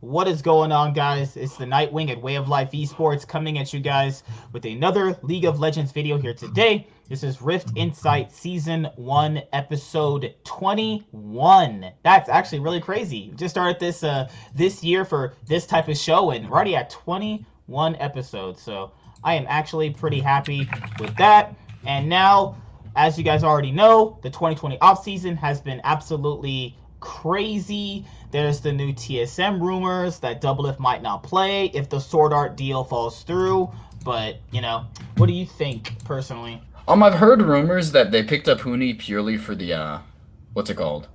[0.00, 1.36] What is going on, guys?
[1.36, 5.44] It's the Nightwing at Way of Life Esports coming at you guys with another League
[5.44, 6.86] of Legends video here today.
[7.10, 11.92] This is Rift Insight Season 1, Episode 21.
[12.02, 13.28] That's actually really crazy.
[13.30, 16.76] We just started this uh this year for this type of show, and we're already
[16.76, 18.62] at 21 episodes.
[18.62, 18.92] So
[19.22, 20.66] I am actually pretty happy
[20.98, 21.54] with that.
[21.84, 22.56] And now,
[22.96, 28.04] as you guys already know, the 2020 off season has been absolutely crazy.
[28.30, 32.84] There's the new TSM rumors that Doublelift might not play if the Sword Art deal
[32.84, 33.70] falls through.
[34.04, 34.86] But, you know,
[35.16, 36.62] what do you think personally?
[36.88, 39.98] Um, I've heard rumors that they picked up Huni purely for the uh,
[40.54, 41.08] what's it called?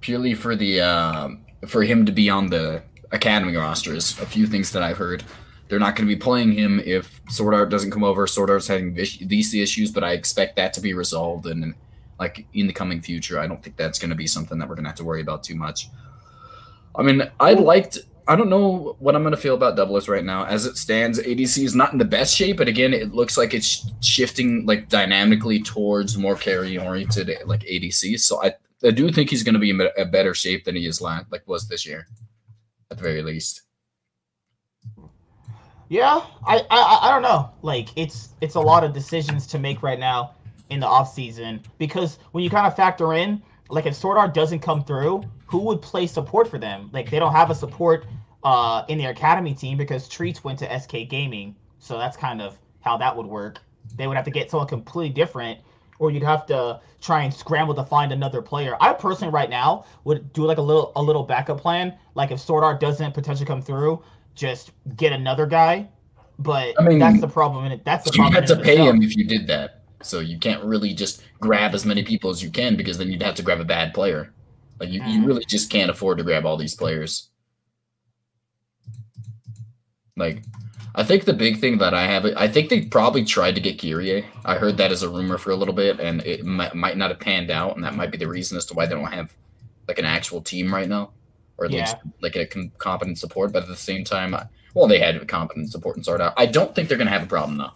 [0.00, 1.28] Purely for the uh,
[1.66, 4.18] for him to be on the academy rosters.
[4.20, 5.24] A few things that I've heard.
[5.68, 8.26] They're not going to be playing him if Sword Art doesn't come over.
[8.26, 11.74] Sword Art's having VC issues, but I expect that to be resolved and
[12.18, 13.38] like in the coming future.
[13.38, 15.20] I don't think that's going to be something that we're going to have to worry
[15.20, 15.88] about too much.
[16.94, 17.98] I mean, I liked.
[18.28, 20.44] I don't know what I'm going to feel about Doublelift right now.
[20.44, 23.54] As it stands, ADC is not in the best shape, but again, it looks like
[23.54, 28.18] it's shifting like dynamically towards more carry oriented like ADC.
[28.18, 30.86] So I, I do think he's going to be in a better shape than he
[30.86, 32.08] is last, like was this year,
[32.90, 33.62] at the very least.
[35.88, 37.52] Yeah, I, I I don't know.
[37.62, 40.35] Like it's it's a lot of decisions to make right now
[40.70, 44.34] in the off season because when you kind of factor in like if Sword Art
[44.34, 46.90] doesn't come through, who would play support for them?
[46.92, 48.06] Like they don't have a support
[48.44, 52.58] uh, in their academy team because Treatz went to SK Gaming, so that's kind of
[52.80, 53.58] how that would work.
[53.96, 55.60] They would have to get someone completely different,
[55.98, 58.76] or you'd have to try and scramble to find another player.
[58.80, 61.96] I personally, right now, would do like a little a little backup plan.
[62.14, 64.02] Like if Sword Art doesn't potentially come through,
[64.34, 65.88] just get another guy.
[66.38, 67.64] But I mean, that's the problem.
[67.64, 68.34] And that's the you problem.
[68.34, 69.75] You had to pay him if you did that.
[70.02, 73.22] So you can't really just grab as many people as you can because then you'd
[73.22, 74.32] have to grab a bad player.
[74.78, 75.26] Like you, you mm.
[75.26, 77.30] really just can't afford to grab all these players.
[80.16, 80.42] Like,
[80.94, 83.80] I think the big thing that I have, I think they probably tried to get
[83.80, 84.24] Kyrie.
[84.46, 87.10] I heard that as a rumor for a little bit, and it might, might not
[87.10, 89.34] have panned out, and that might be the reason as to why they don't have
[89.88, 91.12] like an actual team right now,
[91.58, 91.80] or at yeah.
[91.80, 92.46] least like a
[92.78, 93.52] competent support.
[93.52, 94.34] But at the same time,
[94.74, 96.34] well, they had a competent support and Sword Art.
[96.36, 97.72] I don't think they're gonna have a problem though.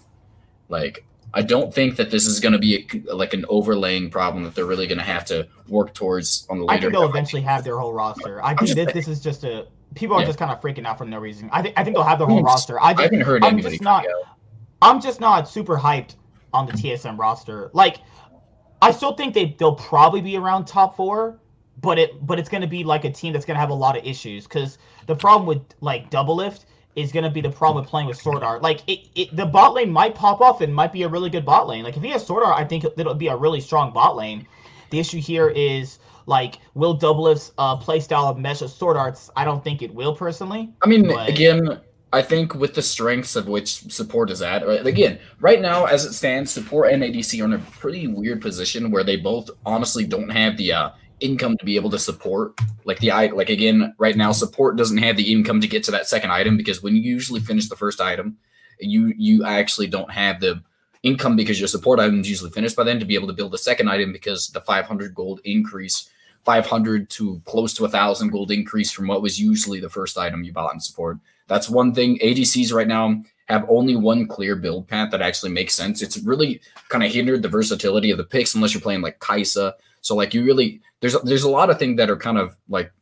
[0.70, 4.42] Like, I don't think that this is going to be a, like an overlaying problem
[4.44, 6.78] that they're really going to have to work towards on the later.
[6.78, 8.42] I think they'll eventually have their whole roster.
[8.42, 10.26] I think this, this is just a people are yeah.
[10.26, 11.48] just kind of freaking out for no reason.
[11.52, 12.80] I think I think they'll have their whole roster.
[12.80, 14.06] I, just, I haven't heard I'm just not.
[14.82, 16.16] I'm just not super hyped
[16.52, 17.70] on the TSM roster.
[17.74, 17.98] Like,
[18.82, 21.38] I still think they they'll probably be around top four,
[21.80, 23.74] but it but it's going to be like a team that's going to have a
[23.74, 26.64] lot of issues because the problem with like Doublelift
[26.96, 28.62] is going to be the problem with playing with Sword Art.
[28.62, 31.44] Like, it, it, the bot lane might pop off and might be a really good
[31.44, 31.84] bot lane.
[31.84, 34.46] Like, if he has Sword Art, I think it'll be a really strong bot lane.
[34.90, 39.30] The issue here is, like, will Doublelift's uh, playstyle mesh with Sword Arts?
[39.36, 40.72] I don't think it will, personally.
[40.82, 41.28] I mean, but...
[41.28, 41.80] again,
[42.12, 44.84] I think with the strengths of which support is at, right?
[44.84, 48.90] again, right now as it stands, support and ADC are in a pretty weird position
[48.90, 50.90] where they both honestly don't have the uh,
[51.20, 52.58] income to be able to support.
[52.84, 55.90] Like the I like again right now support doesn't have the income to get to
[55.92, 58.36] that second item because when you usually finish the first item
[58.80, 60.62] you you actually don't have the
[61.02, 63.52] income because your support item is usually finished by then to be able to build
[63.52, 66.10] the second item because the 500 gold increase
[66.44, 70.42] 500 to close to a thousand gold increase from what was usually the first item
[70.42, 71.18] you bought in support.
[71.48, 72.18] That's one thing.
[72.18, 76.00] Adcs right now have only one clear build path that actually makes sense.
[76.00, 79.74] It's really kind of hindered the versatility of the picks unless you're playing like Kai'Sa
[80.00, 82.92] so like you really there's there's a lot of things that are kind of like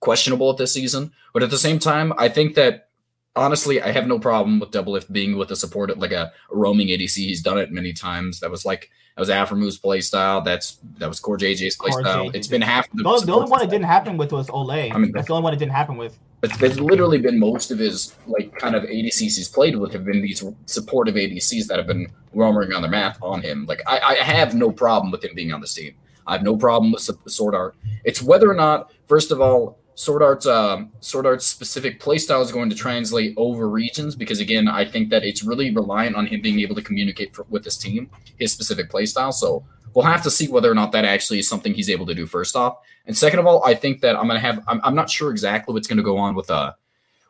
[0.00, 2.88] questionable at this season, but at the same time, I think that
[3.36, 6.88] honestly, I have no problem with Double Doublelift being with a support like a, roaming
[6.88, 7.16] ADC.
[7.16, 8.40] He's done it many times.
[8.40, 10.40] That was like that was Aphromoo's play style.
[10.40, 12.26] That's that was CoreJJ's play Core style.
[12.26, 12.34] JJ.
[12.34, 14.94] It's been half the, the, the only one it didn't happen with was Olleh.
[14.94, 16.18] I mean, that's the only one it didn't happen with.
[16.42, 20.04] It's, it's literally been most of his like kind of ADCs he's played with have
[20.04, 23.66] been these supportive ADCs that have been roaming on the map on him.
[23.66, 25.94] Like I, I have no problem with him being on this team.
[26.28, 27.74] I have no problem with Sword Art.
[28.04, 32.52] It's whether or not, first of all, Sword Art's um, Sword Art's specific playstyle is
[32.52, 36.40] going to translate over regions because again, I think that it's really reliant on him
[36.40, 38.08] being able to communicate for, with his team,
[38.38, 39.34] his specific playstyle.
[39.34, 39.64] So
[39.94, 42.26] we'll have to see whether or not that actually is something he's able to do.
[42.26, 44.62] First off, and second of all, I think that I'm gonna have.
[44.68, 46.74] I'm, I'm not sure exactly what's to go on with uh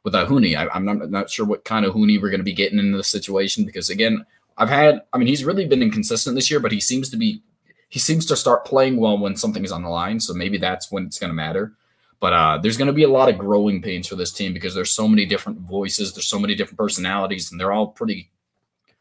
[0.04, 0.54] with a uh, Huni.
[0.54, 3.08] I, am not, not sure what kind of Huni we're to be getting in this
[3.08, 4.26] situation because again,
[4.58, 5.00] I've had.
[5.14, 7.42] I mean, he's really been inconsistent this year, but he seems to be
[7.88, 10.20] he seems to start playing well when something is on the line.
[10.20, 11.72] So maybe that's when it's going to matter.
[12.20, 14.74] But uh, there's going to be a lot of growing pains for this team because
[14.74, 18.30] there's so many different voices, there's so many different personalities, and they're all pretty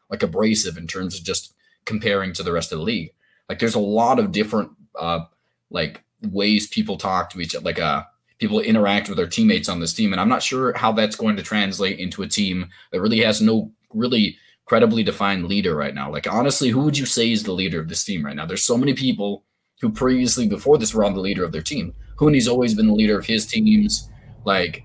[0.08, 1.52] like abrasive in terms of just
[1.84, 3.12] comparing to the rest of the league.
[3.48, 5.24] Like there's a lot of different uh,
[5.70, 7.64] like ways people talk to each other.
[7.64, 8.04] Like uh,
[8.38, 10.12] people interact with their teammates on this team.
[10.12, 13.40] And I'm not sure how that's going to translate into a team that really has
[13.40, 14.36] no really
[14.68, 16.12] credibly defined leader right now.
[16.12, 18.46] Like honestly, who would you say is the leader of this team right now?
[18.46, 19.44] There's so many people
[19.80, 21.94] who previously before this were on the leader of their team.
[22.18, 24.10] Huni's always been the leader of his teams.
[24.44, 24.84] Like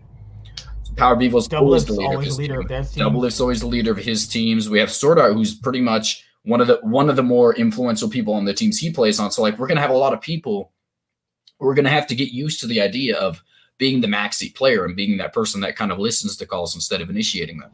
[0.96, 2.80] Power of Evil's always the leader, always of, his leader team.
[2.80, 3.04] of team.
[3.04, 4.70] Doublelift's always the leader of his teams.
[4.70, 8.10] We have Sword Art, who's pretty much one of the one of the more influential
[8.10, 9.32] people on the teams he plays on.
[9.32, 10.72] So like we're gonna have a lot of people.
[11.60, 13.44] We're gonna have to get used to the idea of
[13.78, 17.02] being the maxi player and being that person that kind of listens to calls instead
[17.02, 17.72] of initiating them.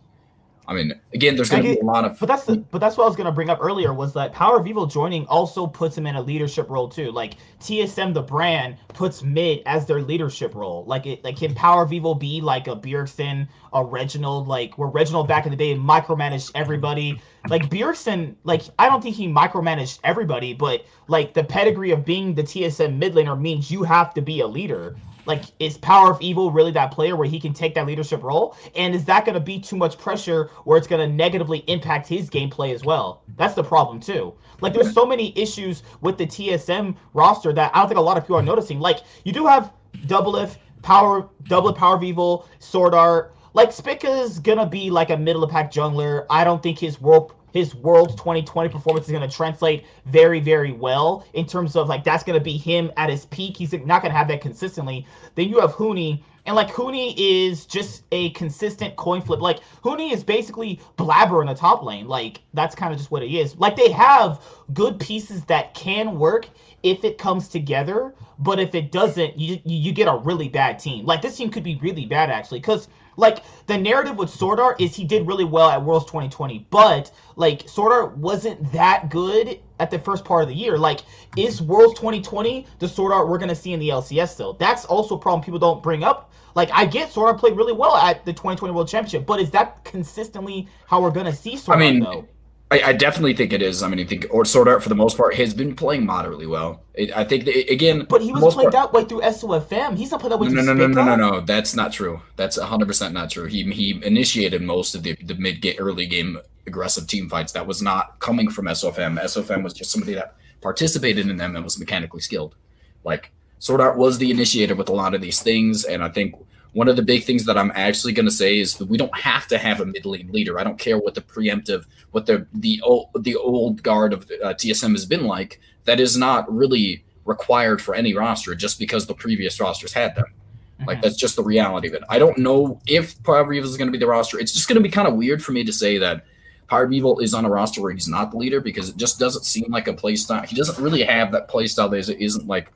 [0.70, 2.20] I mean, again, there's going to be a lot of.
[2.20, 4.34] But that's the, but that's what I was going to bring up earlier was that
[4.34, 7.12] Power of Evil joining also puts him in a leadership role too.
[7.12, 10.86] Like TSM, the brand, puts Mid as their leadership role.
[10.86, 14.90] Like it, like can Power of Evil be like a Bjergsen, a Reginald, like where
[14.90, 17.20] Reginald back in the day micromanaged everybody.
[17.48, 22.36] Like Bjergsen, like I don't think he micromanaged everybody, but like the pedigree of being
[22.36, 24.96] the TSM mid laner means you have to be a leader.
[25.30, 28.58] Like, is Power of Evil really that player where he can take that leadership role?
[28.76, 32.08] And is that going to be too much pressure where it's going to negatively impact
[32.08, 33.22] his gameplay as well?
[33.38, 34.34] That's the problem, too.
[34.60, 38.18] Like, there's so many issues with the TSM roster that I don't think a lot
[38.18, 38.80] of people are noticing.
[38.80, 39.72] Like, you do have
[40.08, 43.36] Doublelift, Power, Double Power of Evil, Sword Art.
[43.54, 46.26] Like, Spica's going to be like a middle of pack jungler.
[46.32, 50.72] I don't think his world his World 2020 performance is going to translate very, very
[50.72, 53.58] well in terms of like that's going to be him at his peak.
[53.58, 55.06] He's not going to have that consistently.
[55.36, 59.42] Then you have Huni, and like Huni is just a consistent coin flip.
[59.42, 62.08] Like Huni is basically Blabber in the top lane.
[62.08, 63.56] Like that's kind of just what he is.
[63.58, 64.44] Like they have
[64.74, 66.48] good pieces that can work
[66.84, 71.06] if it comes together, but if it doesn't, you you get a really bad team.
[71.06, 72.88] Like this team could be really bad actually, because
[73.20, 77.12] like the narrative with Sword Art is he did really well at Worlds 2020, but
[77.36, 80.78] like Sword Art wasn't that good at the first part of the year.
[80.78, 81.02] Like,
[81.38, 84.54] is Worlds 2020 the Sword Art we're gonna see in the LCS still?
[84.54, 86.32] That's also a problem people don't bring up.
[86.56, 89.52] Like, I get Sword Art played really well at the 2020 World Championship, but is
[89.52, 92.28] that consistently how we're gonna see Sword I mean, Art though?
[92.72, 93.82] I, I, definitely think it is.
[93.82, 96.46] I mean, I think or Sword Art for the most part has been playing moderately
[96.46, 96.84] well.
[96.94, 99.98] It, I think that, again, but he was playing part, that way through SOFM.
[99.98, 100.50] He's not playing that way.
[100.50, 101.42] No, no, no, no, no, no, no.
[101.42, 102.22] That's not true.
[102.36, 103.46] That's hundred percent not true.
[103.46, 106.38] He he initiated most of the the mid game, early game
[106.68, 107.54] aggressive team fights.
[107.54, 109.20] That was not coming from SOFM.
[109.20, 112.56] SOFM was just somebody that participated in them and was mechanically skilled.
[113.04, 116.36] Like Sword Art was the initiator with a lot of these things, and I think
[116.74, 119.16] one of the big things that I'm actually going to say is that we don't
[119.18, 120.60] have to have a mid lane leader.
[120.60, 124.54] I don't care what the preemptive, what the the old the old guard of uh,
[124.54, 125.60] TSM has been like.
[125.86, 130.26] That is not really required for any roster just because the previous rosters had them.
[130.26, 130.88] Mm-hmm.
[130.88, 132.04] Like that's just the reality of it.
[132.10, 134.40] I don't know if Power Evil is going to be the roster.
[134.40, 136.26] It's just going to be kind of weird for me to say that
[136.68, 139.44] Power Evil is on a roster where he's not the leader because it just doesn't
[139.44, 140.44] seem like a play style.
[140.44, 142.72] He doesn't really have that play style that isn't like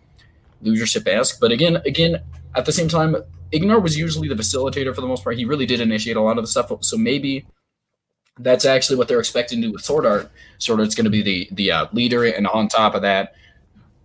[0.64, 1.40] leadership esque.
[1.40, 2.22] But again, again,
[2.56, 3.16] at the same time,
[3.52, 5.38] Ignore was usually the facilitator for the most part.
[5.38, 6.72] He really did initiate a lot of the stuff.
[6.82, 7.46] So maybe
[8.40, 10.32] that's actually what they're expecting to do with Sword Art.
[10.58, 13.36] Sword Art's going to be the the uh, leader, and on top of that,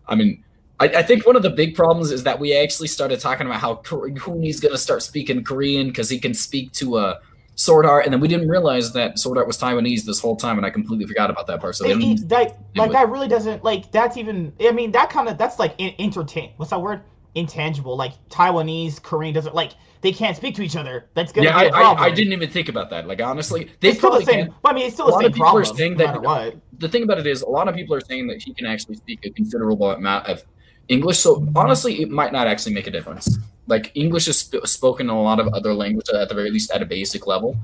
[0.06, 0.44] I mean,
[0.80, 3.60] I, I, think one of the big problems is that we actually started talking about
[3.60, 7.20] how Huni's going to start speaking Korean because he can speak to a
[7.58, 10.58] Sword Art, and then we didn't realize that Sword Art was Taiwanese this whole time,
[10.58, 11.74] and I completely forgot about that part.
[11.74, 14.52] So it, it, that, like that really doesn't like that's even.
[14.60, 16.52] I mean, that kind of that's like in, entertain.
[16.56, 17.02] What's that word?
[17.34, 17.96] intangible.
[17.96, 21.08] Like Taiwanese, Korean doesn't like they can't speak to each other.
[21.14, 22.04] That's gonna yeah, be a problem.
[22.04, 23.06] I, I, didn't even think about that.
[23.06, 24.54] Like honestly, they it's still the same.
[24.64, 25.62] I mean, it's still a the same problem.
[25.62, 26.56] Are saying no that, what.
[26.78, 28.96] The thing about it is, a lot of people are saying that he can actually
[28.96, 30.42] speak a considerable amount of
[30.88, 31.18] English.
[31.18, 33.38] So honestly, it might not actually make a difference.
[33.68, 36.72] Like English is sp- spoken in a lot of other languages at the very least
[36.72, 37.56] at a basic level.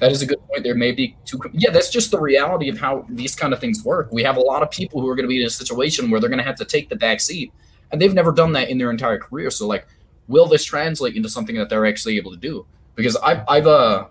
[0.00, 0.64] That is a good point.
[0.64, 1.40] There may be two.
[1.52, 4.10] Yeah, that's just the reality of how these kind of things work.
[4.12, 6.20] We have a lot of people who are going to be in a situation where
[6.20, 7.52] they're going to have to take the back seat
[7.90, 9.50] and they've never done that in their entire career.
[9.50, 9.86] So like,
[10.28, 12.66] will this translate into something that they're actually able to do?
[12.94, 14.06] Because I've I've uh.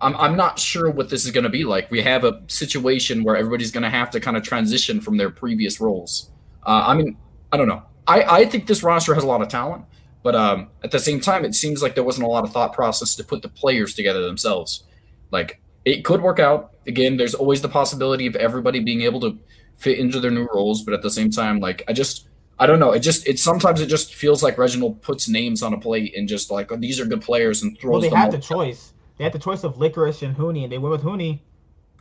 [0.00, 1.90] I'm, I'm not sure what this is going to be like.
[1.90, 5.30] We have a situation where everybody's going to have to kind of transition from their
[5.30, 6.30] previous roles.
[6.66, 7.16] Uh, I mean,
[7.52, 7.82] I don't know.
[8.06, 9.84] I, I think this roster has a lot of talent,
[10.24, 12.72] but um, at the same time, it seems like there wasn't a lot of thought
[12.72, 14.84] process to put the players together themselves.
[15.30, 16.72] Like, it could work out.
[16.86, 19.38] Again, there's always the possibility of everybody being able to
[19.76, 22.26] fit into their new roles, but at the same time, like, I just
[22.58, 22.92] I don't know.
[22.92, 26.28] It just it sometimes it just feels like Reginald puts names on a plate and
[26.28, 28.02] just like oh, these are good players and throws.
[28.02, 28.92] Well, they had the choice.
[29.18, 31.40] They had the choice of Licorice and Huni, and they went with Huni.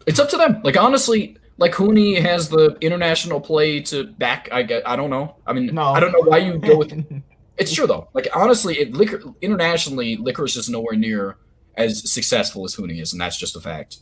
[0.06, 0.62] It's up to them.
[0.64, 4.48] Like honestly, like Huni has the international play to back.
[4.52, 4.88] I get.
[4.88, 5.36] I don't know.
[5.48, 5.86] I mean, no.
[5.86, 6.92] I don't know why you go with.
[7.58, 8.10] it's true though.
[8.14, 11.38] Like honestly, it, Licor- internationally, Licorice is nowhere near
[11.76, 13.98] as successful as Huni is, and that's just a fact.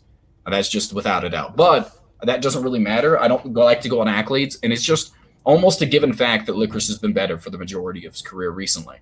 [0.46, 1.56] And that's just without a doubt.
[1.56, 3.20] But that doesn't really matter.
[3.20, 6.56] I don't like to go on accolades, and it's just almost a given fact that
[6.56, 8.98] Licorice has been better for the majority of his career recently.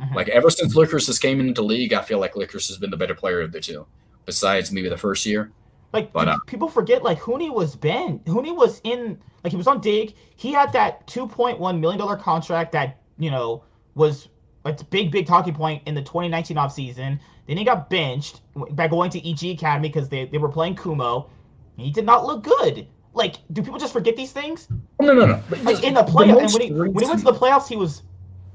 [0.00, 0.14] Mm-hmm.
[0.14, 2.96] Like ever since Licorice has came into league, I feel like Licorice has been the
[2.96, 3.86] better player of the two,
[4.26, 5.52] besides maybe the first year.
[5.92, 8.18] Like but, uh, people forget, like Huni was Ben.
[8.20, 10.14] Huni was in, like he was on Dig.
[10.34, 13.62] He had that two point one million dollar contract that you know
[13.94, 14.28] was
[14.64, 17.18] a big, big talking point in the 2019 offseason.
[17.46, 21.30] Then he got benched by going to EG Academy because they, they were playing Kumo.
[21.76, 22.86] He did not look good.
[23.12, 24.68] Like, do people just forget these things?
[24.98, 25.42] Oh, no, no, no.
[25.62, 28.02] Like in the playoffs, when he when he went to the playoffs, he was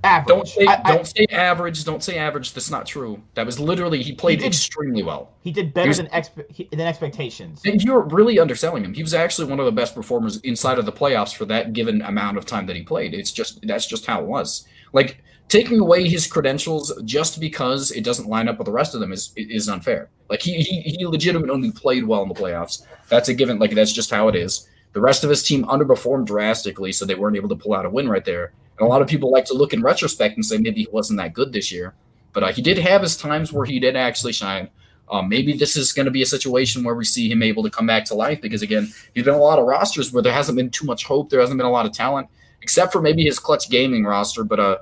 [0.04, 0.28] average.
[0.28, 1.84] Don't say I, don't I, say average.
[1.86, 2.54] Don't say average.
[2.54, 3.22] That's not true.
[3.36, 5.32] That was literally he played he did, extremely well.
[5.42, 7.62] He did better he was, than expe- than expectations.
[7.66, 8.94] And you're really underselling him.
[8.94, 12.02] He was actually one of the best performers inside of the playoffs for that given
[12.02, 13.14] amount of time that he played.
[13.14, 14.68] It's just that's just how it was.
[14.92, 19.02] Like taking away his credentials just because it doesn't line up with the rest of
[19.02, 20.10] them is is unfair.
[20.30, 22.84] Like he he, he legitimately played well in the playoffs.
[23.10, 23.60] That's a given.
[23.60, 24.70] Like that's just how it is.
[24.94, 27.90] The rest of his team underperformed drastically, so they weren't able to pull out a
[27.90, 28.54] win right there.
[28.78, 31.18] And a lot of people like to look in retrospect and say maybe he wasn't
[31.18, 31.94] that good this year,
[32.32, 34.70] but uh, he did have his times where he did actually shine.
[35.12, 37.70] Um, maybe this is going to be a situation where we see him able to
[37.72, 40.56] come back to life because again, he's been a lot of rosters where there hasn't
[40.56, 41.30] been too much hope.
[41.30, 42.28] There hasn't been a lot of talent,
[42.62, 44.44] except for maybe his clutch gaming roster.
[44.44, 44.78] But uh,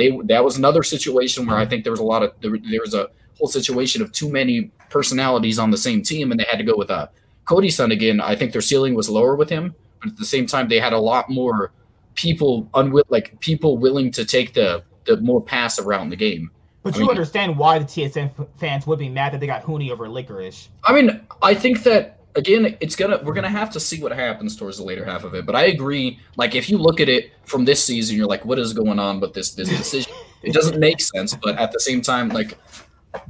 [0.00, 2.80] they that was another situation where I think there was a lot of there, there
[2.80, 6.58] was a whole situation of too many personalities on the same team, and they had
[6.58, 8.20] to go with uh, a Cody Sun again.
[8.20, 10.92] I think their ceiling was lower with him, but at the same time, they had
[10.92, 11.72] a lot more
[12.14, 16.50] people unwill like people willing to take the the more pass around the game.
[16.82, 19.62] But I you mean, understand why the TSM fans would be mad that they got
[19.64, 20.68] Huni over Licorice.
[20.84, 24.56] I mean, I think that again, it's gonna we're gonna have to see what happens
[24.56, 25.46] towards the later half of it.
[25.46, 26.18] But I agree.
[26.36, 29.20] Like if you look at it from this season, you're like, what is going on
[29.20, 30.12] with this this decision?
[30.42, 31.34] it doesn't make sense.
[31.34, 32.58] But at the same time, like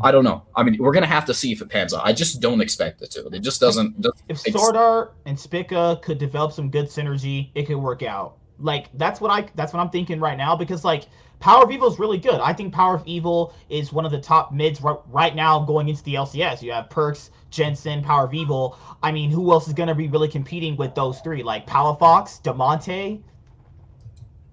[0.01, 0.43] I don't know.
[0.55, 2.05] I mean, we're gonna have to see if it pans out.
[2.05, 3.27] I just don't expect it to.
[3.29, 4.01] It just doesn't.
[4.01, 8.37] doesn't if Sword Art and Spica could develop some good synergy, it could work out.
[8.59, 11.07] Like that's what I that's what I'm thinking right now because like
[11.41, 12.41] Power of Evil is really good.
[12.41, 15.89] I think Power of Evil is one of the top mids right, right now going
[15.89, 16.63] into the LCS.
[16.63, 18.79] You have Perkz, Jensen, Power of Evil.
[19.03, 21.43] I mean, who else is going to be really competing with those three?
[21.43, 23.21] Like Palafox, Damonte.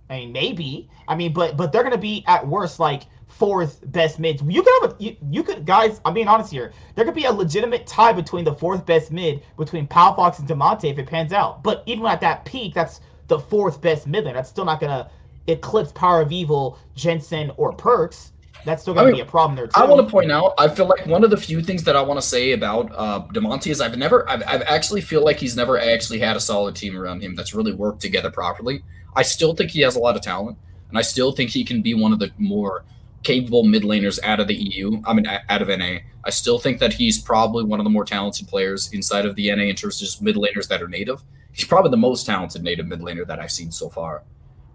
[0.10, 0.89] I mean, maybe.
[1.08, 4.42] I mean, but but they're going to be at worst like fourth best mids.
[4.42, 6.01] You could have a you, you could guys.
[6.06, 6.74] I'm being honest here.
[6.96, 10.89] There could be a legitimate tie between the fourth best mid between Palafox and Damonte
[10.89, 11.63] if it pans out.
[11.63, 14.34] But even at that peak, that's the fourth best mid lane.
[14.34, 15.10] That's still not going to
[15.48, 18.32] eclipse Power of Evil, Jensen, or Perkz.
[18.67, 19.71] That's still going to be a problem there too.
[19.79, 20.53] I want to point out.
[20.57, 23.25] I feel like one of the few things that I want to say about uh,
[23.27, 26.75] Damonte is I've never, I've, I've actually feel like he's never actually had a solid
[26.75, 28.83] team around him that's really worked together properly.
[29.15, 30.57] I still think he has a lot of talent,
[30.89, 32.83] and I still think he can be one of the more
[33.24, 35.01] capable mid laners out of the EU.
[35.05, 36.00] I mean, out of NA.
[36.25, 39.50] I still think that he's probably one of the more talented players inside of the
[39.55, 41.24] NA in terms of just mid laners that are native.
[41.53, 44.24] He's probably the most talented native mid laner that I've seen so far.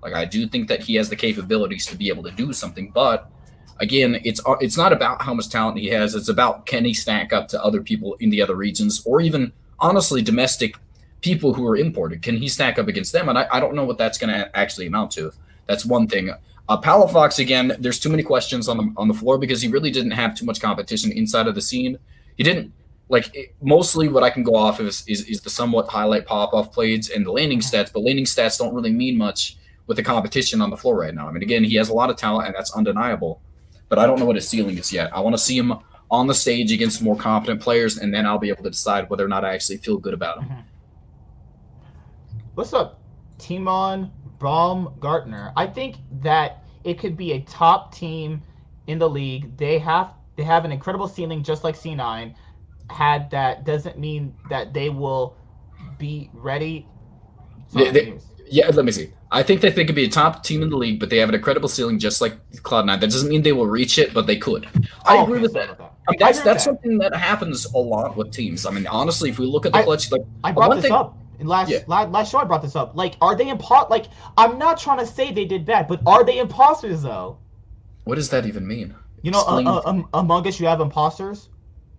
[0.03, 2.91] Like I do think that he has the capabilities to be able to do something,
[2.91, 3.31] but
[3.83, 6.15] again, it's it's not about how much talent he has.
[6.15, 9.53] It's about can he stack up to other people in the other regions, or even
[9.81, 10.77] honestly domestic
[11.21, 12.23] people who are imported.
[12.23, 13.29] Can he stack up against them?
[13.29, 15.33] And I, I don't know what that's going to actually amount to.
[15.67, 16.31] That's one thing.
[16.69, 17.77] Uh, Palafox again.
[17.79, 20.47] There's too many questions on the on the floor because he really didn't have too
[20.47, 21.99] much competition inside of the scene.
[22.37, 22.73] He didn't
[23.09, 26.25] like it, mostly what I can go off of is, is, is the somewhat highlight
[26.25, 29.97] pop off plays and the laning stats, but laning stats don't really mean much with
[29.97, 31.29] the competition on the floor right now.
[31.29, 33.43] I mean, again, he has a lot of talent, and that's undeniable.
[33.93, 35.15] But I don't know what his ceiling is yet.
[35.15, 35.75] I want to see him
[36.11, 39.23] on the stage against more competent players, and then I'll be able to decide whether
[39.23, 40.49] or not I actually feel good about him.
[40.49, 40.61] Mm-hmm.
[42.55, 43.03] What's up,
[43.37, 45.53] Timon Baumgartner?
[45.59, 48.41] I think that it could be a top team
[48.87, 49.55] in the league.
[49.59, 52.35] They have they have an incredible ceiling, just like C9
[52.89, 53.31] had.
[53.31, 55.37] That doesn't mean that they will
[55.99, 56.89] be ready.
[57.75, 58.19] They, they,
[58.53, 59.11] yeah, let me see.
[59.31, 61.31] I think that they could be a top team in the league, but they have
[61.31, 63.01] an incredible ceiling, just like Cloud9.
[63.01, 64.69] That doesn't mean they will reach it, but they could.
[65.07, 65.81] I oh, agree with that.
[65.81, 66.61] I mean, that's that's that.
[66.61, 68.67] something that happens a lot with teams.
[68.67, 71.17] I mean, honestly, if we look at the clutch, like I brought this thing, up
[71.39, 71.79] in last, yeah.
[71.87, 72.39] last last show.
[72.39, 72.95] I brought this up.
[72.95, 74.07] Like, are they impo- Like,
[74.37, 77.39] I'm not trying to say they did bad, but are they imposters though?
[78.05, 78.95] What does that even mean?
[79.23, 81.49] You know, uh, uh, um, Among Us, you have imposters.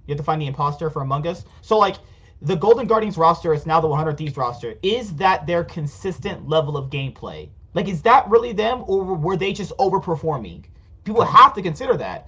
[0.06, 1.46] You have to find the imposter for Among Us.
[1.62, 1.96] So, like,
[2.44, 4.76] the Golden Guardians roster is now the 100 Thieves roster.
[4.84, 7.50] Is that their consistent level of gameplay?
[7.74, 10.66] Like, is that really them, or were they just overperforming?
[11.06, 12.28] People have to consider that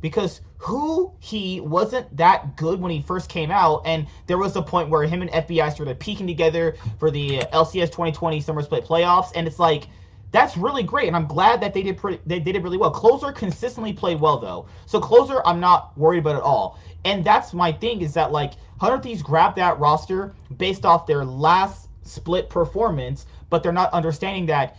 [0.00, 4.62] because who he wasn't that good when he first came out, and there was a
[4.62, 9.32] point where him and FBI started peaking together for the LCS 2020 Summer Split playoffs,
[9.34, 9.88] and it's like
[10.32, 12.90] that's really great, and I'm glad that they did pretty, they did it really well.
[12.90, 17.54] Closer consistently played well though, so Closer I'm not worried about at all, and that's
[17.54, 22.50] my thing is that like 100 Thieves grabbed that roster based off their last split
[22.50, 24.76] performance, but they're not understanding that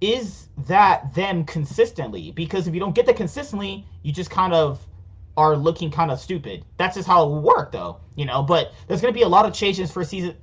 [0.00, 2.30] is that them consistently?
[2.32, 4.80] Because if you don't get that consistently, you just kind of
[5.36, 6.64] are looking kind of stupid.
[6.76, 7.98] That's just how it will work, though.
[8.16, 10.36] You know, but there's to be a lot of changes for season.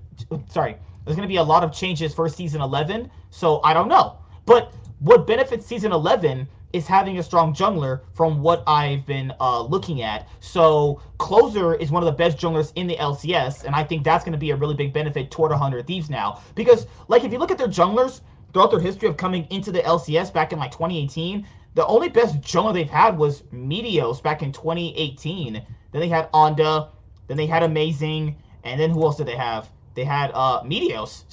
[0.50, 3.10] Sorry, there's going to be a lot of changes for season 11.
[3.30, 4.18] So I don't know.
[4.48, 9.62] But what benefits season 11 is having a strong jungler from what I've been uh,
[9.62, 10.28] looking at.
[10.40, 14.24] So Closer is one of the best junglers in the LCS, and I think that's
[14.24, 16.42] going to be a really big benefit toward 100 Thieves now.
[16.56, 18.22] Because, like, if you look at their junglers
[18.54, 22.40] throughout their history of coming into the LCS back in, like, 2018, the only best
[22.40, 25.54] jungler they've had was Meteos back in 2018.
[25.92, 26.90] Then they had Onda,
[27.28, 29.70] then they had Amazing, and then who else did they have?
[29.98, 31.24] They had uh Meteos.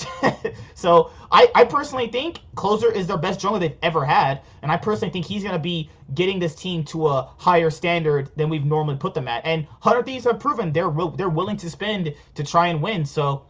[0.75, 4.79] so I, I personally think Closer is their best jungler they've ever had, and I
[4.79, 8.97] personally think he's gonna be getting this team to a higher standard than we've normally
[8.97, 9.45] put them at.
[9.45, 13.05] And 100 Thieves have proven they're they're willing to spend to try and win.
[13.05, 13.45] So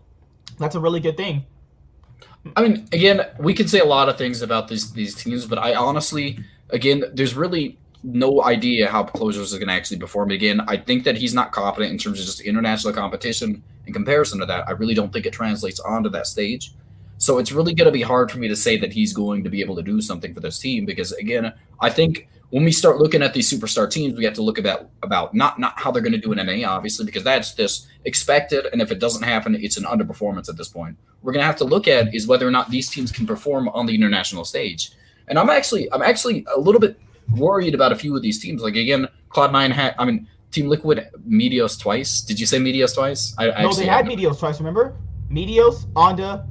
[0.58, 1.46] that's a really good thing.
[2.56, 5.58] I mean, again, we can say a lot of things about these these teams, but
[5.58, 6.40] I honestly,
[6.70, 10.30] again, there's really no idea how Closures is going to actually perform.
[10.30, 13.62] Again, I think that he's not competent in terms of just international competition.
[13.86, 16.72] In comparison to that, I really don't think it translates onto that stage.
[17.16, 19.50] So it's really going to be hard for me to say that he's going to
[19.50, 22.98] be able to do something for this team because again, I think when we start
[22.98, 26.02] looking at these superstar teams, we have to look about about not not how they're
[26.02, 28.66] going to do in NA, obviously, because that's just expected.
[28.72, 30.96] And if it doesn't happen, it's an underperformance at this point.
[31.22, 33.68] We're going to have to look at is whether or not these teams can perform
[33.70, 34.92] on the international stage.
[35.28, 36.98] And I'm actually I'm actually a little bit
[37.32, 38.62] worried about a few of these teams.
[38.62, 39.94] Like again, Cloud Nine had.
[39.98, 42.20] I mean, Team Liquid Meteos twice.
[42.20, 43.34] Did you say Meteos twice?
[43.38, 44.60] I, I no, they had Meteos twice.
[44.60, 44.96] Remember,
[45.28, 46.46] Meteos, Onda,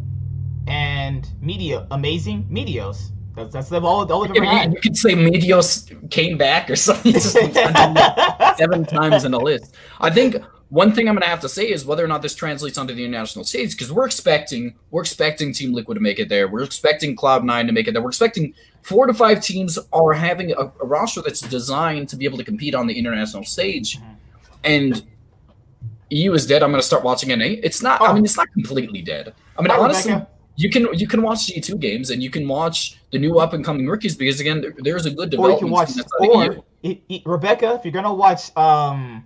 [0.68, 3.12] and Media, Amazing Meteos.
[3.36, 4.12] That's that's all.
[4.12, 4.74] all yeah, had.
[4.74, 7.20] You could say Meteos came back or something.
[8.58, 9.75] seven times in a list.
[10.01, 10.36] I think
[10.74, 12.96] one thing I'm going to have to say is whether or not this translates onto
[12.96, 16.48] the international stage because we're expecting we're expecting Team Liquid to make it there.
[16.48, 18.01] We're expecting Cloud Nine to make it there.
[18.01, 22.25] We're expecting four to five teams are having a, a roster that's designed to be
[22.25, 24.13] able to compete on the international stage, mm-hmm.
[24.63, 25.06] and
[26.10, 26.63] EU is dead.
[26.63, 27.54] I'm going to start watching NA.
[27.62, 28.02] It's not.
[28.02, 28.08] Oh.
[28.08, 29.36] I mean, it's not completely dead.
[29.60, 30.13] I mean, Hi, honestly.
[30.13, 30.30] Rebecca.
[30.56, 33.63] You can you can watch G2 games and you can watch the new up and
[33.63, 35.62] coming rookies because again there, there's a good development.
[35.62, 39.26] Or you can watch or Rebecca, if you're gonna watch um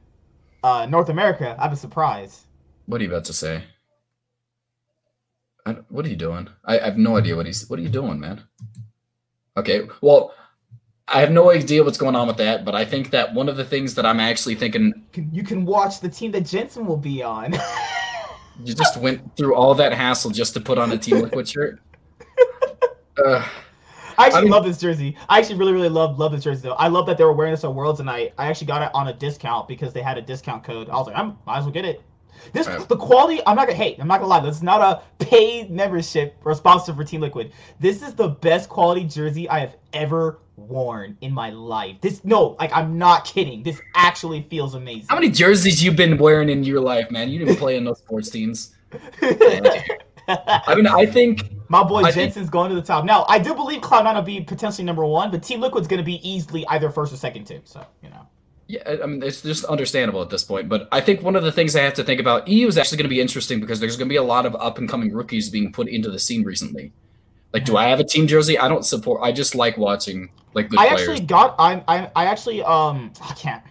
[0.64, 2.46] uh North America, I'd be surprised.
[2.86, 3.64] What are you about to say?
[5.90, 6.48] what are you doing?
[6.66, 7.70] I, I have no idea what he's.
[7.70, 8.44] What are you doing, man?
[9.58, 9.82] Okay.
[10.02, 10.34] Well,
[11.08, 13.58] I have no idea what's going on with that, but I think that one of
[13.58, 17.24] the things that I'm actually thinking you can watch the team that Jensen will be
[17.24, 17.54] on.
[18.64, 21.80] you just went through all that hassle just to put on a Team Liquid shirt.
[23.26, 23.44] Uh,
[24.18, 25.16] I actually I love this jersey.
[25.30, 26.74] I actually really, really love love this jersey though.
[26.74, 28.90] I love that they were wearing this at Worlds, and I, I actually got it
[28.94, 30.90] on a discount because they had a discount code.
[30.90, 32.02] I was like, I might as well get it.
[32.54, 32.88] This right.
[32.88, 33.42] the quality.
[33.46, 33.98] I'm not gonna hate.
[34.00, 34.40] I'm not gonna lie.
[34.40, 37.52] This is not a paid membership or sponsor for Team Liquid.
[37.80, 41.98] This is the best quality jersey I have ever worn in my life.
[42.02, 43.64] This no, like I'm not kidding.
[43.64, 45.08] This actually feels amazing.
[45.10, 47.30] How many jerseys you've been wearing in your life, man?
[47.30, 48.76] You didn't play in those sports teams.
[49.22, 53.06] I mean, I think my boy I Jensen's think, going to the top.
[53.06, 56.06] Now, I do believe Cloud9 will be potentially number one, but Team Liquid's going to
[56.06, 57.62] be easily either first or second too.
[57.66, 58.28] So you know.
[58.68, 60.68] Yeah, I mean, it's just understandable at this point.
[60.68, 62.98] But I think one of the things I have to think about EU is actually
[62.98, 65.14] going to be interesting because there's going to be a lot of up and coming
[65.14, 66.92] rookies being put into the scene recently.
[67.54, 68.60] Like, do I have a team jersey?
[68.60, 69.22] I don't support.
[69.24, 71.08] I just like watching like good I players.
[71.08, 71.56] actually got.
[71.58, 73.64] I I I actually um I can't.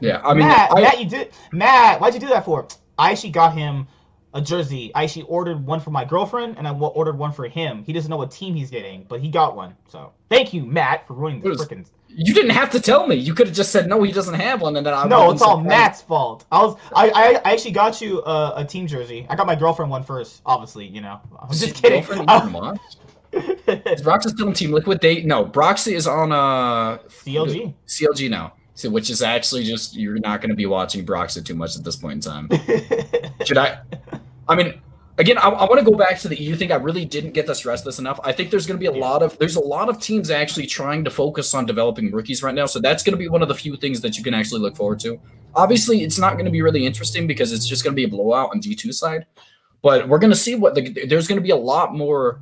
[0.00, 2.00] yeah, I mean, Matt, I, Matt, you did Matt.
[2.00, 2.66] Why'd you do that for?
[2.98, 3.86] I actually got him
[4.34, 4.92] a jersey.
[4.94, 7.84] I actually ordered one for my girlfriend, and I ordered one for him.
[7.84, 9.74] He doesn't know what team he's getting, but he got one.
[9.88, 11.86] So thank you, Matt, for ruining the freaking
[12.18, 13.16] you didn't have to tell me.
[13.16, 14.02] You could have just said no.
[14.02, 15.06] He doesn't have one, and then I.
[15.06, 16.46] No, it's all Matt's fault.
[16.50, 16.76] I was.
[16.94, 17.10] I.
[17.10, 19.26] I, I actually got you a, a, team jersey.
[19.28, 20.40] I got my girlfriend one first.
[20.46, 21.20] Obviously, you know.
[21.38, 22.02] I was just kidding.
[22.02, 22.80] Girlfriend
[23.32, 25.00] is Broxah still on Team Liquid?
[25.02, 25.44] They no.
[25.44, 27.74] Broxah is on uh CLG.
[27.86, 28.54] CLG now.
[28.76, 31.82] So, which is actually just you're not going to be watching Broxah too much at
[31.82, 32.48] this point in time.
[33.46, 33.80] Should I?
[34.46, 34.80] I mean,
[35.16, 36.70] again, I, I want to go back to the EU thing.
[36.70, 38.20] I really didn't get to stress this enough.
[38.22, 40.66] I think there's going to be a lot of there's a lot of teams actually
[40.66, 42.66] trying to focus on developing rookies right now.
[42.66, 44.76] So that's going to be one of the few things that you can actually look
[44.76, 45.18] forward to.
[45.54, 48.08] Obviously, it's not going to be really interesting because it's just going to be a
[48.08, 49.24] blowout on G2 side.
[49.80, 52.40] But we're going to see what the, there's going to be a lot more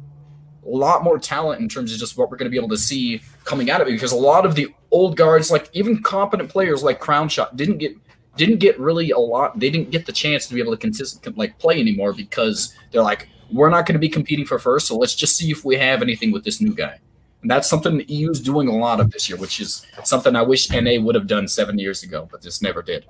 [0.71, 3.21] lot more talent in terms of just what we're going to be able to see
[3.45, 6.83] coming out of it because a lot of the old guards like even competent players
[6.83, 7.97] like Crownshot didn't get
[8.37, 9.59] didn't get really a lot.
[9.59, 13.03] They didn't get the chance to be able to consistent like play anymore because they're
[13.03, 14.87] like, we're not going to be competing for first.
[14.87, 16.99] So let's just see if we have anything with this new guy.
[17.43, 20.35] And that's something the EU is doing a lot of this year, which is something
[20.35, 23.05] I wish NA would have done seven years ago, but just never did.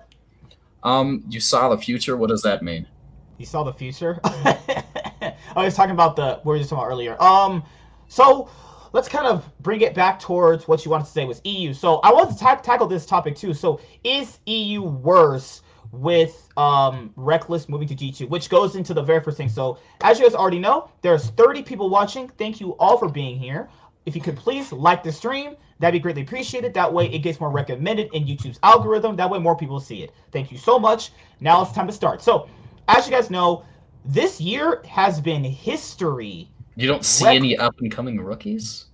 [0.82, 2.16] Um, you saw the future.
[2.16, 2.86] What does that mean?
[3.38, 4.20] You saw the future.
[5.56, 7.22] I was talking about the what we were talking about earlier.
[7.22, 7.64] Um,
[8.08, 8.48] so
[8.92, 11.72] let's kind of bring it back towards what you wanted to say was EU.
[11.72, 13.52] So I want to ta- tackle this topic too.
[13.52, 19.20] So is EU worse with um, Rekkles moving to G2, which goes into the very
[19.20, 19.48] first thing.
[19.48, 22.28] So as you guys already know, there's 30 people watching.
[22.38, 23.68] Thank you all for being here.
[24.06, 26.74] If you could please like the stream, that'd be greatly appreciated.
[26.74, 29.16] That way it gets more recommended in YouTube's algorithm.
[29.16, 30.12] That way more people see it.
[30.30, 31.12] Thank you so much.
[31.40, 32.22] Now it's time to start.
[32.22, 32.48] So
[32.88, 33.64] as you guys know,
[34.04, 36.50] this year has been history.
[36.76, 38.86] You don't see Rek- any up and coming rookies?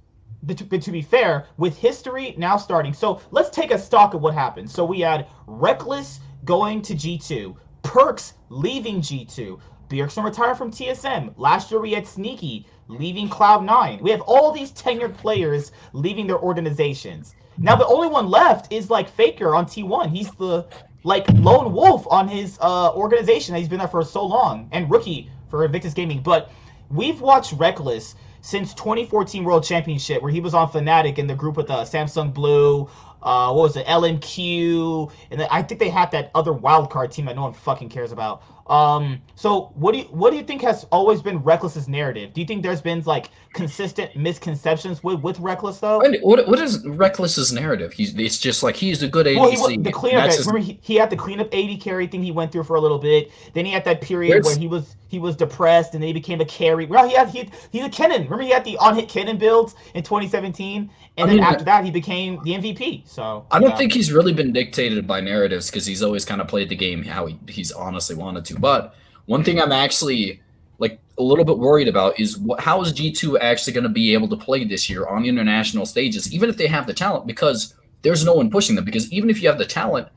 [0.42, 4.14] But to, but to, be fair, with history now starting, so let's take a stock
[4.14, 4.70] of what happened.
[4.70, 11.34] So we had Rekkles going to G2, Perkz leaving G2, Bjergsen retired from TSM.
[11.36, 14.00] Last year we had Sneaky leaving Cloud9.
[14.00, 17.34] We have all these tenured players leaving their organizations.
[17.58, 20.10] Now the only one left is like Faker on T1.
[20.10, 20.66] He's the
[21.02, 23.54] like lone wolf on his uh, organization.
[23.54, 26.22] He's been there for so long, and rookie for Invictus Gaming.
[26.22, 26.50] But
[26.90, 31.56] we've watched Rekkles since 2014 World Championship, where he was on Fnatic in the group
[31.56, 32.88] with uh, Samsung Blue,
[33.22, 37.36] uh, what was it, LMQ, and I think they had that other wildcard team that
[37.36, 38.42] no one fucking cares about.
[38.70, 42.32] Um, so what do you what do you think has always been Rekkles's narrative?
[42.32, 45.98] Do you think there's been like consistent misconceptions with with Rekkles though?
[46.22, 47.92] What what is Rekkles's narrative?
[47.92, 49.36] He's it's just like he's a good ADC.
[49.36, 50.30] Well, he, the cleanup.
[50.30, 50.46] His...
[50.46, 53.00] Remember he, he had the cleanup AD carry thing he went through for a little
[53.00, 53.32] bit.
[53.54, 54.46] Then he had that period Where's...
[54.46, 56.86] where he was he was depressed and then he became a carry.
[56.86, 58.24] Well, he had he he's a Kennen.
[58.24, 61.64] Remember he had the on hit Kennen builds in 2017, and I then mean, after
[61.64, 63.08] that he became the MVP.
[63.08, 66.46] So I don't think he's really been dictated by narratives because he's always kind of
[66.46, 68.59] played the game how he, he's honestly wanted to.
[68.60, 68.94] But
[69.26, 70.40] one thing I'm actually
[70.78, 74.12] like a little bit worried about is what, how is G2 actually going to be
[74.14, 77.74] able to play this year on international stages, even if they have the talent, because
[78.02, 78.84] there's no one pushing them.
[78.84, 80.08] Because even if you have the talent,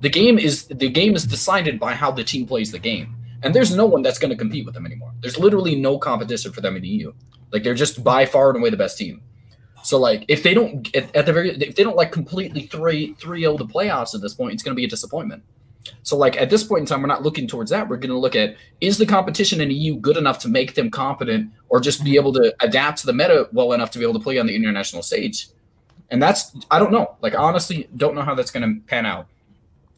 [0.00, 3.54] the game is the game is decided by how the team plays the game, and
[3.54, 5.12] there's no one that's going to compete with them anymore.
[5.20, 7.12] There's literally no competition for them in the EU.
[7.52, 9.22] Like they're just by far and away the best team.
[9.82, 13.14] So like if they don't at, at the very if they don't like completely three
[13.14, 15.42] three zero the playoffs at this point, it's going to be a disappointment.
[16.02, 17.88] So, like at this point in time, we're not looking towards that.
[17.88, 20.90] We're going to look at is the competition in EU good enough to make them
[20.90, 24.14] competent, or just be able to adapt to the meta well enough to be able
[24.14, 25.48] to play on the international stage.
[26.10, 27.16] And that's I don't know.
[27.20, 29.26] Like honestly, don't know how that's going to pan out.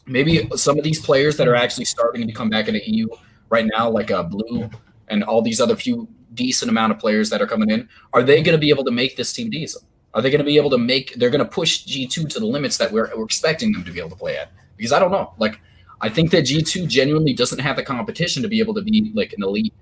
[0.07, 3.09] Maybe some of these players that are actually starting to come back into EU
[3.51, 4.71] right now, like uh, Blue
[5.09, 8.43] and all these other few decent amount of players that are coming in, are they
[8.43, 9.85] going to be able to make this team decent?
[10.15, 11.15] Are they going to be able to make?
[11.15, 13.99] They're going to push G2 to the limits that we're, we're expecting them to be
[13.99, 14.51] able to play at.
[14.77, 15.35] Because I don't know.
[15.39, 15.61] Like
[16.01, 19.33] I think that G2 genuinely doesn't have the competition to be able to be like
[19.33, 19.75] an elite,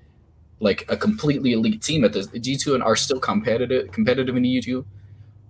[0.61, 2.26] like a completely elite team at this.
[2.29, 4.85] G2 and are still competitive competitive in EU2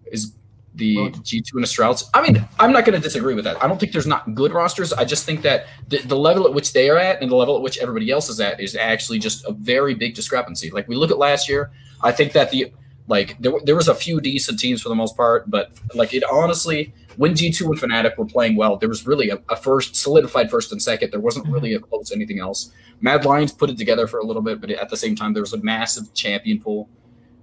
[0.07, 0.33] is
[0.75, 2.05] the G2 and the Astralis.
[2.13, 3.63] I mean, I'm not going to disagree with that.
[3.63, 4.93] I don't think there's not good rosters.
[4.93, 7.57] I just think that the, the level at which they are at and the level
[7.57, 10.71] at which everybody else is at is actually just a very big discrepancy.
[10.71, 11.71] Like we look at last year,
[12.03, 12.73] I think that the
[13.09, 16.25] like there, there was a few decent teams for the most part, but like it
[16.31, 20.51] honestly when G2 and Fnatic were playing well, there was really a, a, first solidified
[20.51, 21.11] first and second.
[21.11, 22.73] There wasn't really a close anything else.
[23.01, 25.43] Mad Lions put it together for a little bit, but at the same time, there
[25.43, 26.89] was a massive champion pool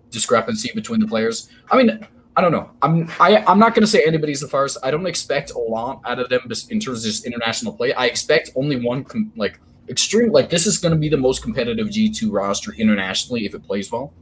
[0.10, 1.50] discrepancy between the players.
[1.72, 2.06] I mean,
[2.36, 2.70] I don't know.
[2.82, 4.78] I'm I, I'm not going to say anybody's the first.
[4.84, 7.94] I don't expect a lot out of them in terms of just international play.
[7.94, 9.60] I expect only one com- like
[9.90, 13.64] extreme like this is going to be the most competitive G2 roster internationally if it
[13.64, 14.14] plays well.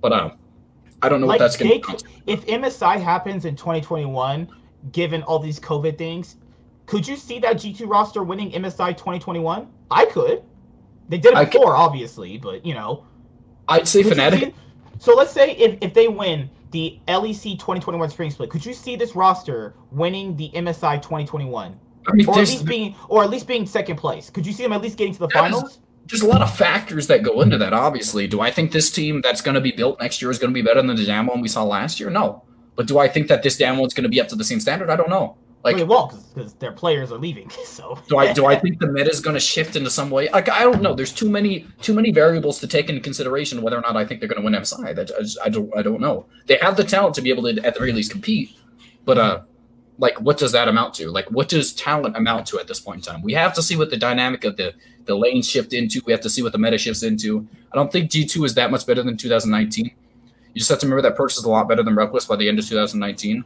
[0.00, 0.38] But um,
[1.02, 2.04] I don't know like what that's going to.
[2.04, 2.32] Be.
[2.32, 4.48] If MSI happens in 2021
[4.92, 6.36] given all these COVID things.
[6.86, 9.68] Could you see that G2 roster winning MSI 2021?
[9.90, 10.42] I could.
[11.08, 13.04] They did it before, obviously, but you know.
[13.68, 14.54] I'd say Fnatic.
[14.98, 18.96] so let's say if, if they win the LEC 2021 spring split, could you see
[18.96, 21.78] this roster winning the MSI 2021?
[22.06, 24.30] I mean, or at least being or at least being second place.
[24.30, 25.80] Could you see them at least getting to the finals?
[26.08, 27.72] there's a lot of factors that go into that.
[27.72, 30.50] Obviously, do I think this team that's going to be built next year is going
[30.50, 32.10] to be better than the Jam one we saw last year?
[32.10, 32.44] No.
[32.78, 34.88] But do I think that this download's going to be up to the same standard?
[34.88, 35.36] I don't know.
[35.64, 37.50] Like, well, it won't because their players are leaving.
[37.64, 40.28] So do I do I think the meta is going to shift into some way?
[40.30, 40.94] Like I don't know.
[40.94, 44.20] There's too many too many variables to take into consideration whether or not I think
[44.20, 44.96] they're going to win MSI.
[44.96, 46.26] I, I, I don't I don't know.
[46.46, 48.56] They have the talent to be able to at the very least compete,
[49.04, 49.42] but uh,
[49.98, 51.10] like what does that amount to?
[51.10, 53.22] Like what does talent amount to at this point in time?
[53.22, 54.72] We have to see what the dynamic of the
[55.06, 56.00] the lane shift into.
[56.06, 57.46] We have to see what the meta shifts into.
[57.72, 59.90] I don't think G2 is that much better than 2019.
[60.58, 62.48] You just have to remember that Perkz is a lot better than Rekkles by the
[62.48, 63.44] end of 2019.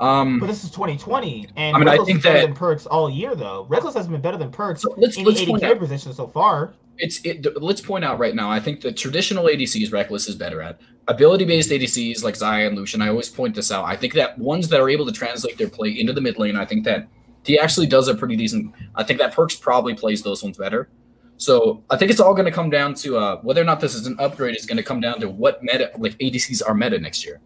[0.00, 3.10] Um, but this is 2020, and I mean, Rekkles I think that than Perkz all
[3.10, 3.66] year though.
[3.68, 6.72] Rekkles has been better than Perkz so let's, in let's the 80 position so far.
[6.96, 8.50] It's it, let's point out right now.
[8.50, 13.02] I think the traditional ADCs Rekkles is better at ability-based ADCs like and Lucian.
[13.02, 13.84] I always point this out.
[13.84, 16.56] I think that ones that are able to translate their play into the mid lane.
[16.56, 17.06] I think that
[17.44, 18.72] he actually does a pretty decent.
[18.94, 20.88] I think that Perkz probably plays those ones better.
[21.36, 23.94] So I think it's all going to come down to uh, whether or not this
[23.94, 24.56] is an upgrade.
[24.56, 27.40] Is going to come down to what meta like ADCs are meta next year.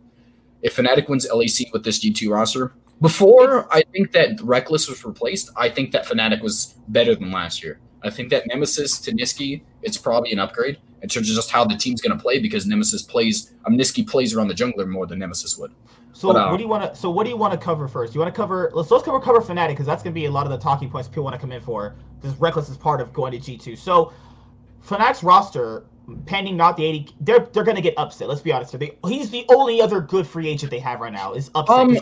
[0.63, 5.51] if Fnatic wins LEC with this G2 roster, before I think that Rekkles was replaced,
[5.57, 7.79] I think that Fnatic was better than last year.
[8.03, 11.65] I think that Nemesis to Nisqy, it's probably an upgrade in terms of just how
[11.65, 15.07] the team's going to play because Nemesis plays, um, Nisqy plays around the jungler more
[15.07, 15.73] than Nemesis would.
[16.13, 16.99] So but, uh, what do you want to?
[16.99, 18.15] So what do you want to cover first?
[18.15, 18.71] You want to cover?
[18.75, 20.91] Let's let's cover cover Fnatic because that's going to be a lot of the talking
[20.91, 21.95] points people want to come in for.
[22.23, 23.77] This Rekkles is part of going to G two.
[23.77, 24.13] So
[24.85, 25.85] Fnatic's roster,
[26.27, 28.29] pending not the eighty, they're they're going to get upset.
[28.29, 28.79] Let's be honest.
[28.79, 31.79] They, he's the only other good free agent they have right now is upset.
[31.79, 31.97] Um,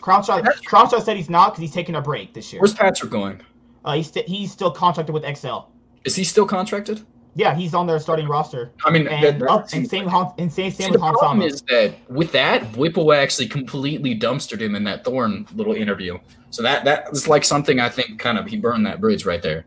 [1.01, 2.61] said he's not because he's taking a break this year.
[2.61, 3.41] Where's Patrik going?
[3.85, 5.69] Uh, he's st- he's still contracted with XL.
[6.05, 7.05] Is he still contracted?
[7.37, 8.73] Yeah, he's on their starting roster.
[8.85, 11.95] I mean, and, that, up, and same, and same, same with The problem is that
[12.11, 16.19] with that, Bwipo actually completely dumpstered him in that Thorn little interview.
[16.49, 19.43] So that that was like something I think kind of he burned that bridge right
[19.43, 19.67] there.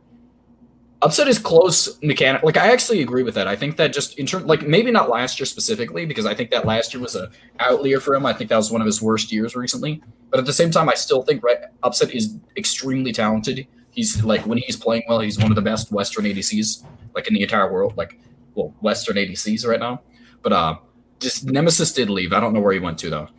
[1.01, 2.43] Upset is close mechanic.
[2.43, 3.47] Like I actually agree with that.
[3.47, 6.51] I think that just in terms, like maybe not last year specifically, because I think
[6.51, 8.25] that last year was a outlier for him.
[8.25, 10.01] I think that was one of his worst years recently.
[10.29, 13.65] But at the same time, I still think right, Upset is extremely talented.
[13.91, 16.85] He's like when he's playing well, he's one of the best Western ADCs
[17.15, 18.19] like in the entire world, like
[18.55, 20.01] well Western ADCs right now.
[20.41, 20.77] But uh,
[21.19, 22.33] just Nemesis did leave.
[22.33, 23.29] I don't know where he went to though.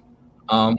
[0.49, 0.77] Um,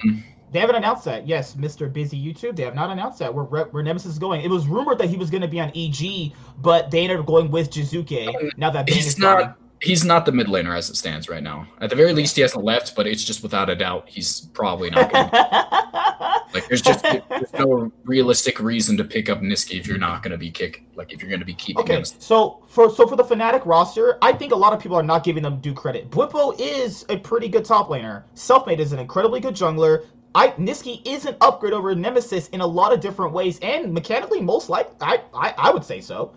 [0.52, 1.28] they haven't announced that.
[1.28, 1.92] Yes, Mr.
[1.92, 2.56] Busy YouTube.
[2.56, 4.42] They have not announced that where where Nemesis is going.
[4.42, 7.26] It was rumored that he was going to be on EG, but they ended up
[7.26, 8.34] going with Jiizuke.
[8.36, 9.40] Oh, now that he's not.
[9.40, 9.56] Gone.
[9.82, 11.66] He's not the mid laner as it stands right now.
[11.80, 14.92] At the very least, he hasn't left, but it's just without a doubt he's probably
[14.92, 16.42] not going to.
[16.54, 20.34] like there's just there's no realistic reason to pick up Nisqy if you're not going
[20.34, 21.82] to be kick like if you're going to be keeping.
[21.82, 25.04] Okay, so for so for the Fnatic roster, I think a lot of people are
[25.04, 26.12] not giving them due credit.
[26.12, 28.26] Bwipo is a pretty good top laner.
[28.36, 30.06] Selfmade is an incredibly good jungler.
[30.34, 34.42] I Nisqy is an upgrade over Nemesis in a lot of different ways, and mechanically,
[34.42, 36.34] most like I, I I would say so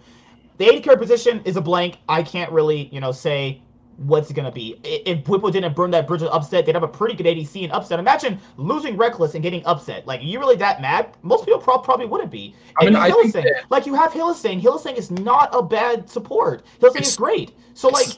[0.58, 1.98] the AD carry position is a blank.
[2.08, 3.60] I can't really, you know, say
[3.96, 4.78] what's it gonna be.
[4.82, 7.72] If Bwipo didn't burn that bridge of upset, they'd have a pretty good ADC and
[7.72, 7.98] upset.
[7.98, 10.06] Imagine losing Rekkles and getting upset.
[10.06, 11.16] Like, are you really that mad?
[11.22, 12.54] Most people pro- probably wouldn't be.
[12.80, 13.64] I mean, I think that...
[13.70, 14.60] like you have Hylissang.
[14.60, 16.64] Hylissang is not a bad support.
[16.80, 17.52] Hylissang is great.
[17.74, 18.08] So like,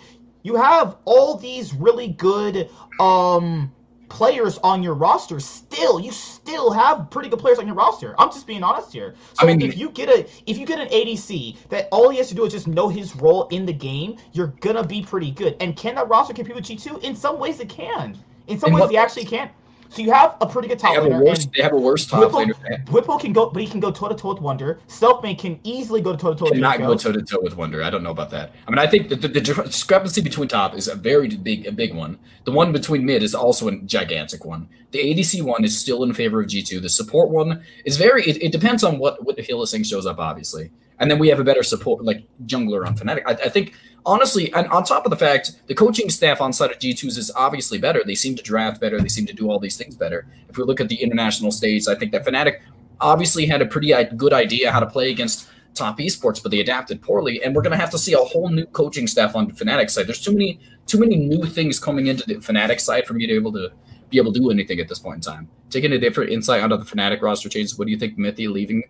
[0.43, 3.73] you have all these really good um
[4.09, 8.15] players on your roster still you still have pretty good players on your roster.
[8.19, 9.15] I'm just being honest here.
[9.35, 12.19] So I mean, if you get a if you get an adc that all he
[12.19, 15.31] has to do is just know his role in the game you're gonna be pretty
[15.31, 15.57] good.
[15.61, 18.19] And can that roster compete with g2 in some ways it can.
[18.47, 19.51] In some ways what, he actually can't
[19.97, 21.25] so you have a pretty good top they have laner.
[21.25, 22.85] Worse, they have a worse top Bwipo, laner.
[22.85, 24.79] Bwipo can go, but he can go toe to toe with Wunder.
[24.89, 26.51] Selfmade can easily go toe to toe.
[26.51, 27.83] Cannot go toe to toe with Wunder.
[27.83, 28.53] I don't know about that.
[28.67, 31.73] I mean, I think the, the, the, discrepancy between top is a very big, a
[31.73, 32.19] big one.
[32.45, 34.69] The one between mid is also a gigantic one.
[34.91, 36.81] The ADC one is still in favor of G two.
[36.81, 38.23] The support one is very.
[38.25, 40.71] It, it depends on what what the Hylissang shows up, obviously.
[40.99, 43.23] And then we have a better support, like jungler on Fnatic.
[43.27, 43.75] I, I think
[44.07, 47.31] honestly, and on top of the fact, the coaching staff on side of G2s is
[47.35, 48.03] obviously better.
[48.05, 49.01] They seem to draft better.
[49.01, 50.27] They seem to do all these things better.
[50.49, 52.61] If we look at the international stage, I think that Fnatic
[53.01, 57.03] obviously had a pretty good idea how to play against top esports, but they adapted
[57.03, 57.43] poorly.
[57.43, 59.91] And we're going to have to see a whole new coaching staff on the Fnatic
[59.91, 60.07] side.
[60.07, 63.33] There's too many, too many new things coming into the Fnatic side for me to
[63.33, 63.71] be able to
[64.09, 65.49] be able to do anything at this point in time.
[65.69, 67.77] Taking a different insight out of the Fnatic roster changes.
[67.77, 68.85] What do you think, Mithy leaving?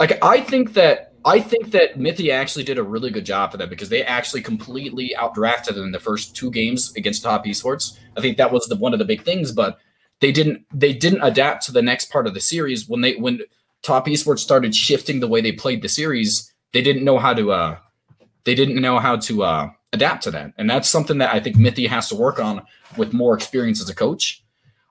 [0.00, 3.56] Like, I think that I think that Mithy actually did a really good job for
[3.56, 7.98] them because they actually completely outdrafted them in the first two games against top esports.
[8.16, 9.78] I think that was the one of the big things, but
[10.20, 13.40] they didn't they didn't adapt to the next part of the series when they when
[13.82, 16.52] top esports started shifting the way they played the series.
[16.72, 17.78] They didn't know how to uh
[18.44, 21.56] they didn't know how to uh adapt to that, and that's something that I think
[21.56, 22.62] Mithy has to work on
[22.96, 24.44] with more experience as a coach.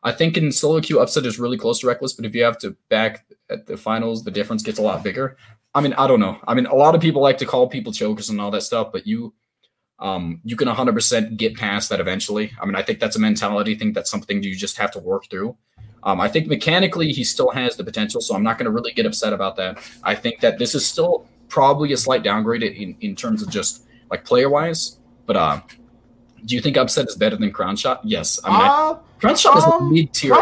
[0.03, 2.57] I think in solo queue upset is really close to Rekkles, but if you have
[2.59, 5.37] to back at the finals, the difference gets a lot bigger.
[5.73, 6.39] I mean, I don't know.
[6.47, 8.91] I mean, a lot of people like to call people chokers and all that stuff,
[8.91, 9.33] but you,
[9.99, 12.51] um, you can 100% get past that eventually.
[12.61, 13.93] I mean, I think that's a mentality thing.
[13.93, 15.55] That's something you just have to work through.
[16.03, 18.93] Um, I think mechanically he still has the potential, so I'm not going to really
[18.93, 19.79] get upset about that.
[20.03, 23.83] I think that this is still probably a slight downgrade in, in terms of just
[24.09, 24.99] like player wise.
[25.25, 25.61] But uh,
[26.45, 27.99] do you think upset is better than Crownshot?
[28.03, 28.39] Yes.
[28.43, 30.35] I mean, uh, Crownshot um, is mid tier.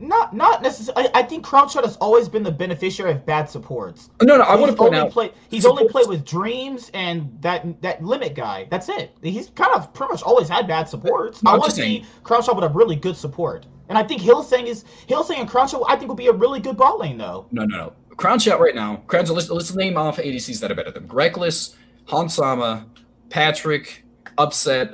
[0.00, 1.08] Not not necessarily.
[1.08, 4.10] I, I think Crownshot has always been the beneficiary of bad supports.
[4.22, 5.10] No, no, I want to point out.
[5.10, 5.80] Play, he's supports.
[5.80, 8.68] only played with Dreams and that that limit guy.
[8.70, 9.16] That's it.
[9.22, 11.42] He's kind of pretty much always had bad supports.
[11.42, 13.66] No, I want to see Crownshot with a really good support.
[13.88, 15.84] And I think Hylissang is Hylissang and Crownshot.
[15.88, 17.46] I think will be a really good bot lane though.
[17.50, 17.92] No, no, no.
[18.16, 19.02] Crownshot right now.
[19.06, 19.34] Crownshot.
[19.34, 21.74] Let's, let's name off ADCs that are better than Rekkles,
[22.06, 22.86] Hans Sama,
[23.30, 24.04] Patrick,
[24.36, 24.90] Upset,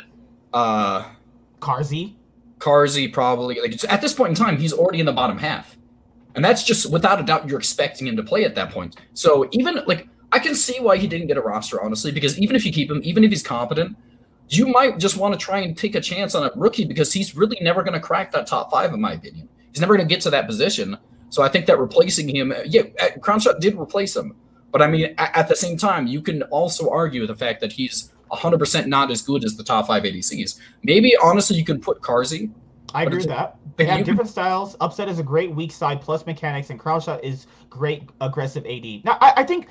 [0.53, 1.11] uh,
[1.61, 2.14] Carzzy.
[2.64, 5.77] Carzzy probably like at this point in time, he's already in the bottom half,
[6.35, 8.96] and that's just without a doubt you're expecting him to play at that point.
[9.12, 12.57] So even like I can see why he didn't get a roster honestly, because even
[12.57, 13.96] if you keep him, even if he's competent,
[14.48, 17.37] you might just want to try and take a chance on a rookie because he's
[17.37, 19.48] really never going to crack that top five, in my opinion.
[19.70, 20.96] He's never going to get to that position.
[21.29, 24.37] So I think that replacing him, yeah, uh, Crownshot did replace him.
[24.70, 28.12] But I mean, at the same time, you can also argue the fact that he's
[28.37, 30.59] 100% not as good as the top five ADCs.
[30.83, 32.51] Maybe, honestly, you can put Carzzy.
[32.94, 33.57] I agree with that.
[33.77, 34.77] They have different styles.
[34.81, 39.05] Upset is a great weak side plus mechanics, and Crownshot is great aggressive AD.
[39.05, 39.66] Now, I, I think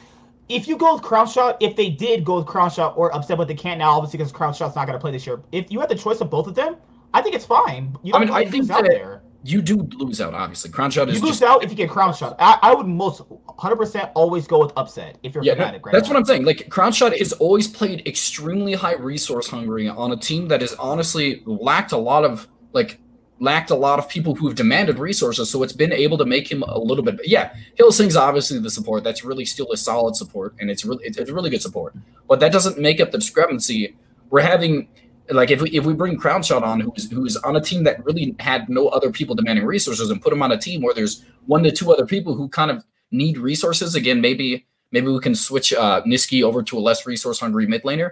[0.50, 3.56] if you go with Crownshot, if they did go with Crownshot or Upset, but they
[3.56, 5.42] can't now, obviously because Crownshot's not going to play this year.
[5.52, 6.76] If you had the choice of both of them,
[7.14, 7.96] I think it's fine.
[8.04, 9.23] You I mean, I think that there.
[9.46, 10.34] You do lose out.
[10.34, 12.36] Obviously, Crownshot is you lose just, out if you get Crownshot.
[12.40, 15.86] I, I would most 100 percent always go with Upset if you're yeah, Fnatic.
[15.86, 16.46] Right that's what I'm saying.
[16.46, 21.44] Like Crownshot has always played extremely high resource hungry on a team that has honestly
[21.46, 23.00] lacked a lot of like
[23.40, 26.50] lacked a lot of people who have demanded resources, so it's been able to make
[26.50, 27.20] him a little bit.
[27.26, 29.04] Yeah, Hylissang's obviously the support.
[29.04, 31.94] That's really still a solid support, and it's really it's, it's really good support.
[32.30, 33.96] But that doesn't make up the discrepancy.
[34.30, 34.88] We're having
[35.30, 38.36] like if we if we bring Crownshot on, who's who's on a team that really
[38.40, 41.64] had no other people demanding resources, and put him on a team where there's one
[41.64, 43.96] to two other people who kind of need resources.
[43.96, 47.84] Again, maybe maybe we can switch uh, Nisqy over to a less resource hungry mid
[47.84, 48.12] laner.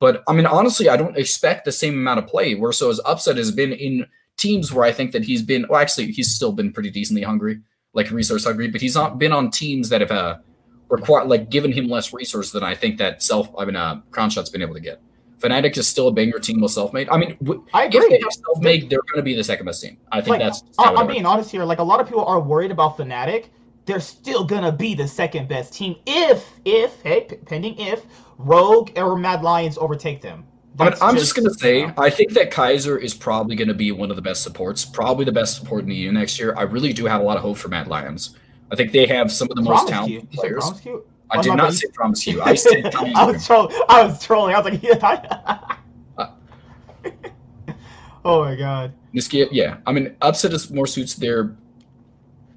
[0.00, 2.54] But I mean, honestly, I don't expect the same amount of play.
[2.54, 5.66] Where so his upset has been in teams where I think that he's been.
[5.68, 7.60] Well, actually, he's still been pretty decently hungry,
[7.94, 10.38] like resource hungry, but he's not been on teams that have uh,
[10.88, 13.48] required like given him less resources than I think that self.
[13.58, 15.00] I mean, uh, Crownshot's been able to get.
[15.40, 17.08] Fnatic is still a banger team with Selfmade.
[17.10, 18.00] I mean, w- I agree.
[18.00, 19.96] If they have Selfmade, they're going to be the second best team.
[20.10, 20.62] I think like, that's.
[20.78, 21.64] I'm being honest here.
[21.64, 23.46] Like a lot of people are worried about Fnatic.
[23.86, 28.06] They're still gonna be the second best team if, if, hey, pending if
[28.38, 30.46] Rogue or Mad Lions overtake them.
[30.76, 31.94] But I'm just, just gonna say, you know.
[31.98, 35.32] I think that Kaiser is probably gonna be one of the best supports, probably the
[35.32, 36.54] best support in the EU next year.
[36.56, 38.38] I really do have a lot of hope for Mad Lions.
[38.72, 40.64] I think they have some of the most talented players.
[41.30, 42.42] I did not say promise you.
[42.42, 43.76] I said I was trolling.
[43.88, 44.54] I was trolling.
[44.54, 45.58] I was like, yeah.
[46.18, 46.28] uh,
[48.24, 48.92] oh my god.
[49.14, 49.78] Nisqy, yeah.
[49.86, 51.56] I mean, upset is more suits their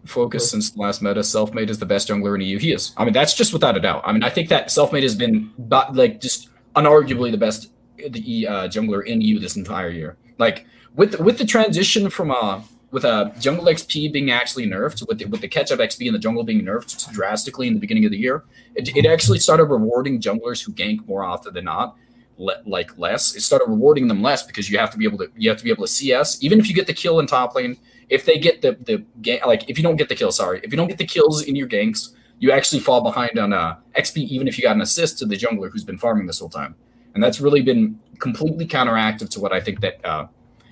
[0.05, 1.19] focus since the last meta.
[1.19, 2.57] Selfmade is the best jungler in EU.
[2.57, 2.93] He is.
[2.97, 4.01] I mean, that's just without a doubt.
[4.05, 5.51] I mean, I think that Selfmade has been
[5.93, 10.17] like just unarguably the best the uh, jungler in EU this entire year.
[10.37, 15.07] Like with with the transition from uh with a uh, jungle XP being actually nerfed,
[15.07, 17.79] with the, with the catch up XP and the jungle being nerfed drastically in the
[17.79, 18.45] beginning of the year,
[18.75, 21.95] it, it actually started rewarding junglers who gank more often than not,
[22.37, 23.35] le- like less.
[23.35, 25.63] It started rewarding them less because you have to be able to you have to
[25.63, 27.77] be able to CS even if you get the kill in top lane.
[28.09, 30.71] If they get the the gang, like if you don't get the kill, sorry, if
[30.71, 34.17] you don't get the kills in your ganks, you actually fall behind on uh, XP
[34.17, 36.75] even if you got an assist to the jungler who's been farming this whole time
[37.17, 40.27] and that's really been completely counteractive to what I think that uh,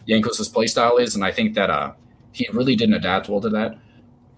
[0.07, 1.93] Jankos' playstyle is, and I think that uh,
[2.35, 3.77] he really didn't adapt well to that.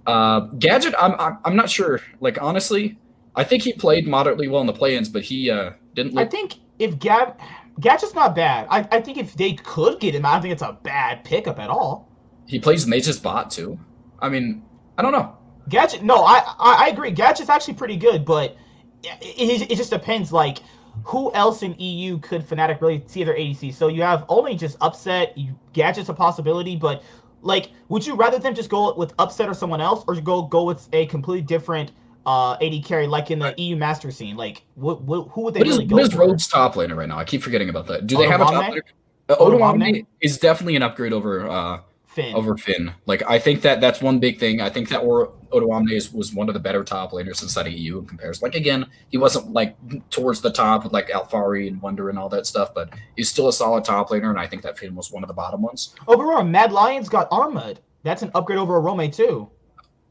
[0.06, 2.00] Uh, Gadget, I'm, I'm I'm not sure.
[2.22, 2.98] Like honestly,
[3.36, 6.14] I think he played moderately well in the play-ins, but he uh, didn't.
[6.14, 7.38] Look- I think if Gab
[7.80, 8.68] Gadget's not bad.
[8.70, 11.60] I, I think if they could get him, I don't think it's a bad pickup
[11.60, 12.10] at all.
[12.48, 13.78] He plays Mage's bot too.
[14.20, 14.64] I mean,
[14.98, 15.36] I don't know.
[15.70, 17.12] Gadget, no, I I, I agree.
[17.12, 18.56] Gadget's actually pretty good, but
[19.04, 20.32] it, it, it just depends.
[20.32, 20.60] Like
[21.04, 23.74] who else in EU could Fnatic really see their ADC?
[23.74, 27.04] So you have only just Upset, you, Gadget's a possibility, but
[27.42, 30.64] like, would you rather them just go with Upset or someone else, or go go
[30.64, 31.92] with a completely different
[32.26, 34.36] uh, AD carry like in the EU Master scene?
[34.36, 36.96] Like, what, what who would they what really is, go What is Rogue's top laner
[36.96, 37.18] right now?
[37.18, 38.08] I keep forgetting about that.
[38.08, 38.82] Do they have a top laner?
[39.30, 41.80] Uh, Odoamne is definitely an upgrade over uh,
[42.18, 42.36] Finn.
[42.36, 42.92] over Finn.
[43.06, 44.60] Like I think that that's one big thing.
[44.60, 47.74] I think that or Odoamne is, was one of the better top laners inside of
[47.74, 48.44] EU in comparison.
[48.44, 49.78] Like again, he wasn't like
[50.10, 53.50] towards the top with like Alphari and Wunder and all that stuff, but he's still
[53.50, 55.94] a solid top laner, and I think that Finn was one of the bottom ones.
[56.08, 57.78] Overall, Mad Lions got Armut.
[58.02, 59.50] That's an upgrade over Orome too.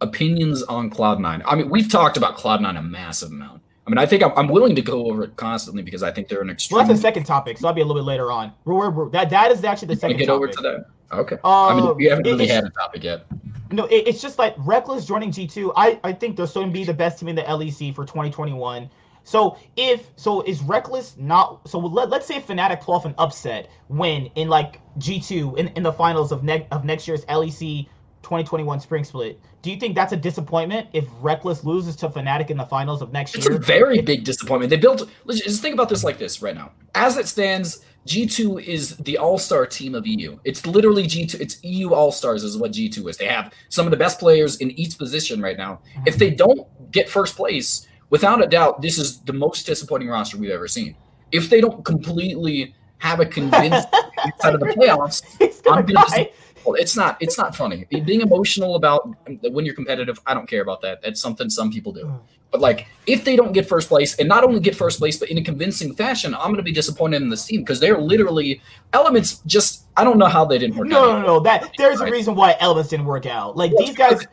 [0.01, 1.43] Opinions on Cloud9.
[1.45, 3.63] I mean, we've talked about Cloud9 a massive amount.
[3.87, 6.27] I mean, I think I'm, I'm, willing to go over it constantly because I think
[6.27, 6.79] they're an extreme.
[6.79, 8.53] Well, that's the second topic, so that'll be a little bit later on.
[8.65, 10.17] We're, we're, that that is actually the second.
[10.17, 10.37] Get topic.
[10.37, 10.87] over to that.
[11.13, 11.37] Okay.
[11.45, 13.27] I mean, um, we haven't really had a topic yet.
[13.71, 15.73] No, it, it's just like Rekkles joining G2.
[15.77, 18.05] I, I think they're still going to be the best team in the LEC for
[18.05, 18.89] 2021.
[19.25, 21.69] So if so, is Rekkles not?
[21.69, 25.83] So let, let's say Fnatic pull off an upset win in like G2 in, in
[25.83, 27.87] the finals of next of next year's LEC
[28.23, 29.41] 2021 Spring Split.
[29.63, 33.13] Do you think that's a disappointment if Rekkles loses to Fnatic in the finals of
[33.13, 33.57] next it's year?
[33.57, 34.71] It's a very big disappointment.
[34.71, 35.09] They built.
[35.25, 36.71] Let's just think about this like this right now.
[36.95, 40.39] As it stands, G2 is the all-star team of EU.
[40.45, 41.41] It's literally G2.
[41.41, 43.17] It's EU all-stars is what G2 is.
[43.17, 45.81] They have some of the best players in each position right now.
[46.07, 50.39] If they don't get first place, without a doubt, this is the most disappointing roster
[50.39, 50.97] we've ever seen.
[51.33, 53.89] If they don't completely have a convinced
[54.25, 55.23] inside of the playoffs,
[55.69, 56.27] I'm gonna,
[56.75, 57.17] it's not.
[57.21, 57.87] It's not funny.
[57.91, 61.03] Being emotional about um, when you're competitive, I don't care about that.
[61.03, 62.05] That's something some people do.
[62.05, 62.21] Mm.
[62.51, 65.31] But like, if they don't get first place, and not only get first place, but
[65.31, 68.61] in a convincing fashion, I'm going to be disappointed in this team because they're literally
[68.93, 69.43] elements.
[69.47, 70.89] Just I don't know how they didn't work.
[70.89, 71.21] No, out.
[71.21, 71.41] no, no.
[71.41, 73.57] That there's a reason why elements didn't work out.
[73.57, 74.27] Like these guys.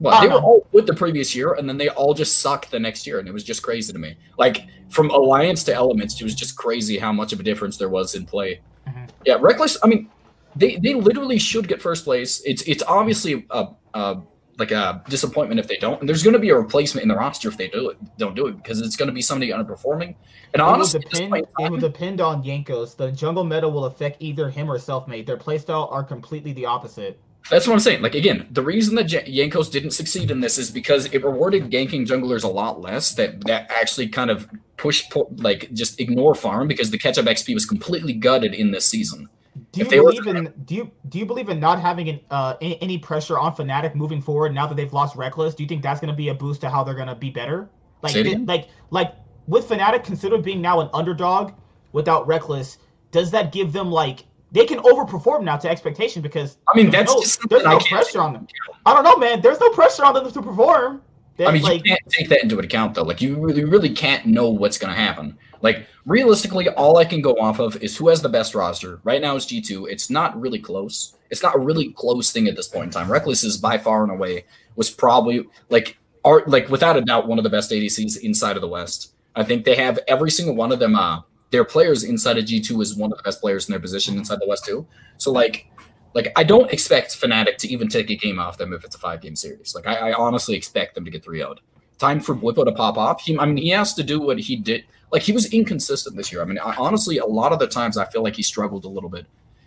[0.00, 2.72] Well, they I were all good the previous year, and then they all just sucked
[2.72, 4.16] the next year, and it was just crazy to me.
[4.36, 7.88] Like from Alliance to Elements, it was just crazy how much of a difference there
[7.88, 8.60] was in play.
[8.88, 9.08] Mhm.
[9.24, 9.76] Yeah, Rekkles.
[9.82, 10.10] I mean,
[10.56, 12.42] they they literally should get first place.
[12.44, 14.20] It's it's obviously a, a
[14.58, 17.16] like a disappointment if they don't, and there's going to be a replacement in the
[17.16, 17.98] roster if they do it.
[18.18, 20.14] Don't do it because it's going to be somebody underperforming.
[20.52, 21.46] And It will honestly, this depend.
[21.58, 22.96] It will depend on Jankos.
[22.96, 25.26] The jungle meta will affect either him or selfmade.
[25.26, 27.18] Their playstyle are completely the opposite.
[27.50, 28.02] That's what I'm saying.
[28.02, 32.06] Like again, the reason that Jankos didn't succeed in this is because it rewarded ganking
[32.06, 33.14] junglers a lot less.
[33.14, 37.66] That that actually kind of pushed like just ignore farm because the catch-up XP was
[37.66, 39.28] completely gutted in this season.
[39.72, 42.98] Do you believe in do you do you believe in not having an, uh, any,
[42.98, 45.56] pressure on Fnatic moving forward now that they've lost Rekkles?
[45.56, 47.30] Do you think that's going to be a boost to how they're going to be
[47.30, 47.70] better?
[48.02, 49.14] Like it like like
[49.46, 51.52] with Fnatic considered being now an underdog
[51.92, 52.76] without Rekkles,
[53.12, 57.12] does that give them like they can overperform now to expectation because I mean, that's
[57.12, 58.46] no, just there's no pressure on them.
[58.84, 59.40] I don't know, man.
[59.40, 61.00] There's no pressure on them to perform.
[61.36, 63.04] They- I mean, like, you can't take that into account though.
[63.04, 65.38] Like you really, really can't know what's going to happen.
[65.62, 69.00] Like realistically, all I can go off of is who has the best roster.
[69.04, 69.86] Right now, it's G two.
[69.86, 71.16] It's not really close.
[71.30, 73.08] It's not a really close thing at this point in time.
[73.08, 74.44] Rekkles is by far and away
[74.76, 78.62] was probably like are like without a doubt one of the best ADCs inside of
[78.62, 79.14] the West.
[79.34, 80.96] I think they have every single one of them.
[80.96, 83.80] Uh, their players inside of G two is one of the best players in their
[83.80, 84.86] position inside the West too.
[85.18, 85.66] So like.
[86.14, 88.98] Like I don't expect Fnatic to even take a game off them if it's a
[88.98, 89.74] five game series.
[89.74, 91.54] Like I, I honestly expect them to get 3 0
[92.02, 93.22] time for Bwipo to pop off.
[93.22, 94.84] He, I mean, he has to do what he did.
[95.12, 96.40] Like he was inconsistent this year.
[96.40, 98.88] I mean, I, honestly, a lot of the times I feel like he struggled a
[98.88, 99.26] little bit.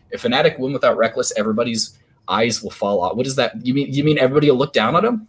[0.10, 3.16] If Fnatic win without Rekkles, everybody's eyes will fall out.
[3.16, 3.66] What is that?
[3.66, 5.28] You mean you mean everybody will look down at him?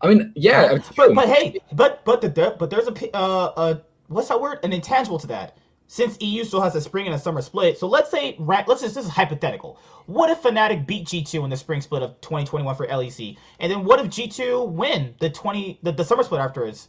[0.00, 3.74] I mean, yeah, but, but hey, but but the but there's a uh uh
[4.08, 4.58] what's that word?
[4.64, 5.56] An intangible to that.
[5.86, 8.94] Since EU still has a spring and a summer split, so let's say let's just
[8.94, 9.78] this is hypothetical.
[10.06, 13.84] What if Fnatic beat G2 in the spring split of 2021 for LEC, and then
[13.84, 16.88] what if G2 win the 20 the, the summer split afterwards?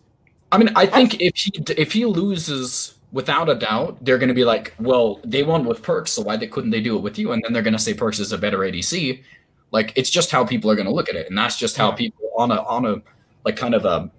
[0.53, 4.35] I mean, I think if he if he loses without a doubt, they're going to
[4.35, 7.17] be like, well, they won with Perkz, so why they, couldn't they do it with
[7.17, 7.31] you?
[7.31, 9.23] And then they're going to say Perkz is a better ADC.
[9.71, 11.91] Like it's just how people are going to look at it, and that's just how
[11.91, 13.01] people on a on a
[13.45, 14.11] like kind of a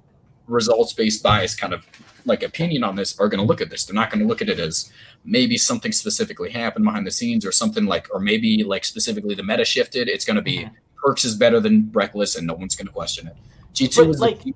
[0.48, 1.86] results based bias kind of
[2.26, 3.84] like opinion on this are going to look at this.
[3.84, 4.90] They're not going to look at it as
[5.24, 9.42] maybe something specifically happened behind the scenes or something like, or maybe like specifically the
[9.44, 10.08] meta shifted.
[10.08, 10.72] It's going to be Mhm.
[11.04, 13.36] Perkz is better than Rekkles, and no one's going to question it.
[13.74, 14.54] G two is like, the,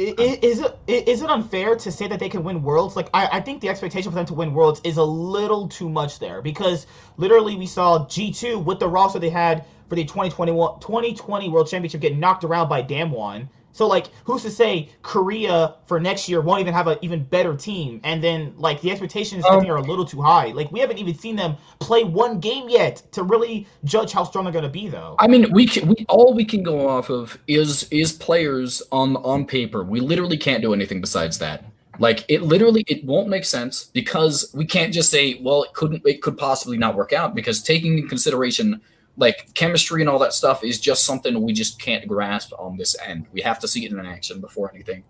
[0.00, 2.94] I- i- Is it is it unfair to say that they can win worlds?
[2.96, 5.88] Like I, I think the expectation for them to win worlds is a little too
[5.88, 6.86] much there because
[7.16, 12.00] literally we saw G2 with the roster they had for the 2021 2020 World Championship
[12.00, 13.48] get knocked around by Damwon.
[13.72, 17.56] So like who's to say Korea for next year won't even have an even better
[17.56, 20.46] team and then like the expectations I Um, think are a little too high.
[20.46, 24.44] Like we haven't even seen them play one game yet to really judge how strong
[24.44, 25.14] they're going to be though.
[25.18, 29.16] I mean, we can, we all we can go off of is is players on
[29.16, 29.84] on paper.
[29.84, 31.64] We literally can't do anything besides that.
[32.00, 36.02] Like it literally it won't make sense because we can't just say, well, it couldn't
[36.04, 38.80] it could possibly not work out because taking in consideration
[39.18, 42.96] like chemistry and all that stuff is just something we just can't grasp on this
[43.04, 43.26] end.
[43.32, 45.04] We have to see it in action before anything.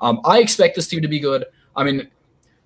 [0.00, 1.46] Um, I expect this team to be good.
[1.76, 2.10] I mean,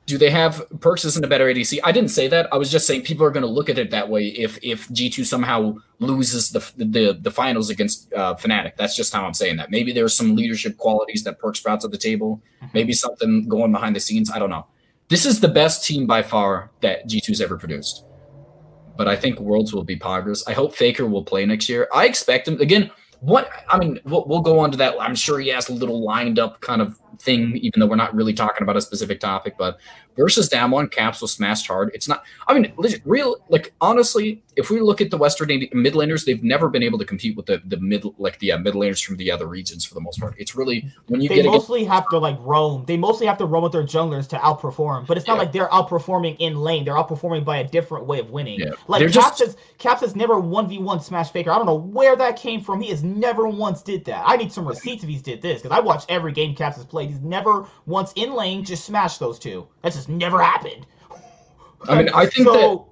[0.06, 1.80] do they have Perkz isn't a better ADC?
[1.84, 2.48] I didn't say that.
[2.52, 4.88] I was just saying people are going to look at it that way if if
[4.88, 8.76] G2 somehow loses the the the finals against uh, Fnatic.
[8.76, 9.70] That's just how I'm saying that.
[9.70, 12.40] Maybe there's some leadership qualities that Perkz sprouts at the table.
[12.72, 14.30] Maybe something going behind the scenes.
[14.30, 14.66] I don't know.
[15.08, 18.04] This is the best team by far that G2's ever produced.
[18.96, 20.42] But I think Worlds will be Poggers.
[20.46, 21.88] I hope Faker will play next year.
[21.94, 22.90] I expect him again.
[23.20, 24.94] What I mean, we'll, we'll go on to that.
[25.00, 28.14] I'm sure he has a little lined up kind of thing, even though we're not
[28.14, 29.56] really talking about a specific topic.
[29.58, 29.78] But
[30.16, 31.90] versus Damwon, Caps was smashed hard.
[31.94, 32.24] It's not.
[32.46, 36.42] I mean, legit, real like honestly, if we look at the Western mid laners, they've
[36.42, 39.16] never been able to compete with the the mid like the uh, mid laners from
[39.16, 40.34] the other regions for the most part.
[40.38, 42.84] It's really when you they get against mostly have to like roam.
[42.86, 45.06] They mostly have to roam with their junglers to outperform.
[45.06, 45.40] But it's not Yeah.
[45.40, 46.84] like they're outperforming in lane.
[46.84, 48.60] They're outperforming by a different way of winning.
[48.60, 48.70] Yeah.
[48.88, 51.50] Like They're Caps just- has Caps has never one v one smash Faker.
[51.50, 52.80] I don't know where that came from.
[52.80, 54.22] He has never once did that.
[54.26, 56.84] I need some receipts if he's did this because I watch every game Caps has
[56.84, 57.05] played.
[57.08, 59.66] He's never once in lane just smashed those two.
[59.82, 60.86] That just never happened.
[61.88, 62.88] I mean, I think so,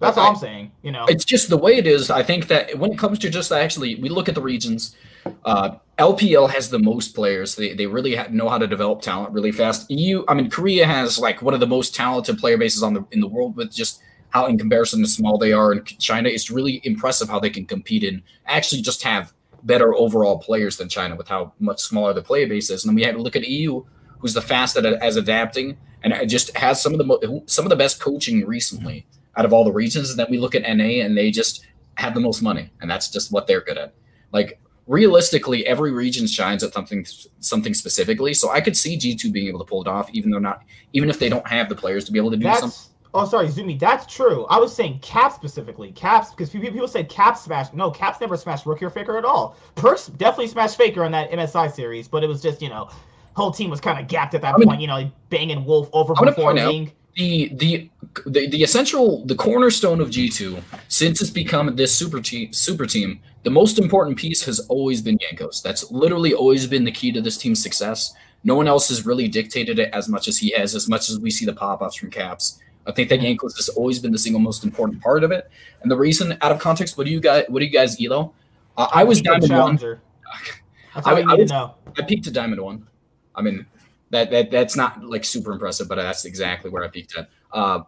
[0.00, 0.72] That's all I- I'm saying.
[0.82, 1.06] You know.
[1.08, 2.10] it's just the way it is.
[2.10, 4.96] I think that when it comes to just actually, we look at the regions.
[5.44, 7.56] Uh, LPL has the most players.
[7.56, 9.90] They they really ha- know how to develop talent really fast.
[9.90, 13.04] EU, I mean, Korea has like one of the most talented player bases on the
[13.10, 14.00] in the world with just
[14.30, 17.64] how in comparison to small they are in China, it's really impressive how they can
[17.64, 19.32] compete and actually just have
[19.62, 22.84] better overall players than China with how much smaller the player base is.
[22.84, 23.84] And then we have to look at EU,
[24.18, 27.76] who's the fastest at, as adapting and just has some of the some of the
[27.76, 29.06] best coaching recently
[29.36, 30.10] out of all the regions.
[30.10, 33.10] And then we look at NA and they just have the most money, and that's
[33.10, 33.94] just what they're good at.
[34.32, 37.06] Like realistically, every region shines at something
[37.40, 38.34] something specifically.
[38.34, 40.62] So I could see G two being able to pull it off, even though not
[40.92, 42.80] even if they don't have the players to be able to do That's, something.
[43.14, 43.78] Oh, sorry, Zumi.
[43.78, 44.44] That's true.
[44.46, 45.92] I was saying Caps specifically.
[45.92, 47.72] Caps, because people, said Caps smashed.
[47.74, 49.56] No, Caps never smashed Rookie or Faker at all.
[49.76, 52.90] Perkz definitely smashed Faker in that MSI series, but it was just, you know,
[53.34, 54.80] whole team was kind of gapped at that I'm point.
[54.80, 56.92] you know, banging Wolf over I'm gonna point out- performing.
[57.14, 57.90] the the
[58.26, 63.20] the, the essential the cornerstone of G2 since it's become this super team super team
[63.44, 67.20] the most important piece has always been Jankos that's literally always been the key to
[67.20, 68.12] this team's success
[68.44, 71.18] no one else has really dictated it as much as he has as much as
[71.20, 74.40] we see the pop-ups from caps I think that Jankos has always been the single
[74.40, 75.48] most important part of it
[75.82, 78.32] and the reason out of context what do you guys what do you guys elo
[78.78, 80.00] uh, I was diamond one challenger.
[80.96, 81.74] All I- I was- know.
[81.98, 82.86] I peaked at diamond one.
[83.34, 83.66] I mean,
[84.10, 87.28] that that that's not like super impressive, but that's exactly where I peaked at.
[87.52, 87.80] Uh,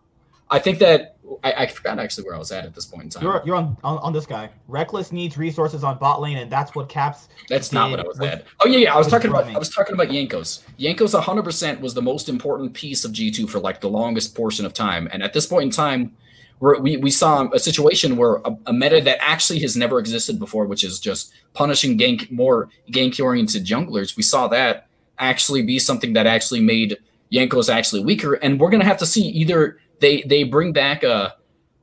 [0.51, 3.11] I think that I, I forgot actually where I was at at this point in
[3.11, 3.23] time.
[3.23, 4.51] You're you're on, on on this guy.
[4.69, 7.29] Rekkles needs resources on bot lane, and that's what Caps.
[7.49, 8.45] that's not what I was with- at.
[8.61, 8.95] Oh yeah, yeah.
[8.95, 9.47] I was with talking about.
[9.47, 10.63] I was talking about Jankos.
[10.79, 14.65] Jankos 100 percent was the most important piece of G2 for like the longest portion
[14.67, 16.17] of time, and at this point in time.
[16.63, 20.67] We, we saw a situation where a, a meta that actually has never existed before,
[20.67, 24.15] which is just punishing gank more gank oriented junglers.
[24.15, 24.87] We saw that
[25.19, 26.99] actually be something that actually made
[27.33, 28.35] Jankos actually weaker.
[28.35, 31.35] And we're gonna have to see either they they bring back a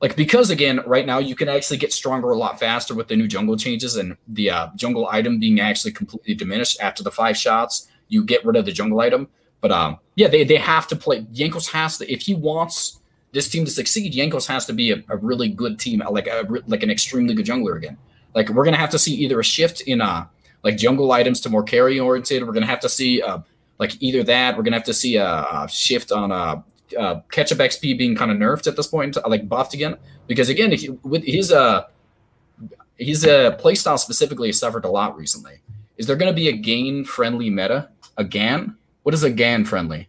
[0.02, 3.16] like because again right now you can actually get stronger a lot faster with the
[3.16, 7.38] new jungle changes and the uh, jungle item being actually completely diminished after the five
[7.38, 7.90] shots.
[8.10, 9.28] You get rid of the jungle item,
[9.62, 11.22] but um yeah they they have to play.
[11.24, 13.00] Jankos has to if he wants
[13.32, 14.14] this team to succeed.
[14.14, 17.46] Jankos has to be a, a really good team, like a like an extremely good
[17.46, 17.98] jungler again.
[18.36, 20.26] Like we're gonna have to see either a shift in uh
[20.64, 22.46] like jungle items to more carry oriented.
[22.46, 23.40] We're gonna have to see uh
[23.80, 24.58] like either that.
[24.58, 26.62] We're gonna have to see a, a shift on uh,
[26.98, 29.98] uh catch-up XP being kind of nerfed at this point, like buffed again.
[30.28, 30.74] Because again,
[31.04, 31.86] with his uh
[32.98, 35.62] his uh playstyle specifically has suffered a lot recently.
[35.98, 37.90] Is there gonna be a gain friendly meta?
[38.18, 38.76] A GAN?
[39.04, 40.08] What is a GAN friendly?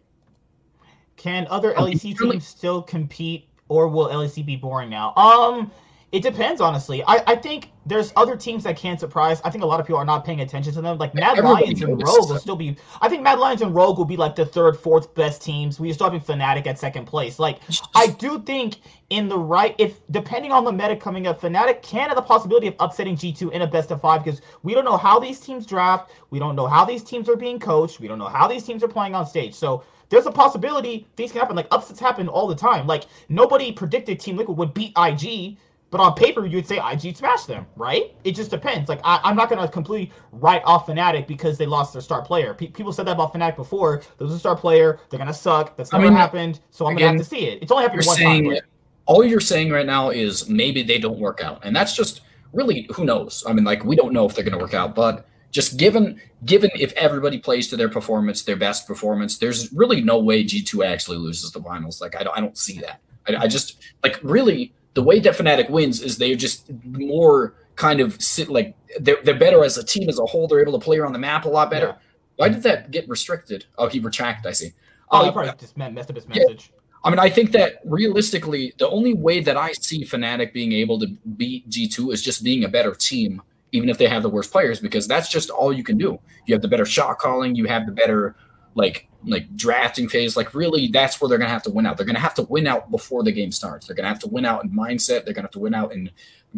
[1.15, 5.13] Can other LEC teams still compete, or will LEC be boring now?
[5.15, 5.71] Um,
[6.11, 7.03] it depends, honestly.
[7.03, 9.41] I, I think there's other teams that can surprise.
[9.43, 10.97] I think a lot of people are not paying attention to them.
[10.97, 12.75] Like Mad Everybody Lions and Rogue will still be.
[13.01, 15.79] I think Mad Lions and Rogue will be like the third, fourth best teams.
[15.79, 17.37] We still having Fnatic at second place.
[17.37, 17.59] Like
[17.93, 18.77] I do think
[19.11, 22.67] in the right, if depending on the meta coming up, Fnatic can have the possibility
[22.67, 25.65] of upsetting G2 in a best of five because we don't know how these teams
[25.65, 26.11] draft.
[26.31, 27.99] We don't know how these teams are being coached.
[27.99, 29.53] We don't know how these teams are playing on stage.
[29.53, 31.55] So there's a possibility things can happen.
[31.55, 32.87] Like upsets happen all the time.
[32.87, 35.57] Like nobody predicted Team Liquid would beat IG.
[35.91, 38.15] But on paper, you'd say IG smashed them, right?
[38.23, 38.89] It just depends.
[38.89, 42.53] Like I, I'm not gonna completely write off Fnatic because they lost their star player.
[42.53, 44.03] Pe- people said that about Fnatic before.
[44.17, 44.99] There's a star player.
[45.09, 45.75] They're gonna suck.
[45.75, 46.59] That's I never mean, happened.
[46.69, 47.63] So I'm gonna have to see it.
[47.63, 48.53] It's only happened You're one saying time.
[48.53, 48.63] but-
[49.09, 52.21] all you're saying right now is maybe they don't work out, and that's just
[52.53, 53.43] really who knows.
[53.47, 56.21] I mean, like we don't know if they're going to work out, but just given
[56.45, 60.61] given if everybody plays to their performance, their best performance, there's really no way G
[60.61, 62.01] two actually loses the finals.
[62.01, 63.01] Like I don't I don't see that.
[63.27, 68.01] I, I just like really the way that Fnatic wins is they're just more kind
[68.01, 70.45] of sit like they're they're better as a team as a whole.
[70.45, 71.87] They're able to play around the map a lot better.
[71.87, 71.95] Yeah.
[72.35, 73.63] Why did that get restricted?
[73.77, 74.45] Oh, he retracted.
[74.49, 74.73] I see.
[75.09, 76.43] Oh, Uh, he probably just me- messed up his yeah.
[76.43, 76.73] message.
[77.05, 80.99] I mean, I think that realistically, the only way that I see Fnatic being able
[80.99, 83.41] to beat G2 is just being a better team,
[83.71, 86.19] even if they have the worst players, because that's just all you can do.
[86.45, 88.35] You have the better shot calling, you have the better
[88.75, 90.37] like like drafting phase.
[90.37, 91.97] Like really, that's where they're gonna have to win out.
[91.97, 93.87] They're gonna have to win out before the game starts.
[93.87, 95.25] They're gonna have to win out in mindset.
[95.25, 96.09] They're gonna have to win out in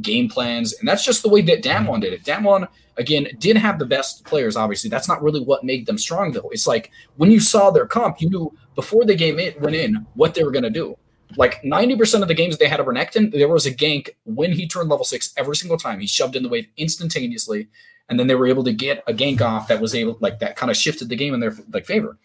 [0.01, 2.23] game plans, and that's just the way that Damwon did it.
[2.23, 4.55] Damwon again did have the best players.
[4.55, 6.49] Obviously, that's not really what made them strong though.
[6.51, 10.05] It's like when you saw their comp, you knew before the game it went in
[10.13, 10.97] what they were gonna do.
[11.37, 14.67] Like 90% of the games they had a Renekton, there was a gank when he
[14.67, 16.01] turned level six every single time.
[16.01, 17.69] He shoved in the wave instantaneously,
[18.11, 20.57] and then they were able to get a gank off that was able like that
[20.57, 22.17] kind of shifted the game in their like favor.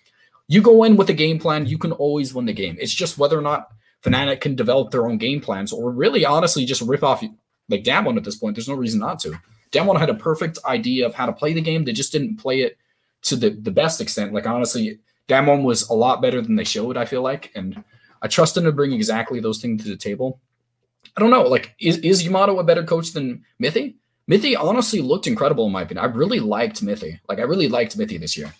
[0.48, 2.76] You go in with a game plan, you can always win the game.
[2.80, 3.68] It's just whether or not
[4.02, 7.22] Fnatic can develop their own game plans, or really honestly just rip off
[7.68, 8.56] like Damwon at this point.
[8.56, 9.38] There's no reason not to.
[9.70, 11.84] Damwon had a perfect idea of how to play the game.
[11.84, 12.76] They just didn't play it
[13.22, 14.32] to the, the best extent.
[14.32, 17.52] Like honestly, Damwon was a lot better than they showed, I feel like.
[17.54, 17.84] And
[18.22, 20.40] I trust them to bring exactly those things to the table.
[21.16, 21.42] I don't know.
[21.42, 23.94] Like, is, is Yamato a better coach than Mithy?
[24.28, 26.04] Mithy honestly looked incredible in my opinion.
[26.04, 27.20] I really liked Mithy.
[27.28, 28.52] Like, I really liked Mithy this year.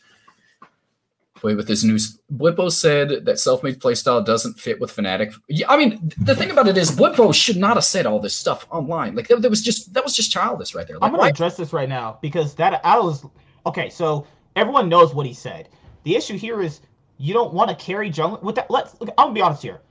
[1.42, 5.34] Wait, with this news, Bwipo said that Selfmade playstyle doesn't fit with Fnatic.
[5.48, 8.34] Yeah, I mean, the thing about it is, Bwipo should not have said all this
[8.34, 9.14] stuff online.
[9.14, 10.96] Like, that, that was just that was just childish right there.
[10.96, 13.24] Like, I'm gonna why- address this right now because that I was
[13.66, 13.90] okay.
[13.90, 15.68] So everyone knows what he said.
[16.04, 16.80] The issue here is
[17.18, 18.70] you don't want to carry jungle with that.
[18.70, 18.98] Let's.
[19.00, 19.82] Look, I'm gonna be honest here.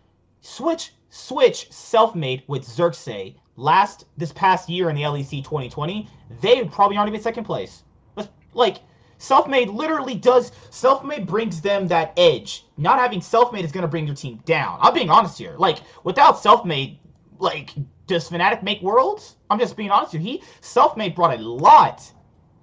[0.42, 6.08] Switch, switch, Selfmade with Xerxe last this past year in the LEC 2020.
[6.42, 7.84] They probably aren't even second place.
[8.16, 8.78] Let's, like
[9.20, 10.52] Selfmade literally does.
[10.72, 12.66] Selfmade brings them that edge.
[12.78, 14.80] Not having Selfmade is gonna bring your team down.
[14.82, 15.56] I'm being honest here.
[15.58, 16.98] Like without Selfmade,
[17.40, 17.72] like
[18.08, 19.38] does Fnatic make worlds?
[19.50, 20.22] I'm just being honest here.
[20.22, 22.12] He Selfmade brought a lot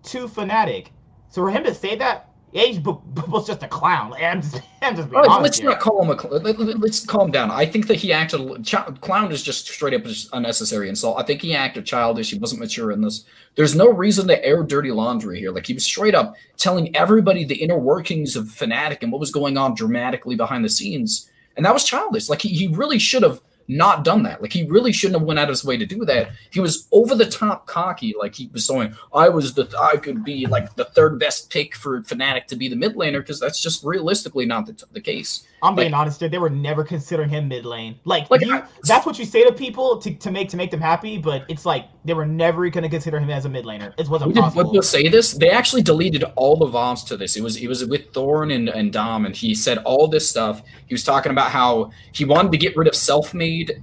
[0.04, 0.88] to Fnatic.
[1.28, 4.10] So for him to say that, Age was just a clown.
[4.10, 5.70] Like, I'm just, I'm just being honest let's here.
[5.70, 6.20] not call him a.
[6.20, 7.50] cl- let- let- Let's calm down.
[7.50, 8.62] I think that he acted.
[8.64, 11.18] Ch- clown is just straight up just unnecessary insult.
[11.18, 12.30] I think he acted childish.
[12.30, 13.24] He wasn't mature in this.
[13.54, 15.50] There's no reason to air dirty laundry here.
[15.50, 19.30] Like he was straight up telling everybody the inner workings of Fnatic and what was
[19.30, 22.28] going on dramatically behind the scenes, and that was childish.
[22.28, 24.42] Like he, he really should have not done that.
[24.42, 26.30] Like he really shouldn't have went out of his way to do that.
[26.50, 28.14] He was over the top cocky.
[28.18, 31.74] Like he was saying, I was the I could be like the third best pick
[31.74, 35.46] for Fnatic to be the mid laner because that's just realistically not the, the case.
[35.62, 36.28] I'm being Like- honest here.
[36.28, 37.94] They were never considering him mid lane.
[38.04, 40.70] Like, Like, you, I- that's what you say to people to, to make to make
[40.70, 43.64] them happy, but it's like they were never going to consider him as a mid
[43.64, 43.92] laner.
[43.98, 44.64] It wasn't We did possible.
[44.64, 45.32] Woodville say this.
[45.32, 47.36] They actually deleted all the VODs to this.
[47.36, 50.62] It was it was with Thorin and, and Dom, and he said all this stuff.
[50.86, 53.80] He was talking about how he wanted to get rid of Selfmade,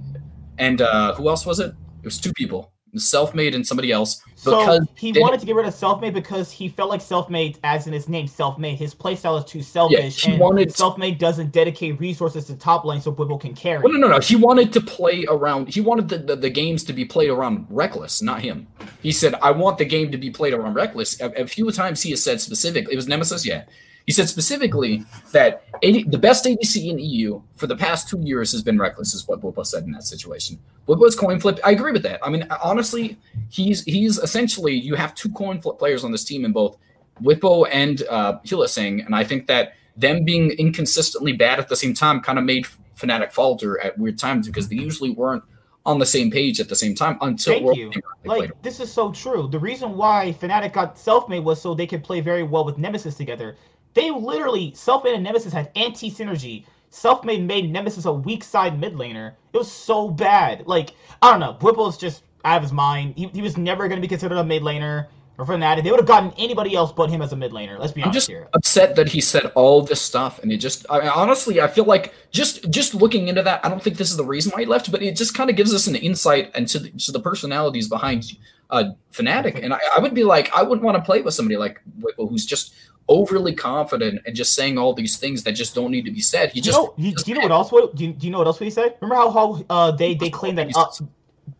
[0.58, 1.74] and uh, who else was it?
[2.02, 4.22] It was two people, Selfmade and somebody else.
[4.34, 7.56] So Because he they- wanted to get rid of Selfmade because he felt like Selfmade,
[7.62, 8.76] as in his name, Selfmade.
[8.76, 12.84] His playstyle is too selfish, yeah, he and wanted- Selfmade doesn't dedicate resources to top
[12.84, 13.82] lane so Bwipo can carry.
[13.82, 14.18] Well, no, no, no.
[14.20, 15.68] He wanted to play around.
[15.68, 18.66] He wanted the, the, the games to be played around Rekkles, not him.
[19.02, 22.02] He said, "I want the game to be played around Rekkles." A, a few times
[22.02, 23.64] he has said specifically, it was Nemesis, yeah.
[24.06, 28.52] He said specifically that 80, the best ADC in EU for the past two years
[28.52, 30.58] has been Rekkles, is what Bobo said in that situation.
[30.86, 31.60] Bobo's coin flip.
[31.64, 32.18] I agree with that.
[32.24, 33.18] I mean, honestly,
[33.50, 36.78] he's he's essentially you have two coin flip players on this team in both
[37.22, 41.94] Bwipo and uh, Hylissang, and I think that them being inconsistently bad at the same
[41.94, 45.42] time kind of made Fnatic falter at weird times because they usually weren't
[45.86, 47.90] on the same page at the same time until Thank World you.
[48.24, 49.48] Like this is so true.
[49.48, 53.14] The reason why Fnatic got Selfmade was so they could play very well with Nemesis
[53.14, 53.56] together.
[53.94, 56.64] They literally Selfmade and Nemesis had anti-synergy.
[56.92, 59.32] Selfmade made Nemesis a weak side mid laner.
[59.52, 60.66] It was so bad.
[60.66, 60.90] Like
[61.22, 61.54] I don't know.
[61.54, 63.14] Bwipo's just out of his mind.
[63.16, 65.06] He, he was never going to be considered a mid laner
[65.40, 65.82] or Fnatic.
[65.82, 67.78] They would have gotten anybody else but him as a mid laner.
[67.78, 68.04] Let's be honest.
[68.04, 68.48] I'm honest just here.
[68.52, 72.12] upset that he said all this stuff, and it just I, honestly I feel like
[72.30, 74.92] just just looking into that, I don't think this is the reason why he left,
[74.92, 78.24] but it just kind of gives us an insight into the, to the personalities behind
[78.68, 81.56] uh, Fnatic, and I, I would be like I wouldn't want to play with somebody
[81.56, 82.74] like Bwipo who's just
[83.08, 86.52] overly confident and just saying all these things that just don't need to be said.
[86.52, 86.94] He Do you just know?
[86.96, 87.72] You, do you know what else?
[87.72, 88.96] What do you, do you know what else would he said?
[89.00, 90.70] Remember how how uh, they they claimed that.
[90.74, 90.86] Uh,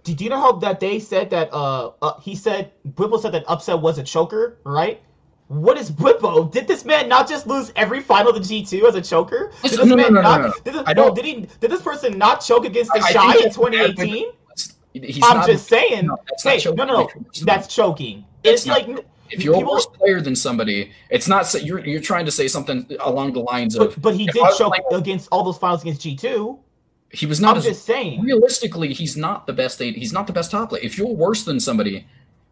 [0.04, 1.52] do do you know how that they said that?
[1.52, 5.00] Uh, uh he said Bwipo said that upset was a choker, right?
[5.48, 6.50] What is Bwipo?
[6.52, 9.50] Did this man not just lose every final to G two as a choker?
[9.62, 10.40] Did this no, no, man no, no, not?
[10.42, 10.52] no.
[10.64, 11.48] Did this, I don't- did he?
[11.58, 14.32] Did this person not choke against TheShy in 2018?
[15.22, 16.06] I'm not, just saying.
[16.06, 17.08] no, hey, no, no, no,
[17.42, 18.24] that's choking.
[18.42, 21.80] That's It's like, if you're people- a worse player than somebody, it's not say, you're
[21.86, 25.28] you're trying to say something along the lines of but, but he did choke against
[25.32, 26.58] all those finals against G two.
[27.12, 28.22] he was not I'm as just saying.
[28.22, 30.82] realistically he's not the best eight he's not the best top player.
[30.82, 32.06] If you're worse than somebody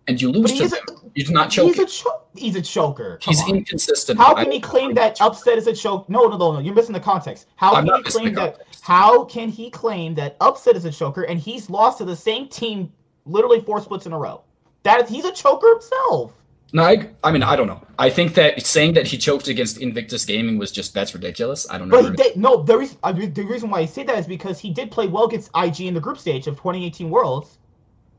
[0.09, 0.81] and you lose to a,
[1.15, 1.83] you're not he's choking.
[1.83, 3.19] a cho- he's a choker.
[3.23, 3.57] Come He's on.
[3.57, 4.19] inconsistent.
[4.19, 6.09] How I- can he claim that upset is a choke?
[6.09, 6.59] No, no, no, no.
[6.61, 7.47] You're missing the context.
[7.57, 8.55] How I'm can he claim that?
[8.59, 8.83] context.
[8.83, 12.49] How can he claim that upset is a choker and he's lost to the same
[12.49, 12.91] team
[13.27, 14.41] literally four splits in a row?
[14.85, 16.33] That is, he's a choker himself.
[16.73, 17.83] No, I, I mean I don't know.
[17.99, 21.69] I think that saying that he choked against Invictus Gaming was just that's ridiculous.
[21.71, 22.03] I don't know.
[22.03, 24.27] But he did, no, the reason I mean, the reason why I say that is
[24.27, 27.59] because he did play well against IG in the group stage of 2018 Worlds.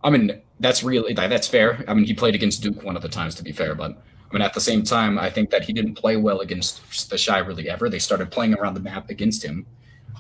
[0.04, 1.84] I mean, that's really that's fair.
[1.88, 4.34] I mean, he played against Duke one of the times to be fair, but I
[4.34, 7.70] mean, at the same time, I think that he didn't play well against TheShy really
[7.70, 7.90] ever.
[7.90, 9.66] They started playing around the map against him.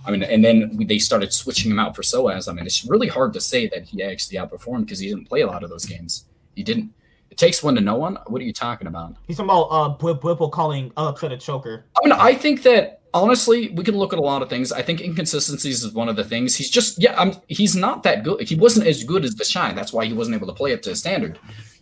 [0.05, 2.49] I mean, and then they started switching him out for Soaz.
[2.49, 5.41] I mean, it's really hard to say that he actually outperformed because he didn't play
[5.41, 6.25] a lot of those games.
[6.55, 6.91] He didn't.
[7.31, 8.17] It takes one to know one.
[8.27, 9.15] What are you talking about?
[9.27, 11.85] He's talking about uh, Bwipo calling upset a choker.
[11.95, 14.71] I mean, I think that honestly, we can look at a lot of things.
[14.71, 16.55] I think inconsistencies is one of the things.
[16.55, 18.41] He's just, yeah, I'm, he's not that good.
[18.41, 19.75] He wasn't as good as the Shine.
[19.75, 21.39] That's why he wasn't able to play up to his standard.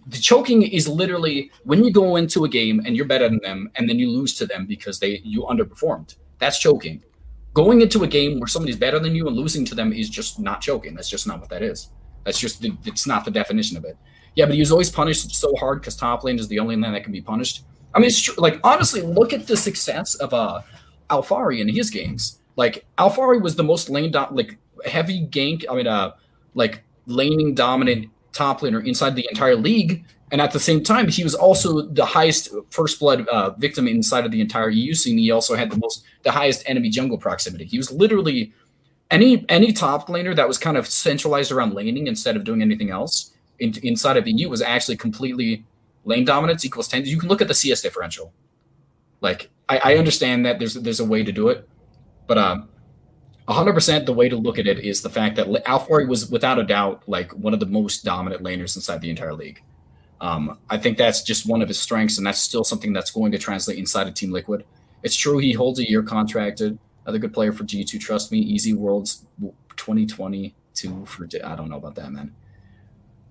[0.08, 3.70] The choking is literally when you go into a game and you're better than them,
[3.76, 6.16] and then you lose to them because they you underperformed.
[6.40, 7.04] That's choking.
[7.54, 10.40] Going into a game where somebody's better than you and losing to them is just
[10.40, 10.96] not choking.
[10.96, 11.90] That's just not what that is.
[12.24, 13.98] That's just the, it's not the definition of it.
[14.38, 16.94] Yeah, but he was always punished so hard because top lane is the only lane
[16.94, 17.64] that can be punished.
[17.96, 18.36] I mean, it's true.
[18.38, 20.62] Like honestly, look at the success of uh
[21.10, 22.38] Alphari in his games.
[22.56, 25.66] Like Alphari was the most lane dom- like heavy gank.
[25.68, 26.12] I mean, uh,
[26.54, 30.06] like laning dominant top laner inside the entire league.
[30.32, 34.24] And at the same time, he was also the highest first blood uh, victim inside
[34.24, 35.18] of the entire EU scene.
[35.18, 37.66] He also had the most, the highest enemy jungle proximity.
[37.66, 38.54] He was literally
[39.10, 42.92] any any top laner that was kind of centralized around laning instead of doing anything
[42.92, 45.66] else in, inside of the EU was actually completely
[46.06, 47.06] lane dominance equals ten.
[47.06, 48.34] You can look at the CS differential.
[49.22, 51.68] Like I, I understand that there's there's a way to do it,
[52.28, 52.70] but um,
[53.48, 56.64] 100% the way to look at it is the fact that Alphari was without a
[56.64, 59.62] doubt like one of the most dominant laners inside the entire league.
[60.20, 63.32] Um, I think that's just one of his strengths, and that's still something that's going
[63.32, 64.66] to translate inside of Team Liquid.
[65.04, 66.78] It's true he holds a year contracted.
[67.06, 68.00] Another good player for G2.
[68.00, 69.26] Trust me, easy worlds
[69.78, 72.34] 2022 for I don't know about that, man.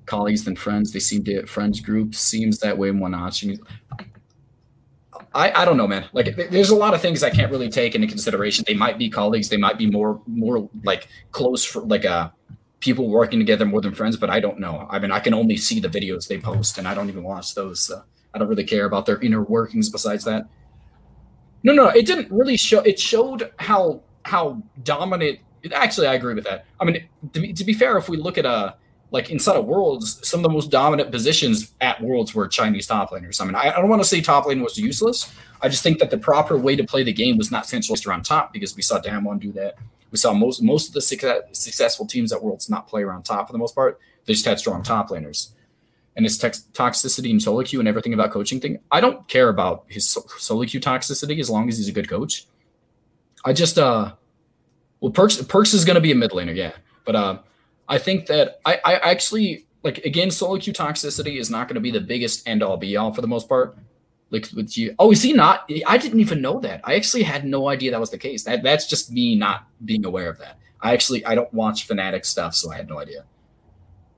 [0.07, 0.93] Colleagues than friends.
[0.93, 3.59] They seem to friends group seems that way when watching.
[5.35, 6.07] I, I don't know, man.
[6.13, 8.65] Like, there's a lot of things I can't really take into consideration.
[8.67, 9.49] They might be colleagues.
[9.49, 12.31] They might be more more like close for like uh
[12.81, 14.17] people working together more than friends.
[14.17, 14.87] But I don't know.
[14.89, 17.55] I mean, I can only see the videos they post, and I don't even watch
[17.55, 17.81] those.
[17.81, 18.03] So
[18.33, 19.91] I don't really care about their inner workings.
[19.91, 20.49] Besides that,
[21.63, 22.81] no, no, it didn't really show.
[22.81, 25.41] It showed how how dominant.
[25.73, 26.65] Actually, I agree with that.
[26.81, 28.75] I mean, to be, to be fair, if we look at uh
[29.11, 33.11] like inside of Worlds, some of the most dominant positions at Worlds were Chinese top
[33.11, 33.41] laners.
[33.41, 35.33] I mean, I, don't want to say top lane was useless.
[35.63, 38.25] I just think that the proper way to play the game was not centralized around
[38.25, 39.77] top because we saw Damwon do that.
[40.11, 43.47] We saw most most of the success, successful teams at Worlds not play around top
[43.47, 43.99] for the most part.
[44.25, 45.51] They just had strong top laners.
[46.17, 49.51] And his tex- toxicity and solo queue and everything about coaching thing, I don't care
[49.51, 52.47] about his solo queue toxicity as long as he's a good coach.
[53.45, 54.13] I just uh,
[55.01, 56.73] well, Perkz Perkz is going to be a mid laner, yeah,
[57.05, 57.39] but uh,
[57.89, 61.81] I think that I, I actually like again solo queue toxicity is not going to
[61.81, 63.77] be the biggest end all be all for the most part.
[64.31, 65.71] Like with you, oh, is he not?
[65.87, 66.81] I didn't even know that.
[66.83, 68.43] I actually had no idea that was the case.
[68.43, 70.59] That that's just me not being aware of that.
[70.81, 73.25] I actually I don't watch Fnatic stuff, so I had no idea.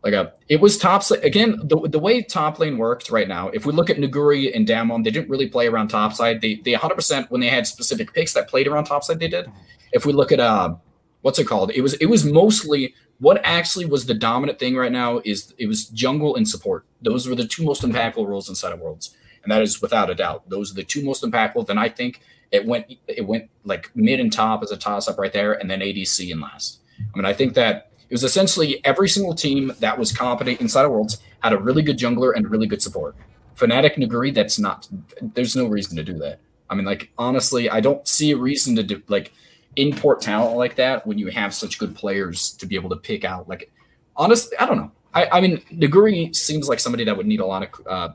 [0.03, 1.61] Like a, uh, it was top again.
[1.65, 3.49] The, the way top lane worked right now.
[3.49, 6.41] If we look at Nuguri and Damwon, they didn't really play around top side.
[6.41, 9.19] They they 100 percent when they had specific picks that played around top side.
[9.19, 9.51] They did.
[9.93, 10.77] If we look at uh,
[11.23, 11.73] what's it called?
[11.73, 15.67] It was it was mostly what actually was the dominant thing right now is it
[15.67, 16.85] was jungle and support.
[17.03, 20.15] Those were the two most impactful roles inside of Worlds, and that is without a
[20.15, 20.49] doubt.
[20.49, 21.67] Those are the two most impactful.
[21.67, 25.19] Then I think it went it went like mid and top as a toss up
[25.19, 26.81] right there, and then ADC and last.
[27.01, 30.85] I mean, I think that it was essentially every single team that was competent inside
[30.85, 33.15] of Worlds had a really good jungler and really good support.
[33.57, 34.89] Fnatic Nuguri, that's not.
[35.21, 36.39] There's no reason to do that.
[36.71, 39.33] I mean, like honestly, I don't see a reason to do like
[39.79, 43.25] import talent like that when you have such good players to be able to pick
[43.25, 43.49] out.
[43.49, 43.71] Like,
[44.17, 44.91] honestly, I don't know.
[45.15, 48.09] I, I mean, Nuguri seems like somebody that would need a lot of uh,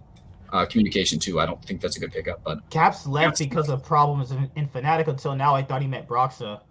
[0.52, 1.40] uh, communication too.
[1.40, 2.44] I don't think that's a good pickup.
[2.44, 5.56] But Caps left Caps, because of problems in, in Fnatic until now.
[5.56, 6.62] I thought he met Broxah.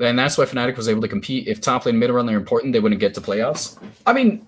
[0.00, 1.48] And that's why Fnatic was able to compete.
[1.48, 3.78] If top lane, mid run, they're important, they wouldn't get to playoffs.
[4.06, 4.46] I mean,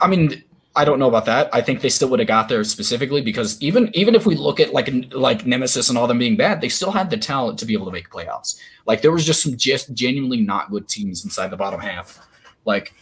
[0.00, 0.42] I mean,
[0.76, 1.52] I don't know about that.
[1.52, 4.60] I think they still would have got there specifically because even even if we look
[4.60, 7.66] at like like Nemesis and all them being bad, they still had the talent to
[7.66, 8.60] be able to make playoffs.
[8.86, 12.24] Like there was just some just genuinely not good teams inside the bottom half.
[12.64, 12.94] Like,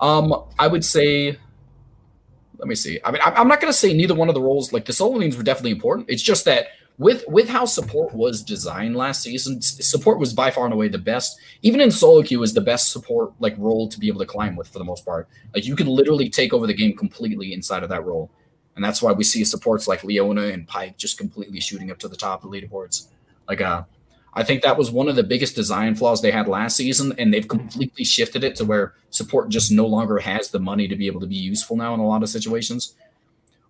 [0.00, 1.38] um, I would say,
[2.58, 2.98] let me see.
[3.04, 4.72] I mean, I'm not going to say neither one of the roles.
[4.72, 6.10] Like the solo lanes were definitely important.
[6.10, 6.66] It's just that
[6.98, 10.98] with with how support was designed last season, support was by far and away the
[10.98, 11.38] best.
[11.62, 14.56] Even in solo queue, was the best support like role to be able to climb
[14.56, 15.28] with for the most part.
[15.54, 18.30] Like you could literally take over the game completely inside of that role,
[18.74, 22.08] and that's why we see supports like Leona and Pyke just completely shooting up to
[22.08, 23.06] the top of the leaderboards.
[23.48, 23.84] Like, uh,
[24.34, 27.32] I think that was one of the biggest design flaws they had last season, and
[27.32, 31.06] they've completely shifted it to where support just no longer has the money to be
[31.06, 32.94] able to be useful now in a lot of situations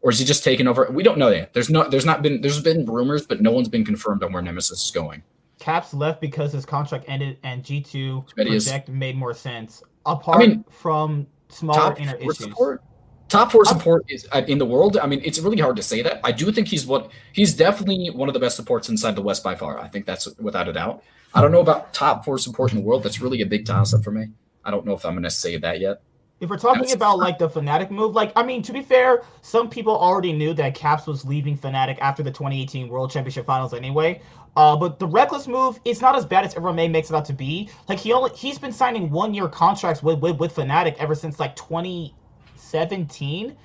[0.00, 0.88] or is he just taking over?
[0.90, 1.52] We don't know yet.
[1.52, 4.42] There's no, there's not been, there's been rumors, but no one's been confirmed on where
[4.42, 5.22] Nemesis is going.
[5.58, 9.82] Caps left because his contract ended, and G two project made more sense.
[10.06, 12.38] Apart I mean, from smaller inner issues.
[12.38, 12.82] Support,
[13.28, 14.96] top four support is uh, in the world.
[14.98, 16.20] I mean, it's really hard to say that.
[16.22, 19.42] I do think he's what he's definitely one of the best supports inside the West
[19.42, 19.80] by far.
[19.80, 21.02] I think that's without a doubt.
[21.34, 23.02] I don't know about top four support in the world.
[23.02, 24.28] That's really a big toss up for me.
[24.64, 26.02] I don't know if I'm going to say that yet.
[26.40, 29.68] If we're talking about like the Fnatic move, like I mean, to be fair, some
[29.68, 34.22] people already knew that Caps was leaving Fnatic after the 2018 World Championship Finals anyway.
[34.56, 37.24] Uh, but the Rekkles move, it's not as bad as everyone may makes it out
[37.24, 37.68] to be.
[37.88, 41.40] Like he only he's been signing one year contracts with, with with Fnatic ever since
[41.40, 43.56] like 2017.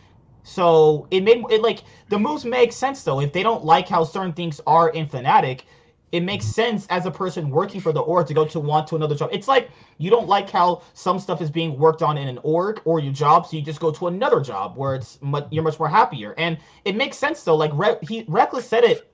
[0.41, 3.21] So it made it like the moves make sense though.
[3.21, 5.61] If they don't like how certain things are in Fnatic,
[6.13, 8.95] it makes sense as a person working for the org to go to want to
[8.95, 9.31] another job.
[9.33, 12.81] It's like you don't like how some stuff is being worked on in an org
[12.85, 15.79] or your job, so you just go to another job where it's much, you're much
[15.79, 16.35] more happier.
[16.37, 17.55] And it makes sense though.
[17.55, 19.11] Like Re- he Rekkles said it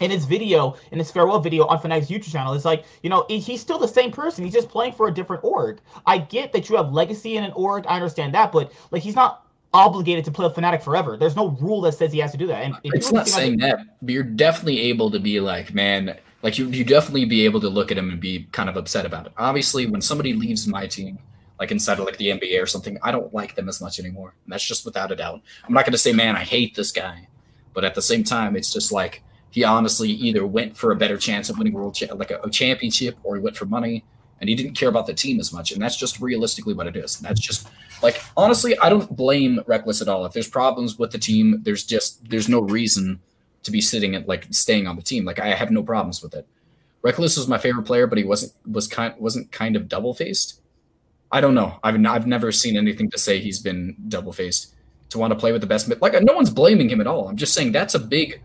[0.00, 3.24] in his video, in his farewell video on Fnatic's YouTube channel, it's like, you know,
[3.30, 4.44] he's still the same person.
[4.44, 5.80] He's just playing for a different org.
[6.04, 7.86] I get that you have legacy in an org.
[7.88, 11.16] I understand that, but like he's not obligated to play Fnatic forever.
[11.16, 12.62] There's no rule that says he has to do that.
[12.62, 16.58] And it's not saying like, that, but you're definitely able to be like, man, like
[16.58, 19.26] you you definitely be able to look at him and be kind of upset about
[19.26, 19.32] it.
[19.36, 21.18] Obviously, when somebody leaves my team,
[21.58, 24.34] like inside of like the NBA or something, I don't like them as much anymore.
[24.44, 25.40] And that's just without a doubt.
[25.66, 27.28] I'm not gonna say, man, I hate this guy,
[27.74, 31.16] but at the same time, it's just like he honestly either went for a better
[31.16, 34.04] chance of winning world cha- like a, a championship, or he went for money,
[34.40, 35.72] and he didn't care about the team as much.
[35.72, 37.16] And that's just realistically what it is.
[37.16, 37.68] And that's just
[38.02, 40.26] like honestly, I don't blame Rekkles at all.
[40.26, 43.20] If there's problems with the team, there's just there's no reason
[43.66, 45.24] to be sitting at like staying on the team.
[45.24, 46.46] Like I have no problems with it.
[47.04, 50.62] Rekkles was my favorite player, but he wasn't was kind wasn't kind of double faced.
[51.30, 51.78] I don't know.
[51.82, 54.74] I've I've never seen anything to say he's been double faced
[55.10, 55.88] to want to play with the best.
[56.00, 57.28] Like no one's blaming him at all.
[57.28, 58.40] I'm just saying that's a big,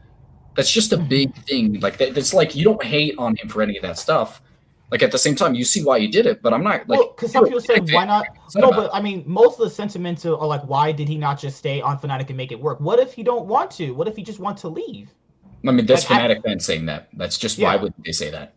[0.56, 1.08] that's just a mm-hmm.
[1.08, 1.80] big thing.
[1.80, 4.42] Like that, it's like you don't hate on him for any of that stuff.
[4.92, 7.00] Like at the same time, you see why he did it, but I'm not like
[7.00, 8.28] because well, some people say why not?
[8.56, 11.58] No, but I mean, most of the sentiments are like, why did he not just
[11.58, 12.82] stay on Fnatic and make it work?
[12.82, 13.92] What if he don't want to?
[13.92, 15.10] What if he just want to leave?
[15.66, 17.08] I mean, that's like, Fnatic I, fans saying that.
[17.14, 17.70] That's just yeah.
[17.70, 18.56] why would they say that?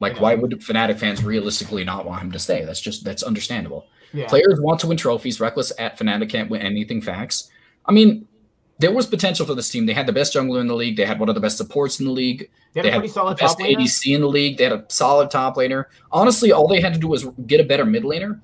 [0.00, 2.64] Like, why would Fnatic fans realistically not want him to stay?
[2.64, 3.86] That's just that's understandable.
[4.12, 4.28] Yeah.
[4.28, 5.38] Players want to win trophies.
[5.38, 7.00] Rekkles at Fnatic can't win anything.
[7.00, 7.50] Facts.
[7.86, 8.28] I mean,
[8.80, 9.84] there was potential for this team.
[9.84, 10.96] They had the best jungler in the league.
[10.96, 12.50] They had one of the best supports in the league.
[12.72, 14.56] They had, they had the best ADC in the league.
[14.56, 15.84] They had a solid top laner.
[16.10, 18.40] Honestly, all they had to do was get a better mid laner,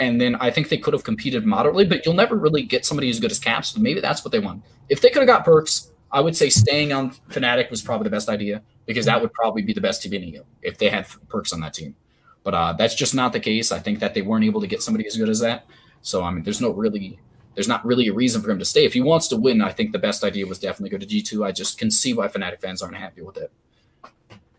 [0.00, 1.84] and then I think they could have competed moderately.
[1.84, 3.68] But you'll never really get somebody as good as Caps.
[3.68, 4.64] So maybe that's what they want.
[4.88, 8.10] If they could have got Perkz, I would say staying on Fnatic was probably the
[8.10, 11.52] best idea because that would probably be the best team in if they had Perkz
[11.52, 11.94] on that team.
[12.42, 13.70] But uh, that's just not the case.
[13.70, 15.66] I think that they weren't able to get somebody as good as that.
[16.02, 17.20] So I mean, there's no really
[17.58, 18.84] there's not really a reason for him to stay.
[18.84, 21.44] If he wants to win, I think the best idea was definitely go to G2.
[21.44, 23.50] I just can see why Fnatic fans aren't happy with it.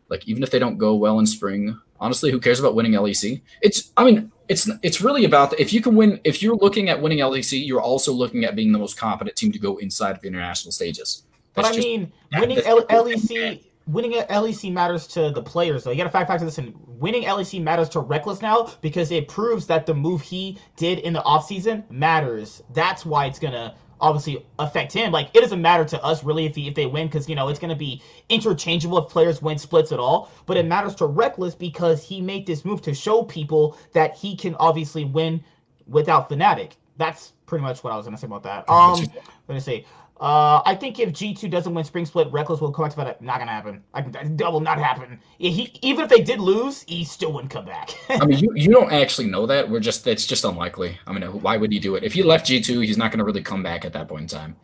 [0.10, 3.40] Like even if they don't go well in spring, honestly, who cares about winning LEC?
[3.62, 7.02] It's I mean, it's it's really about if you can win if you're looking at
[7.02, 10.22] winning LEC, you're also looking at being the most competent team to go inside of
[10.22, 11.24] the international stages.
[11.54, 15.84] That's but I just, mean, winning L- LEC winning at LEC matters to the players,
[15.84, 15.92] though.
[15.92, 16.74] You got to fact factor this in.
[16.86, 21.14] Winning LEC matters to Rekkles now because it proves that the move he did in
[21.14, 22.62] the offseason matters.
[22.74, 25.12] That's why it's going to obviously affect him.
[25.12, 27.48] Like, it doesn't matter to us really if, he, if they win because, you know,
[27.48, 30.32] it's going to be interchangeable if players win splits at all.
[30.46, 34.36] But it matters to Rekkles because he made this move to show people that he
[34.36, 35.44] can obviously win
[35.88, 36.74] without Fnatic.
[36.98, 38.70] That's pretty much what I was going to say about that.
[38.70, 39.06] Um,
[39.48, 39.86] let me see.
[40.20, 43.22] Uh, I think if G2 doesn't win Spring Split, Rekkles will come back to that.
[43.22, 43.82] Not gonna happen.
[43.94, 45.18] I, that will not happen.
[45.38, 47.92] He, even if they did lose, he still wouldn't come back.
[48.10, 49.70] I mean, you, you don't actually know that.
[49.70, 50.98] We're just it's just unlikely.
[51.08, 52.04] I mean, why would he do it?
[52.04, 54.56] If he left G2, he's not gonna really come back at that point in time.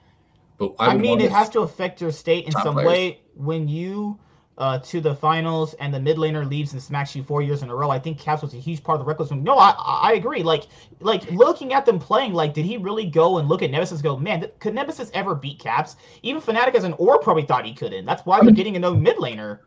[0.58, 2.88] But I, I mean, it has to affect your state in some players.
[2.88, 4.20] way when you
[4.58, 7.70] uh, to the finals and the mid laner leaves and smacks you four years in
[7.70, 7.90] a row.
[7.90, 9.32] I think Caps was a huge part of the reckless.
[9.32, 10.44] No, I I agree.
[10.44, 10.68] Like
[11.00, 14.02] like looking at them playing, like did he really go and look at Nemesis?
[14.02, 15.98] Go, man, could Nemesis ever beat Caps?
[16.24, 18.06] Even Fnatic as an or probably thought he couldn't.
[18.06, 19.60] That's why I they're getting a no mid laner.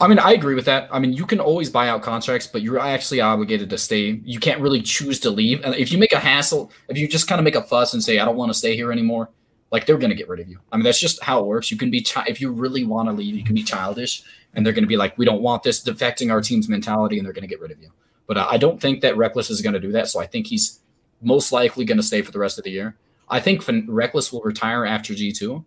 [0.00, 0.88] I mean, I agree with that.
[0.90, 4.18] I mean, you can always buy out contracts, but you're actually obligated to stay.
[4.24, 5.60] You can't really choose to leave.
[5.62, 8.02] And if you make a hassle, if you just kind of make a fuss and
[8.02, 9.28] say, I don't want to stay here anymore,
[9.70, 10.58] like they're to get rid of you.
[10.72, 11.70] I mean, that's just how it works.
[11.70, 14.64] You can be, chi- if you really want to leave, you can be childish and
[14.64, 17.48] they're to be like, we don't want this defecting our team's mentality, and they're to
[17.48, 17.90] get rid of you.
[18.26, 20.08] But uh, I don't think that Rekkles is to do that.
[20.08, 20.80] So I think he's
[21.20, 22.96] most likely to stay for the rest of the year.
[23.28, 25.64] I think Rekkles will retire after G2.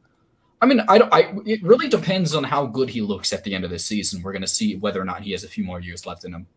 [0.61, 1.13] I mean, I don't.
[1.13, 4.21] I it really depends on how good he looks at the end of this season.
[4.21, 6.47] We're to see whether or not he has a few more years left in him.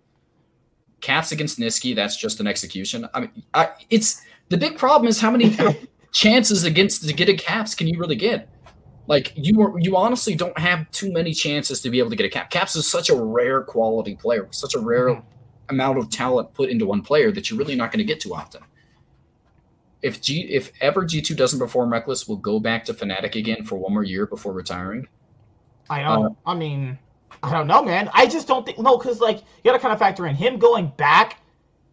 [1.00, 3.08] Caps against Nisqy, that's just an execution.
[3.12, 5.56] I mean, I, it's the big problem is how many
[6.16, 8.48] chances against to get a Caps can you really get?
[9.06, 12.30] Like you you honestly don't have too many chances to be able to get a
[12.30, 12.50] cap.
[12.50, 15.20] Caps is such a rare quality player, such a rare mm-hmm.
[15.68, 18.34] amount of talent put into one player that you're really not going to get too
[18.34, 18.62] often.
[20.00, 23.62] If G if ever G two doesn't perform Rekkles, we'll go back to Fnatic again
[23.62, 25.06] for one more year before retiring.
[25.90, 26.24] I know.
[26.24, 26.98] Uh, I mean,
[27.42, 28.10] I don't know, man.
[28.14, 30.58] I just don't think no, because like you got to kind of factor in him
[30.58, 31.40] going back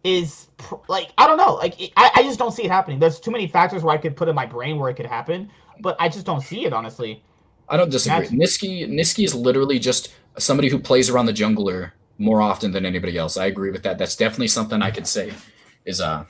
[0.04, 0.48] is
[0.88, 1.54] like I don't know.
[1.54, 2.98] Like I, I just don't see it happening.
[2.98, 5.50] There's too many factors where I could put in my brain where it could happen
[5.80, 7.22] but I just don't see it honestly.
[7.68, 8.28] I don't disagree.
[8.28, 13.16] Nisqy Nisqy is literally just somebody who plays around the jungler more often than anybody
[13.16, 13.36] else.
[13.36, 13.98] I agree with that.
[13.98, 15.32] That's definitely something I could say
[15.84, 16.24] is uh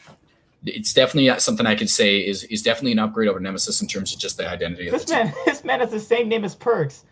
[0.66, 4.14] it's definitely something I could say is is definitely an upgrade over Nemesis in terms
[4.14, 5.34] of just the identity this of the man, team.
[5.46, 7.04] This man has the same name as Perks.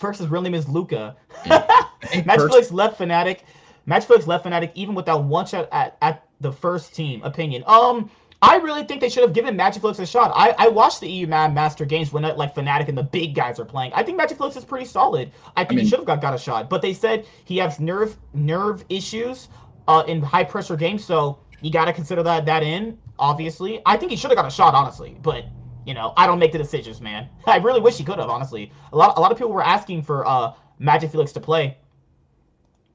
[0.00, 1.16] Perkz' real name is Luca.
[1.44, 1.66] Yeah.
[2.02, 3.40] MagiFelix left Fnatic.
[3.86, 7.22] Magic left Fnatic even without one shot at, at the first team.
[7.22, 7.62] Opinion.
[7.66, 8.10] Um,
[8.42, 10.30] I really think they should have given MagiFelix a shot.
[10.34, 13.58] I, I watched the EU Man Master games when like Fnatic and the big guys
[13.58, 13.92] are playing.
[13.94, 15.32] I think MagiFelix is pretty solid.
[15.56, 16.68] I think I mean, he should have got, got a shot.
[16.68, 19.48] But they said he has nerve nerve issues
[19.88, 22.98] uh, in high pressure games, so you got to consider that that in.
[23.18, 25.16] Obviously, I think he should have got a shot, honestly.
[25.22, 25.46] But
[25.86, 27.28] you know, I don't make the decisions, man.
[27.46, 28.70] I really wish he could have, honestly.
[28.92, 31.78] A lot a lot of people were asking for uh, MagiFelix to play.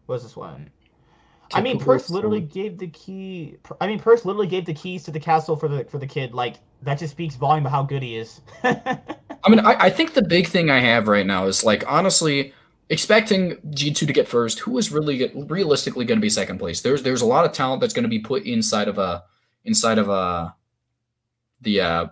[0.05, 0.69] What's this one?
[1.53, 3.57] I mean, Perkz literally gave the key.
[3.79, 6.33] I mean, Perkz literally gave the keys to the castle for the for the kid.
[6.33, 8.41] Like that just speaks volume of how good he is.
[8.63, 12.53] I mean, I, I think the big thing I have right now is like honestly
[12.89, 14.59] expecting G two to get first.
[14.59, 16.81] Who is really realistically going to be second place?
[16.81, 19.23] There's there's a lot of talent that's going to be put inside of a
[19.65, 20.55] inside of a
[21.61, 22.07] the uh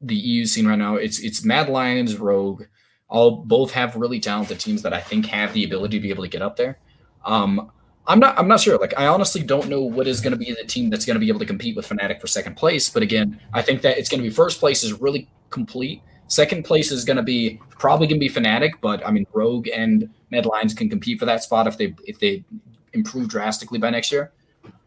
[0.00, 0.96] the EU scene right now.
[0.96, 2.64] It's it's Mad Lions, Rogue.
[3.08, 6.24] All both have really talented teams that I think have the ability to be able
[6.24, 6.78] to get up there.
[7.24, 7.70] Um,
[8.06, 8.38] I'm not.
[8.38, 8.78] I'm not sure.
[8.78, 11.20] Like, I honestly don't know what is going to be the team that's going to
[11.20, 12.90] be able to compete with Fnatic for second place.
[12.90, 16.02] But again, I think that it's going to be first place is really complete.
[16.26, 19.68] Second place is going to be probably going to be Fnatic, but I mean, Rogue
[19.68, 22.44] and Mad Lions can compete for that spot if they if they
[22.92, 24.32] improve drastically by next year.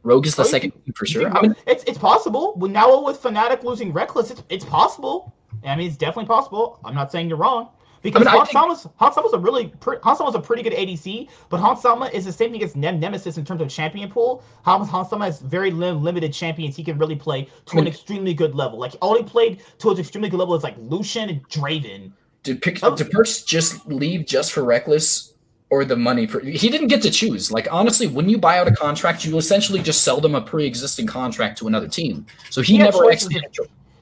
[0.03, 1.35] Rogue is the oh, second team for sure.
[1.35, 2.55] I mean, it's it's possible.
[2.57, 5.33] Now with Fnatic losing Rekkles, it's it's possible.
[5.63, 6.79] I mean, it's definitely possible.
[6.85, 7.69] I'm not saying you're wrong.
[8.07, 8.57] Because I mean, think...
[8.57, 12.53] Hans Sama's a really pre- Sama's a pretty good ADC, but Sama is the same
[12.53, 14.45] thing as Nem- Nemesis in terms of champion pool.
[14.63, 17.87] Hans Sama has very lim- limited champions he can really play to I mean, an
[17.89, 18.79] extremely good level.
[18.79, 22.13] Like all he played to an extremely good level is like Lucian and Draven.
[22.43, 22.95] Did pick oh.
[22.95, 25.33] did Perkz just leave just for Rekkles
[25.69, 27.51] or the money for he didn't get to choose.
[27.51, 31.07] Like honestly, when you buy out a contract, you essentially just sell them a pre-existing
[31.07, 32.25] contract to another team.
[32.51, 33.41] So he, he never actually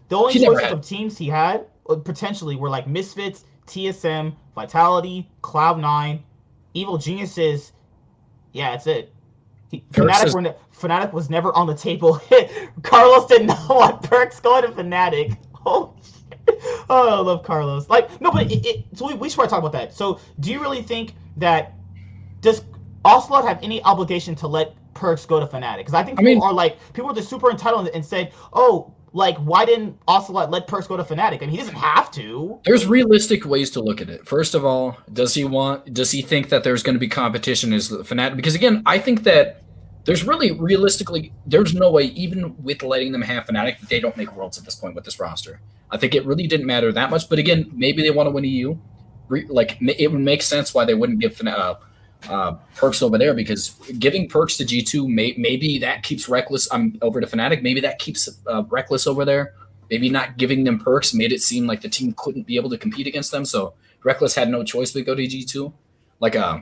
[0.10, 6.22] the only choices of teams he had uh, potentially were like Misfits TSM, Vitality, Cloud9,
[6.74, 7.74] Evil Geniuses.
[8.54, 9.14] Yeah, that's it.
[9.72, 12.22] He, Fnatic, were ne- Fnatic was never on the table.
[12.84, 15.38] Carlos did not want Perkz going to Fnatic.
[15.68, 15.96] Oh,
[16.92, 17.90] oh, I love Carlos.
[17.90, 19.96] Like, no, but it, it, so we, we should probably talk about that.
[19.96, 21.74] So, do you really think that
[22.42, 22.64] does
[23.04, 25.78] Ocelot have any obligation to let Perkz go to Fnatic?
[25.78, 28.32] Because I think people I mean, are like people are just super entitled and said,
[28.54, 31.38] "Oh, like why didn't Ocelot let Perkz go to Fnatic?
[31.38, 32.60] I mean, he doesn't have to.
[32.66, 34.28] There's realistic ways to look at it.
[34.28, 35.94] First of all, does he want?
[35.94, 38.36] Does he think that there's going to be competition as Fnatic?
[38.36, 39.64] Because again, I think that
[40.04, 44.36] there's really realistically there's no way even with letting them have Fnatic, they don't make
[44.36, 45.62] worlds at this point with this roster.
[45.90, 47.30] I think it really didn't matter that much.
[47.30, 48.78] But again, maybe they want to win EU.
[49.48, 51.76] Like it would make sense why they wouldn't give Fnatic uh,
[52.76, 57.22] Perkz over there because giving Perkz to G2 may, maybe that keeps Rekkles um, over
[57.22, 57.62] to Fnatic.
[57.62, 59.54] Maybe that keeps uh, Rekkles over there.
[59.90, 62.78] Maybe not giving them Perkz made it seem like the team couldn't be able to
[62.78, 63.46] compete against them.
[63.46, 63.74] So
[64.04, 65.72] Rekkles had no choice but go to G2.
[66.20, 66.60] Like, uh,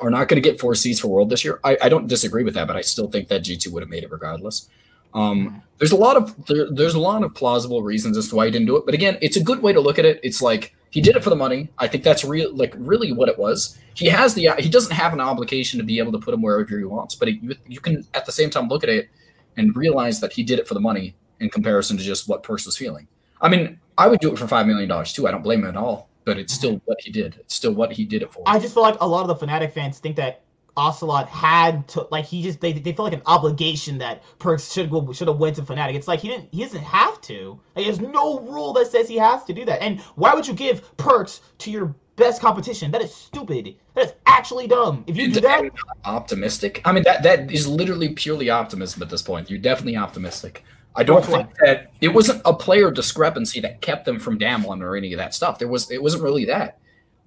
[0.00, 1.60] are not going to get four seeds for World this year.
[1.64, 4.04] I, I don't disagree with that, but I still think that G2 would have made
[4.04, 4.68] it regardless.
[5.14, 8.46] Um, there's a lot of there, there's a lot of plausible reasons as to why
[8.46, 10.20] he didn't do it, but again, it's a good way to look at it.
[10.22, 11.68] It's like he did it for the money.
[11.78, 13.78] I think that's real, like really what it was.
[13.94, 16.78] He has the he doesn't have an obligation to be able to put him wherever
[16.78, 19.08] he wants, but you, you can at the same time look at it
[19.56, 22.66] and realize that he did it for the money in comparison to just what Perkz
[22.66, 23.06] was feeling.
[23.40, 25.26] I mean, I would do it for five million dollars too.
[25.26, 27.36] I don't blame him at all, but it's still what he did.
[27.40, 28.42] It's still what he did it for.
[28.46, 30.42] I just feel like a lot of the Fnatic fans think that
[30.78, 34.90] Ocelot had to like he just they, they feel like an obligation that Perkz should
[34.90, 35.94] go should have went to Fnatic.
[35.94, 37.58] It's like he didn't he doesn't have to.
[37.74, 39.82] Like, there's no rule that says he has to do that.
[39.82, 42.92] And why would you give Perkz to your best competition?
[42.92, 43.74] That is stupid.
[43.94, 45.02] That is actually dumb.
[45.08, 45.64] If you do that,
[46.04, 46.80] optimistic.
[46.84, 49.50] I mean that that is literally purely optimism at this point.
[49.50, 50.64] You're definitely optimistic.
[50.94, 54.96] I don't think that it wasn't a player discrepancy that kept them from Damwon or
[54.96, 55.58] any of that stuff.
[55.58, 56.78] There was it wasn't really that.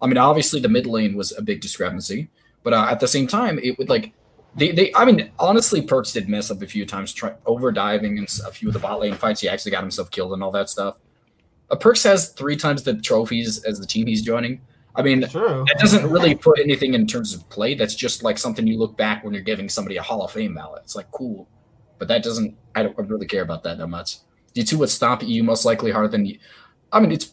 [0.01, 2.29] I mean, obviously the mid lane was a big discrepancy.
[2.63, 4.13] But uh, at the same time, it would like
[4.55, 8.17] they, they I mean, honestly, Perkz did mess up a few times, try over diving
[8.17, 9.41] in a few of the bot lane fights.
[9.41, 10.97] He actually got himself killed and all that stuff.
[11.69, 14.61] Uh, Perkz has three times the trophies as the team he's joining.
[14.93, 15.63] I mean, True.
[15.67, 17.75] that doesn't really put anything in terms of play.
[17.75, 20.53] That's just like something you look back when you're giving somebody a Hall of Fame
[20.53, 20.81] ballot.
[20.83, 21.47] It's like cool,
[21.97, 22.57] but that doesn't.
[22.75, 24.17] I don't really care about that that much.
[24.53, 26.37] D2 would stomp you most likely harder than you.
[26.91, 27.31] I mean, it's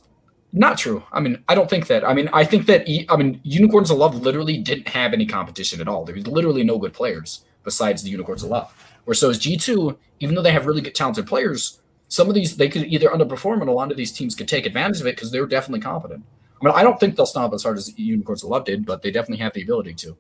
[0.53, 1.03] not true.
[1.13, 2.05] I mean, I don't think that.
[2.05, 2.87] I mean, I think that.
[3.09, 6.05] I mean, Unicorns of Love literally didn't have any competition at all.
[6.05, 8.73] There was literally no good players besides the Unicorns of Love.
[9.05, 12.57] Where so G two, even though they have really good talented players, some of these
[12.57, 15.17] they could either underperform, and a lot of these teams could take advantage of it
[15.17, 16.25] because they're definitely competent.
[16.61, 19.03] I mean, I don't think they'll stomp as hard as Unicorns of Love did, but
[19.03, 20.17] they definitely have the ability to.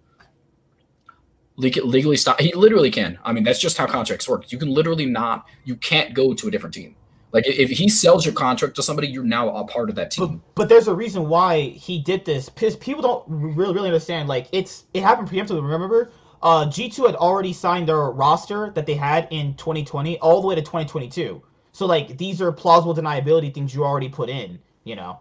[1.56, 2.38] legally stop.
[2.40, 3.18] He literally can.
[3.24, 4.52] I mean, that's just how contracts work.
[4.52, 5.46] You can literally not.
[5.64, 6.94] You can't go to a different team.
[7.32, 10.26] Like if he sells your contract to somebody, you're now a part of that team.
[10.26, 12.48] But, but there's a reason why he did this.
[12.48, 14.28] Because people don't really really understand.
[14.28, 15.62] Like it's it happened preemptively.
[15.62, 16.10] Remember,
[16.42, 20.54] uh, G2 had already signed their roster that they had in 2020 all the way
[20.54, 21.42] to 2022.
[21.72, 24.58] So like these are plausible deniability things you already put in.
[24.84, 25.20] You know.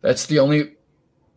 [0.00, 0.77] That's the only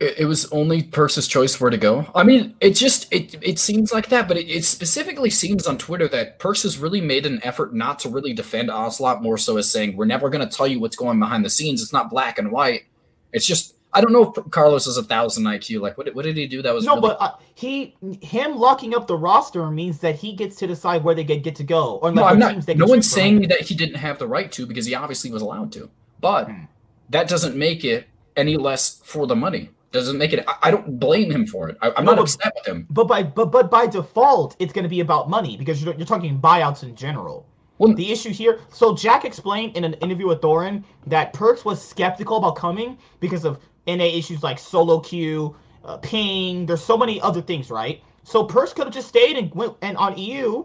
[0.02, 2.06] it, was only Perkz' choice where to go.
[2.16, 5.78] I mean, it just it it seems like that, but it, it specifically seems on
[5.78, 9.58] Twitter that Perkz has really made an effort not to really defend Ocelot more so
[9.58, 11.82] as saying we're never going to tell you what's going behind the scenes.
[11.82, 12.86] It's not black and white.
[13.32, 15.82] It's just I don't know if Carlos is a thousand IQ.
[15.82, 16.95] Like, what, what did he do that was no?
[16.95, 21.04] Really- but uh, he him locking up the roster means that he gets to decide
[21.04, 21.97] where they get get to go.
[22.02, 22.68] Or no, I'm not.
[22.76, 25.72] No one's saying that he didn't have the right to because he obviously was allowed
[25.74, 25.89] to.
[26.20, 26.64] But hmm.
[27.10, 30.44] that doesn't make it any less for the money doesn't make it.
[30.48, 31.78] I, I don't blame him for it.
[31.82, 32.88] I, am no, not but, upset with him.
[32.89, 36.06] But by but but by default, it's going to be about money because you're, you're
[36.06, 37.48] talking buyouts in general.
[37.78, 38.60] Well, the issue here.
[38.70, 43.44] So Jack explained in an interview with Thorin that Perkz was skeptical about coming because
[43.44, 46.68] of NA issues like solo queue, uh, ping.
[46.68, 48.04] There's so many other things, right?
[48.24, 50.64] So Perkz could have just stayed and went and on EU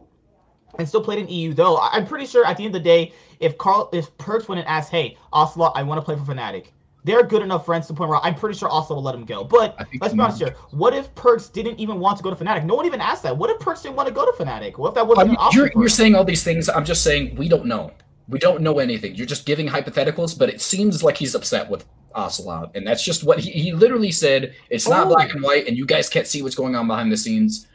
[0.79, 1.79] and still played in EU though.
[1.79, 4.69] I'm pretty sure at the end of the day, if Carl if Perkz went and
[4.69, 6.67] asked, "Hey, Ocelot, I want to play for Fnatic,"
[7.07, 9.25] they're good enough friends to the point where I'm pretty sure also will let him
[9.25, 9.45] go.
[9.45, 10.57] But let's be honest here.
[10.73, 12.65] What if Perkz didn't even want to go to Fnatic?
[12.65, 13.37] No one even asked that.
[13.37, 14.77] What if Perkz didn't want to go to Fnatic?
[14.77, 16.69] What if that wasn't I mean, You're, you're saying all these things.
[16.69, 17.93] I'm just saying we don't know.
[18.29, 19.15] We don't know anything.
[19.15, 22.73] You're just giving hypotheticals, but it seems like he's upset with Ocelot.
[22.75, 24.55] And that's just what he, he literally said.
[24.69, 25.11] It's not oh.
[25.11, 27.69] black and white, and you guys can't see what's going on behind the scenes.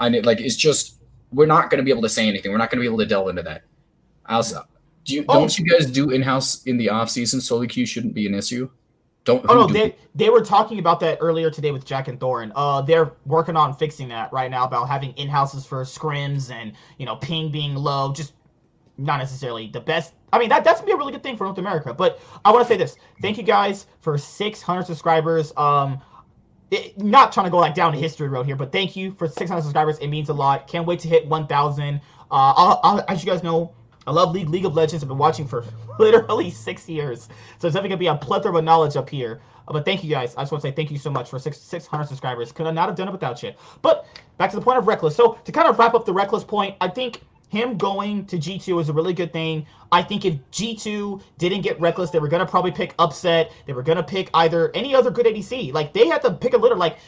[0.00, 0.96] And it, like, it's just,
[1.32, 2.50] we're not going to be able to say anything.
[2.50, 3.62] We're not going to be able to delve into that.
[4.28, 4.64] Also,
[5.04, 5.40] do you, oh.
[5.40, 7.40] don't you guys do in house in the off season?
[7.40, 8.70] Solo queue shouldn't be an issue.
[9.24, 9.44] Don't.
[9.48, 12.50] Oh no, do they they were talking about that earlier today with Jack and Thorin.
[12.56, 16.72] Uh, they're working on fixing that right now about having in houses for scrims and
[16.98, 18.12] you know ping being low.
[18.12, 18.32] Just
[18.98, 20.14] not necessarily the best.
[20.32, 21.94] I mean that that's gonna be a really good thing for North America.
[21.94, 25.52] But I want to say this: thank you guys for 600 subscribers.
[25.56, 26.00] Um,
[26.72, 29.28] it, not trying to go like down the history road here, but thank you for
[29.28, 29.98] 600 subscribers.
[29.98, 30.66] It means a lot.
[30.66, 31.96] Can't wait to hit 1,000.
[31.96, 32.00] Uh,
[32.30, 33.74] I'll, I'll, as you guys know,
[34.06, 35.04] I love League League of Legends.
[35.04, 35.64] I've been watching for
[35.98, 37.28] literally six years,
[37.58, 39.40] so it's definitely gonna be a plethora of knowledge up here.
[39.68, 40.34] Uh, but thank you guys.
[40.36, 42.52] I just want to say thank you so much for six six hundred subscribers.
[42.52, 43.52] Could I not have done it without you?
[43.80, 44.06] But
[44.38, 45.12] back to the point of Rekkles.
[45.12, 48.80] So to kind of wrap up the Rekkles point, I think him going to G2
[48.80, 49.66] is a really good thing.
[49.92, 53.52] I think if G2 didn't get Rekkles, they were gonna probably pick Upset.
[53.66, 55.72] They were gonna pick either any other good ADC.
[55.72, 56.76] Like they had to pick a litter.
[56.76, 56.98] Like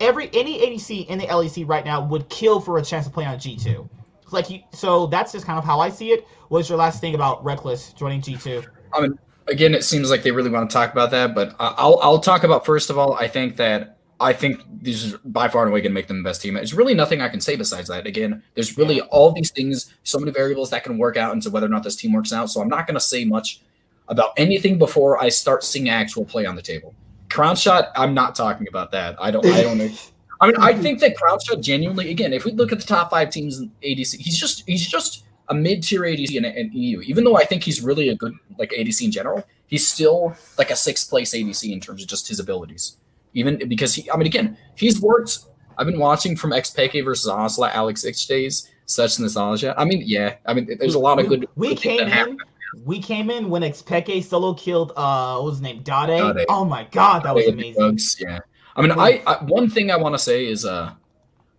[0.00, 3.26] every any ADC in the LEC right now would kill for a chance to play
[3.26, 3.88] on G2
[4.32, 6.26] like you, so that's just kind of how I see it.
[6.48, 8.62] What's your last thing about Rekkles joining G two?
[8.92, 9.18] I mean,
[9.48, 12.44] again, it seems like they really want to talk about that, but I'll I'll talk
[12.44, 13.14] about first of all.
[13.14, 16.22] I think that I think these are by far and away going to make them
[16.22, 16.54] the best team.
[16.54, 18.06] There's really nothing I can say besides that.
[18.06, 21.66] Again, there's really all these things, so many variables that can work out into whether
[21.66, 22.48] or not this team works out.
[22.48, 23.60] So I'm not going to say much
[24.08, 26.94] about anything before I start seeing actual play on the table.
[27.28, 29.16] Crownshot, I'm not talking about that.
[29.20, 29.44] I don't.
[29.46, 30.12] I don't.
[30.42, 33.30] I mean, I think that Crownshot genuinely, again, if we look at the top five
[33.30, 37.00] teams in ADC, he's just he's just a mid tier ADC in, in, EU.
[37.02, 40.72] Even though I think he's really a good like ADC in general, he's still like
[40.72, 42.96] a sixth place ADC in terms of just his abilities.
[43.34, 45.38] Even because he, I mean, again, he's worked.
[45.78, 49.74] I've been watching from xPeke versus Osla, Alex Ich days, such nostalgia.
[49.78, 51.46] I mean, yeah, I mean, there's a lot of good.
[51.54, 52.36] We, we came in.
[52.84, 55.82] We came in when xPeke solo killed uh what was his name?
[55.82, 56.34] Dade.
[56.34, 56.46] Dade.
[56.48, 57.98] Oh my god, that was amazing.
[58.18, 58.40] Yeah.
[58.76, 60.92] I mean, I, I one thing I want to say is uh,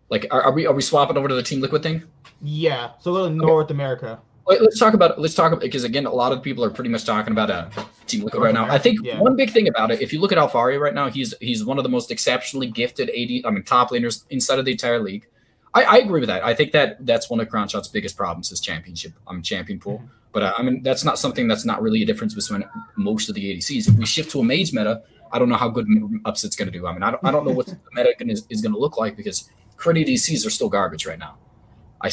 [0.10, 2.04] like, are, are, we are we swapping over to the Team Liquid thing?
[2.42, 2.92] Yeah.
[3.00, 3.74] So go to North okay.
[3.74, 4.20] America.
[4.46, 7.06] Let's talk about let's talk about because again, a lot of people are pretty much
[7.06, 7.70] talking about uh,
[8.08, 8.66] Team Liquid right now.
[8.66, 9.20] I think yeah.
[9.20, 11.78] one big thing about it, if you look at Alfaria right now, he's he's one
[11.78, 15.26] of the most exceptionally gifted AD, I mean, top laners inside of the entire league.
[15.74, 16.44] I, I agree with that.
[16.44, 19.14] I think that that's one of Crownshot's biggest problems is championship.
[19.28, 20.00] I'm um, champion pool.
[20.00, 20.08] Mm-hmm.
[20.34, 23.36] But uh, I mean, that's not something that's not really a difference between most of
[23.36, 23.88] the ADCs.
[23.88, 25.04] If we shift to a mage meta,
[25.34, 25.88] I don't know how good
[26.26, 26.88] Upset's going to do.
[26.88, 28.98] I mean, I don't, I don't know what the meta is, is going to look
[28.98, 31.38] like because crit DCs are still garbage right now.
[32.02, 32.12] I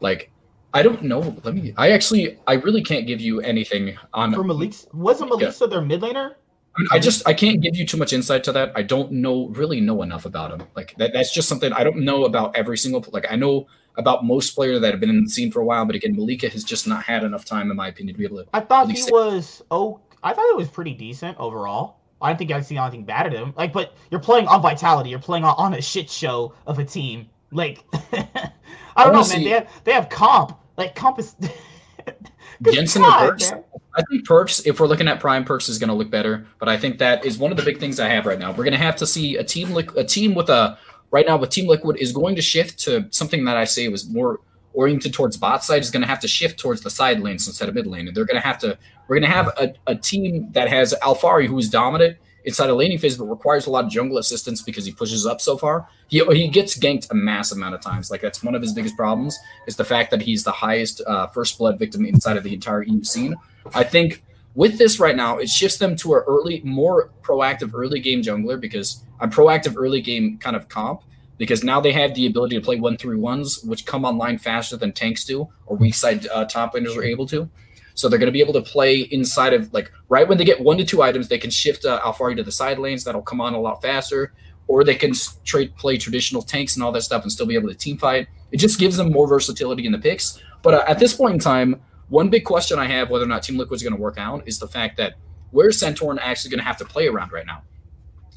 [0.00, 0.30] like,
[0.72, 1.36] I don't know.
[1.42, 1.74] Let me.
[1.76, 4.32] I actually, I really can't give you anything on.
[4.32, 5.70] For Malik, wasn't Melissa yeah.
[5.70, 6.34] their mid laner?
[6.76, 8.72] I, mean, I, just I can't give you too much insight to that.
[8.76, 10.66] I don't know really know enough about him.
[10.76, 13.66] Like that, that's just something I don't know about every single like I know
[13.96, 16.50] about most players that have been in the scene for a while, but again, Malika
[16.50, 18.48] has just not had enough time, in my opinion, to be able to.
[18.52, 22.00] I thought he was oh, I thought it was pretty decent overall.
[22.20, 23.52] I don't think I see anything bad at him.
[23.56, 25.10] Like, but you're playing on Vitality.
[25.10, 27.28] You're playing on, on a shit show of a team.
[27.52, 29.44] Like, I don't know, see, man.
[29.44, 30.58] They have, they have comp.
[30.76, 31.36] Like, comp is.
[32.62, 33.52] Jensen and Perkz.
[33.52, 33.64] Man.
[33.96, 36.46] I think Perkz, if we're looking at Prime, Perkz, is going to look better.
[36.58, 38.50] But I think that is one of the big things I have right now.
[38.50, 40.78] We're going to have to see a team, a team with a
[41.10, 44.08] right now with Team Liquid is going to shift to something that I say was
[44.08, 44.40] more
[44.76, 47.68] oriented towards bot side is going to have to shift towards the side lanes instead
[47.68, 48.06] of mid lane.
[48.06, 48.78] And they're going to have to,
[49.08, 52.74] we're going to have a, a team that has Alphari, who is dominant inside a
[52.74, 55.88] laning phase, but requires a lot of jungle assistance because he pushes up so far.
[56.08, 58.10] He, he gets ganked a massive amount of times.
[58.10, 59.36] Like that's one of his biggest problems
[59.66, 62.82] is the fact that he's the highest uh, first blood victim inside of the entire
[62.82, 63.34] EU scene.
[63.74, 64.22] I think
[64.54, 68.60] with this right now, it shifts them to a early, more proactive early game jungler
[68.60, 71.02] because a proactive early game kind of comp
[71.38, 74.76] because now they have the ability to play one through ones, which come online faster
[74.76, 77.48] than tanks do or weak side uh, top laners are able to.
[77.94, 80.60] So they're going to be able to play inside of like right when they get
[80.60, 83.04] one to two items, they can shift uh, Alphari to the side lanes.
[83.04, 84.32] That'll come on a lot faster,
[84.68, 87.68] or they can straight play traditional tanks and all that stuff and still be able
[87.68, 88.28] to team fight.
[88.52, 90.40] It just gives them more versatility in the picks.
[90.62, 93.42] But uh, at this point in time, one big question I have whether or not
[93.42, 95.14] Team Liquid's going to work out is the fact that
[95.50, 97.62] where's Santorin actually going to have to play around right now?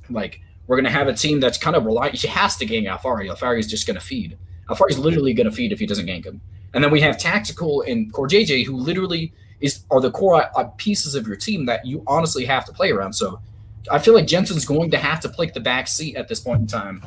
[0.10, 2.16] Like we're going to have a team that's kind of reliant.
[2.20, 3.28] She has to gank Alphari.
[3.28, 4.38] Alphari is just going to feed.
[4.70, 6.42] Alphari's literally going to feed if he doesn't gank him.
[6.76, 11.16] And then we have Tactical and CoreJJ who literally is are the core uh, pieces
[11.16, 13.14] of your team that you honestly have to play around.
[13.14, 13.42] So
[13.90, 16.62] I feel like Jensen's going to have to play the back seat at this point
[16.62, 17.04] in time.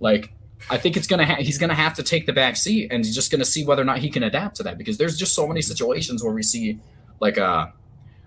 [0.00, 0.32] Like
[0.70, 3.14] I think it's gonna ha- he's gonna have to take the back seat and he's
[3.14, 5.46] just gonna see whether or not he can adapt to that because there's just so
[5.46, 6.78] many situations where we see
[7.20, 7.66] like uh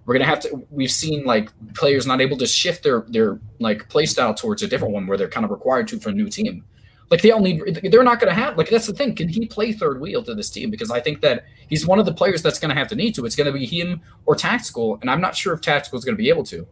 [0.05, 0.65] we're gonna have to.
[0.69, 4.67] We've seen like players not able to shift their their like play style towards a
[4.67, 6.63] different one where they're kind of required to for a new team.
[7.09, 7.81] Like they all need.
[7.91, 8.57] They're not gonna have.
[8.57, 9.15] Like that's the thing.
[9.15, 10.69] Can he play third wheel to this team?
[10.69, 13.25] Because I think that he's one of the players that's gonna have to need to.
[13.25, 16.29] It's gonna be him or Tactical, and I'm not sure if Tactical is gonna be
[16.29, 16.67] able to.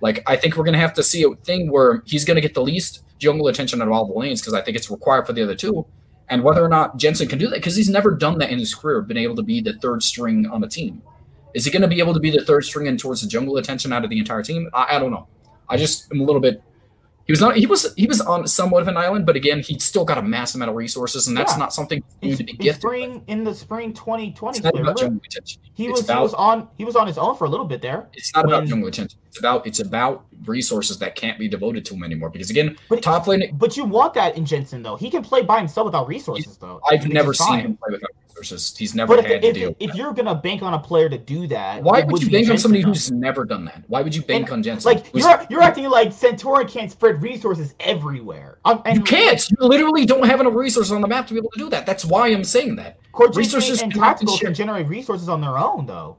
[0.00, 2.62] Like I think we're gonna have to see a thing where he's gonna get the
[2.62, 5.42] least jungle attention out of all the lanes because I think it's required for the
[5.42, 5.86] other two.
[6.28, 8.74] And whether or not Jensen can do that, because he's never done that in his
[8.74, 11.02] career, been able to be the third string on a team.
[11.54, 13.56] Is he going to be able to be the third string and towards the jungle
[13.56, 14.68] attention out of the entire team?
[14.72, 15.28] I, I don't know.
[15.68, 16.62] I just am a little bit.
[17.26, 17.56] He was not.
[17.56, 17.94] He was.
[17.94, 20.70] He was on somewhat of an island, but again, he still got a massive amount
[20.70, 21.58] of resources, and that's yeah.
[21.58, 22.80] not something in, to be gifted.
[22.80, 24.60] Spring in the spring 2020.
[25.74, 26.02] He was.
[26.02, 26.68] About, he was on.
[26.78, 28.08] He was on his own for a little bit there.
[28.12, 29.20] It's not when, about jungle attention.
[29.28, 29.64] It's about.
[29.68, 32.28] It's about resources that can't be devoted to him anymore.
[32.28, 33.56] Because again, but, top lane.
[33.56, 34.96] But you want that in Jensen though.
[34.96, 36.80] He can play by himself without resources though.
[36.90, 38.10] I've never seen him play without
[38.42, 38.76] resources.
[38.76, 39.76] He's never but had if, to deal.
[39.78, 42.30] If, if you're gonna bank on a player to do that, why would, would you
[42.30, 43.84] bank on somebody who's never done that?
[43.88, 44.92] Why would you bank and, on Jensen?
[44.92, 48.58] Like you're you're acting like Santorin can't spread resources everywhere.
[48.64, 49.38] Um, and you can't.
[49.38, 51.70] Like, you literally don't have enough resources on the map to be able to do
[51.70, 51.86] that.
[51.86, 52.98] That's why I'm saying that.
[53.34, 56.18] resources and Tactical can generate resources on their own, though.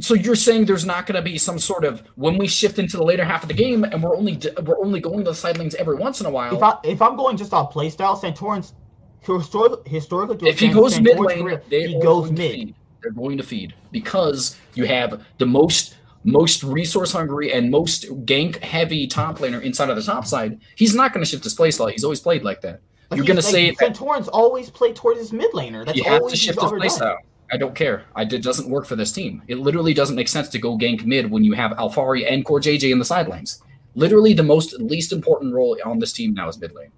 [0.00, 2.96] So you're saying there's not going to be some sort of when we shift into
[2.96, 5.58] the later half of the game and we're only we're only going to the side
[5.58, 6.54] lanes every once in a while.
[6.54, 8.74] If I if I'm going just off playstyle, Santorin's
[9.20, 12.74] historically historically if he goes mid lane, career, he goes mid.
[13.02, 18.62] They're going to feed because you have the most most resource hungry and most gank
[18.62, 20.60] heavy top laner inside of the top side.
[20.76, 21.90] He's not going to shift his playstyle.
[21.90, 22.80] He's always played like that.
[23.14, 25.86] You're going to say Santorin's always played towards his mid laner.
[25.86, 27.16] That's you have to shift his playstyle.
[27.50, 28.04] I don't care.
[28.14, 29.42] I, it doesn't work for this team.
[29.48, 32.92] It literally doesn't make sense to go gank mid when you have Alphari and CoreJJ
[32.92, 33.62] in the side lanes.
[33.94, 36.92] Literally, the most least important role on this team now is mid lane.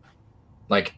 [0.68, 0.94] Like,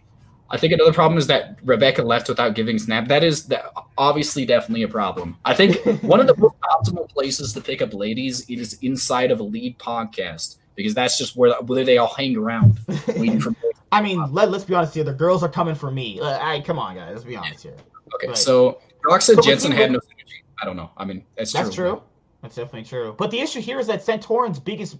[0.52, 3.08] I think another problem is that Rebecca left without giving snap.
[3.08, 3.50] That is
[3.96, 5.38] obviously definitely a problem.
[5.46, 9.40] I think one of the most optimal places to pick up ladies is inside of
[9.40, 12.78] a lead podcast because that's just where where they all hang around
[13.16, 13.54] waiting for.
[13.92, 15.04] I mean, let, let's be honest here.
[15.04, 16.20] The girls are coming for me.
[16.20, 17.12] Uh, I, come on, guys.
[17.12, 17.76] Let's be honest here.
[18.14, 20.42] Okay, but, so Rock said Jensen had no synergy.
[20.62, 20.90] I don't know.
[20.96, 21.90] I mean, that's, that's true.
[21.90, 22.02] true.
[22.42, 23.14] That's definitely true.
[23.16, 24.96] But the issue here is that Santorin's biggest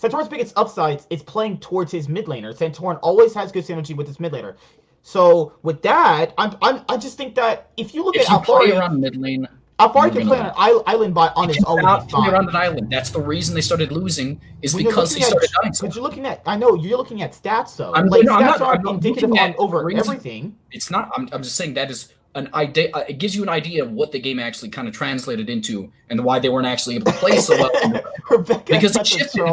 [0.00, 2.54] Santorin's biggest upsides is playing towards his mid laner.
[2.54, 4.56] Santorin always has good synergy with his mid laner.
[5.06, 8.72] So with that, I'm, I'm I just think that if you look if at play
[8.72, 9.46] around mid lane,
[9.78, 11.82] Alphari can play on an island by on his own.
[12.08, 12.90] Play around an island.
[12.90, 15.74] That's the reason they started losing is when because he started at, dying.
[15.78, 17.92] But you're looking at I know you're looking at stats though.
[17.92, 20.56] I'm, like, no, stats I'm not, are I'm not indicative on over reason, everything.
[20.72, 21.10] It's not.
[21.14, 22.88] I'm, I'm just saying that is an idea.
[22.94, 25.92] Uh, it gives you an idea of what the game actually kind of translated into,
[26.08, 28.42] and why they weren't actually able to play so well.
[28.66, 29.44] because they shifted,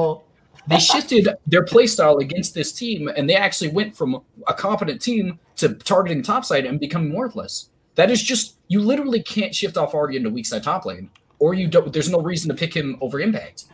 [0.67, 5.01] they shifted their play style against this team, and they actually went from a competent
[5.01, 7.69] team to targeting topside and becoming worthless.
[7.95, 11.09] That is just you literally can't shift off Alphari into weak side top lane,
[11.39, 11.91] or you don't.
[11.91, 13.65] There's no reason to pick him over impact.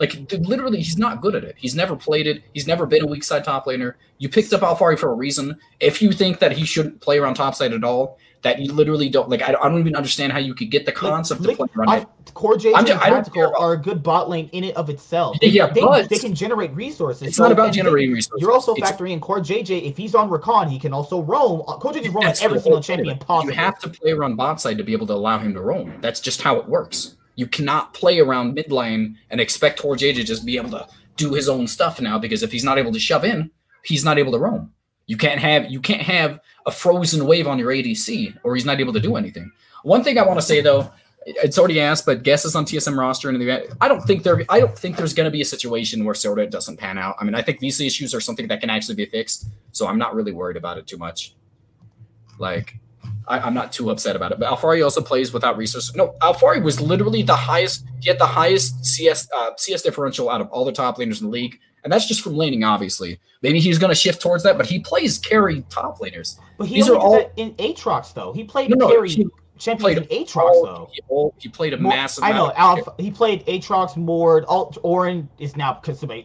[0.00, 1.56] Like literally, he's not good at it.
[1.58, 2.44] He's never played it.
[2.54, 3.94] He's never been a weak side top laner.
[4.18, 5.58] You picked up Alphari for a reason.
[5.80, 9.08] If you think that he shouldn't play around top side at all, that you literally
[9.08, 9.42] don't like.
[9.42, 12.02] I, I don't even understand how you could get the concept like, of playing around
[12.02, 12.34] it.
[12.34, 15.36] Core J and Tactical are a good bot lane in it of itself.
[15.42, 17.28] Yeah, they, but they can generate resources.
[17.28, 18.40] It's so not about generating resources.
[18.40, 19.82] You're also factoring in CoreJJ.
[19.82, 21.62] If he's on Rakan, he can also roam.
[21.66, 23.50] Uh, CoreJJ roam on every single champion possible.
[23.50, 25.94] You have to play around bot side to be able to allow him to roam.
[26.00, 27.16] That's just how it works.
[27.34, 31.34] You cannot play around mid lane and expect CoreJJ to just be able to do
[31.34, 33.50] his own stuff now because if he's not able to shove in,
[33.84, 34.72] he's not able to roam.
[35.08, 38.78] You can't have you can't have a frozen wave on your ADC, or he's not
[38.78, 39.50] able to do anything.
[39.82, 40.92] One thing I want to say though,
[41.24, 43.74] it's already asked, but guesses on TSM roster and the.
[43.80, 44.44] I don't think there.
[44.50, 47.16] I don't think there's going to be a situation where Sorta doesn't pan out.
[47.18, 49.98] I mean, I think VC issues are something that can actually be fixed, so I'm
[49.98, 51.34] not really worried about it too much.
[52.38, 52.76] Like,
[53.26, 54.38] I, am not too upset about it.
[54.38, 55.94] But Alphari also plays without resources.
[55.94, 57.84] No, Alphari was literally the highest.
[58.00, 61.26] He had the highest CS uh, CS differential out of all the top laners in
[61.26, 63.18] the league, and that's just from laning, obviously.
[63.40, 66.38] Maybe he's going to shift towards that, but he plays carry top laners.
[66.58, 68.34] But he These are all in Aatrox though.
[68.34, 69.08] He played no, carry.
[69.56, 70.90] Champions played Aatrox though.
[70.92, 71.02] He,
[71.38, 72.24] he played a massive.
[72.24, 72.52] I know.
[72.56, 74.44] Alpha, he played Aatrox, Mord.
[74.48, 75.80] Alt Orin is now.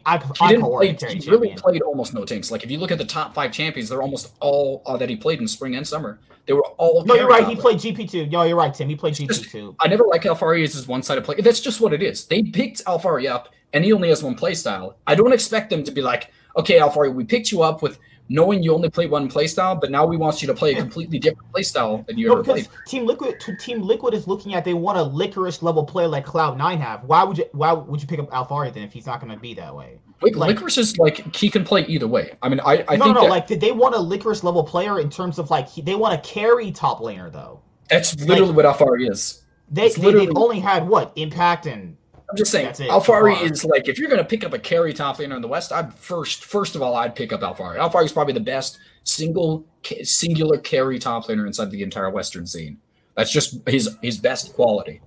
[0.06, 2.52] I, he didn't play, He really played almost no tanks.
[2.52, 5.15] Like if you look at the top five champions, they're almost all uh, that he
[5.15, 6.19] played in spring and summer.
[6.45, 7.06] They were all.
[7.06, 7.48] No, you're right.
[7.48, 8.26] He played GP two.
[8.26, 8.90] No, you're right, Tim.
[8.90, 9.77] He played GP two.
[9.80, 11.40] I never like Alphari as his one sided play.
[11.40, 12.26] That's just what it is.
[12.26, 14.98] They picked Alphari up, and he only has one play style.
[15.08, 18.64] I don't expect them to be like, okay, Alphari, we picked you up with knowing
[18.64, 21.52] you only play one playstyle, but now we want you to play a completely different
[21.52, 22.68] playstyle than you no, ever played.
[22.88, 26.58] Team Liquid, Team Liquid is looking at they want a Licorice level player like Cloud
[26.58, 27.04] Nine have.
[27.04, 27.45] Why would you?
[27.52, 30.00] Why would you pick up Alphari then if he's not going to be that way?
[30.22, 32.34] Like, Licorice is like he can play either way.
[32.41, 34.64] I mean, I, I no, think no, that, like did they want a Licorice level
[34.64, 37.62] player in terms of like he, they want to carry top laner though?
[37.90, 39.41] That's literally like, what Alphari is.
[39.70, 41.98] They, they, they only had what impact and
[42.34, 45.18] I'm just saying, Alphari is like if you're going to pick up a carry top
[45.18, 47.78] laner in the West, I'd first first of all I'd pick up Alphari.
[47.78, 49.68] Alphari is probably the best single
[50.02, 52.80] singular carry top laner inside the entire Western scene.
[53.16, 55.00] That's just his his best quality.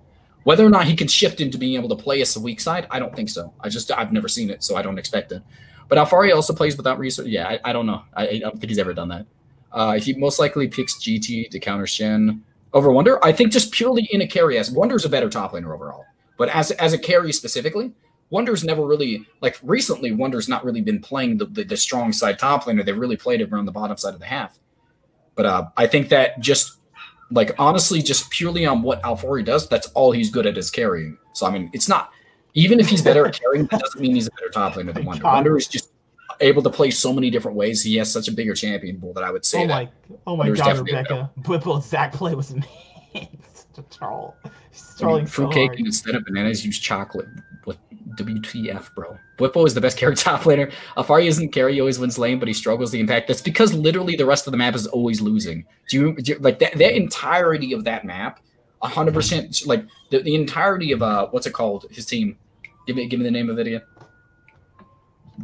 [0.44, 2.86] Whether or not he can shift into being able to play as a weak side,
[2.92, 3.52] I don't think so.
[3.58, 5.42] I just I've never seen it, so I don't expect it.
[5.88, 7.26] But Alphari also plays without research.
[7.26, 8.02] Yeah, I, I don't know.
[8.14, 9.26] I, I, don't think he's ever done that.
[9.72, 13.24] Uh, he most likely picks GT to counter Shen over Wunder.
[13.24, 16.04] I think just purely in a carry as Wunder's a better top laner overall.
[16.36, 17.92] But as as a carry specifically,
[18.30, 20.12] Wunder's never really like recently.
[20.12, 22.84] Wunder's not really been playing the, the, the strong side top laner.
[22.84, 24.58] They've really played it around the bottom side of the half.
[25.34, 26.78] But uh, I think that just
[27.30, 31.16] like honestly, just purely on what Alphari does, that's all he's good at is carrying.
[31.34, 32.10] So I mean, it's not
[32.54, 35.04] even if he's better at carrying, that doesn't mean he's a better top laner than
[35.04, 35.24] Wunder.
[35.24, 35.92] Wunder is just
[36.40, 37.82] able to play so many different ways.
[37.82, 39.64] He has such a bigger champion pool that I would say.
[39.64, 39.88] Oh my,
[40.26, 43.38] oh my god, Rebecca, Whipple Zach play was amazing.
[43.76, 44.34] To troll.
[44.98, 47.28] Trolling fruitcake so instead of bananas use chocolate.
[47.64, 47.76] What
[48.16, 49.18] WTF, bro?
[49.38, 50.72] Bwipo is the best carry top laner.
[50.96, 53.28] Alphari isn't carry, he always wins lane, but he struggles the impact.
[53.28, 55.66] That's because literally the rest of the map is always losing.
[55.90, 58.40] Do you, do you like that, the entirety of that map?
[58.82, 61.86] hundred percent like the, the entirety of uh what's it called?
[61.90, 62.38] His team.
[62.86, 63.82] Give me give me the name of it again.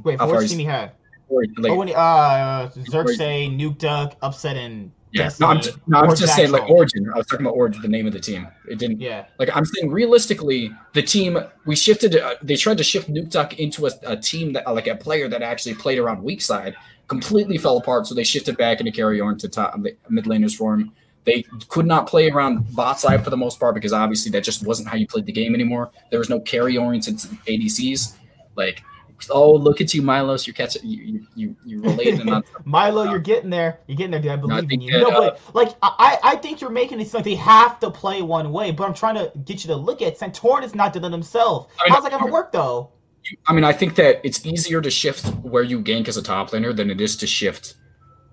[0.05, 0.93] Wait, what team he had?
[1.29, 5.99] Like, oh, when he, uh, Xerxe, Nuke Duck, Upset, and yeah, no, I'm, just, no,
[5.99, 7.11] I was just saying like Origen.
[7.13, 8.49] I was talking about Origen, the name of the team.
[8.69, 9.01] It didn't.
[9.01, 9.27] Yeah.
[9.39, 12.17] Like I'm saying, realistically, the team we shifted.
[12.17, 15.43] Uh, they tried to shift Nukeduck into a, a team that like a player that
[15.43, 16.75] actually played around weak side.
[17.09, 20.75] Completely fell apart, so they shifted back into carry on to top mid laners for
[20.75, 20.93] him.
[21.25, 24.67] They could not play around bot side for the most part because obviously that just
[24.67, 25.91] wasn't how you played the game anymore.
[26.11, 28.17] There was no carry oriented ADCs.
[28.57, 28.83] Like
[29.31, 30.47] Oh, look at you, Milos!
[30.47, 33.05] You're catching you you you related on Milo.
[33.05, 33.81] You're getting there.
[33.87, 34.33] You're getting there, dude.
[34.33, 34.93] I believe no, I in you.
[34.93, 37.91] That, no, but uh, like I I think you're making it like they have to
[37.91, 38.71] play one way.
[38.73, 41.73] But I'm trying to get you to look at Santorin is not doing it himself.
[41.81, 42.91] I mean, How's that gonna work though?
[43.47, 46.51] I mean, I think that it's easier to shift where you gank as a top
[46.51, 47.75] laner than it is to shift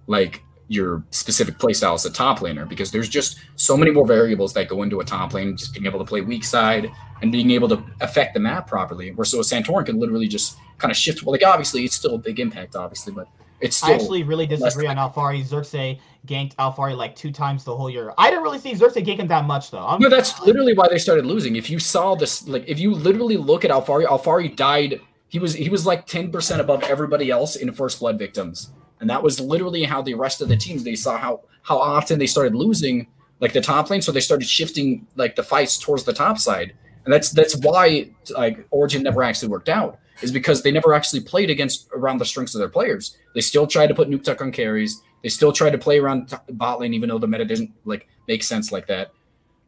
[0.07, 4.53] like your specific playstyle as a top laner because there's just so many more variables
[4.53, 5.57] that go into a top lane.
[5.57, 6.89] Just being able to play weak side
[7.21, 9.11] and being able to affect the map properly.
[9.11, 11.23] Where so a Santorin can literally just kind of shift.
[11.23, 13.27] Well, like obviously it's still a big impact, obviously, but
[13.61, 13.89] it's still.
[13.89, 15.43] I actually really disagree on Alphari.
[15.43, 18.13] Xerxe ganked Alphari like two times the whole year.
[18.17, 19.85] I didn't really see Xerxe gank him that much though.
[19.85, 21.55] I'm, no, that's literally why they started losing.
[21.55, 25.01] If you saw this, like if you literally look at Alphari, Alphari died.
[25.31, 29.09] He was he was like ten percent above everybody else in first blood victims, and
[29.09, 32.27] that was literally how the rest of the teams they saw how how often they
[32.27, 33.07] started losing
[33.39, 36.73] like the top lane, so they started shifting like the fights towards the top side,
[37.05, 41.21] and that's that's why like Origen never actually worked out is because they never actually
[41.21, 43.17] played against around the strengths of their players.
[43.33, 45.01] They still tried to put Nukeduck on carries.
[45.23, 48.43] They still tried to play around bot lane, even though the meta didn't like make
[48.43, 49.11] sense like that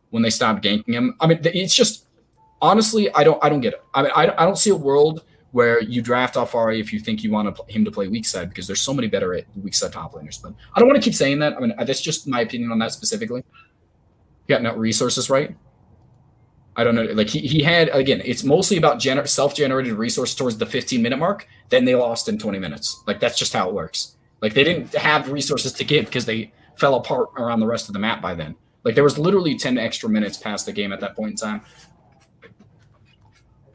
[0.10, 1.16] when they stopped ganking him.
[1.20, 2.06] I mean, it's just
[2.62, 3.84] honestly, I don't, I don't get it.
[3.94, 7.24] I mean, I, I don't see a world where you draft Alphari if you think
[7.24, 9.92] you want him to play weak side because there's so many better at weak side
[9.92, 10.42] top laners.
[10.42, 11.56] But I don't want to keep saying that.
[11.56, 13.44] I mean, that's just my opinion on that specifically.
[14.48, 15.56] You got no resources right.
[16.76, 17.04] I don't know.
[17.04, 21.18] Like he, he had again, it's mostly about gener- self-generated resource towards the 15 minute
[21.18, 21.48] mark.
[21.70, 23.04] Then they lost in 20 minutes.
[23.08, 24.16] Like that's just how it works.
[24.42, 27.94] Like they didn't have resources to give because they fell apart around the rest of
[27.94, 28.56] the map by then.
[28.84, 31.62] Like there was literally 10 extra minutes past the game at that point in time.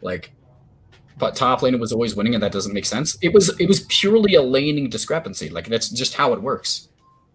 [0.00, 0.32] Like
[1.18, 3.16] but top lane was always winning, and that doesn't make sense.
[3.22, 5.48] It was it was purely a laning discrepancy.
[5.48, 6.88] Like that's just how it works.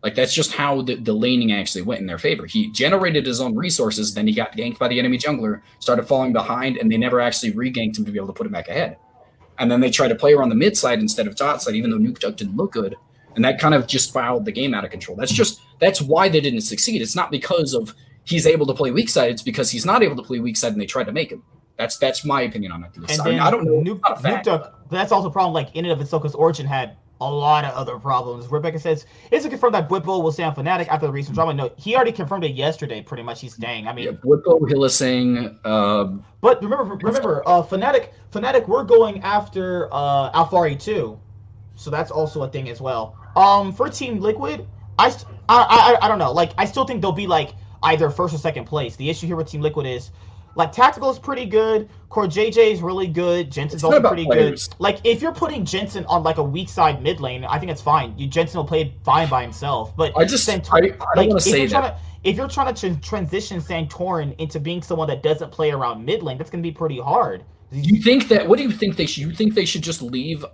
[0.04, 2.46] Like that's just how the, the laning actually went in their favor.
[2.46, 6.34] He generated his own resources, then he got ganked by the enemy jungler, started falling
[6.34, 8.98] behind, and they never actually reganked him to be able to put him back ahead.
[9.60, 11.92] And then they tried to play around the mid side instead of top side, even
[11.92, 12.96] though Nukeduck didn't look good.
[13.36, 15.16] And that kind of just spiraled the game out of control.
[15.16, 17.02] That's just that's why they didn't succeed.
[17.02, 17.94] It's not because of
[18.24, 20.74] he's able to play weak side, it's because he's not able to play weak side
[20.74, 21.44] and they tried to make him.
[21.82, 22.92] That's that's my opinion on it.
[22.96, 23.82] And I, mean, I don't know.
[23.82, 27.32] Nuke, Nukeduck, that's also a problem, like in and of itself, because Origen had a
[27.32, 28.46] lot of other problems.
[28.52, 31.56] Rebecca says, is it confirmed that Bwipo will stay on Fnatic after the recent drama?
[31.56, 33.42] No, he already confirmed it yesterday, pretty much.
[33.42, 33.88] He's staying.
[33.88, 35.58] I mean, yeah, Bwipo, Hylissang.
[35.64, 41.20] Uh, but remember, remember, uh, Fnatic, Fnatic, we're going after uh, Alphari too.
[41.74, 43.18] So that's also a thing as well.
[43.36, 44.68] Um, for Team Liquid,
[45.00, 45.08] I,
[45.50, 46.32] I, I, I don't know.
[46.32, 48.96] Like, I still think they'll be like either first or second place.
[48.98, 50.12] The issue here with Team Liquid is
[50.56, 51.90] like Tactical is pretty good.
[52.10, 53.52] CoreJJ is really good.
[53.52, 54.68] Jensen's also pretty players.
[54.68, 54.80] good.
[54.80, 57.82] Like if you're putting Jensen on like a weak side mid lane, I think it's
[57.82, 58.18] fine.
[58.18, 59.96] You Jensen will play fine by himself.
[59.96, 61.82] But I just Santor- I, I don't like, want to say that.
[61.82, 66.06] To, if you're trying to tra- transition Santorin into being someone that doesn't play around
[66.06, 67.44] mid lane, that's going to be pretty hard.
[67.72, 68.48] You think that?
[68.48, 69.24] What do you think they should?
[69.24, 70.46] You think they should just leave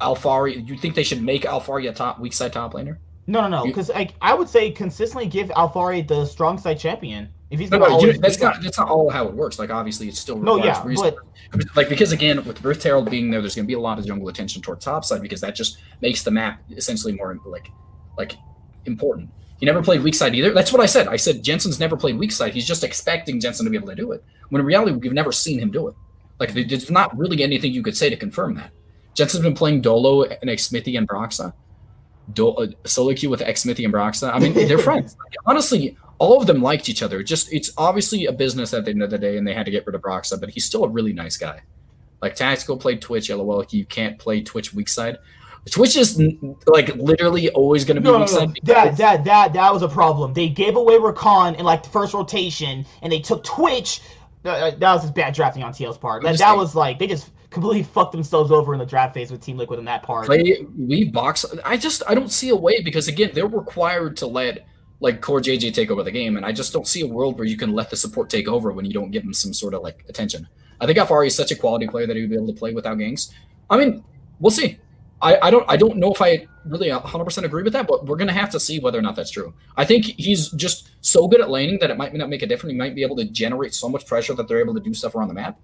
[0.00, 0.66] Alphari?
[0.68, 2.98] You think they should make Alphari a top weak side top laner?
[3.26, 3.64] No, no, no.
[3.64, 7.28] Because like I would say, consistently give Alphari the strong side champion.
[7.54, 9.60] If he's no, no, that's not that's not all how it works.
[9.60, 13.40] Like obviously, it's still no, yeah, but like because again, with Rift Herald being there,
[13.40, 15.78] there's going to be a lot of jungle attention toward top side because that just
[16.00, 17.68] makes the map essentially more like
[18.18, 18.34] like
[18.86, 19.30] important.
[19.60, 20.52] He never played weak side either.
[20.52, 21.06] That's what I said.
[21.06, 22.52] I said Jensen's never played weak side.
[22.52, 24.24] He's just expecting Jensen to be able to do it.
[24.48, 25.94] When in reality, we've never seen him do it.
[26.40, 28.72] Like there's not really anything you could say to confirm that.
[29.14, 31.52] Jensen's been playing Dolo and Xmithie and Broxah.
[32.32, 34.34] Do- uh, solo queue with Xmithie and Broxah.
[34.34, 35.16] I mean, they're friends.
[35.22, 37.22] Like, honestly, all of them liked each other.
[37.22, 39.70] Just it's obviously a business at the end of the day, and they had to
[39.70, 41.62] get rid of Broxah, but he's still a really nice guy.
[42.22, 43.64] Like Tactical played Twitch, LOL.
[43.70, 45.18] You can't play Twitch weak side.
[45.70, 46.20] Twitch is
[46.66, 48.46] like literally always going to be no, weak no, no.
[48.46, 48.58] side.
[48.64, 50.32] That that that that was a problem.
[50.34, 54.00] They gave away Rakan in like the first rotation, and they took Twitch.
[54.44, 56.22] Uh, that was just bad drafting on TL's part.
[56.22, 59.40] That, that was like they just completely fucked themselves over in the draft phase with
[59.40, 60.26] Team Liquid in that part.
[60.26, 61.46] Play we box.
[61.64, 64.66] I just I don't see a way because again they're required to let
[65.04, 67.56] like CoreJJ take over the game, and I just don't see a world where you
[67.56, 70.04] can let the support take over when you don't give him some sort of like
[70.08, 70.48] attention.
[70.80, 72.72] I think Alphari is such a quality player that he would be able to play
[72.72, 73.32] without ganks.
[73.70, 74.02] I mean,
[74.40, 74.78] we'll see.
[75.20, 78.16] I, I don't I don't know if I really 100% agree with that, but we're
[78.16, 79.54] gonna have to see whether or not that's true.
[79.76, 82.72] I think he's just so good at laning that it might not make a difference.
[82.72, 85.14] He might be able to generate so much pressure that they're able to do stuff
[85.14, 85.60] around the map.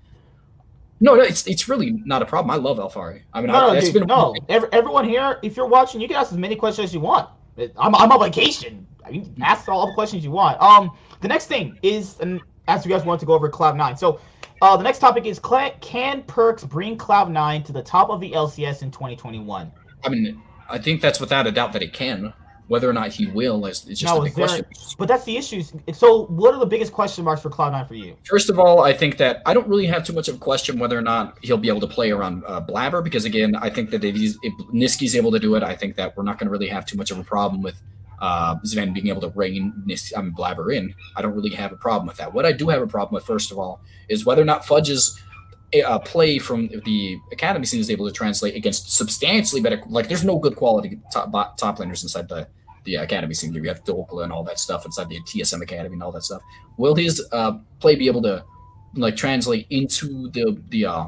[1.01, 2.51] No, no, it's it's really not a problem.
[2.51, 3.23] I love Alphari.
[3.33, 4.35] I mean, no, I, dude, been no.
[4.51, 7.29] Every, everyone here, if you're watching, you can ask as many questions as you want.
[7.59, 8.87] I'm, I'm on vacation.
[9.11, 10.61] Mean, ask all the questions you want.
[10.61, 13.97] Um, the next thing is, and as you guys want to go over Cloud Nine.
[13.97, 14.21] So,
[14.63, 18.33] uh, the next topic is can Perkz bring Cloud Nine to the top of the
[18.33, 19.73] LCS in 2021?
[20.05, 22.33] I mean, I think that's without a doubt that it can.
[22.69, 24.67] Whether or not he will is, is just no, a big there, question.
[24.97, 25.61] But that's the issue.
[25.93, 28.17] So, what are the biggest question marks for Cloud Nine for you?
[28.23, 30.79] First of all, I think that I don't really have too much of a question
[30.79, 33.91] whether or not he'll be able to play around uh, Blabber because again, I think
[33.91, 36.47] that if, he's, if Nisqy's able to do it, I think that we're not going
[36.47, 37.83] to really have too much of a problem with
[38.21, 40.95] uh, Zven being able to rein Nis- I mean, Blabber in.
[41.17, 42.33] I don't really have a problem with that.
[42.33, 45.21] What I do have a problem with, first of all, is whether or not Fudge's
[45.85, 49.81] uh, play from the academy scene is able to translate against substantially better.
[49.89, 52.47] Like, there's no good quality top top laners inside the
[52.85, 53.53] the academy scene.
[53.53, 56.43] You have Doppler and all that stuff inside the TSM academy and all that stuff.
[56.77, 58.45] Will his uh, play be able to
[58.95, 61.07] like translate into the the uh,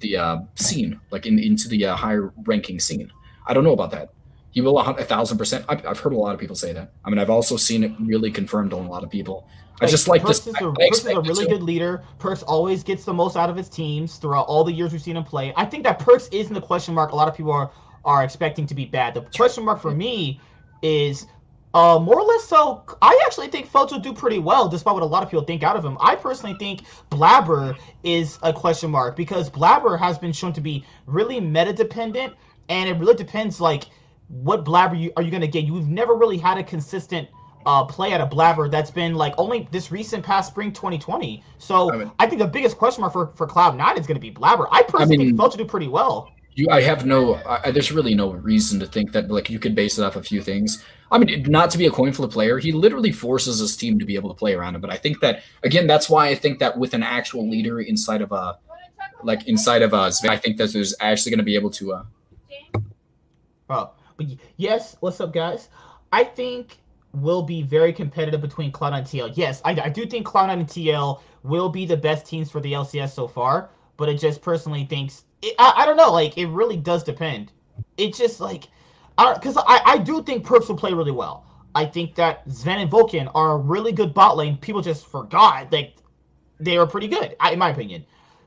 [0.00, 3.10] the uh, scene, like in, into the uh, higher ranking scene?
[3.46, 4.10] I don't know about that.
[4.50, 5.64] He will a thousand percent.
[5.68, 6.92] I've, I've heard a lot of people say that.
[7.04, 9.46] I mean, I've also seen it really confirmed on a lot of people.
[9.80, 10.46] I just like Perkz this.
[10.48, 12.02] Is a, Perkz is a really good leader.
[12.18, 15.16] Perkz always gets the most out of his teams throughout all the years we've seen
[15.16, 15.52] him play.
[15.56, 17.12] I think that Perkz isn't the question mark.
[17.12, 17.70] A lot of people are
[18.04, 19.14] are expecting to be bad.
[19.14, 20.40] The question mark for me
[20.82, 21.26] is
[21.74, 25.02] uh, more or less so, I actually think Phelps will do pretty well, despite what
[25.02, 25.98] a lot of people think out of him.
[26.00, 30.84] I personally think Blabber is a question mark because Blabber has been shown to be
[31.06, 32.34] really meta dependent,
[32.68, 33.84] and it really depends like
[34.28, 35.64] what Blabber you, are you going to get.
[35.64, 37.28] You've never really had a consistent
[37.66, 41.42] uh, play at a Blabber that's been like only this recent past spring 2020.
[41.58, 44.16] So I, mean, I think the biggest question mark for, for Cloud Nine is going
[44.16, 44.66] to be Blabber.
[44.70, 46.32] I personally I mean, think do pretty well.
[46.54, 47.34] You, I have no.
[47.46, 50.22] I, there's really no reason to think that like you could base it off a
[50.22, 50.84] few things.
[51.10, 54.04] I mean, not to be a coin flip player, he literally forces his team to
[54.04, 54.80] be able to play around him.
[54.80, 58.22] But I think that again, that's why I think that with an actual leader inside
[58.22, 58.58] of a,
[59.22, 61.92] like inside of us, I think that there's actually going to be able to.
[61.92, 62.02] Uh,
[63.70, 64.26] oh, but
[64.56, 65.68] yes, what's up, guys?
[66.12, 66.78] I think
[67.14, 69.32] will be very competitive between Cloud9 and TL.
[69.34, 72.72] Yes, I, I do think Cloud9 and TL will be the best teams for the
[72.72, 76.12] LCS so far, but I just personally thinks it, I, I don't know.
[76.12, 77.52] Like it really does depend.
[77.96, 78.68] It's just like,
[79.16, 81.46] because I, I do think Perkz will play really well.
[81.74, 84.56] I think that Zven and Vulcan are a really good bot lane.
[84.56, 85.96] People just forgot like
[86.58, 88.04] they are pretty good, in my opinion.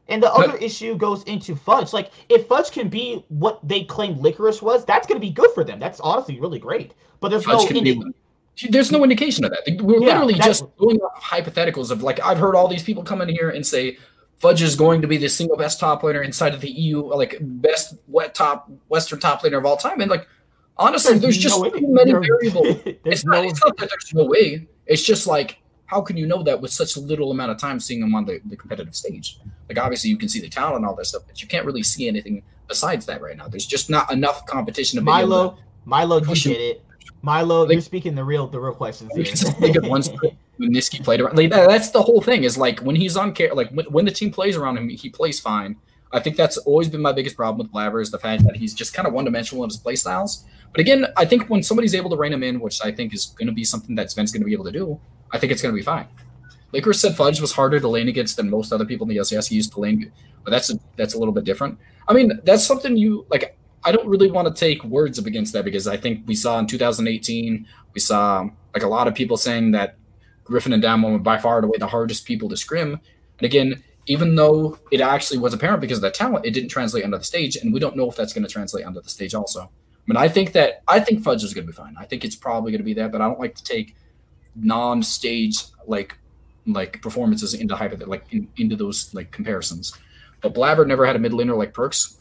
[0.08, 1.94] And the other issue goes into Fudge.
[1.94, 5.52] Like, if Fudge can be what they claim Licorice was, that's going to be good
[5.52, 5.80] for them.
[5.80, 6.94] That's honestly really great.
[7.22, 7.66] But there's no.
[7.68, 8.02] Indi-
[8.70, 9.82] there's no indication of that.
[9.82, 13.22] We're yeah, literally just going off hypotheticals of like I've heard all these people come
[13.22, 13.98] in here and say
[14.40, 17.38] Fudge is going to be the single best top laner inside of the EU, like
[17.40, 20.28] best wet top Western top laner of all time, and like
[20.78, 22.82] honestly, there's, there's just no too many variables.
[23.06, 24.68] it's, no, not, it's not that there's no way.
[24.86, 25.61] It's just like
[25.92, 28.26] how can you know that with such a little amount of time seeing them on
[28.26, 29.40] the, the competitive stage?
[29.68, 31.84] Like obviously you can see the talent and all that stuff, but you can't really
[31.84, 33.50] see anything besides that right now.
[33.50, 35.58] There's just not enough competition to Milo.
[35.84, 36.86] Milo, you get it.
[37.24, 39.12] Milo, like, you're speaking the real the real questions.
[39.84, 40.02] one
[40.58, 41.38] when Nisqy played around.
[41.38, 42.46] Like, that's the whole thing.
[42.46, 45.10] Is like when he's on care, like when, when the team plays around him, he
[45.10, 45.76] plays fine.
[46.14, 48.74] I think that's always been my biggest problem with Blabber is the fact that he's
[48.74, 50.46] just kind of one dimensional in his play styles.
[50.72, 53.28] But again, I think when somebody's able to rein him in, which I think is
[53.38, 55.00] going to be something that Zven's going to be able to do,
[55.32, 56.08] I think it's going to be fine.
[56.72, 59.50] Lakers said Fudge was harder to lane against than most other people in the LCS.
[59.50, 60.12] He used to lane,
[60.44, 61.78] but that's a, that's a little bit different.
[62.08, 63.58] I mean, that's something you like.
[63.84, 66.60] I don't really want to take words up against that because I think we saw
[66.60, 69.98] in 2018, we saw like a lot of people saying that
[70.44, 72.94] Griffin and Damwon were by far and away the hardest people to scrim.
[72.94, 77.04] And again, even though it actually was apparent because of the talent, it didn't translate
[77.04, 79.34] onto the stage, and we don't know if that's going to translate onto the stage
[79.34, 79.72] also.
[80.08, 81.96] I mean, I think that I think Fudge is going to be fine.
[81.98, 83.96] I think it's probably going to be that, but I don't like to take
[84.56, 85.58] non-stage
[85.88, 86.18] like
[86.68, 89.94] like performances into hyper like in, into those like comparisons.
[90.42, 92.18] But Blabber never had a mid laner like Perkz.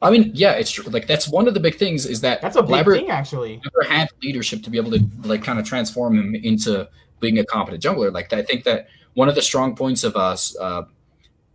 [0.00, 0.84] I mean, yeah, it's true.
[0.84, 3.60] Like that's one of the big things is that that's a Blabber big thing actually.
[3.64, 6.88] Never had leadership to be able to like kind of transform him into
[7.20, 8.12] being a competent jungler.
[8.12, 10.84] Like I think that one of the strong points of us, uh,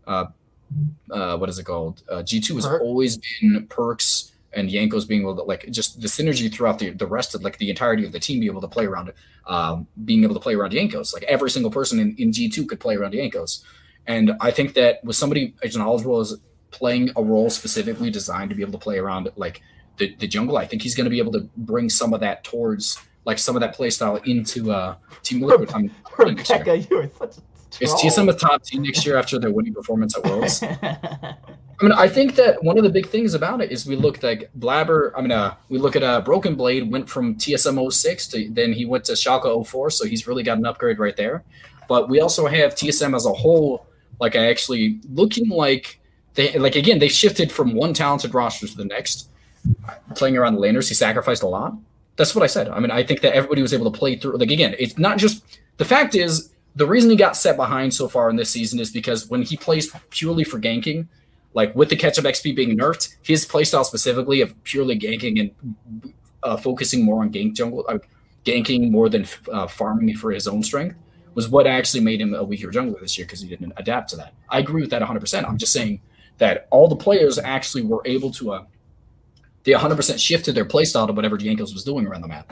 [0.06, 0.26] uh,
[1.10, 2.04] uh, what is it called?
[2.10, 6.08] Uh, G two has always been Perkz and Jankos being able to like just the
[6.08, 8.68] synergy throughout the, the rest of like the entirety of the team be able to
[8.68, 9.14] play around
[9.48, 12.80] um, being able to play around Jankos Like every single person in, in G2 could
[12.80, 13.64] play around Jankos
[14.08, 16.38] And I think that with somebody as knowledgeable as
[16.72, 19.62] playing a role specifically designed to be able to play around like
[19.98, 22.44] the, the jungle, I think he's going to be able to bring some of that
[22.44, 25.72] towards like some of that play style into uh, Team Liquid.
[25.74, 27.42] I'm, Rebecca, you are such a
[27.80, 30.64] is TSM a top team next year after their winning performance at Worlds?
[31.80, 34.22] I mean, I think that one of the big things about it is we look
[34.22, 35.12] like Blabber.
[35.18, 38.74] I mean, uh, we look at uh, Broken Blade went from TSM 06 to then
[38.74, 41.44] he went to Schalke 04, so he's really got an upgrade right there.
[41.88, 43.88] But we also have TSM as a whole,
[44.20, 46.00] like I actually looking like
[46.36, 49.30] they like again they shifted from one talented roster to the next,
[50.16, 50.88] playing around the laners.
[50.88, 51.76] He sacrificed a lot.
[52.16, 52.70] That's what I said.
[52.70, 54.38] I mean, I think that everybody was able to play through.
[54.38, 55.44] Like again, it's not just
[55.78, 58.92] the fact is the reason he got set behind so far in this season is
[58.92, 61.08] because when he plays purely for ganking,
[61.54, 66.58] like with the catch-up XP being nerfed, his playstyle specifically of purely ganking and uh,
[66.58, 68.00] focusing more on gank jungle, uh,
[68.46, 70.96] ganking more than uh, farming for his own strength
[71.36, 74.16] was what actually made him a weaker jungler this year because he didn't adapt to
[74.16, 74.34] that.
[74.50, 75.48] I agree with that 100%.
[75.48, 76.02] I'm just saying
[76.38, 78.66] that all the players actually were able to, uh,
[79.64, 82.52] they 100% shifted their playstyle to whatever Jankos was doing around the map.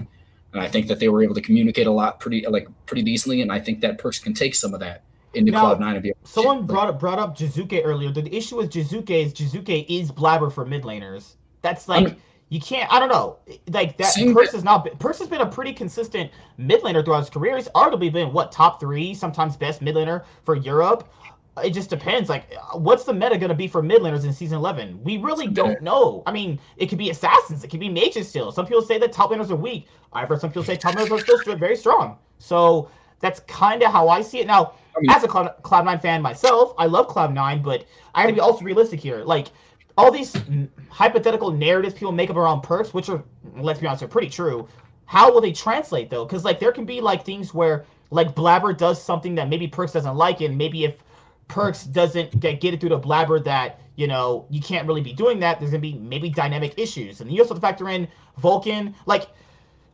[0.54, 3.42] And I think that they were able to communicate a lot pretty like pretty decently.
[3.42, 6.04] And I think that Perkz can take some of that into now, Cloud Nine and
[6.04, 6.14] be.
[6.24, 8.12] Someone brought up brought up Jiizuke earlier.
[8.12, 11.36] The issue with Jiizuke is Jiizuke is Blabber for mid laners.
[11.62, 12.02] That's like.
[12.02, 12.92] I mean, you can't.
[12.92, 13.38] I don't know.
[13.70, 14.14] Like that.
[14.14, 14.84] Perkz has not.
[14.84, 17.56] Been, Perkz has been a pretty consistent mid laner throughout his career.
[17.56, 21.08] He's arguably been what top three, sometimes best mid laner for Europe
[21.64, 22.30] it just depends.
[22.30, 25.04] Like, what's the meta going to be for mid laners in season 11?
[25.04, 26.24] We really don't know.
[26.26, 28.52] I mean, it could be assassins, it could be mages still.
[28.52, 29.88] Some people say that top laners are weak.
[30.14, 32.18] I've heard some people say top laners are still very strong.
[32.40, 32.90] So
[33.20, 34.48] that's kind of how I see it.
[34.48, 38.34] Now, mean, as a Cloud, Cloud9 fan myself, I love Cloud9, but I got to
[38.34, 39.24] be also realistic here.
[39.24, 39.48] Like,
[39.98, 40.36] all these
[40.90, 43.24] hypothetical narratives people make up around Perkz, which are,
[43.56, 44.68] let's be honest, are pretty true.
[45.06, 46.26] How will they translate though?
[46.26, 49.94] Because like there can be like things where like Blabber does something that maybe Perkz
[49.94, 50.96] doesn't like, and maybe if
[51.50, 55.12] Perkz doesn't get, get it through the Blabber that you know you can't really be
[55.14, 55.60] doing that.
[55.60, 58.08] There's gonna be maybe dynamic issues, and you also have to factor in
[58.38, 58.96] Vulcan.
[59.06, 59.28] Like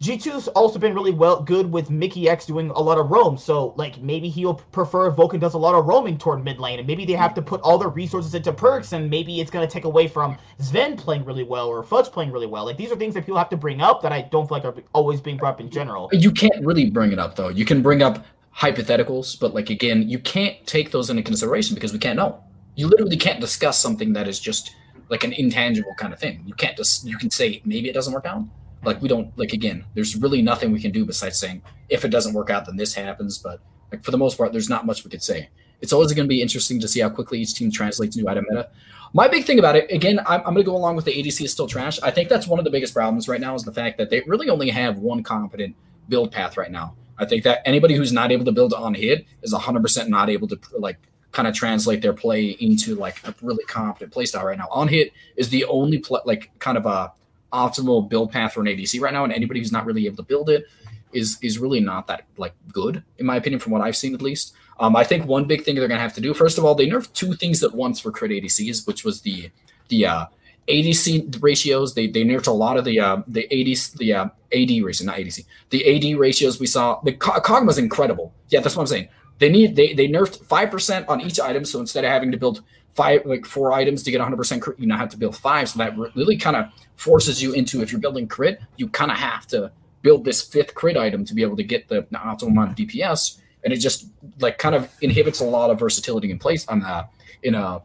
[0.02, 3.36] G2's also been really well good with Mikyx doing a lot of roam.
[3.36, 6.88] So like maybe he'll prefer Vulcan does a lot of roaming toward mid lane, and
[6.88, 9.86] maybe they have to put all their resources into Perkz, and maybe it's gonna take
[9.86, 12.66] away from Zven playing really well or Fudge playing really well.
[12.66, 14.66] Like these are things that people have to bring up that I don't feel like
[14.66, 16.10] are always being brought up in general.
[16.14, 17.50] You can't really bring it up though.
[17.50, 18.24] You can bring up
[18.56, 22.44] hypotheticals, but like again, you can't take those into consideration because we can't know.
[22.76, 24.76] You literally can't discuss something that is just
[25.10, 26.44] like an intangible kind of thing.
[26.46, 28.44] You can't just you can say maybe it doesn't work out.
[28.84, 32.10] Like we don't like again, there's really nothing we can do besides saying if it
[32.10, 33.38] doesn't work out, then this happens.
[33.38, 33.60] But
[33.92, 35.50] like for the most part, there's not much we could say.
[35.82, 38.46] It's always going to be interesting to see how quickly each team translates new item
[38.50, 38.70] meta.
[39.14, 41.46] My big thing about it, again, I'm, I'm going to go along with the ADC
[41.46, 42.00] is still trash.
[42.02, 44.22] I think that's one of the biggest problems right now is the fact that they
[44.26, 45.76] really only have one competent
[46.10, 46.96] build path right now.
[47.20, 50.48] I think that anybody who's not able to build on hit is 100% not able
[50.48, 50.98] to like
[51.32, 54.68] kind of translate their play into like a really competent playstyle right now.
[54.72, 57.12] On hit is the only pl- like kind of a
[57.54, 60.24] optimal build path for an ADC right now, and anybody who's not really able to
[60.24, 60.66] build it
[61.14, 64.22] is is really not that like good in my opinion from what I've seen at
[64.22, 64.54] least.
[64.80, 66.88] Um, I think one big thing they're to have to do, first of all, they
[66.88, 69.50] nerfed two things at once for crit ADCs, which was the
[69.88, 70.26] the uh,
[70.68, 71.94] ADC ratios.
[71.94, 75.18] They they nerfed a lot of the uh, the AD the uh, AD ratio, not
[75.18, 75.46] ADC.
[75.70, 77.00] The AD ratios we saw.
[77.02, 78.34] The Cog was incredible.
[78.50, 79.08] Yeah, that's what I'm saying.
[79.40, 82.38] They need they they nerfed five percent on each item, so instead of having to
[82.38, 82.64] build
[82.98, 85.70] five like four items to get 100 percent crit, you now have to build five.
[85.70, 86.66] So that really kind of
[86.96, 89.72] forces you into if you're building crit, you kind of have to
[90.02, 93.40] build this fifth crit item to be able to get the, optimal amount of DPS
[93.64, 94.08] and it just
[94.40, 97.06] like kind of inhibits a lot of versatility in place on uh,
[97.44, 97.80] in uh,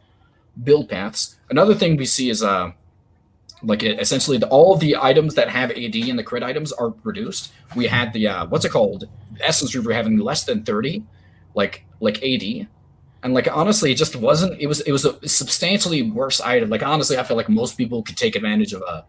[0.62, 1.39] build paths.
[1.51, 2.70] Another thing we see is uh,
[3.62, 6.94] like it, essentially the, all the items that have AD and the crit items are
[7.02, 7.52] reduced.
[7.74, 9.09] We had the uh, what's it called
[9.40, 11.05] Essence Reaver having less than thirty,
[11.55, 12.68] like like AD,
[13.23, 14.61] and like honestly, it just wasn't.
[14.61, 16.70] It was it was a substantially worse item.
[16.70, 19.05] Like honestly, I feel like most people could take advantage of a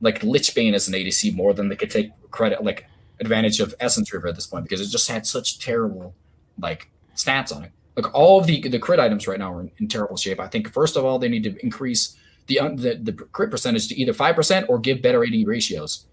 [0.00, 2.86] like Lich Bane as an ADC more than they could take credit like
[3.20, 6.14] advantage of Essence Reaver at this point because it just had such terrible
[6.60, 7.70] like stats on it.
[7.96, 10.40] Like all of the the crit items right now are in, in terrible shape.
[10.40, 12.16] I think first of all they need to increase
[12.48, 16.06] the the, the crit percentage to either five percent or give better AD ratios.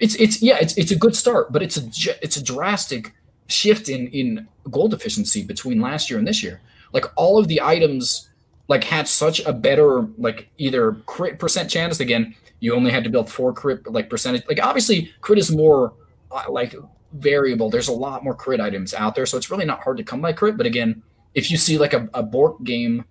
[0.00, 3.14] It's it's yeah it's it's a good start, but it's a it's a drastic
[3.46, 6.60] shift in in gold efficiency between last year and this year.
[6.92, 8.28] Like all of the items
[8.68, 13.10] like had such a better like either crit percent chance again you only had to
[13.10, 15.92] build four crit like percentage like obviously crit is more
[16.30, 16.74] uh, like
[17.14, 17.70] variable.
[17.70, 20.20] There's a lot more crit items out there, so it's really not hard to come
[20.20, 20.56] by crit.
[20.56, 21.02] But again,
[21.34, 23.04] if you see like a, a Bork game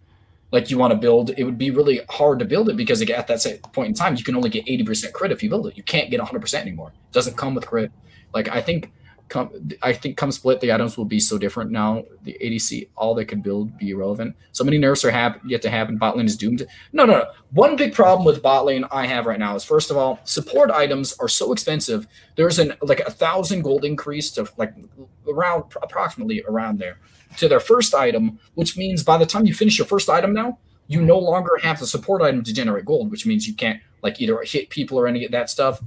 [0.52, 3.18] like you want to build, it would be really hard to build it because again,
[3.18, 5.78] at that point in time, you can only get 80% crit if you build it.
[5.78, 6.90] You can't get 100% anymore.
[6.90, 7.92] It doesn't come with crit.
[8.34, 8.92] Like I think
[9.32, 9.50] come
[9.82, 12.04] I think come split the items will be so different now.
[12.24, 14.36] The ADC, all they can build be irrelevant.
[14.52, 15.98] So many nerfs are hap- yet to happen.
[15.98, 16.68] Bot lane is doomed.
[16.94, 17.26] No, no, no.
[17.52, 20.70] One big problem with bot lane I have right now is first of all, support
[20.70, 22.06] items are so expensive.
[22.36, 24.74] There's an like a thousand gold increase to like
[25.28, 27.00] around approximately around there
[27.38, 30.60] to their first item, which means by the time you finish your first item now,
[30.88, 34.22] you no longer have the support item to generate gold, which means you can't like
[34.22, 35.82] either hit people or any of that stuff.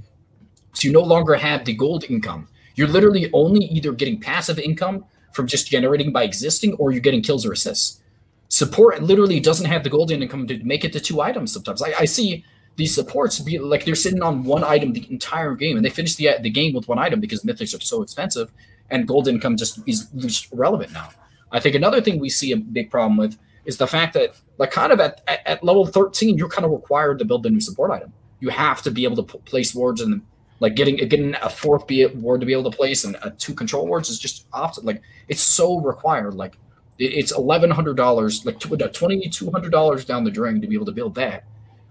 [0.73, 2.47] So you no longer have the gold income.
[2.75, 7.21] You're literally only either getting passive income from just generating by existing or you're getting
[7.21, 8.01] kills or assists.
[8.47, 11.81] Support literally doesn't have the golden income to make it to two items sometimes.
[11.81, 12.45] I, I see
[12.75, 16.15] these supports be like they're sitting on one item the entire game and they finish
[16.15, 18.51] the, the game with one item because mythics are so expensive
[18.89, 21.09] and gold income just is just irrelevant now.
[21.51, 24.71] I think another thing we see a big problem with is the fact that like
[24.71, 27.61] kind of at, at, at level 13 you're kind of required to build the new
[27.61, 28.13] support item.
[28.39, 30.21] You have to be able to p- place wards in
[30.59, 33.53] like getting getting a fourth be ward to be able to place and a two
[33.53, 34.85] control wards is just opposite.
[34.85, 36.35] Like it's so required.
[36.35, 36.57] Like
[36.97, 40.67] it, it's eleven hundred dollars, like uh, twenty two hundred dollars down the drain to
[40.67, 41.43] be able to build that.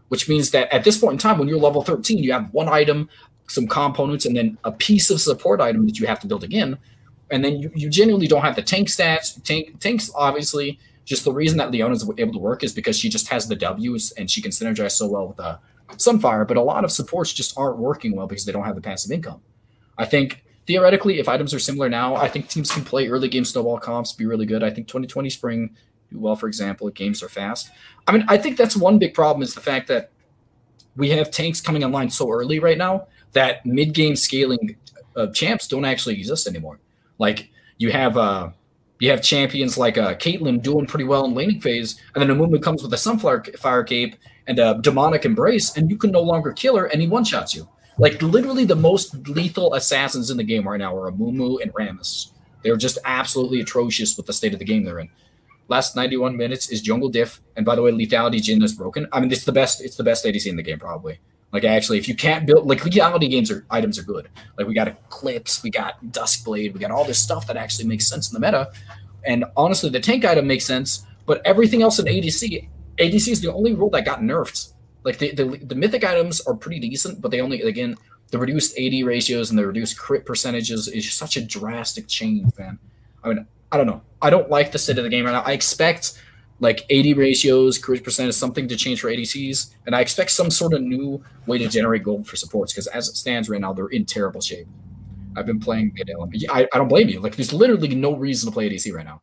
[0.08, 2.68] Which means that at this point in time, when you're level thirteen, you have one
[2.68, 3.08] item,
[3.48, 6.78] some components, and then a piece of support item that you have to build again.
[7.30, 9.42] And then you, you genuinely don't have the tank stats.
[9.42, 13.28] Tank tanks obviously just the reason that Leona's able to work is because she just
[13.28, 15.58] has the W's and she can synergize so well with the
[15.92, 18.80] Sunfire, but a lot of supports just aren't working well because they don't have the
[18.80, 19.40] passive income.
[19.98, 23.44] I think theoretically, if items are similar now, I think teams can play early game
[23.44, 24.62] snowball comps, be really good.
[24.62, 25.76] I think 2020 spring
[26.10, 27.70] do well, for example, games are fast.
[28.06, 30.10] I mean, I think that's one big problem is the fact that
[30.96, 34.76] we have tanks coming online so early right now that mid game scaling
[35.16, 36.80] uh, champs don't actually exist anymore.
[37.18, 38.50] Like you have uh
[39.00, 42.62] you have champions like uh Caitlyn doing pretty well in laning phase, and then Amumu
[42.62, 44.16] comes with a sunflower fire cape
[44.46, 47.54] and a demonic embrace, and you can no longer kill her, and he one shots
[47.54, 47.68] you.
[47.98, 52.32] Like literally, the most lethal assassins in the game right now are Amumu and Rammus.
[52.62, 55.10] They're just absolutely atrocious with the state of the game they're in.
[55.68, 59.06] Last 91 minutes is jungle diff, and by the way, lethality Jhin is broken.
[59.12, 59.82] I mean, it's the best.
[59.82, 61.20] It's the best ADC in the game, probably.
[61.52, 64.28] Like actually, if you can't build like lethality games or items are good.
[64.58, 68.08] Like we got Eclipse, we got Duskblade, we got all this stuff that actually makes
[68.08, 68.72] sense in the meta.
[69.24, 72.68] And honestly, the tank item makes sense, but everything else in ADC
[72.98, 74.72] ADC is the only rule that got nerfed.
[75.04, 77.96] Like the, the, the mythic items are pretty decent, but they only again
[78.30, 82.78] the reduced AD ratios and the reduced crit percentages is such a drastic change, man.
[83.22, 84.02] I mean, I don't know.
[84.22, 85.42] I don't like the state of the game right now.
[85.42, 86.20] I expect
[86.60, 90.72] like AD ratios, crit percentage, something to change for ADCs, and I expect some sort
[90.72, 93.88] of new way to generate gold for supports because as it stands right now, they're
[93.88, 94.66] in terrible shape.
[95.36, 96.10] I've been playing mid.
[96.50, 97.20] I, I don't blame you.
[97.20, 99.20] Like, there's literally no reason to play ADC right now.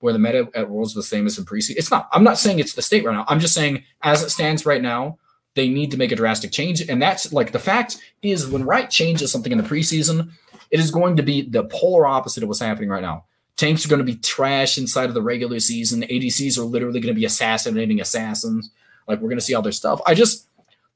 [0.00, 1.76] Where the meta at Worlds the same as in preseason.
[1.76, 2.08] It's not.
[2.12, 3.24] I'm not saying it's the state right now.
[3.28, 5.18] I'm just saying as it stands right now,
[5.54, 6.82] they need to make a drastic change.
[6.82, 10.30] And that's like the fact is when Riot changes something in the preseason,
[10.70, 13.24] it is going to be the polar opposite of what's happening right now.
[13.56, 16.02] Tanks are going to be trash inside of the regular season.
[16.02, 18.70] ADCs are literally going to be assassinating assassins.
[19.08, 20.00] Like we're going to see all their stuff.
[20.06, 20.48] I just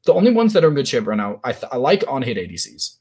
[0.05, 1.41] the only ones that are in good shape right now.
[1.43, 2.97] I, th- I like on hit ADCs.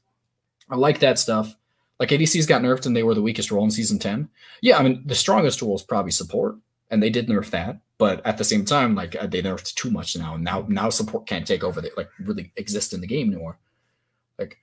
[0.70, 1.56] I like that stuff.
[2.00, 4.30] Like ADCs got nerfed and they were the weakest role in season 10.
[4.62, 6.56] Yeah, I mean, the strongest role is probably support,
[6.90, 7.78] and they did nerf that.
[7.98, 10.34] But at the same time, like uh, they nerfed too much now.
[10.34, 13.58] And now now support can't take over the like really exist in the game anymore.
[14.38, 14.56] Like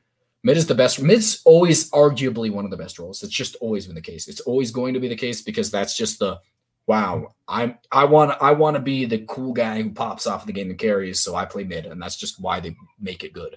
[0.44, 1.00] mid is the best.
[1.00, 3.22] Mid's always arguably one of the best roles.
[3.22, 4.28] It's just always been the case.
[4.28, 6.40] It's always going to be the case because that's just the
[6.88, 7.36] wow.
[7.48, 10.72] I'm I want I want to be the cool guy who pops off the game
[10.72, 13.56] and carries, so I play mid, and that's just why they make it good.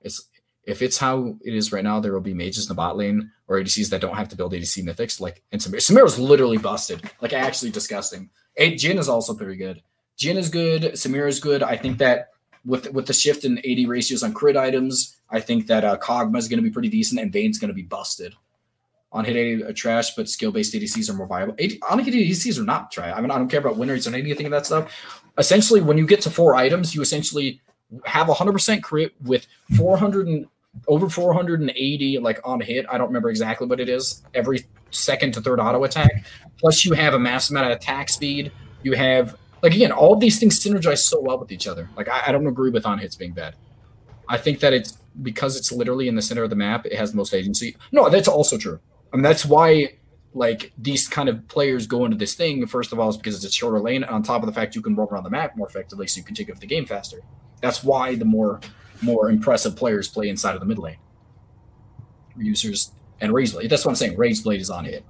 [0.00, 0.28] It's
[0.64, 3.30] if it's how it is right now, there will be mages in the bot lane
[3.48, 5.20] or ADCs that don't have to build ADC mythics.
[5.20, 8.30] Like and Samir, Samira's literally busted, like actually disgusting.
[8.56, 9.82] A Jhin is also pretty good.
[10.18, 10.82] Jhin is good.
[10.92, 11.62] Samira is good.
[11.62, 12.30] I think that
[12.64, 15.98] with with the shift in AD ratios on crit items, I think that uh,
[16.36, 18.34] is going to be pretty decent and Vayne's going to be busted.
[19.10, 21.54] On hit AD are trash, but skill based ADCs are more viable.
[21.58, 23.12] AD, on hit ADCs are not trash.
[23.14, 25.20] I mean, I don't care about win rates or anything of that stuff.
[25.38, 27.60] Essentially, when you get to four items, you essentially
[28.04, 29.46] have 100% crit with
[29.76, 30.46] 400 and
[30.88, 32.86] over 480 like on hit.
[32.90, 34.22] I don't remember exactly what it is.
[34.34, 36.24] Every second to third auto attack.
[36.58, 38.52] Plus, you have a massive amount of attack speed.
[38.82, 41.88] You have like again, all these things synergize so well with each other.
[41.96, 43.54] Like I, I don't agree with on hits being bad.
[44.28, 46.86] I think that it's because it's literally in the center of the map.
[46.86, 47.76] It has the most agency.
[47.92, 48.80] No, that's also true.
[49.12, 49.98] I mean, that's why
[50.34, 52.66] like these kind of players go into this thing.
[52.66, 54.04] First of all, is because it's a shorter lane.
[54.04, 56.24] On top of the fact you can roam around the map more effectively, so you
[56.24, 57.20] can take over the game faster.
[57.62, 58.60] That's why the more
[59.00, 60.98] more impressive players play inside of the mid lane.
[62.36, 63.68] Users and Razeblade.
[63.70, 64.16] That's what I'm saying.
[64.16, 65.04] Razeblade is on it.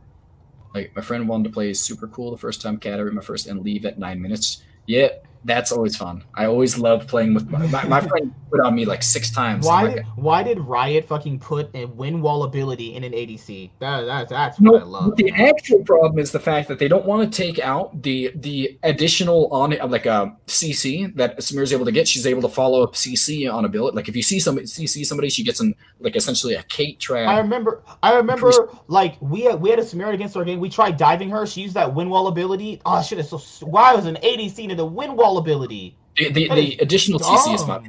[0.74, 3.62] Like my friend wanted to play super cool the first time Catter my first and
[3.62, 4.62] leave at nine minutes.
[4.86, 5.08] Yeah,
[5.44, 6.24] that's always fun.
[6.34, 9.66] I always love playing with my, my, my friend put on me like six times.
[9.66, 13.70] Why like, did why did Riot fucking put a win wall ability in an ADC?
[13.80, 15.16] That, that that's no, what I love.
[15.16, 18.78] The actual problem is the fact that they don't want to take out the the
[18.82, 22.06] additional on like um, a CC that Samira's able to get.
[22.06, 23.96] She's able to follow up CC on ability.
[23.96, 27.28] Like if you see somebody CC somebody, she gets in like essentially a Kate trap.
[27.28, 28.52] I remember I remember
[28.88, 30.60] like we had we had a Samira against our game.
[30.60, 31.46] We tried diving her.
[31.46, 32.80] She used that win wall ability.
[32.84, 33.18] Oh shit!
[33.18, 35.96] It's so why was an ADC to the win wall ability?
[36.16, 37.20] The, the, the additional.
[37.20, 37.84] CC is not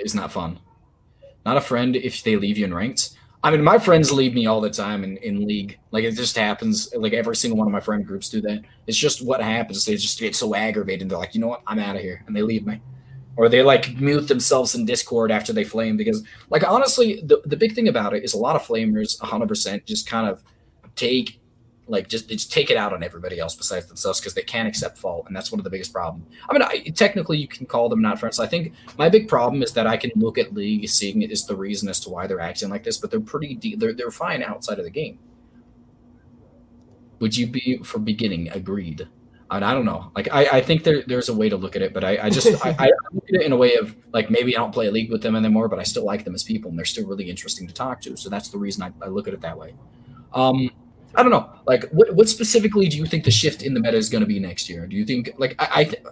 [0.00, 0.58] is not fun.
[1.46, 3.16] Not a friend if they leave you in ranked.
[3.42, 5.78] I mean, my friends leave me all the time in, in league.
[5.90, 6.92] Like it just happens.
[6.96, 8.62] Like every single one of my friend groups do that.
[8.86, 9.84] It's just what happens.
[9.84, 11.10] They just get so aggravated.
[11.10, 11.62] They're like, you know what?
[11.66, 12.80] I'm out of here, and they leave me,
[13.36, 17.56] or they like mute themselves in Discord after they flame because, like, honestly, the the
[17.56, 20.42] big thing about it is a lot of flamers, 100 percent, just kind of
[20.96, 21.38] take
[21.86, 24.96] like just, just take it out on everybody else besides themselves because they can't accept
[24.96, 27.88] fault and that's one of the biggest problems i mean I, technically you can call
[27.88, 30.88] them not friends i think my big problem is that i can look at league
[30.88, 33.54] seeing it is the reason as to why they're acting like this but they're pretty
[33.54, 35.18] de- they're, they're fine outside of the game
[37.20, 39.08] would you be for beginning agreed
[39.50, 40.10] and I don't know.
[40.16, 42.30] Like I, I think there, there's a way to look at it, but I, I
[42.30, 44.86] just I, I, look at it in a way of like maybe I don't play
[44.86, 47.06] a league with them anymore, but I still like them as people and they're still
[47.06, 48.16] really interesting to talk to.
[48.16, 49.74] So that's the reason I, I look at it that way.
[50.32, 50.70] Um,
[51.16, 51.48] I don't know.
[51.66, 54.26] Like, what, what specifically do you think the shift in the meta is going to
[54.26, 54.86] be next year?
[54.86, 56.02] Do you think, like, I, I, th-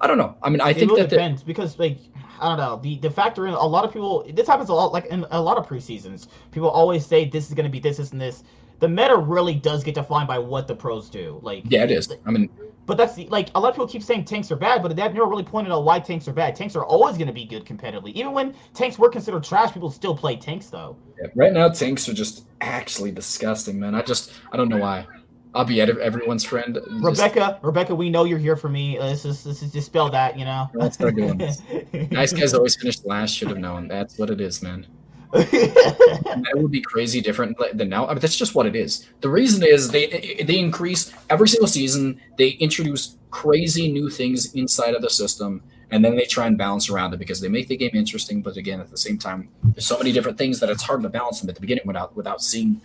[0.00, 0.36] I don't know.
[0.42, 1.98] I mean, I it think that depends the- because, like,
[2.40, 2.78] I don't know.
[2.82, 4.24] The the factor in a lot of people.
[4.32, 6.28] This happens a lot, like in a lot of preseasons.
[6.52, 8.44] People always say this is going to be this, this, and this.
[8.80, 11.40] The meta really does get defined by what the pros do.
[11.42, 12.14] Like, yeah, it is.
[12.26, 12.48] I mean,
[12.86, 15.12] but that's the, like a lot of people keep saying tanks are bad, but they've
[15.12, 16.56] never really pointed out why tanks are bad.
[16.56, 18.12] Tanks are always going to be good competitively.
[18.12, 20.96] Even when tanks were considered trash, people still play tanks though.
[21.20, 23.94] Yeah, right now tanks are just actually disgusting, man.
[23.94, 25.06] I just I don't know why.
[25.54, 26.74] I'll be everyone's friend.
[26.74, 27.04] Just...
[27.04, 28.98] Rebecca, Rebecca, we know you're here for me.
[28.98, 30.70] Uh, let's just, let's just dispel that, you know.
[30.74, 31.62] Let's start doing this.
[32.10, 33.34] nice guys always finish last.
[33.34, 33.88] Should have known.
[33.88, 34.86] That's what it is, man.
[35.32, 38.06] that would be crazy different than now.
[38.06, 39.08] I mean, that's just what it is.
[39.20, 42.20] The reason is they they increase every single season.
[42.38, 46.88] They introduce crazy new things inside of the system, and then they try and balance
[46.88, 48.40] around it because they make the game interesting.
[48.40, 51.08] But again, at the same time, there's so many different things that it's hard to
[51.08, 52.80] balance them at the beginning without without seeing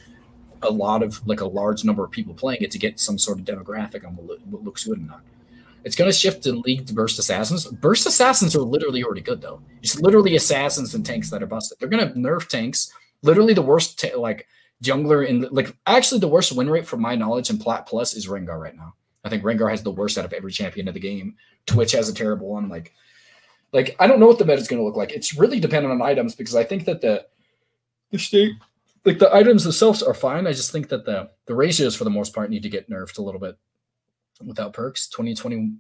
[0.64, 3.40] a lot of like a large number of people playing it to get some sort
[3.40, 5.22] of demographic on what, looks good and not.
[5.84, 7.66] It's going to shift in League to Burst Assassins.
[7.66, 9.62] Burst Assassins are literally already good though.
[9.82, 11.80] It's literally assassins and tanks that are busted.
[11.80, 12.92] They're going to nerf tanks.
[13.22, 14.48] Literally the worst ta- like
[14.82, 18.28] jungler in like actually the worst win rate from my knowledge in Plat Plus is
[18.28, 18.94] Rengar right now.
[19.24, 21.36] I think Rengar has the worst out of every champion of the game.
[21.66, 22.68] Twitch has a terrible one.
[22.68, 22.94] Like,
[23.72, 25.12] like I don't know what the meta is going to look like.
[25.12, 27.26] It's really dependent on items because I think that the
[28.12, 28.54] the state
[29.06, 30.48] like the items themselves are fine.
[30.48, 33.18] I just think that the the ratios for the most part need to get nerfed
[33.18, 33.58] a little bit
[34.46, 35.10] without Perkz.
[35.10, 35.76] 2020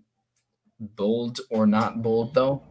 [0.79, 2.61] bold or not bold though.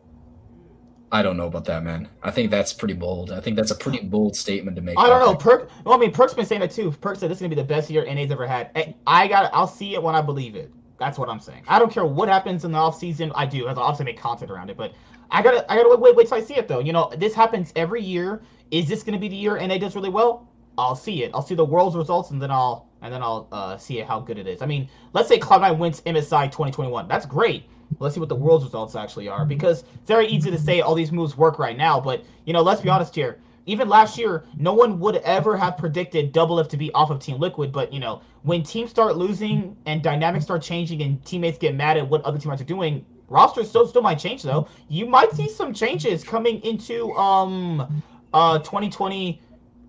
[1.12, 2.09] I don't know about that, man.
[2.23, 3.32] I think that's pretty bold.
[3.32, 4.98] I think that's a pretty bold statement to make.
[4.98, 5.35] I don't know.
[5.35, 5.70] Perk.
[5.85, 6.90] Well, I mean, Perk's been saying it too.
[6.90, 8.97] Perk said this is gonna be the best year NA's ever had.
[9.06, 9.51] I got.
[9.52, 10.73] I'll see it when I believe it.
[10.98, 11.64] That's what I'm saying.
[11.69, 13.31] I don't care what happens in the off season.
[13.35, 13.69] I do.
[13.69, 14.94] I'll obviously make content around it, but
[15.31, 15.70] I gotta.
[15.70, 16.16] I gotta wait.
[16.16, 16.81] Wait till I see it though.
[16.81, 18.43] You know, this happens every year.
[18.70, 20.48] Is this gonna be the year NA does really well?
[20.78, 21.31] I'll see it.
[21.35, 24.38] I'll see the world's results, and then I'll and then I'll uh, see how good
[24.38, 24.62] it is.
[24.62, 27.08] I mean, let's say Cloud9 wins MSI 2021.
[27.08, 27.64] That's great.
[27.98, 30.94] Let's see what the world's results actually are because it's very easy to say all
[30.94, 33.38] these moves work right now, but you know, let's be honest here.
[33.66, 37.20] Even last year, no one would ever have predicted Double Doublelift to be off of
[37.20, 41.58] Team Liquid, but you know, when teams start losing and dynamics start changing and teammates
[41.58, 44.66] get mad at what other teammates are doing, rosters still still might change though.
[44.88, 48.02] You might see some changes coming into um
[48.32, 49.40] uh 2020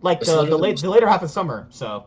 [0.02, 1.65] like the the, late, the later half of summer.
[1.69, 2.06] So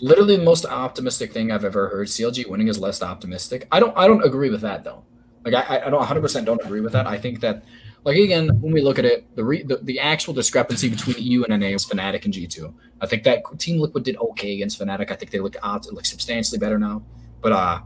[0.00, 2.08] literally the most optimistic thing I've ever heard.
[2.08, 3.66] CLG winning is less optimistic.
[3.72, 5.04] I don't I don't agree with that though.
[5.44, 7.06] Like I I don't 100 percent don't agree with that.
[7.06, 7.64] I think that
[8.04, 11.44] like again when we look at it, the, re, the the actual discrepancy between EU
[11.44, 12.72] and NA is Fnatic and G2.
[13.00, 15.10] I think that Team Liquid did okay against Fnatic.
[15.10, 17.02] I think they look odd, look substantially better now.
[17.40, 17.80] But uh,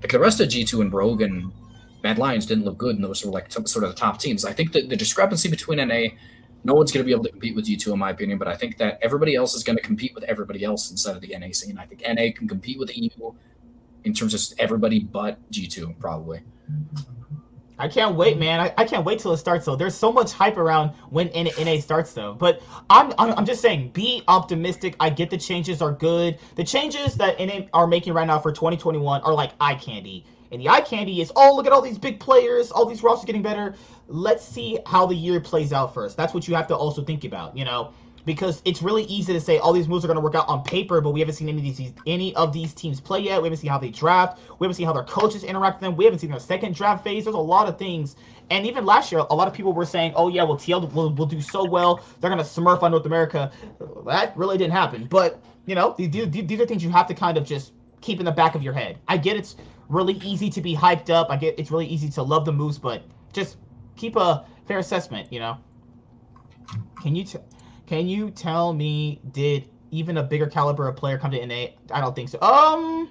[0.00, 1.52] like the rest of G2 and Rogue and
[2.02, 4.44] Mad Lions didn't look good, and those were like sort of the top teams.
[4.44, 6.10] I think that the discrepancy between NA
[6.68, 8.54] no one's going to be able to compete with G2 in my opinion, but I
[8.54, 11.48] think that everybody else is going to compete with everybody else instead of the NA
[11.52, 11.78] scene.
[11.78, 13.32] I think NA can compete with EU
[14.04, 16.42] in terms of everybody but G2 probably.
[17.78, 18.60] I can't wait, man.
[18.60, 19.76] I, I can't wait till it starts though.
[19.76, 22.34] There's so much hype around when NA, NA starts though.
[22.34, 24.94] But I'm, I'm I'm just saying, be optimistic.
[25.00, 26.38] I get the changes are good.
[26.56, 30.26] The changes that NA are making right now for 2021 are like eye candy.
[30.50, 33.26] And the eye candy is, oh, look at all these big players, all these rosters
[33.26, 33.74] getting better.
[34.08, 36.16] Let's see how the year plays out first.
[36.16, 37.92] That's what you have to also think about, you know,
[38.24, 40.62] because it's really easy to say all these moves are going to work out on
[40.62, 43.40] paper, but we haven't seen any of these any of these teams play yet.
[43.40, 44.38] We haven't seen how they draft.
[44.58, 45.96] We haven't seen how their coaches interact with them.
[45.96, 47.24] We haven't seen their second draft phase.
[47.24, 48.16] There's a lot of things.
[48.50, 51.12] And even last year, a lot of people were saying, oh, yeah, well, TL will,
[51.14, 52.02] will do so well.
[52.20, 53.52] They're going to smurf on North America.
[54.06, 55.06] That really didn't happen.
[55.06, 58.24] But, you know, these, these are things you have to kind of just keep in
[58.24, 58.98] the back of your head.
[59.08, 59.56] I get it's
[59.88, 61.30] really easy to be hyped up.
[61.30, 63.02] I get it's really easy to love the moves, but
[63.32, 63.56] just
[63.98, 65.32] keep a fair assessment.
[65.32, 65.58] You know.
[67.02, 67.38] Can you t-
[67.86, 71.66] can you tell me did even a bigger caliber of player come to NA?
[71.92, 72.40] I don't think so.
[72.40, 73.10] Um.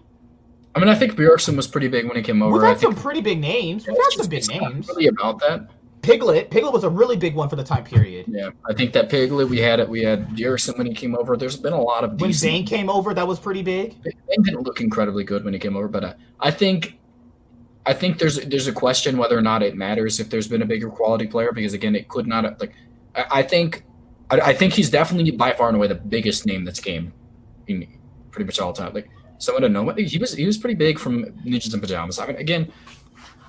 [0.76, 2.54] I mean, I think Bjergsen was pretty big when he came over.
[2.54, 3.88] We've had some pretty big names.
[3.88, 4.88] We've had some big names.
[4.88, 5.72] Really about that.
[6.04, 6.52] Piglet.
[6.52, 8.28] Piglet was a really big one for the time period.
[8.28, 9.90] Yeah, I think that Piglet we had it.
[9.90, 11.36] We had Bjergsen when he came over.
[11.36, 13.14] There's been a lot of when Zane came over.
[13.14, 13.96] That was pretty big.
[14.04, 16.97] Zane didn't look incredibly good when he came over, but uh, I think
[17.88, 20.66] I think there's there's a question whether or not it matters if there's been a
[20.66, 22.74] bigger quality player because again it could not like
[23.16, 23.86] I, I think
[24.30, 27.14] I, I, think he's definitely by far and away the biggest name that's came
[27.68, 27.88] in
[28.32, 28.94] pretty much all time.
[28.94, 32.20] Like someone to know he was he was pretty big from Ninjas and Pajamas.
[32.20, 32.72] I mean again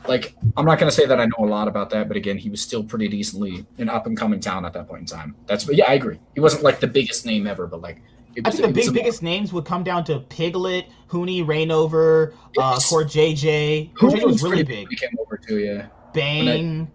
[0.07, 2.49] like I'm not gonna say that I know a lot about that, but again, he
[2.49, 5.35] was still pretty decently an up and coming talent at that point in time.
[5.47, 6.19] That's but yeah, I agree.
[6.35, 8.03] He wasn't like the biggest name ever, but like
[8.37, 12.77] was, I think the big biggest names would come down to Piglet, Huni, Reignover, uh,
[12.77, 13.95] CoreJJ.
[13.95, 14.89] Core JJ was really big.
[14.91, 15.87] Came over too, yeah.
[16.13, 16.91] Bang.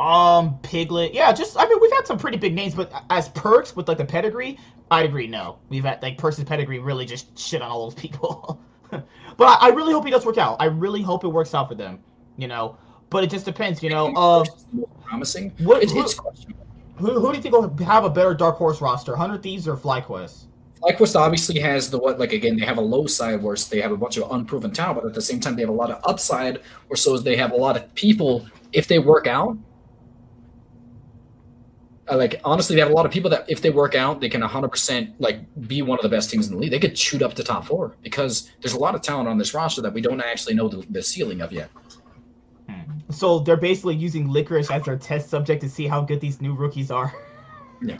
[0.00, 3.74] Um, Piglet, yeah, just I mean we've had some pretty big names, but as Perkz
[3.74, 4.58] with like the pedigree,
[4.90, 5.26] I'd agree.
[5.26, 8.60] No, we've had like Perkz' pedigree really just shit on all those people.
[8.90, 9.04] but
[9.40, 10.56] I, I, really hope he does work out.
[10.60, 11.98] I really hope it works out for them
[12.38, 12.78] you know.
[13.10, 14.14] But it just depends, you know.
[14.14, 14.44] Uh,
[15.04, 15.52] promising.
[15.58, 16.18] What, it's, it's.
[16.96, 19.76] Who, who do you think will have a better dark horse roster, Hundred Thieves or
[19.76, 20.44] FlyQuest?
[20.80, 23.92] FlyQuest obviously has the what like again they have a low side where they have
[23.92, 26.00] a bunch of unproven talent, but at the same time they have a lot of
[26.04, 29.56] upside, or so they have a lot of people if they work out.
[32.10, 34.28] Uh, like honestly, they have a lot of people that if they work out, they
[34.28, 36.70] can 100% like be one of the best teams in the league.
[36.70, 39.52] They could shoot up to top four because there's a lot of talent on this
[39.52, 41.70] roster that we don't actually know the, the ceiling of yet.
[43.10, 46.54] So they're basically using licorice as their test subject to see how good these new
[46.54, 47.12] rookies are.
[47.82, 47.98] Yeah.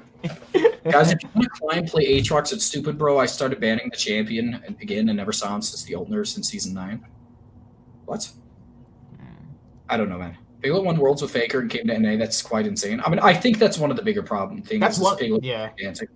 [0.90, 3.18] Guys, if you want to climb play Aatrox, it's stupid, bro.
[3.18, 6.74] I started banning the champion again and never saw him since the Altner since season
[6.74, 7.04] nine.
[8.06, 8.30] What?
[9.88, 10.36] I don't know, man.
[10.60, 12.16] Piglet won Worlds with Faker and came to NA.
[12.16, 13.00] That's quite insane.
[13.04, 14.80] I mean, I think that's one of the bigger problem things.
[14.80, 15.22] That's what.
[15.42, 15.70] Yeah.
[15.78, 16.08] Dancing.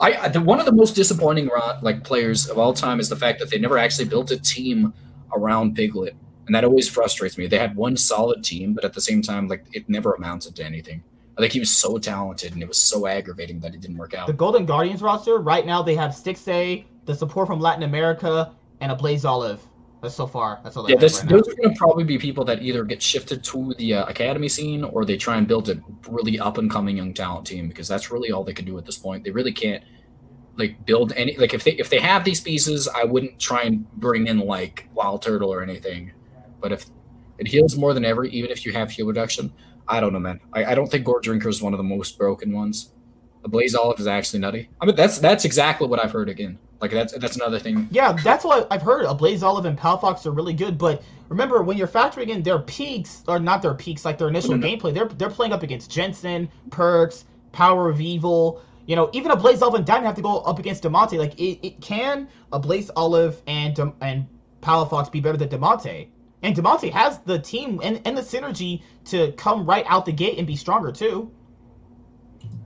[0.00, 1.50] I the, one of the most disappointing
[1.82, 4.94] like players of all time is the fact that they never actually built a team
[5.32, 6.14] around Piglet
[6.48, 7.46] and that always frustrates me.
[7.46, 10.64] They had one solid team, but at the same time, like it never amounted to
[10.64, 11.04] anything.
[11.38, 14.12] I think he was so talented, and it was so aggravating that it didn't work
[14.12, 14.26] out.
[14.26, 18.90] The Golden Guardians roster right now they have Stixxay, the support from Latin America, and
[18.90, 19.60] Ablazeolive.
[20.02, 20.60] That's so far.
[20.62, 20.88] That's all.
[20.88, 21.52] Yeah, this, right those now.
[21.52, 24.84] are going to probably be people that either get shifted to the uh, academy scene
[24.84, 28.10] or they try and build a really up and coming young talent team because that's
[28.10, 29.24] really all they can do at this point.
[29.24, 29.82] They really can't
[30.56, 33.90] like build any like if they if they have these pieces, I wouldn't try and
[33.94, 36.12] bring in like Wild Turtle or anything
[36.60, 36.86] But if
[37.38, 39.52] it heals more than ever, even if you have heal reduction,
[39.88, 40.40] I don't know, man.
[40.52, 42.90] I, I don't think Gore Drinker is one of the most broken ones.
[43.42, 44.68] The Blaze Olive is actually nutty.
[44.80, 46.58] I mean, that's that's exactly what I've heard again.
[46.80, 47.88] Like that's that's another thing.
[47.90, 49.06] Yeah, that's what I've heard.
[49.06, 53.38] Ablazeolive and Pal are really good, but remember when you're factoring in their peaks or
[53.38, 54.86] not their peaks, like their initial mm-hmm.
[54.86, 58.62] gameplay, they're they're playing up against Jensen, Perkz, Power of Evil.
[58.86, 61.18] You know, even Ablazeolive and Diamond have to go up against Damonte.
[61.18, 64.26] Like it, it can Ablazeolive and and
[64.62, 66.08] Palafox be better than Damonte?
[66.42, 70.38] And Damonte has the team and, and the synergy to come right out the gate
[70.38, 71.30] and be stronger too.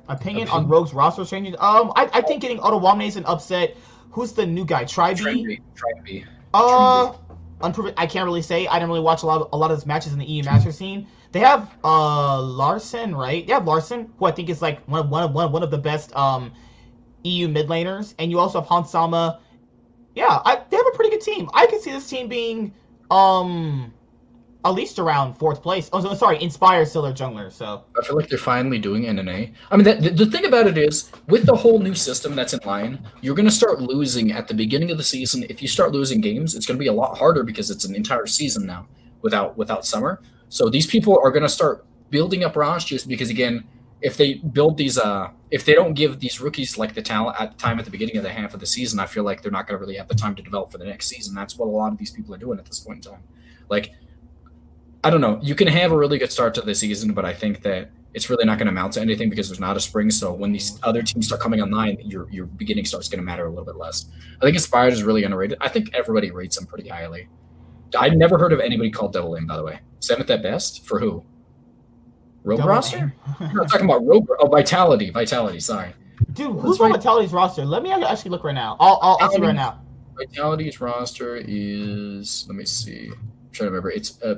[0.08, 0.48] Opinion, Opinion.
[0.48, 1.54] on Rogue's roster changes.
[1.58, 3.76] Um, I, I think getting Odoamne is an upset.
[4.10, 4.84] Who's the new guy?
[4.84, 5.16] Tribe.
[5.16, 6.24] Tribe.
[6.52, 7.14] Uh,
[7.62, 7.94] unproven.
[7.96, 8.66] I can't really say.
[8.66, 10.42] I didn't really watch a lot of, a lot of his matches in the EU
[10.44, 11.06] Master scene.
[11.30, 13.46] They have uh Larssen, right?
[13.46, 16.14] They have Larssen, who I think is like one one one one of the best
[16.14, 16.52] um
[17.24, 19.40] EU mid laners, and you also have Hans sama.
[20.14, 21.48] Yeah, I, they have a pretty good team.
[21.54, 22.74] I could see this team being
[23.10, 23.92] um
[24.64, 25.90] at least around fourth place.
[25.92, 27.50] Oh, sorry, Inspire still their jungler.
[27.50, 29.52] So I feel like they're finally doing NNA.
[29.70, 32.60] I mean, the, the thing about it is, with the whole new system that's in
[32.64, 35.44] line, you're going to start losing at the beginning of the season.
[35.48, 37.96] If you start losing games, it's going to be a lot harder because it's an
[37.96, 38.86] entire season now
[39.22, 40.20] without without summer.
[40.48, 43.64] So these people are going to start building up rosters because again,
[44.02, 47.52] if they build these, uh, if they don't give these rookies like the talent at
[47.52, 49.52] the time at the beginning of the half of the season, I feel like they're
[49.52, 51.34] not going to really have the time to develop for the next season.
[51.34, 53.22] That's what a lot of these people are doing at this point in time.
[53.68, 53.92] Like,
[55.04, 55.38] I don't know.
[55.40, 58.28] You can have a really good start to the season, but I think that it's
[58.28, 60.10] really not going to amount to anything because there's not a spring.
[60.10, 63.46] So when these other teams start coming online, your your beginning start's going to matter
[63.46, 64.06] a little bit less.
[64.40, 65.58] I think Inspired is really underrated.
[65.60, 67.28] I think everybody rates them pretty highly.
[67.98, 69.80] I'd never heard of anybody called Double Aim, by the way.
[70.00, 71.24] Seventh at best for who?
[72.44, 73.14] Rogue Double roster?
[73.40, 74.28] I'm not talking about Rogue.
[74.40, 75.10] Oh, Vitality.
[75.10, 75.60] Vitality.
[75.60, 75.92] Sorry.
[76.32, 77.64] Dude, who's on Vitality's roster?
[77.64, 78.76] Let me actually look right now.
[78.80, 79.80] I'll, I'll, I'll see right now.
[80.16, 82.44] Vitality's roster is.
[82.48, 83.08] Let me see.
[83.08, 83.90] I'm trying to remember.
[83.90, 84.36] It's uh,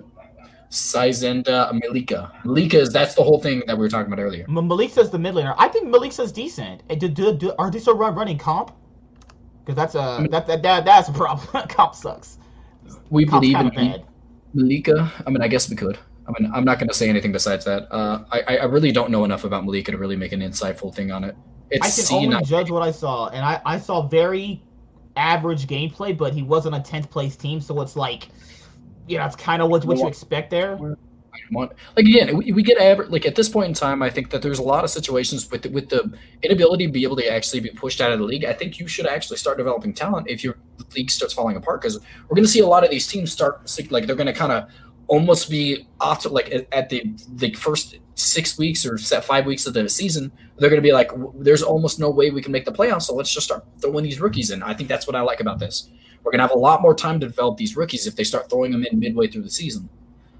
[0.70, 2.32] Szygenda Milica.
[2.42, 4.44] Milica is that's the whole thing that we were talking about earlier.
[4.48, 5.54] Malik's the mid laner.
[5.56, 6.86] I think Malik's decent.
[6.98, 8.72] Do, do, do, are they still run, running comp?
[9.64, 11.66] Because that's a that, that, that that's a problem.
[11.68, 12.38] comp sucks.
[13.10, 14.04] We Comp's believe in bad.
[14.54, 15.10] Milica.
[15.26, 15.98] I mean, I guess we could.
[16.26, 17.92] I mean, I'm not going to say anything besides that.
[17.92, 21.10] Uh, I, I really don't know enough about Milica to really make an insightful thing
[21.10, 21.36] on it.
[21.70, 24.62] It's I can C, only judge what I saw, and I, I saw very
[25.16, 28.28] average gameplay, but he wasn't a 10th place team, so it's like,
[29.06, 30.78] you know, it's kind of what, what you expect there.
[31.50, 33.10] Want, like again, we, we get average.
[33.10, 35.62] Like at this point in time, I think that there's a lot of situations with
[35.62, 38.44] the, with the inability to be able to actually be pushed out of the league.
[38.44, 40.56] I think you should actually start developing talent if your
[40.94, 43.68] league starts falling apart because we're going to see a lot of these teams start
[43.90, 44.68] like they're going to kind of
[45.06, 47.04] almost be off to like at the
[47.34, 50.92] the first six weeks or set five weeks of the season, they're going to be
[50.92, 53.02] like, there's almost no way we can make the playoffs.
[53.02, 54.62] So let's just start throwing these rookies in.
[54.62, 55.90] I think that's what I like about this.
[56.22, 58.48] We're going to have a lot more time to develop these rookies if they start
[58.48, 59.88] throwing them in midway through the season.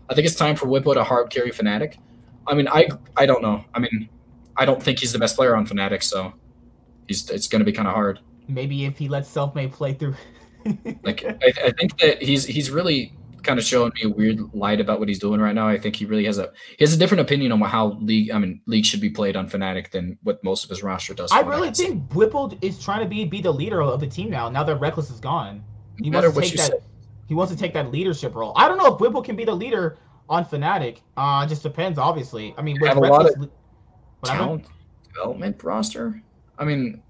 [0.09, 1.99] I think it's time for Bwipo to hard carry Fnatic.
[2.47, 3.65] I mean, I I don't know.
[3.74, 4.09] I mean,
[4.57, 6.32] I don't think he's the best player on Fnatic, so
[7.09, 8.20] he's it's going to be kind of hard.
[8.49, 10.15] Maybe if he lets self-made play through.
[11.03, 14.80] like I, I think that he's he's really kind of showing me a weird light
[14.80, 15.68] about what he's doing right now.
[15.68, 18.38] I think he really has a he has a different opinion on how league I
[18.38, 21.30] mean league should be played on Fnatic than what most of his roster does.
[21.32, 24.30] I really I think Bwipo is trying to be be the leader of the team
[24.30, 24.48] now.
[24.48, 25.62] Now that Rekkles is gone,
[26.02, 26.70] he no wants to take that.
[26.70, 26.78] Say.
[27.26, 28.52] He wants to take that leadership role.
[28.56, 29.98] I don't know if Bwipo can be the leader
[30.28, 30.98] on Fnatic.
[31.16, 32.54] Uh, just depends, obviously.
[32.58, 33.50] I mean, with have Rekkles, a lot of
[34.24, 34.66] talent
[35.14, 36.22] development roster.
[36.58, 37.02] I mean,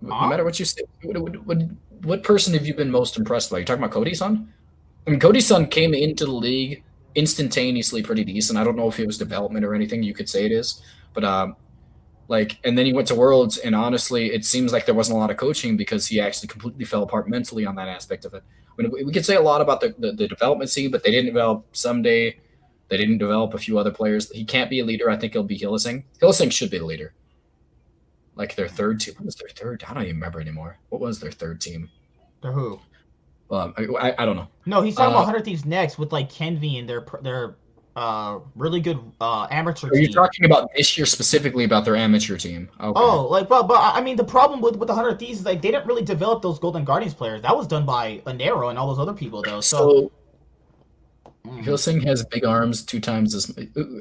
[0.00, 1.58] no matter what you say, what, what, what,
[2.02, 3.58] what person have you been most impressed by?
[3.58, 4.52] You talking about Cody's son?
[5.06, 6.84] I mean, Cody Sun came into the league
[7.14, 8.58] instantaneously pretty decent.
[8.58, 10.02] I don't know if it was development or anything.
[10.02, 11.56] You could say it is, but um,
[12.28, 15.20] like, and then he went to Worlds, and honestly, it seems like there wasn't a
[15.20, 18.42] lot of coaching because he actually completely fell apart mentally on that aspect of it.
[18.78, 21.10] I mean, we could say a lot about the, the, the development scene, but they
[21.10, 22.38] didn't develop someday.
[22.88, 24.30] They didn't develop a few other players.
[24.30, 25.10] He can't be a leader.
[25.10, 26.04] I think he'll be Hylissang.
[26.20, 27.12] Hylissang should be the leader.
[28.34, 29.14] Like their third team.
[29.16, 29.84] What was their third?
[29.86, 30.78] I don't even remember anymore.
[30.88, 31.90] What was their third team?
[32.40, 32.80] The who?
[33.52, 34.48] Um, I, I don't know.
[34.64, 37.56] No, he's talking uh, about Hundred Thieves next with like Kenvi and their their
[37.94, 39.88] uh really good uh amateur.
[39.88, 40.14] Are you team.
[40.14, 42.70] talking about this year specifically about their amateur team?
[42.80, 42.92] Okay.
[42.98, 45.60] Oh, like but but I mean the problem with with the Hundred Thieves is like
[45.60, 47.42] they didn't really develop those Golden Guardians players.
[47.42, 49.60] That was done by Anero and all those other people though.
[49.60, 50.12] So, so
[51.46, 51.64] Mm.
[51.64, 53.52] Hylissang has big arms, two times as.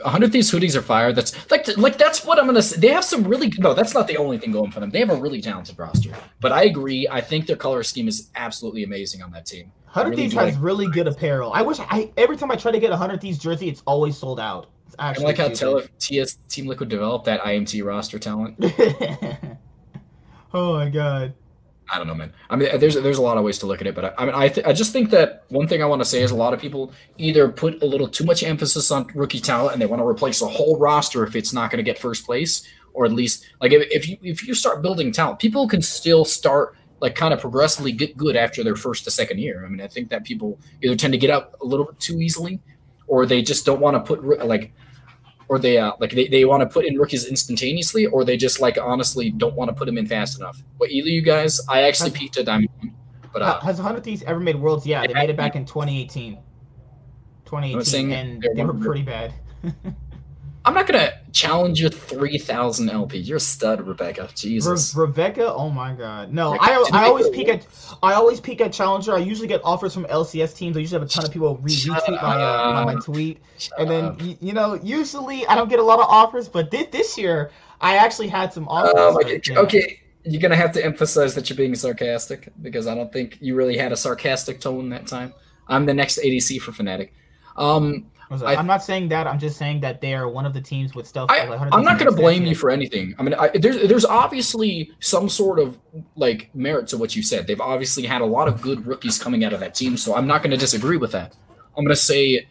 [0.06, 1.12] hundred thieves hoodies are fire.
[1.12, 2.80] That's like like that's what I'm gonna say.
[2.80, 3.74] They have some really no.
[3.74, 4.92] That's not the only thing going for them.
[4.92, 6.12] They have a really talented roster.
[6.40, 7.08] But I agree.
[7.10, 9.72] I think their color scheme is absolutely amazing on that team.
[9.86, 11.52] Hundred really Thieves has like really good apparel.
[11.52, 14.16] I wish I every time I try to get a Hundred Thieves jersey, it's always
[14.16, 14.68] sold out.
[14.86, 18.56] It's actually I like how tele, TS Team Liquid developed that IMT roster talent.
[20.54, 21.34] oh my god.
[21.92, 22.32] I don't know, man.
[22.50, 24.26] I mean, there's there's a lot of ways to look at it, but I, I
[24.26, 26.36] mean, I th- I just think that one thing I want to say is a
[26.36, 29.86] lot of people either put a little too much emphasis on rookie talent and they
[29.86, 33.06] want to replace a whole roster if it's not going to get first place, or
[33.06, 36.78] at least like if, if you if you start building talent, people can still start
[37.02, 39.66] like kind of progressively get good after their first to second year.
[39.66, 42.22] I mean, I think that people either tend to get up a little bit too
[42.22, 42.62] easily,
[43.08, 44.72] or they just don't want to put like
[45.52, 48.62] or they uh, like they, they want to put in rookies instantaneously, or they just
[48.62, 50.64] like honestly don't want to put them in fast enough.
[50.80, 52.70] But either you guys, I actually peaked at Diamond,
[53.34, 54.88] but uh, has 100 Thieves ever made Worlds?
[54.88, 56.38] Yeah, they made it back in 2018.
[57.44, 59.34] 2018, and they were pretty bad.
[60.64, 63.18] I'm not gonna challenge your 3,000 LP.
[63.18, 64.30] You're a stud, Rebecca.
[64.36, 64.94] Jesus.
[64.94, 66.56] Re- Rebecca, oh my God, no!
[66.60, 67.66] I, I always peek at
[68.04, 69.14] I always peek at challenger.
[69.16, 70.78] I usually get offers from LCS teams.
[70.78, 73.80] I usually have a ton of people re- retweet my, uh, my, my tweet, Shut
[73.80, 76.88] and then you, you, know usually I don't get a lot of offers, but this
[76.92, 78.94] this year I actually had some offers.
[79.00, 83.12] Um, okay, okay, you're gonna have to emphasize that you're being sarcastic because I don't
[83.12, 85.34] think you really had a sarcastic tone that time.
[85.68, 87.10] I'm the next ADC for Fnatic.
[87.58, 89.28] Um, I, am not saying that.
[89.28, 91.30] I'm just saying that they are one of the teams with stuff.
[91.30, 93.14] I, am not going to blame you for anything.
[93.20, 95.78] I mean, I, there's there's obviously some sort of
[96.16, 97.46] like merit to what you said.
[97.46, 100.28] They've obviously had a lot of good rookies coming out of that team, so I'm
[100.28, 101.36] not going to disagree with that.
[101.78, 102.48] I'm going to say,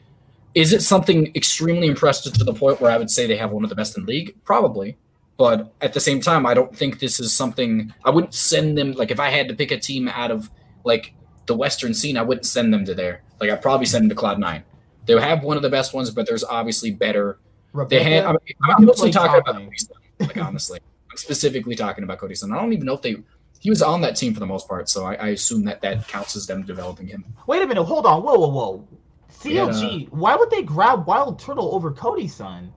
[0.55, 3.65] is it something extremely impressive to the point where I would say they have one
[3.65, 4.37] of the best in league?
[4.45, 4.99] Probably,
[5.39, 8.93] but at the same time, I don't think this is something I wouldn't send them.
[8.93, 10.51] Like if I had to pick a team out of
[10.85, 11.15] like
[11.47, 13.23] the Western scene, I wouldn't send them to there.
[13.41, 14.63] Like I'd probably send them to Cloud Nine
[15.07, 17.39] they have one of the best ones, but there's obviously better.
[17.73, 20.81] Rebecca, they had, I mean, I'm mostly talking about Cody Sun, like honestly.
[21.11, 22.53] I'm specifically talking about Cody Sun.
[22.53, 23.17] I don't even know if they
[23.61, 26.09] he was on that team for the most part, so I, I, assume that that
[26.09, 27.27] counts as them developing him.
[27.47, 28.89] Wait a minute, hold on, whoa, whoa, whoa.
[29.31, 32.73] CLG, why would they grab Wild Turtle over Cody Sun?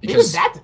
[0.00, 0.58] Because that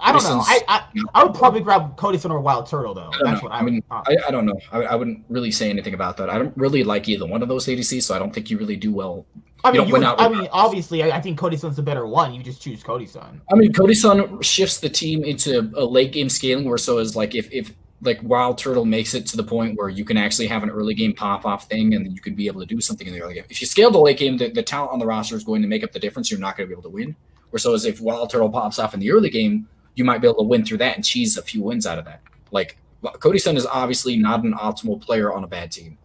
[0.00, 0.42] I don't know.
[0.44, 3.10] I, I, I would probably grab Cody Sun or Wild Turtle though.
[3.22, 3.48] That's know.
[3.48, 3.82] what I, I mean.
[3.90, 4.58] I, I don't know.
[4.72, 6.30] I, I wouldn't really say anything about that.
[6.30, 8.76] I don't really like either one of those ADCs, so I don't think you really
[8.76, 9.26] do well
[9.62, 12.32] I mean, you would, I mean, obviously, I, I, think Cody Sun's a better one.
[12.32, 13.42] You just choose Cody Sun.
[13.52, 17.14] I mean, Cody Sun shifts the team into a late game scaling, where so is
[17.14, 20.46] like if if like Wild Turtle makes it to the point where you can actually
[20.46, 23.06] have an early game pop off thing, and you could be able to do something
[23.06, 23.44] in the early game.
[23.50, 25.68] If you scale the late game, the, the talent on the roster is going to
[25.68, 26.30] make up the difference.
[26.30, 27.14] You're not going to be able to win.
[27.50, 29.68] Where so is if Wild Turtle pops off in the early game,
[30.00, 32.06] you might be able to win through that and cheese a few wins out of
[32.06, 32.22] that.
[32.50, 32.78] Like
[33.20, 35.98] Cody Sun is obviously not an optimal player on a bad team.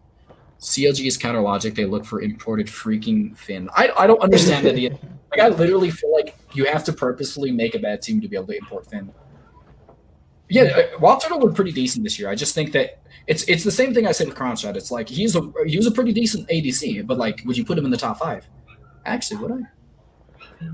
[0.60, 1.74] CLG is counter logic.
[1.74, 3.70] They look for imported freaking Finn.
[3.74, 4.76] I, I don't understand that.
[5.30, 8.36] like I literally feel like you have to purposefully make a bad team to be
[8.36, 9.10] able to import Finn.
[10.50, 12.28] Yeah, uh, Wild Turtle looked pretty decent this year.
[12.28, 14.76] I just think that it's it's the same thing I said with Crownshot.
[14.76, 17.78] It's like he's a he was a pretty decent ADC, but like, would you put
[17.78, 18.46] him in the top five?
[19.06, 20.66] Actually, would I?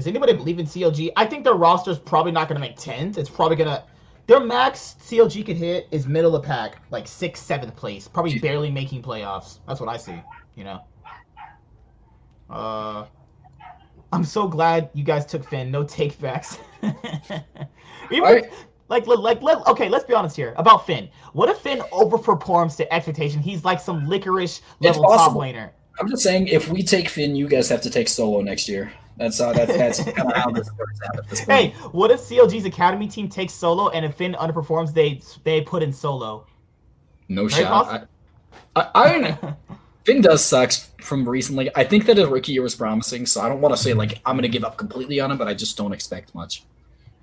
[0.00, 1.12] Does anybody believe in CLG?
[1.14, 3.18] I think their roster is probably not going to make tens.
[3.18, 3.84] It's probably going to
[4.28, 8.38] their max CLG could hit is middle of the pack, like sixth, seventh place, probably
[8.38, 9.58] barely making playoffs.
[9.68, 10.18] That's what I see.
[10.54, 10.80] You know.
[12.48, 13.04] Uh,
[14.10, 15.70] I'm so glad you guys took Finn.
[15.70, 16.56] No take backs.
[16.82, 18.50] Even right.
[18.88, 21.10] like, like, like, okay, let's be honest here about Finn.
[21.34, 23.42] What if Finn overperforms to expectation?
[23.42, 25.72] He's like some licorice level top laner.
[25.98, 28.90] I'm just saying, if we take Finn, you guys have to take solo next year.
[29.20, 31.74] That's uh, that's that's kind of how this works out at this point.
[31.74, 35.82] Hey, what if CLG's academy team takes solo and if Finn underperforms, they they put
[35.82, 36.46] in solo?
[37.28, 38.08] No right, shot.
[38.74, 39.54] I, I, I
[40.06, 40.72] Finn does suck
[41.02, 41.70] from recently.
[41.76, 44.22] I think that his rookie year was promising, so I don't want to say like
[44.24, 46.64] I'm gonna give up completely on him, but I just don't expect much.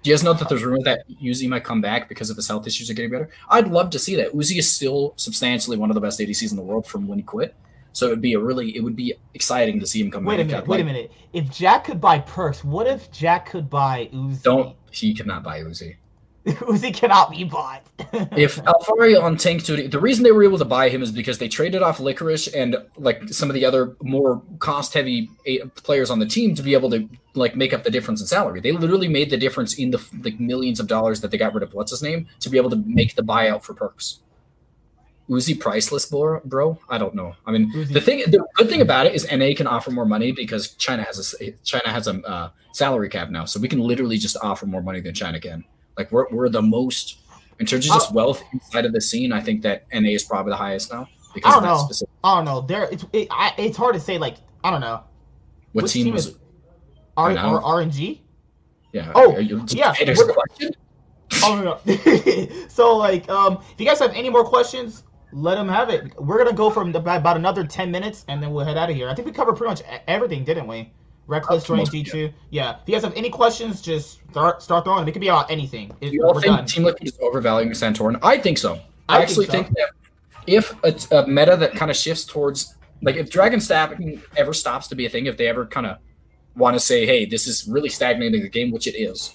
[0.04, 2.48] Do you guys know that there's rumors that Uzi might come back because of his
[2.48, 3.32] health issues are getting better?
[3.50, 4.34] I'd love to see that.
[4.34, 7.24] Uzi is still substantially one of the best ADCs in the world from when he
[7.24, 7.56] quit.
[7.98, 10.38] So it would be a really, it would be exciting to see him come wait
[10.38, 10.46] back.
[10.46, 11.12] Wait a minute, wait a minute.
[11.34, 14.44] If Jack could buy Perkz, what if Jack could buy Uzi?
[14.44, 15.96] Don't, he cannot buy Uzi.
[16.46, 17.88] Uzi cannot be bought.
[18.38, 21.40] if Alphari on Tank 2, the reason they were able to buy him is because
[21.40, 26.12] they traded off Licorice and like some of the other more cost heavy eh, players
[26.12, 28.62] on the team to be able to like make up the difference in salary.
[28.62, 31.64] They literally made the difference in the like millions of dollars that they got rid
[31.64, 34.20] of what's his name to be able to make the buyout for Perkz.
[35.30, 36.80] Uzi priceless, bro, bro.
[36.90, 37.36] I don't know.
[37.46, 37.94] I mean, Uzi.
[37.94, 41.04] the thing, the good thing about it is NA can offer more money because China
[41.04, 44.66] has a China has a uh, salary cap now, so we can literally just offer
[44.66, 45.66] more money than China can.
[45.98, 47.20] Like we're we're the most
[47.60, 48.16] in terms of just oh.
[48.16, 49.34] wealth inside of the scene.
[49.34, 51.10] I think that NA is probably the highest now.
[51.34, 51.78] Because I don't know.
[51.78, 52.62] Specific- I don't know.
[52.62, 54.18] There, it's it, I, it's hard to say.
[54.18, 55.04] Like I don't know.
[55.74, 56.38] What Which team, team was it?
[57.18, 58.22] R, R, RNG.
[58.94, 59.12] Yeah.
[59.16, 59.94] Oh, yeah.
[61.44, 62.66] oh no.
[62.68, 66.14] so like, um, if you guys have any more questions, let them have it.
[66.20, 68.96] We're gonna go from the, about another ten minutes, and then we'll head out of
[68.96, 69.10] here.
[69.10, 70.92] I think we covered pretty much everything, didn't we?
[71.28, 72.32] Rekkles G two.
[72.50, 72.78] Yeah.
[72.82, 75.10] If you guys have any questions, just start start throwing them.
[75.10, 75.92] It could be about anything.
[76.00, 76.68] Do you all think.
[76.68, 78.18] Team Liquid is overvaluing Santorin?
[78.24, 78.80] I think so.
[79.10, 79.74] I, I actually think, so.
[79.74, 79.90] think, that
[80.48, 84.88] if a, a meta that kind of shifts towards like if dragon stabbing ever stops
[84.88, 85.98] to be a thing, if they ever kind of
[86.56, 89.34] want to say, hey, this is really stagnating the game, which it is,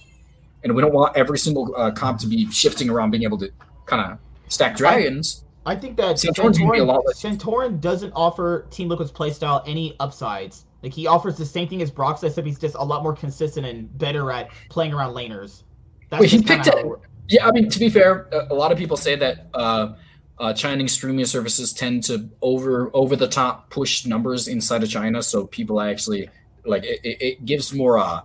[0.65, 3.51] and we don't want every single uh, comp to be shifting around being able to
[3.85, 5.45] kind of stack dragons.
[5.65, 9.63] I think that Santorin's gonna be a lot less- Santorin doesn't offer Team Liquid's playstyle
[9.67, 10.65] any upsides.
[10.83, 13.65] Like he offers the same thing as Brox, except he's just a lot more consistent
[13.67, 15.63] and better at playing around laners.
[16.11, 16.87] That's Wait, he picked it-.
[17.29, 19.95] Yeah, I mean to be fair, a, a lot of people say that uh,
[20.39, 25.23] uh, Chinese streaming services tend to over over the top push numbers inside of China,
[25.23, 26.29] so people actually
[26.65, 28.21] like it, it, it gives more uh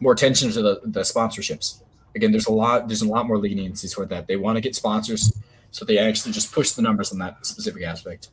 [0.00, 1.82] more attention to the, the sponsorships.
[2.16, 4.26] Again, there's a lot there's a lot more leniency toward that.
[4.26, 5.32] They want to get sponsors,
[5.70, 8.28] so they actually just push the numbers on that specific aspect.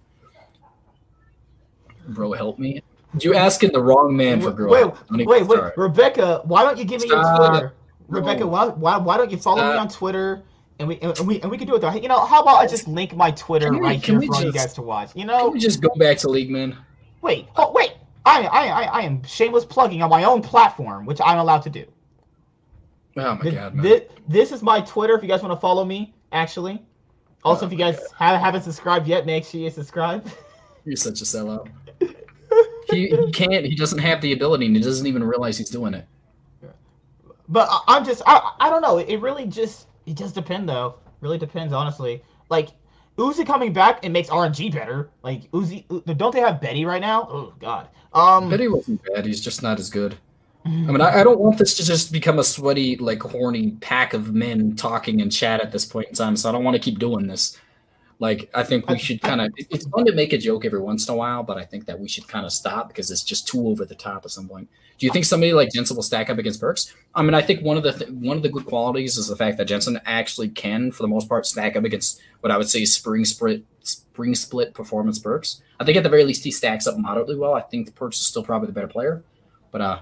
[2.10, 2.82] Bro, help me.
[3.20, 4.70] You asking the wrong man for girl.
[4.72, 5.08] Wait, help.
[5.08, 5.72] Don't even wait, wait.
[5.78, 7.50] Rebecca, why don't you give me your Stop.
[7.52, 7.74] Twitter?
[8.08, 8.48] Rebecca, No.
[8.48, 10.44] why, why, why don't you follow me on Twitter?
[10.80, 11.92] And we, and we and we can do it though.
[11.92, 14.42] You know, how about I just link my Twitter we- right can here for all
[14.44, 15.10] you just- guys to watch?
[15.16, 16.78] You Can know, we just go back to League Man?
[17.22, 17.94] wait, oh, wait.
[18.26, 21.70] I, I, I, I am shameless plugging on my own platform, which I'm allowed to
[21.72, 21.86] do.
[23.18, 23.84] Oh my Th- god, man.
[23.86, 25.16] thi- this is my Twitter.
[25.16, 26.82] If you guys want to follow me, actually.
[27.44, 30.28] Also, Oh if you my guys have, haven't subscribed yet, make sure you subscribe.
[30.86, 31.70] You're such a sellout.
[32.90, 33.66] he, he can't.
[33.66, 36.06] He doesn't have the ability, and he doesn't even realize he's doing it.
[37.50, 38.98] But I, I'm just, I, I don't know.
[38.98, 40.96] It really just, it just depends though.
[41.22, 42.22] Really depends, honestly.
[42.50, 42.70] Like
[43.18, 45.10] Uzi coming back, it makes RNG better.
[45.24, 45.86] Like Uzi,
[46.18, 47.28] don't they have Betty right now?
[47.30, 47.88] Oh God.
[48.14, 48.52] Um.
[48.52, 49.26] He wasn't bad.
[49.26, 50.18] He's just not as good.
[50.68, 54.14] I mean, I, I don't want this to just become a sweaty, like horny pack
[54.14, 56.35] of men talking and chat at this point in time.
[56.35, 57.57] So I don't want to keep doing this.
[58.19, 59.52] Like, I think we should kind of.
[59.57, 61.99] It's fun to make a joke every once in a while, but I think that
[61.99, 64.68] we should kind of stop because it's just too over the top at some point.
[64.98, 66.91] Do you think somebody like Jensen will stack up against Perkz?
[67.14, 69.35] I mean, I think one of the th- one of the good qualities is the
[69.35, 72.68] fact that Jensen actually can, for the most part, stack up against what I would
[72.68, 75.61] say spring split spring split performance Perkz.
[75.80, 77.53] I think at the very least he stacks up moderately well.
[77.53, 79.23] I think Perkz is still probably the better player,
[79.72, 79.99] but uh,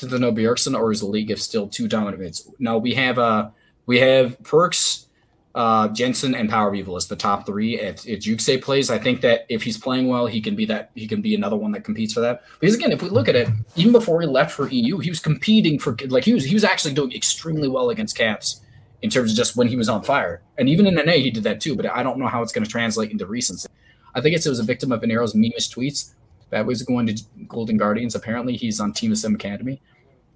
[0.00, 2.48] since the no Bjergsen or is the league of still two dominant mids?
[2.58, 3.50] No, we have uh
[3.86, 5.06] we have Perkz,
[5.54, 7.78] uh Jensen, and Power Evil as the top three.
[7.78, 10.90] If, if Jukse plays, I think that if he's playing well, he can be that
[10.94, 12.44] he can be another one that competes for that.
[12.58, 15.20] Because again, if we look at it, even before he left for EU, he was
[15.20, 18.62] competing for like he was he was actually doing extremely well against Caps
[19.02, 20.42] in terms of just when he was on fire.
[20.58, 21.76] And even in NA, he did that too.
[21.76, 23.68] But I don't know how it's going to translate into recency.
[24.14, 26.12] I think it's, it was a victim of Venero's memeish tweets.
[26.50, 28.14] That was going to Golden Guardians.
[28.14, 29.80] Apparently, he's on Team of Sim Academy.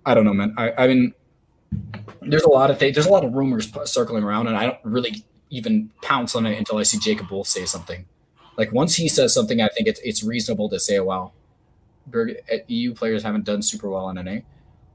[0.07, 0.55] I don't know, man.
[0.57, 1.15] I, I mean,
[2.23, 2.95] there's a lot of things.
[2.95, 6.59] There's a lot of rumors circling around, and I don't really even pounce on it
[6.59, 8.05] until I see Jacob Wolf say something.
[8.57, 11.33] Like once he says something, I think it's it's reasonable to say, "Wow,
[12.07, 12.37] Berg-
[12.69, 14.39] EU players haven't done super well in NA."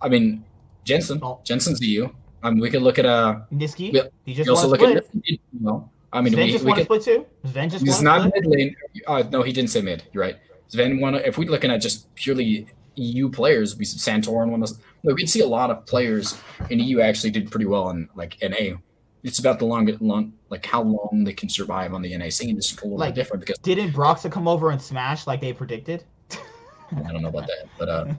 [0.02, 0.46] I mean,
[0.86, 1.40] Jensen, Oh.
[1.44, 2.08] Jensen's EU.
[2.42, 4.98] I mean, we could look at uh, Nisqy, Yeah, he just we also look split.
[4.98, 6.84] at you know, I mean, Zven we, just we could.
[6.86, 7.26] split too.
[7.46, 8.44] Zven just He's not split.
[8.46, 8.76] mid lane.
[9.06, 10.04] Uh, no, he didn't say mid.
[10.14, 10.38] You're right.
[10.72, 11.16] Zven won.
[11.16, 12.66] If we're looking at just purely
[12.96, 14.64] EU players, we Santorin won.
[14.64, 16.38] us- Like we'd see a lot of players
[16.70, 18.78] in EU actually did pretty well in like NA.
[19.24, 22.58] It's about the long, long, like how long they can survive on the NA scene
[22.58, 25.54] is a little Like- bit different because Didn't Broxah come over and smash like they
[25.54, 26.04] predicted?
[26.32, 28.14] I don't know about that, but uh,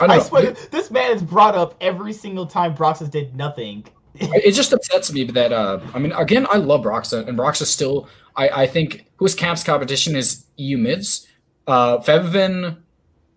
[0.00, 3.84] I I, swear, this man is brought up every single time Broxas did nothing.
[4.14, 8.08] it just upsets me that uh I mean again I love Broxah and Broxah still
[8.36, 11.28] I I think whose Camp's competition is EU mids
[11.68, 12.76] uh Fevin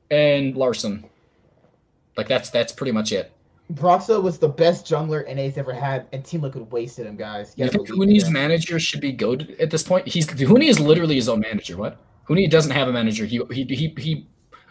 [0.10, 1.06] and Larssen
[2.18, 3.32] like that's that's pretty much it
[3.74, 7.54] Broxah was the best jungler NA's ever had, and Team Liquid wasted him, guys.
[7.56, 11.16] you gotta think Huni's manager should be goaded at this point he's Huni is literally
[11.16, 14.28] his own manager what Huni doesn't have a manager he he he, he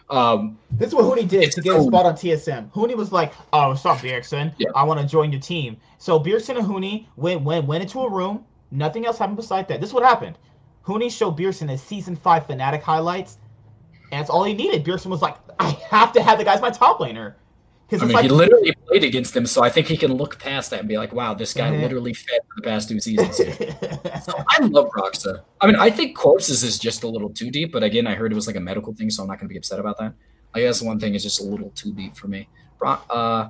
[0.09, 2.71] um This is what Huni did to get a spot on TSM.
[2.71, 4.53] Huni was like, "Oh, what's up, Bjergsen?
[4.57, 4.69] Yeah.
[4.75, 8.09] I want to join your team." So Bjergsen and Huni went went went into a
[8.09, 8.43] room.
[8.71, 9.79] Nothing else happened beside that.
[9.79, 10.37] This is what happened.
[10.85, 13.37] Huni showed Bjergsen his season five Fnatic highlights,
[14.11, 14.83] and that's all he needed.
[14.83, 17.35] Bjergsen was like, "I have to have the guy's my top laner."
[17.91, 20.71] I mean, it's he literally played against him, so I think he can look past
[20.71, 21.81] that and be like, "Wow, this guy Mhm.
[21.81, 25.41] literally fed for the past two seasons." So I love Roxa.
[25.61, 28.31] I mean, I think corpses is just a little too deep, but again, I heard
[28.31, 30.13] it was like a medical thing, so I'm not going to be upset about that.
[30.55, 32.47] I guess one thing is just a little too deep for me.
[32.81, 33.49] Uh,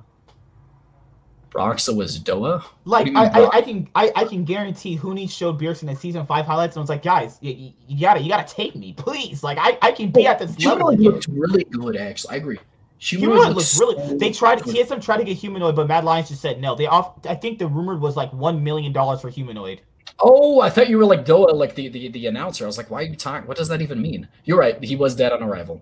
[1.53, 2.63] Broxah was Doa.
[2.85, 6.45] Like I, I, I can I, I can guarantee Huni showed Bjergsen in season five
[6.45, 9.43] highlights and was like, guys, you, you gotta you gotta take me, please.
[9.43, 10.89] Like I, I can be at this level.
[10.89, 12.33] Humanoid looked really good, actually.
[12.33, 12.59] I agree.
[12.97, 14.17] Humanoid looks so really.
[14.17, 14.75] They tried good.
[14.75, 16.75] TSM tried to get humanoid, but Mad Lions just said no.
[16.75, 17.25] They off.
[17.27, 19.81] I think the rumored was like one million dollars for humanoid.
[20.19, 22.63] Oh, I thought you were like Doa, like the, the, the announcer.
[22.63, 23.47] I was like, why are you talking?
[23.47, 24.27] What does that even mean?
[24.45, 24.81] You're right.
[24.83, 25.81] He was dead on arrival.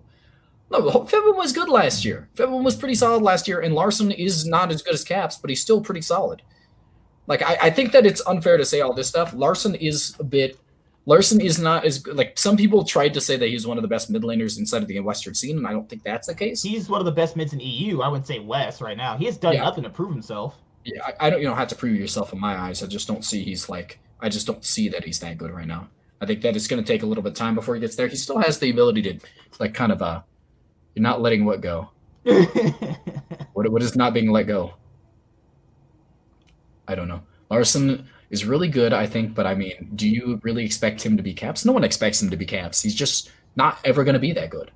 [0.72, 2.28] No, Febin was good last year.
[2.34, 5.50] Febin was pretty solid last year, and Larssen is not as good as Caps, but
[5.50, 6.42] he's still pretty solid.
[7.26, 9.32] Like I, I think that it's unfair to say all this stuff.
[9.34, 10.58] Larssen is a bit
[11.06, 12.16] Larssen is not as good.
[12.16, 14.82] Like some people tried to say that he's one of the best mid laners inside
[14.82, 16.62] of the Western scene, and I don't think that's the case.
[16.62, 18.00] He's one of the best mids in EU.
[18.02, 19.16] I wouldn't say West right now.
[19.16, 19.62] He has done Yeah.
[19.62, 20.58] nothing to prove himself.
[20.84, 21.40] Yeah, I, I don't.
[21.40, 22.82] You don't have to prove yourself in my eyes.
[22.82, 23.98] I just don't see he's like.
[24.20, 25.88] I just don't see that he's that good right now.
[26.20, 27.96] I think that it's going to take a little bit of time before he gets
[27.96, 28.06] there.
[28.06, 29.18] He still has the ability to,
[29.58, 30.20] like, kind of uh,
[30.94, 31.90] you're not letting what go.
[33.54, 34.72] What what is not being let go?
[36.88, 37.22] I don't know.
[37.50, 41.22] Larssen is really good, I think, but I mean, do you really expect him to
[41.22, 41.64] be caps?
[41.64, 42.82] No one expects him to be caps.
[42.82, 44.70] He's just not ever going to be that good.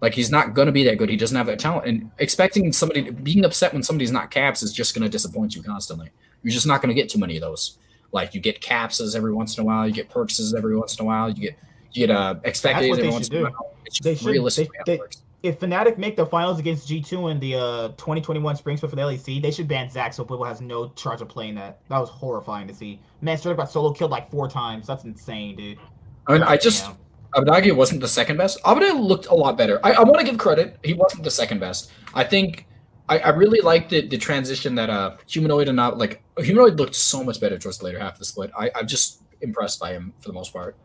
[0.00, 1.08] Like he's not going to be that good.
[1.08, 4.72] He doesn't have that talent, and expecting somebody being upset when somebody's not caps is
[4.72, 6.10] just going to disappoint you constantly.
[6.42, 7.78] You're just not going to get too many of those.
[8.12, 11.02] Like you get capses every once in a while, you get perkses every once in
[11.02, 11.58] a while, you get
[11.92, 13.74] you get uh expected every once in a while.
[13.86, 15.02] It's They should- realistically they- they-.
[15.42, 19.02] If Fnatic make the finals against G2 in the uh, 2021 Spring Split for the
[19.02, 21.78] LEC, they should ban Zac so Blibble has no charge of playing that.
[21.88, 22.98] That was horrifying to see.
[23.20, 24.88] Man, straight up got solo killed like four times.
[24.88, 25.78] That's insane, dude.
[26.26, 26.96] I mean, I just Damn.
[27.44, 28.60] Abbedagge wasn't the second best.
[28.64, 29.78] Abbedagge looked a lot better.
[29.84, 30.76] I, I want to give credit.
[30.82, 31.92] He wasn't the second best.
[32.14, 32.66] I think
[33.08, 36.94] I, I really liked the, the transition that uh humanoid and not like humanoid looked
[36.94, 38.50] so much better towards the later half of the split.
[38.58, 40.76] I, I'm just impressed by him for the most part.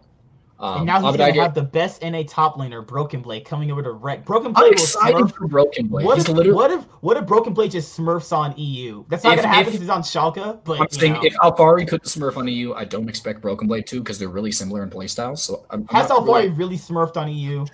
[0.63, 3.83] Um, and now he's gonna have the best NA top laner, Broken Blade, coming over
[3.83, 4.23] to wreck.
[4.23, 5.35] Broken I'm Blade will excited smurf.
[5.35, 6.05] for Broken Blade.
[6.05, 6.53] What if, literally.
[6.55, 9.03] what if what if Broken Blade just smurfs on EU?
[9.09, 10.59] That's not gonna happen if- because he's on Schalke.
[10.63, 11.21] But I'm saying know.
[11.25, 14.53] if Alphari couldn't smurf on EU, I don't expect Broken Blade to because they're really
[14.53, 15.39] similar in playstyles.
[15.39, 17.65] So I'm, I'm has Alphari really- really smurfed on EU?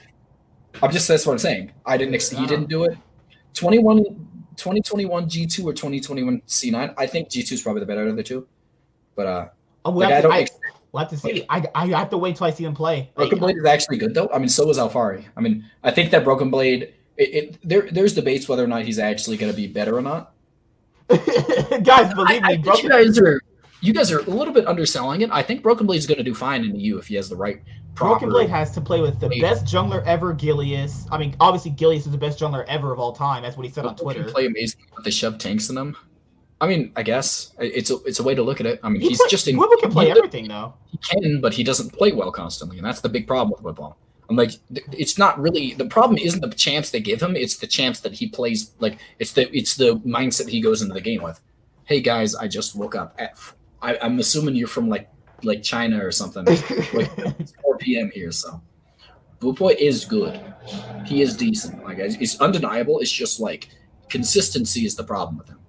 [0.82, 1.72] I'm just that's what I'm saying.
[1.86, 2.16] I didn't.
[2.16, 2.48] Ex- he Oh.
[2.48, 2.98] didn't do it.
[3.53, 3.98] 21,
[4.56, 6.94] 2021 G2 or 2021 C9.
[6.98, 8.48] I think G2 is probably the better out of the two.
[9.16, 9.48] But uh,
[9.86, 10.32] Oh, we'll, like I don't.
[10.32, 10.52] I, ex-
[10.91, 11.45] we'll have to see.
[11.49, 13.10] I, I have to wait till I see him play.
[13.16, 14.30] Like, Broken Blade is actually good though.
[14.34, 15.26] I mean, so is Alphari.
[15.36, 16.94] I mean, I think that Broken Blade.
[17.18, 20.02] It, it there there's debates whether or not he's actually going to be better or
[20.02, 20.34] not.
[21.10, 23.41] guys, believe I, I me, think Broken, you guys are
[23.82, 25.30] you guys are a little bit underselling it.
[25.32, 27.36] I think Broken Blade's going to do fine in the EU if he has the
[27.36, 27.61] right.
[27.94, 29.41] Broken Blade has to play with the Blade.
[29.41, 31.07] best jungler ever, Gilius.
[31.11, 33.44] I mean, obviously, Gilius is the best jungler ever of all time.
[33.44, 34.32] That's what he said on People can Twitter.
[34.32, 35.98] play amazing, but they shove tanks in them.
[36.61, 38.80] I mean, I guess it's a it's a way to look at it.
[38.84, 40.73] I mean, He he's play- just in, Bwipo can play he- everything though.
[40.91, 43.98] he can, but he doesn't play well constantly, and that's the big problem with football.
[44.30, 44.52] I'm like,
[44.91, 46.18] it's not really the problem.
[46.19, 47.36] Isn't the chance they give him?
[47.36, 48.72] It's the chance that he plays.
[48.80, 51.40] Like, it's the it's the mindset he goes into the game with.
[51.86, 53.38] Hey guys, I just woke up at.
[53.81, 55.10] I, I'm assuming you're from like
[55.44, 56.44] like China or something.
[56.94, 57.10] like
[57.40, 58.11] it's 4 p.m.
[58.14, 58.61] here, so.
[59.40, 60.40] Bwipo is good.
[61.06, 61.84] He is decent.
[61.86, 62.99] Like it's undeniable.
[62.99, 63.69] It's just like
[64.10, 65.60] consistency is the problem with him.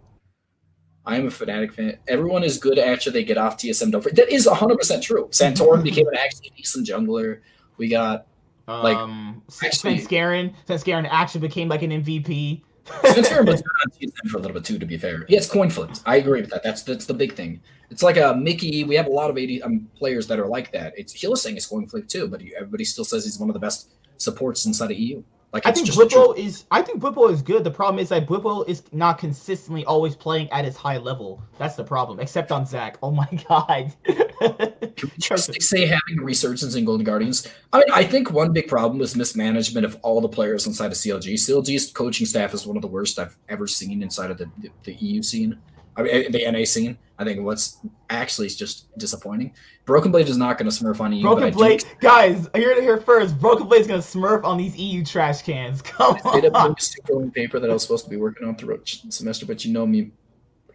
[1.07, 1.99] I am a Fnatic fan.
[2.09, 3.91] Everyone is good after they get off TSM.
[3.91, 4.29] Don't forget.
[4.29, 5.29] That is 100% true.
[5.31, 7.41] Santorin became an actually decent jungler.
[7.79, 8.27] We got
[8.69, 12.63] Like, um, actually- Svenskeren, Svenskeren actually became like an MVP.
[12.87, 15.25] Santorin was on TSM for a little bit too, to be fair.
[15.29, 16.03] He has coin flipped.
[16.07, 16.63] I agree with that.
[16.63, 17.61] That's that's the big thing.
[17.91, 18.85] It's like a Mickey.
[18.85, 20.95] We have a lot of 80 um, players that are like that.
[20.97, 23.61] It's Hylissang is coin flipped too, but he, everybody still says he's one of the
[23.61, 25.23] best supports inside of EU.
[25.53, 26.39] Like I think truth.
[26.39, 26.65] Is.
[26.71, 27.65] I think Bwipo is good.
[27.65, 31.43] The problem is that Bwipo is not consistently always playing at his high level.
[31.59, 32.21] That's the problem.
[32.21, 32.99] Except on Zach.
[33.03, 33.93] Oh my god.
[35.19, 37.49] Just say having a resurgence in Golden Guardians?
[37.73, 40.93] I mean, I think one big problem was mismanagement of all the players inside of
[40.93, 41.35] CLG.
[41.35, 44.71] CLG's coaching staff is one of the worst I've ever seen inside of the, the,
[44.85, 45.59] the EU scene.
[45.97, 46.97] I mean, eh, the NA scene.
[47.21, 47.77] I think what's
[48.09, 49.53] actually is just disappointing.
[49.85, 51.21] Broken Blade is not going to smurf on EU.
[51.21, 53.39] I Broken do Blade, guys, you're to hear first.
[53.39, 55.83] Broken Blade is gonna smurf on these EU trash cans.
[55.83, 56.73] Come I did on.
[56.73, 59.67] a super paper that I was supposed to be working on throughout the semester, but
[59.67, 60.13] you know me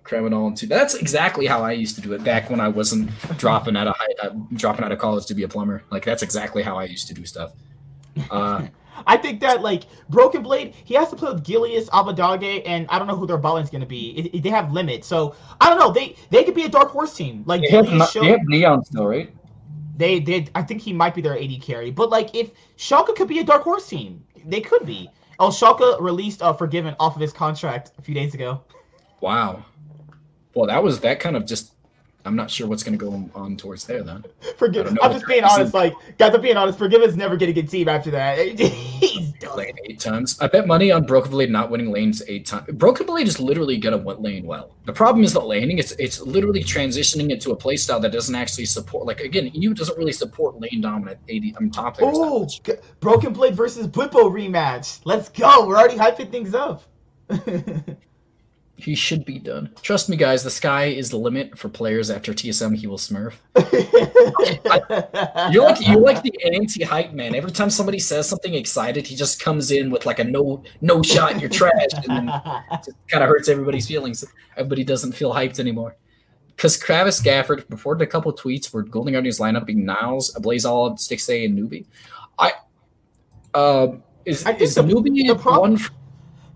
[0.04, 0.68] cram it all into.
[0.68, 3.10] That's exactly how I used to do it back when I wasn't
[3.40, 5.82] dropping out of high, uh, dropping out of college to be a plumber.
[5.90, 7.54] Like that's exactly how I used to do stuff.
[8.30, 8.68] Uh,
[9.08, 12.98] I think that like Broken Blade, he has to play with Gilius, Abbedagge, and I
[12.98, 14.10] don't know who their balance gonna be.
[14.18, 15.92] It- it- they have limits, so I don't know.
[15.92, 17.44] They they could be a dark horse team.
[17.46, 19.34] Like they have, Gilius showed, they have Neon still, right?
[19.98, 20.52] they did.
[20.56, 21.92] I think he might be their AD carry.
[21.92, 25.10] But like if Schalke could be a dark horse team, they could be.
[25.40, 28.62] Oh, Schalke released uh, Forgiven off of his contract a few days ago.
[29.22, 29.64] Wow.
[30.54, 31.74] Well, that was that kind of just.
[32.26, 34.24] I'm not sure what's going to go on towards there then.
[34.58, 34.88] Forgive.
[35.02, 35.52] I'm just being is.
[35.52, 35.74] honest.
[35.74, 36.78] Like guys, I'm being honest.
[36.78, 38.40] Forgiven's never getting a good team after that.
[38.60, 39.58] He's done.
[39.58, 40.40] Lane eight times.
[40.42, 42.68] I bet money on Broken Blade not winning lanes eight times.
[42.74, 44.72] Broken Blade is literally gonna win lane well.
[44.86, 45.78] The problem is not laning.
[45.78, 49.06] It's it's literally transitioning into a playstyle that doesn't actually support.
[49.06, 51.44] Like again, EU doesn't really support lane dominant AD.
[51.56, 51.98] I mean top.
[52.02, 52.48] Oh,
[53.00, 55.02] Broken Blade versus Bwipo rematch.
[55.06, 55.68] Let's go.
[55.68, 56.84] We're already hyping things up.
[58.78, 59.70] He should be done.
[59.82, 60.44] Trust me, guys.
[60.44, 62.76] The sky is the limit for players after TSM.
[62.76, 63.34] He will smurf.
[65.52, 67.36] You're like you're like the anti-hype man.
[67.36, 71.02] Every time somebody says something excited, he just comes in with like a no no
[71.02, 71.40] shot.
[71.40, 71.72] You're trash,
[72.10, 74.24] and kind of hurts everybody's feelings.
[74.58, 75.96] Everybody doesn't feel hyped anymore.
[76.56, 81.46] because Travis Gafford reported a couple tweets where Golden Guardians lineup being Niles, Ablazeolive, Stixxay,
[81.46, 81.86] and Newbie.
[82.38, 82.52] I
[83.54, 83.88] uh
[84.26, 85.74] is I is the- Newbie the prob- one?
[85.76, 85.92] f-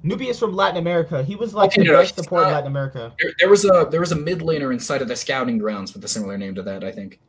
[0.03, 1.23] Newbie is from Latin America.
[1.23, 3.13] He was like Okay, the no, best support in uh, Latin America.
[3.19, 6.03] There, there was a there was a mid laner inside of the scouting grounds with
[6.05, 6.83] a similar name to that.
[6.83, 7.19] I think.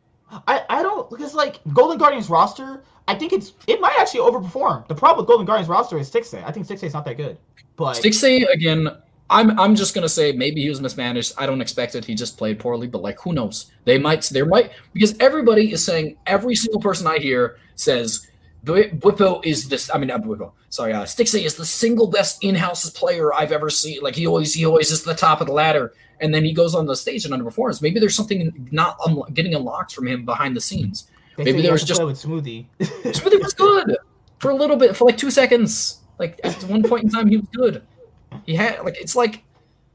[0.47, 4.87] I, I don't because like Golden Guardians roster, I think it's it might actually overperform.
[4.87, 6.45] The problem with Golden Guardians roster is Stixxay.
[6.45, 7.37] I think Stixxay is not that good.
[7.77, 8.89] But Stixxay again.
[9.33, 11.35] I'm I'm just gonna say maybe he was mismanaged.
[11.39, 12.05] I don't expect it.
[12.05, 13.71] He just played poorly, but like who knows?
[13.85, 18.27] They might there might because everybody is saying every single person I hear says
[18.65, 19.91] Bwipo is this.
[19.93, 20.53] I mean not Bwipo.
[20.69, 24.01] Sorry, uh, Stixxay is the single best in-house player I've ever seen.
[24.03, 26.75] Like he always he always is the top of the ladder, and then he goes
[26.75, 27.81] on the stage and underperforms.
[27.83, 31.09] Maybe there's something not un- getting unlocked from him behind the scenes.
[31.37, 32.67] they maybe there was just- with Smoothie.
[32.81, 33.97] Smoothie was good
[34.39, 35.99] for a little bit, for like two seconds.
[36.19, 37.83] Like at one point in time, he was good.
[38.45, 39.43] He had like it's like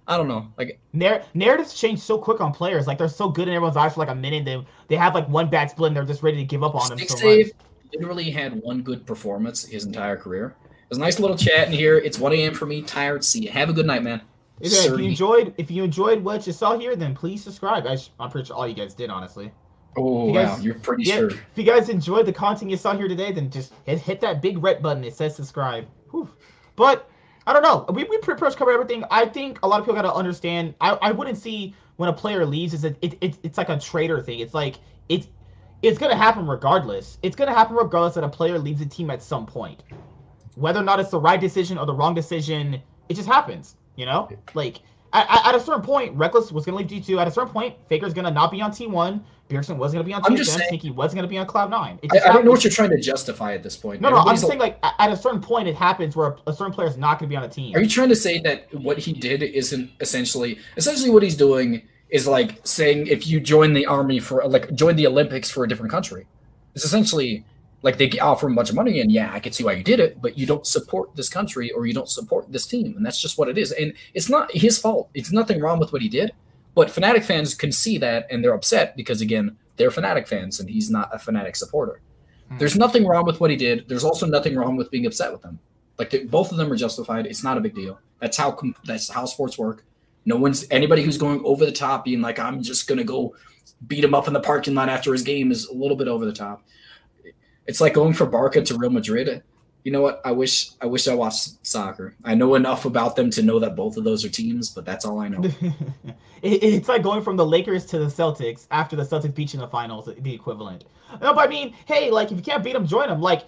[0.08, 2.88] I don't know, like Narr- narratives change so quick on players.
[2.88, 4.44] Like they're so good in everyone's eyes for like a minute.
[4.44, 6.90] They they have like one bad split and they're just ready to give up on
[6.90, 7.56] them so Save much.
[7.94, 10.56] Literally had one good performance his entire career.
[10.90, 11.98] There's a nice little chat in here.
[11.98, 12.54] It's 1 a.m.
[12.54, 12.82] for me.
[12.82, 13.24] Tired.
[13.24, 13.50] See you.
[13.52, 14.22] Have a good night, man.
[14.62, 17.86] Yeah, If you enjoyed if you enjoyed what you saw here, then please subscribe.
[17.88, 19.52] I I'm pretty sure all you guys did, honestly.
[19.98, 21.30] Oh You wow, guys- you're pretty Yeah, sure.
[21.32, 24.42] if you guys enjoyed the content you saw here today, then just hit, hit that
[24.42, 25.04] big red button.
[25.04, 25.86] It says subscribe.
[26.12, 26.30] Whew.
[26.76, 27.10] But
[27.48, 27.86] I don't know.
[27.94, 29.04] We, we pretty much covered everything.
[29.12, 30.74] I think a lot of people got to understand.
[30.82, 33.80] I, I wouldn't see when a player leaves is it, it, it it's like a
[33.80, 34.40] trader thing.
[34.40, 34.76] It's like
[35.10, 35.28] it's
[35.86, 37.18] it's gonna happen regardless.
[37.24, 39.84] It's gonna happen regardless that a player leaves a team at some point.
[40.56, 43.76] Whether or not it's the right decision or the wrong decision, it just happens.
[43.96, 44.80] You know, like
[45.14, 47.20] at, at- at a certain point, Rekkles was gonna leave G two.
[47.20, 49.24] At a certain point, Faker's gonna not be on T one.
[49.50, 50.38] Bjergsen was gonna be on I'm TSM.
[50.38, 52.00] just saying- Tinky was gonna be on Cloud Nine.
[52.12, 54.02] I, I don't know what you're trying to justify at this point.
[54.02, 56.54] No, no, I'm just saying like at a certain point it happens where a, a
[56.54, 57.76] certain player is not going to be on a team.
[57.76, 61.84] Are you trying to say that what he did isn't essentially essentially what he's doing
[62.16, 65.68] is like saying if you join the army for like join the Olympics for a
[65.68, 66.26] different country?
[66.74, 67.44] It's essentially
[67.82, 70.00] like they offer a bunch of money and yeah, I can see why you did
[70.00, 73.22] it, but you don't support this country or you don't support this team, and that's
[73.22, 73.74] just what it is.
[73.74, 75.10] And it's not his fault.
[75.14, 76.32] It's nothing wrong with what he did,
[76.74, 80.70] but Fnatic fans can see that and they're upset because again, they're Fnatic fans and
[80.70, 82.00] he's not a Fnatic supporter.
[82.50, 82.60] Hmm.
[82.60, 83.90] There's nothing wrong with what he did.
[83.90, 85.60] There's also nothing wrong with being upset with him.
[86.00, 87.26] Like both of them are justified.
[87.26, 88.00] It's not a big deal.
[88.22, 89.84] That's how com- that's how sports work.
[90.26, 93.36] No one's anybody who's going over the top, being like, "I'm just gonna go
[93.88, 96.26] beat him up in the parking lot after his game," is a little bit over
[96.26, 96.64] the top.
[97.68, 99.44] It's like going for Barca to Real Madrid.
[99.84, 100.20] You know what?
[100.26, 102.16] I wish I wish I watched soccer.
[102.24, 105.06] I know enough about them to know that both of those are teams, but that's
[105.06, 105.44] all I know.
[106.42, 109.60] it, it's like going from the Lakers to the Celtics after the Celtics beat you
[109.60, 110.86] in the finals, the equivalent.
[111.22, 113.22] No, but I mean, hey, like if you can't beat them, join them.
[113.22, 113.44] Like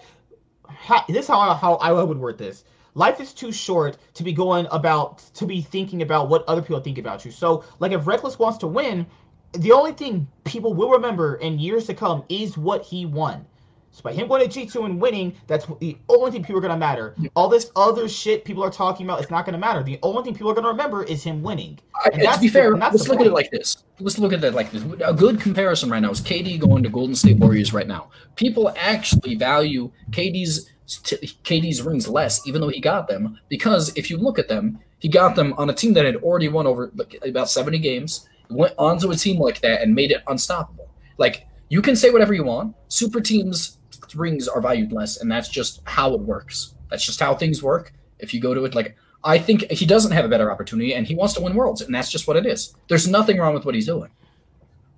[1.08, 2.64] this is how how I would word this.
[2.98, 6.80] Life is too short to be going about to be thinking about what other people
[6.80, 7.30] think about you.
[7.30, 9.06] So, like if Rekkles wants to win,
[9.54, 13.46] the only thing people will remember in years to come is what he won.
[13.92, 16.76] So by him going to G2 and winning, that's the only thing people are gonna
[16.78, 17.16] matter.
[17.36, 19.84] All this other shit people are talking about, it's not gonna matter.
[19.84, 21.80] The only thing people are gonna remember is him winning.
[21.96, 23.84] I, And to that's be fair, let's look at it like this.
[24.00, 24.84] Let's look at it like this.
[25.06, 28.10] A good comparison right now is KD going to Golden State Warriors right now.
[28.36, 34.18] People actually value KD's KD's rings less, even though he got them, because if you
[34.18, 37.18] look at them, he got them on a team that had already won over like,
[37.24, 38.28] about seventy games.
[38.50, 40.90] Went onto a team like that and made it unstoppable.
[41.18, 42.76] Like you can say whatever you want.
[42.88, 43.80] Super teams
[44.16, 46.76] rings are valued less, and that's just how it works.
[46.90, 47.94] That's just how things work.
[48.20, 51.06] If you go to it like I think he doesn't have a better opportunity, and
[51.06, 52.76] he wants to win worlds, and that's just what it is.
[52.88, 54.10] There's nothing wrong with what he's doing.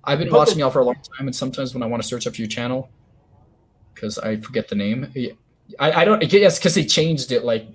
[0.04, 2.26] I've been watching y'all for a long time, and sometimes when I want to search
[2.26, 2.90] up your channel,
[3.92, 5.12] because I forget the name,
[5.78, 6.22] I, I don't.
[6.32, 7.44] Yes, because he changed it.
[7.44, 7.66] Like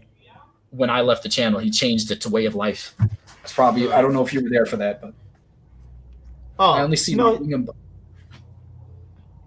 [0.72, 2.96] when I left the channel, he changed it to Way of Life.
[3.44, 5.14] It's probably I don't know if you were there for that, but
[6.58, 7.16] Oh, I only see.
[7.16, 7.70] no, him.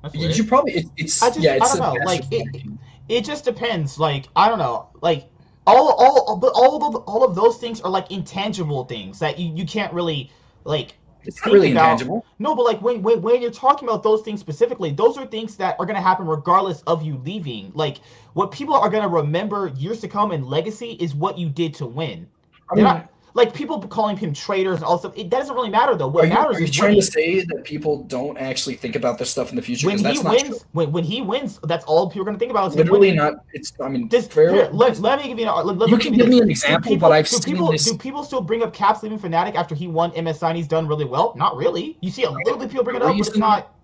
[0.03, 0.73] that's Did you probably?
[0.73, 1.55] It, it's I just- yeah.
[1.55, 2.66] It's I don't know, like, it-
[3.09, 3.99] it just depends.
[3.99, 5.27] Like I don't know, like
[5.66, 9.53] all all but all of all of those things are like intangible things that you,
[9.55, 10.31] you can't really
[10.65, 10.95] like.
[11.24, 12.24] It's not really about- intangible.
[12.39, 15.57] No, but like when, when when you're talking about those things specifically, those are things
[15.57, 17.73] that are gonna happen regardless of you leaving.
[17.74, 17.99] Like
[18.35, 21.86] what people are gonna remember years to come in legacy is what you did to
[21.86, 22.27] win.
[22.70, 25.13] I mean, not like people calling him traitors and all stuff.
[25.17, 26.09] It doesn't really matter though.
[26.09, 27.01] What are you, matters are you is trying winning.
[27.03, 29.87] to say that people don't actually think about this stuff in the future?
[29.87, 32.51] when he that's not wins, when, when he wins, that's all people are gonna think
[32.51, 32.71] about.
[32.71, 33.45] Is Literally not.
[33.53, 33.73] It's.
[33.81, 35.67] I mean, This, here, let, let me give you an.
[35.67, 37.97] Let, let You can give me an example, people, but I've seen people, this- Do
[37.97, 41.05] people still bring up Caps leaving Fnatic after he won MSI and he's done really
[41.05, 41.35] well?
[41.37, 41.97] Not really.
[42.01, 43.75] You see a little bit of people bring it up, but it's not.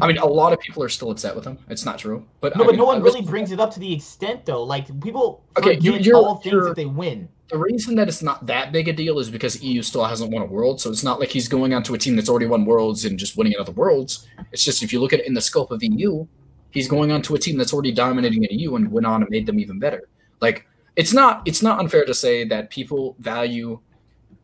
[0.00, 1.58] I mean, a lot of people are still upset with him.
[1.68, 3.72] It's not true, but no, I but mean, no one was- really brings it up
[3.74, 4.62] to the extent though.
[4.62, 7.28] Like people Okay, you- all things that they win.
[7.50, 10.42] The reason that it's not that big a deal is because EU still hasn't won
[10.42, 13.04] a world, so it's not like he's going onto a team that's already won worlds
[13.06, 14.28] and just winning another worlds.
[14.52, 16.26] It's just if you look at it in the scope of EU,
[16.70, 19.46] he's going onto a team that's already dominating in EU and went on and made
[19.46, 20.08] them even better.
[20.40, 20.66] Like
[20.96, 23.80] it's not it's not unfair to say that people value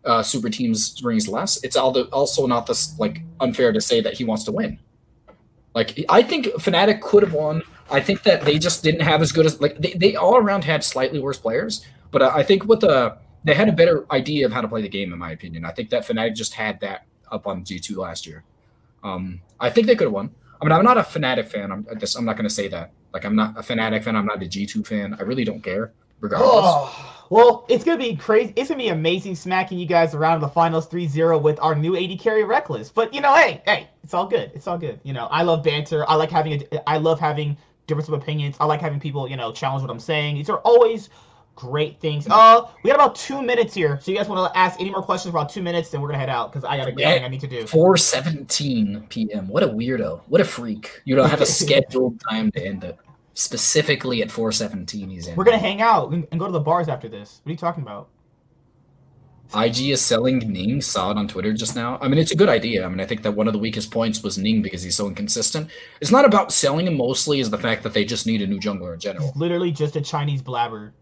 [0.05, 1.62] uh, super teams rings less.
[1.62, 4.78] It's also not this like unfair to say that he wants to win.
[5.74, 7.62] Like I think Fnatic could have won.
[7.90, 10.64] I think that they just didn't have as good as like they, they all around
[10.64, 11.86] had slightly worse players.
[12.15, 14.89] But I think with the they had a better idea of how to play the
[14.89, 15.65] game, in my opinion.
[15.65, 18.45] I think that Fnatic just had that up on G two last year.
[19.03, 20.31] Um, I think they could have won.
[20.62, 21.73] I mean, I'm not a Fnatic fan.
[21.73, 22.93] I'm just I'm not going to say that.
[23.12, 24.15] Like, I'm not a Fnatic fan.
[24.15, 25.16] I'm not a G two fan.
[25.19, 26.51] I really don't care, regardless.
[26.53, 28.53] Oh, well, it's gonna be crazy.
[28.55, 31.97] It's gonna be amazing smacking you guys around in the finals 3-0 with our new
[31.97, 32.95] AD carry Rekkles.
[32.95, 34.53] But you know, hey, hey, it's all good.
[34.55, 35.01] It's all good.
[35.03, 36.09] You know, I love banter.
[36.09, 38.57] I like having a, I love having difference of opinions.
[38.61, 40.36] I like having people, you know, challenge what I'm saying.
[40.36, 41.11] These are always
[41.56, 42.26] great things.
[42.28, 45.02] Uh, we got about two minutes here, so you guys want to ask any more
[45.02, 47.12] questions for about two minutes, then we're gonna head out because I got a Yeah.
[47.14, 47.64] thing I need to do.
[47.64, 49.48] 4:17 p.m.
[49.48, 50.20] What a weirdo!
[50.28, 51.02] What a freak!
[51.05, 52.97] You don't have a scheduled time to end it.
[53.35, 55.36] Specifically at 4:17, he's in.
[55.36, 57.40] We're gonna hang out and and go to the bars after this.
[57.43, 58.09] What are you talking about?
[59.55, 60.81] IG is selling Ning.
[60.81, 61.98] Saw it on Twitter just now.
[62.01, 62.85] I mean, it's a good idea.
[62.85, 65.06] I mean, I think that one of the weakest points was Ning because he's so
[65.06, 65.68] inconsistent.
[66.01, 68.59] It's not about selling him mostly, is the fact that they just need a new
[68.59, 69.26] jungler in general.
[69.26, 70.93] He's literally just a Chinese blabber.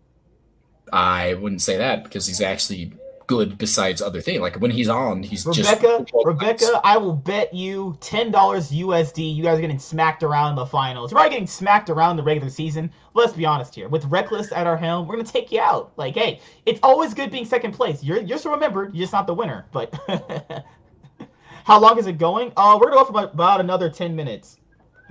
[0.93, 2.93] I wouldn't say that because he's actually
[3.27, 4.41] good besides other things.
[4.41, 9.35] Like when he's on, he's Rebecca, just Rebecca, I will bet you ten dollars USD.
[9.35, 11.11] You guys are getting smacked around the finals.
[11.11, 12.91] You're probably getting smacked around the regular season.
[13.15, 13.89] Let's be honest here.
[13.89, 15.93] With Rekkles at our helm, we're gonna take you out.
[15.97, 18.03] Like, hey, it's always good being second place.
[18.03, 18.95] You're you're still remembered.
[18.95, 19.67] You're just not the winner.
[19.73, 19.99] But
[21.65, 22.53] how long is it going?
[22.57, 24.59] Uh, we're gonna go for about, about another ten minutes.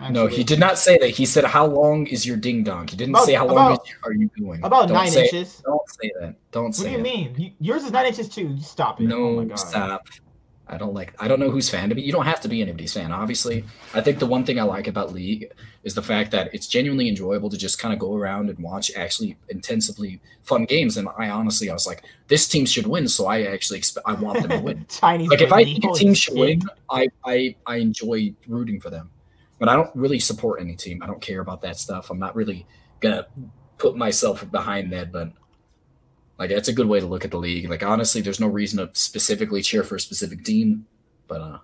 [0.10, 1.10] No, he did not say that.
[1.10, 3.88] He said, "How long is your ding dong?" He didn't About- say, "How long about-
[4.03, 5.61] are you going?" About Don't nine say, inches.
[5.65, 6.36] Don't say that.
[6.52, 6.84] Don't say.
[6.86, 6.91] That.
[6.99, 7.36] What do you mean?
[7.38, 8.57] You, yours is nine inches too.
[8.61, 9.07] Stop it.
[9.07, 9.56] No, oh my god.
[9.56, 10.07] stop.
[10.68, 11.14] I don't like.
[11.19, 12.02] I don't know who's fan to be.
[12.02, 13.65] You don't have to be anybody's fan, obviously.
[13.94, 15.52] I think the one thing I like about League
[15.84, 18.90] is the fact that it's genuinely enjoyable to just kind of go around and watch
[18.95, 20.95] actually intensively fun games.
[20.95, 24.14] And I honestly, I was like, this team should win, so I actually expect I
[24.14, 24.86] want them to win.
[24.90, 25.30] Chinese.
[25.30, 29.10] like if I think a team should win, I, I I enjoy rooting for them.
[29.61, 31.03] But I don't really support any team.
[31.03, 32.09] I don't care about that stuff.
[32.09, 32.65] I'm not really
[32.99, 33.27] gonna
[33.77, 35.31] put myself behind that, but
[36.39, 37.69] like that's a good way to look at the league.
[37.69, 40.88] Like honestly, there's no reason to specifically cheer for a specific team.
[41.27, 41.57] But uh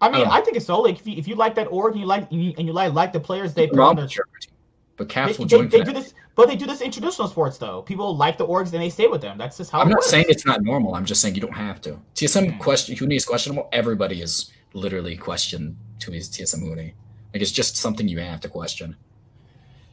[0.00, 0.80] I mean, Um, I think it's so.
[0.80, 3.12] Like, if you, if you like that org and you like and you, like like
[3.12, 4.54] the players they put on their will cheer for team.
[4.96, 7.56] But They, will join they for do this, but they do this in traditional sports
[7.56, 7.82] though.
[7.82, 9.38] People like the orgs and they stay with them.
[9.38, 9.78] That's just how.
[9.78, 10.10] I'm not works.
[10.10, 10.96] saying it's not normal.
[10.96, 12.00] I'm just saying you don't have to.
[12.16, 13.68] TSM question Huni is questionable.
[13.70, 16.94] Everybody is literally questioned to his TSM Huni.
[17.32, 18.96] Like it's just something you have to question.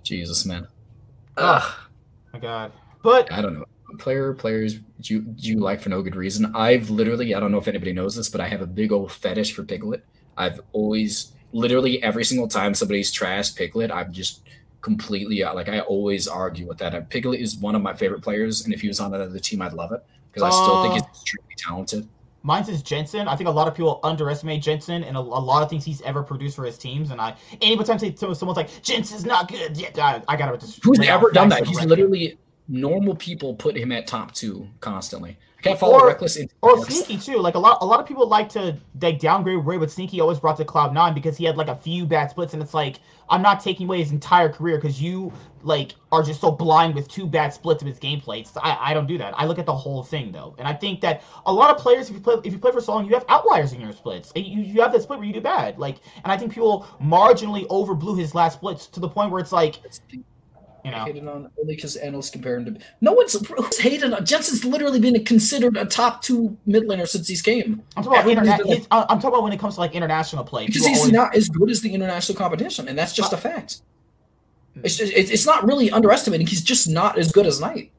[0.04, 0.68] Jesus, man.
[1.38, 1.76] Ugh.
[2.34, 2.72] My god.
[3.04, 3.66] But I don't know.
[3.98, 6.54] Player players do you, do you like for no good reason?
[6.56, 9.12] I've literally I don't know if anybody knows this, but I have a big old
[9.12, 10.04] fetish for Piglet.
[10.38, 14.42] I've always literally every single time somebody's trashed Piglet, I'm just
[14.82, 16.94] completely uh, like I always argue with that.
[16.94, 19.62] Uh, Piglet is one of my favorite players, and if he was on another team,
[19.62, 22.08] I'd love it because I still think he's extremely talented.
[22.46, 23.28] Mine's is Jensen.
[23.28, 26.02] I think a lot of people underestimate Jensen and a, a lot of things he's
[26.04, 27.10] ever produced for his teams.
[27.10, 30.84] And I anytime say someone's like Jensen's not good, yeah, I, I gotta just.
[30.84, 31.66] Who's ever done that?
[31.66, 31.90] He's record.
[31.90, 35.38] literally normal people put him at top two constantly.
[35.66, 36.48] Can't follow Or- Rekkles.
[36.62, 37.40] Or Sneaky too.
[37.40, 40.40] Like a lot, a lot of people like to like downgrade Ray, but Sneaky always
[40.40, 43.00] brought to Cloud Nine because he had like a few bad splits, and it's like
[43.30, 45.34] I'm not taking away his entire career because you
[45.64, 48.48] like are just so blind with two bad splits of his gameplay.
[48.62, 49.34] I I don't do that.
[49.36, 52.10] I look at the whole thing though, and I think that a lot of players,
[52.10, 54.32] if you play if you play for so long, you have outliers in your splits.
[54.36, 55.80] You you have that split where you do bad.
[55.80, 59.52] Like, and I think people marginally overblew his last splits to the point where it's
[59.52, 59.80] like
[60.86, 61.04] you know.
[61.06, 62.82] hated on only because analysts compare him to.
[63.02, 64.26] No one's who's hated on.
[64.26, 68.46] Jensen's literally been considered a top two mid laner since he's came I'm talking about
[68.46, 70.66] interna- like- I'm talking about when it comes to like international play.
[70.68, 73.40] because he's always- not as good as the international competition, and that's just Uh, a
[73.40, 73.82] fact.
[74.84, 76.48] It's just, it's it's not really underestimating.
[76.48, 77.92] He's just not as good as Knight.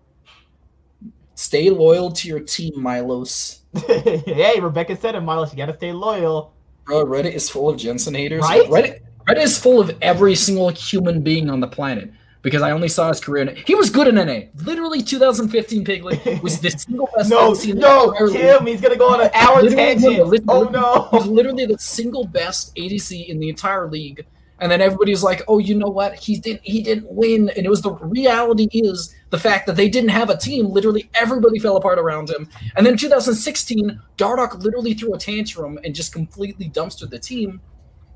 [1.34, 3.60] Stay loyal to your team, Milos.
[3.86, 5.52] hey, Rebecca said it, Milos.
[5.52, 6.52] You gotta stay loyal.
[6.84, 8.42] Bro, Reddit is full of Jensen haters.
[8.42, 8.68] Right?
[8.68, 12.10] Reddit, Reddit is full of every single human being on the planet.
[12.46, 14.46] Because I only saw his career in He was good in NA.
[14.64, 18.58] Literally, 2015 Piglet was the single best No, ADC in the no, entire league.
[18.58, 20.20] Tim, he's gonna go on an hour Literally, tangent.
[20.48, 20.64] Oh
[21.10, 21.30] He was no.
[21.32, 24.24] literally the single best ADC in the entire league.
[24.60, 26.14] And then everybody's like, "Oh, you know what?
[26.14, 26.62] He didn't.
[26.64, 30.30] He didn't win." And it was the reality is the fact that they didn't have
[30.30, 30.68] a team.
[30.68, 32.48] Literally, everybody fell apart around him.
[32.76, 37.60] And then 2016, Dardoch literally threw a tantrum and just completely dumpstered the team.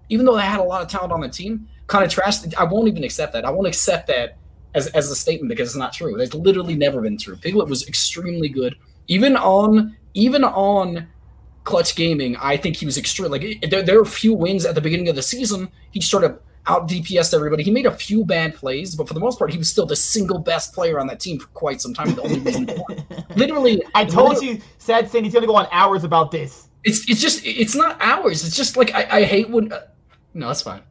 [0.08, 2.54] even though they had a lot of talent on the team, kind of trashed.
[2.54, 3.44] I won't even accept that.
[3.44, 4.38] I won't accept that
[4.74, 6.18] as, as a statement because it's not true.
[6.18, 7.36] It's literally never been true.
[7.36, 8.76] Piglet was extremely good,
[9.08, 11.08] even on even on
[11.64, 12.36] Clutch Gaming.
[12.36, 13.30] I think he was extreme.
[13.30, 15.68] Like there, there were a few wins at the beginning of the season.
[15.90, 17.64] He started out DPS everybody.
[17.64, 19.96] He made a few bad plays, but for the most part, he was still the
[19.96, 22.14] single best player on that team for quite some time.
[22.14, 22.70] The only reason,
[23.36, 26.68] literally, I told you, Sad he's gonna go on hours about this.
[26.84, 28.44] It's it's just it's not hours.
[28.46, 29.72] It's just like I, I hate when.
[29.72, 29.80] Uh,
[30.32, 30.82] no, that's fine.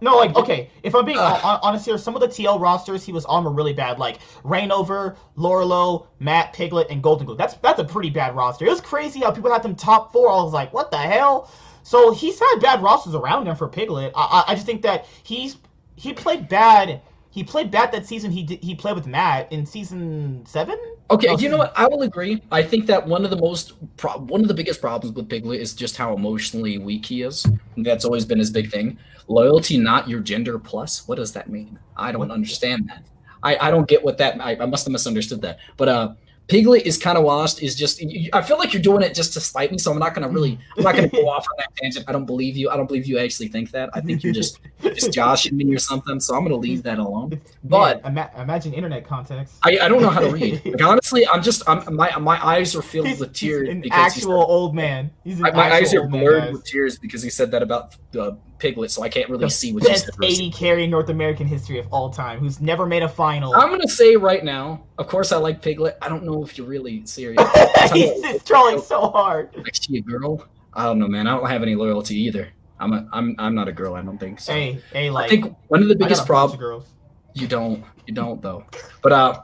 [0.00, 0.70] No, like okay.
[0.82, 3.50] If I'm being uh, honest here, some of the TL rosters he was on were
[3.50, 3.98] really bad.
[3.98, 7.36] Like Reignover, Lourlo, Matt, Piglet, and Goldenglue.
[7.36, 8.66] That's that's a pretty bad roster.
[8.66, 10.30] It was crazy how people had them top four.
[10.30, 11.50] I was like, what the hell?
[11.82, 14.12] So he's had bad rosters around him for Piglet.
[14.14, 15.56] I, I, I just think that he's
[15.96, 17.00] he played bad.
[17.30, 18.30] He played bad that season.
[18.30, 20.78] He did, he played with Matt in season seven.
[21.10, 21.72] Okay, you know what?
[21.76, 22.42] I will agree.
[22.50, 25.60] I think that one of the most pro- one of the biggest problems with Piglet
[25.60, 27.46] is just how emotionally weak he is.
[27.76, 28.98] That's always been his big thing.
[29.26, 31.06] Loyalty, not your gender plus.
[31.06, 31.78] What does that mean?
[31.96, 33.04] I don't understand that.
[33.42, 34.40] I, I don't get what that.
[34.40, 35.58] I, I must have misunderstood that.
[35.76, 36.14] But uh,
[36.48, 37.62] Piglet is kind of lost.
[37.62, 38.02] Is just
[38.32, 40.58] I feel like you're doing it just to spite me, so I'm not gonna really
[40.78, 42.06] I'm not gonna go off on that tangent.
[42.08, 42.70] I don't believe you.
[42.70, 43.90] I don't believe you actually think that.
[43.92, 46.18] I think you're just just joshing me or something.
[46.20, 47.38] So I'm gonna leave that alone.
[47.64, 49.56] But yeah, ima- imagine internet context.
[49.62, 50.64] I, I don't know how to read.
[50.64, 53.68] Like, honestly, I'm just I'm my my eyes are filled He's, with tears.
[53.68, 55.10] he's an because actual old man.
[55.24, 57.62] He's an my, my eyes are old man, blurred with tears because he said that
[57.62, 60.10] about uh, Piglet, so I can't really the see what best.
[60.22, 63.54] 80 carry in North American history of all time, who's never made a final.
[63.54, 64.82] I'm gonna say right now.
[64.98, 65.96] Of course, I like Piglet.
[66.02, 67.42] I don't know if you're really serious.
[67.92, 69.50] He's trolling so hard.
[69.56, 70.46] Like she a girl?
[70.74, 71.26] I don't know, man.
[71.26, 72.48] I don't have any loyalty either.
[72.80, 73.94] I'm a I'm I'm not a girl.
[73.94, 74.52] I don't think so.
[74.52, 76.86] Hey, hey, like I think one of the biggest a bunch of problems
[77.34, 78.64] you don't you don't though.
[79.02, 79.42] But uh,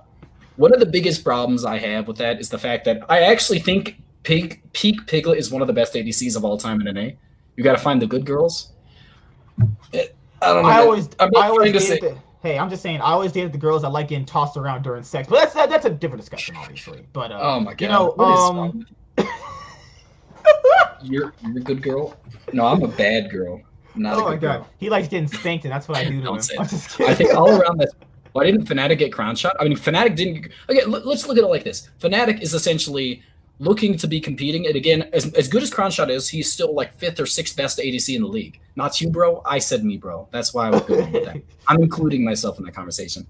[0.56, 3.58] one of the biggest problems I have with that is the fact that I actually
[3.58, 7.10] think Pig Peak Piglet is one of the best ADCs of all time in NA.
[7.56, 8.72] You got to find the good girls.
[9.92, 10.68] It- I don't know.
[10.68, 13.52] I always, I'm I always to say- the, hey, I'm just saying, I always dated
[13.52, 16.20] the girls that like getting tossed around during sex, but that's that, that's a different
[16.20, 17.06] discussion, obviously.
[17.14, 17.80] But uh, Oh my god!
[17.80, 18.86] you know, um,
[21.02, 22.16] you're you're a good girl.
[22.52, 23.60] No, I'm a bad girl.
[23.94, 24.68] Not oh my god, girl.
[24.78, 26.34] he likes getting spanked, and that's what I do to him.
[26.58, 27.12] I'm just kidding.
[27.12, 27.92] I think all around this.
[28.32, 29.52] Why didn't Fnatic get Crownshot?
[29.60, 30.48] I mean, Fnatic didn't.
[30.68, 31.88] Okay, l- let's look at it like this.
[32.00, 33.22] Fnatic is essentially
[33.64, 36.96] looking to be competing, and again, as, as good as Crownshot is, he's still like
[36.98, 38.60] fifth or sixth best ADC in the league.
[38.76, 39.42] Not you, bro.
[39.44, 40.28] I said me, bro.
[40.30, 41.36] That's why I was going with that.
[41.68, 43.26] I'm including myself in that conversation.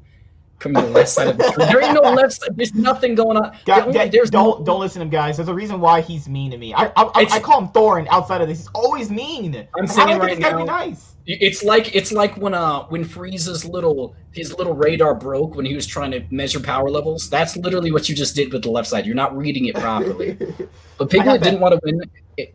[0.61, 1.69] Coming to the left side of the screen.
[1.69, 2.57] There ain't no left side.
[2.57, 3.57] There's nothing going on.
[3.67, 5.37] The only- God, there's don't no- don't listen to him, guys.
[5.37, 6.73] There's a reason why he's mean to me.
[6.75, 8.59] I I, I, I call him Thorin outside of this.
[8.59, 9.67] He's always mean.
[9.79, 11.14] I'm saying right now- be nice.
[11.27, 15.75] It's like it's like when uh when Frieza's little his little radar broke when he
[15.75, 17.31] was trying to measure power levels.
[17.31, 19.07] That's literally what you just did with the left side.
[19.07, 20.37] You're not reading it properly.
[20.97, 22.01] But Piglet didn't want to win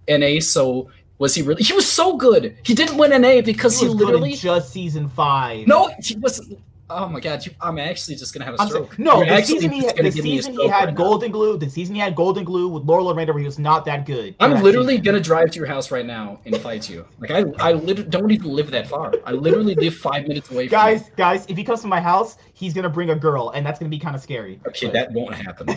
[0.07, 1.61] NA, so was he really?
[1.61, 2.57] He was so good.
[2.63, 5.67] He didn't win NA because he he, was good in literally just season five.
[5.67, 5.91] no.
[6.01, 6.57] He wasn't.
[6.91, 7.45] Oh my god!
[7.45, 8.99] You, I'm actually just gonna have a I'm saying, stroke.
[8.99, 11.03] no, the season he had, the give me a season he had right now.
[11.03, 11.59] Goldenglue.
[11.59, 14.35] The season he had Goldenglue with Lourlo and Raider, where he was not that good.
[14.39, 15.03] I'm That literally season.
[15.05, 17.05] gonna drive to your house right now and fight you.
[17.19, 19.13] Like I, I lit- don't even live that far.
[19.25, 20.57] I literally live five minutes away.
[20.57, 20.69] from you.
[20.69, 23.77] Guys, guys, if he comes to my house, he's gonna bring a girl, and that's
[23.79, 24.59] gonna be kind of scary.
[24.67, 25.69] Okay, But- that won't happen.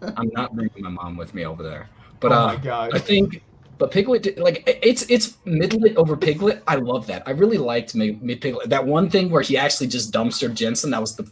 [0.16, 1.88] I'm not bringing my mom with me over there.
[2.20, 2.90] But oh uh.
[2.92, 3.42] I think,
[3.80, 6.62] but Piglet, like it's it's Midlet over Piglet.
[6.68, 7.22] I love that.
[7.26, 8.68] I really liked mid, mid Piglet.
[8.68, 10.90] That one thing where he actually just dumpstered Jensen.
[10.90, 11.28] That was the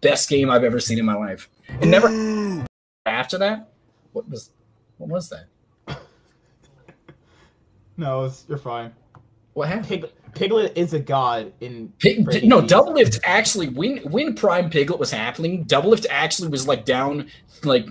[0.00, 1.48] best game I've ever seen in my life.
[1.68, 2.66] And never
[3.06, 3.70] after that.
[4.12, 4.50] What was
[4.98, 6.00] what was that?
[7.96, 8.92] no, it's, you're fine.
[9.52, 9.86] What happened?
[9.86, 11.92] Pig, Piglet is a god in.
[12.00, 12.68] Pig, for no, ADCs.
[12.68, 17.28] Doublelift actually when when Prime Piglet was happening, Doublelift actually was like down
[17.62, 17.86] like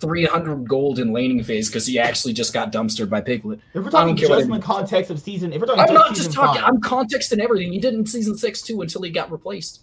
[0.00, 3.60] 300 gold in laning phase because he actually just got dumpstered by Piglet.
[3.74, 6.14] If we're talking just in the context of season, if we're talking I'm just not
[6.14, 6.62] just talking.
[6.62, 7.72] five, I'm contexting everything.
[7.72, 9.82] He did in season six too until he got replaced.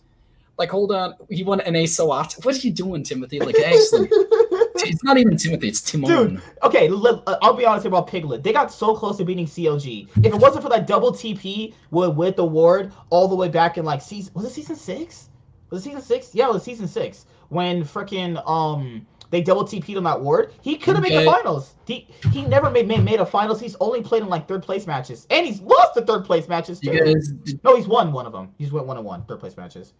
[0.57, 2.43] Like, hold on, he won an A so often.
[2.43, 3.39] What are you doing, Timothy?
[3.39, 5.67] Like, actually, it's not even Timothy.
[5.67, 6.09] It's Timon.
[6.09, 8.43] Dude, okay, li- uh, I'll be honest about Piglet.
[8.43, 10.09] They got so close to beating CLG.
[10.17, 13.79] If it wasn't for that double TP with, with the ward all the way back
[13.79, 15.29] in like season, was it season six?
[15.71, 16.35] Was it season six?
[16.35, 20.53] Yeah, it was season six when freaking um they double TP'd on that ward.
[20.61, 21.73] He could have made the finals.
[21.87, 23.59] He he never made, made made a finals.
[23.59, 26.79] He's only played in like third place matches, and he's lost the third place matches
[26.79, 26.91] too.
[26.91, 28.53] Guys, No, he's won one of them.
[28.59, 29.93] He's went one on one third place matches.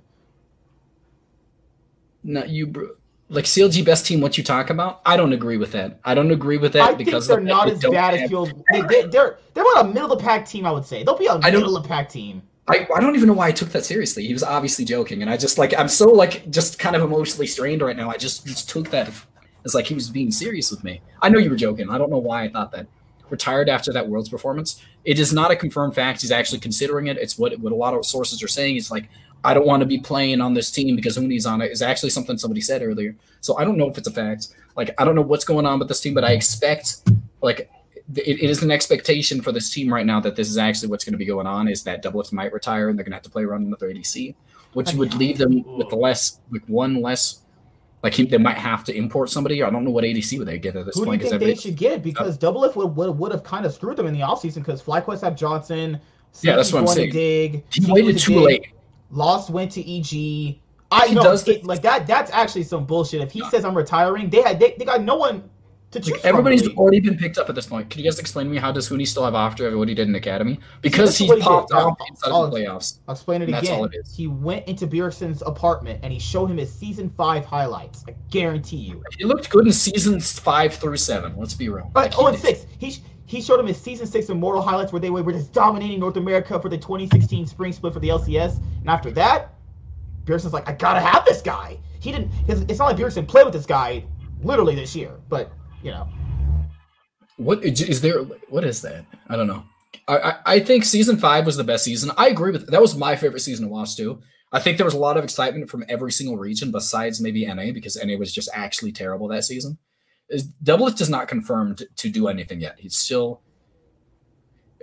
[2.24, 2.90] not you, bro.
[3.30, 4.22] Like CLG best team.
[4.22, 5.02] What you talk about?
[5.04, 6.00] I don't agree with that.
[6.06, 8.46] I don't agree with that I think because they're not as bad as you'll.
[8.72, 10.68] They, they, they're they're about a middle of the pack team.
[10.68, 12.44] I would say they'll be a middle of the pack team.
[12.68, 14.26] I, I don't even know why I took that seriously.
[14.26, 17.48] He was obviously joking, and I just like I'm so like just kind of emotionally
[17.48, 18.10] strained right now.
[18.10, 19.12] I just, just took that
[19.66, 21.02] as like he was being serious with me.
[21.22, 21.90] I know you were joking.
[21.90, 22.88] I don't know why I thought that.
[23.30, 24.82] retired after that Worlds performance.
[25.04, 26.22] It is not a confirmed fact.
[26.22, 27.18] He's actually considering it.
[27.18, 28.76] It's what what a lot of sources are saying.
[28.76, 29.10] He's like,
[29.44, 31.72] I don't want to be playing on this team because Huni's on it.
[31.72, 33.16] Is actually something somebody said earlier.
[33.42, 34.50] So I don't know if it's a fact.
[34.78, 37.02] Like I don't know what's going on with this team, but I expect
[37.42, 37.70] like
[38.16, 41.04] it, it is an expectation for this team right now that this is actually what's
[41.04, 41.68] going to be going on.
[41.68, 44.36] Is that Doublelift might retire and they're going to have to play around another ADC,
[44.74, 47.44] which would leave them with less, like one less
[48.04, 49.64] like he, they might have to import somebody.
[49.64, 51.22] I don't know what ADC would they get at this Who point.
[51.22, 52.04] do you think they should get?
[52.04, 55.22] Because Doublelift would, would would have kind of screwed them in the offseason because FlyQuest
[55.22, 56.02] have Johnsun.
[56.42, 57.12] Yeah, that's what I'm saying.
[57.12, 58.68] Dig, he waited too dig, late.
[59.10, 60.60] Lost went to EG.
[60.92, 62.06] I know it, like that.
[62.06, 63.22] That's actually some bullshit.
[63.22, 65.53] If he says I'm retiring, they had they, they got no one to choose
[65.96, 67.90] like, Everybody's already been picked up at this point.
[67.90, 70.08] Can you guys explain to me how does Huni still have after what he did
[70.08, 70.60] in academy?
[70.82, 73.00] Because he popped off inside of the playoffs.
[73.08, 73.64] I'll explain it again.
[73.64, 74.16] That's all it is.
[74.16, 78.04] He went into Bjergsen's apartment and he showed him his season five highlights.
[78.08, 79.04] I guarantee you.
[79.18, 81.36] He looked good in seasons five through seven.
[81.38, 81.92] Let's be real.
[81.96, 82.66] Like, oh, and six.
[82.80, 86.18] He he showed him his season six immortal highlights where they were just dominating North
[86.18, 88.60] America for the 2016 spring split for the LCS.
[88.82, 89.56] And after that,
[90.26, 91.80] Bjergsen's like, I gotta have this guy.
[92.00, 92.32] He didn't.
[92.48, 94.06] It's not like Bjergsen played with this guy
[94.42, 95.52] literally this year, but
[95.84, 96.08] you know.
[97.38, 98.24] What is there?
[98.50, 99.06] What is that?
[99.28, 99.64] I don't know.
[100.08, 102.12] I, I, I think season five was the best season.
[102.18, 102.82] I agree with that.
[102.82, 104.22] Was my favorite season to watch too.
[104.52, 107.72] I think there was a lot of excitement from every single region besides maybe NA
[107.74, 109.78] because NA was just actually terrible that season.
[110.64, 112.76] Doublelift is not confirmed to do anything yet.
[112.78, 113.42] He's still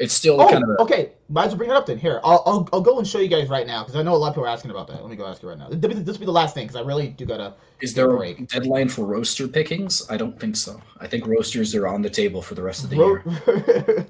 [0.01, 1.13] it's still oh, kind of a, okay.
[1.29, 1.99] Might as well bring it up then.
[1.99, 4.17] Here, I'll, I'll, I'll go and show you guys right now because I know a
[4.17, 5.03] lot of people are asking about that.
[5.03, 5.69] Let me go ask you right now.
[5.69, 7.53] This will be the last thing because I really do gotta.
[7.83, 10.11] Is there a deadline for roster pickings?
[10.11, 10.81] I don't think so.
[11.01, 13.21] I think roasters are on the table for the rest of the Ro-
[13.53, 14.07] year.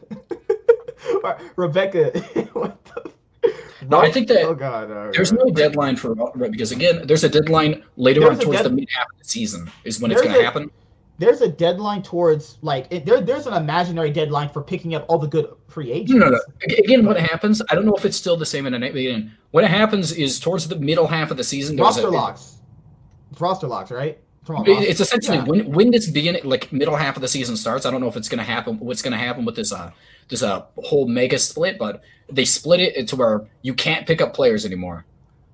[1.57, 2.21] Rebecca,
[2.53, 3.11] what the?
[3.89, 7.83] No, I think that oh God, there's no deadline for because again, there's a deadline
[7.97, 10.31] later there's on towards dead- the mid half of the season is when there's it's
[10.31, 10.71] going to happen
[11.21, 15.19] there's a deadline towards like it, there, there's an imaginary deadline for picking up all
[15.19, 16.13] the good free agents.
[16.13, 16.41] No, no, no.
[16.79, 17.61] Again, what happens?
[17.71, 19.31] I don't know if it's still the same in a beginning.
[19.51, 21.77] What happens is towards the middle half of the season.
[21.77, 22.57] Roster a, locks.
[23.31, 24.19] It's roster locks, right?
[24.49, 25.45] It's essentially yeah.
[25.45, 27.85] when when this beginning, like middle half of the season starts.
[27.85, 28.79] I don't know if it's going to happen.
[28.79, 29.91] What's going to happen with this uh
[30.29, 31.79] this uh whole mega split?
[31.79, 35.05] But they split it to where you can't pick up players anymore.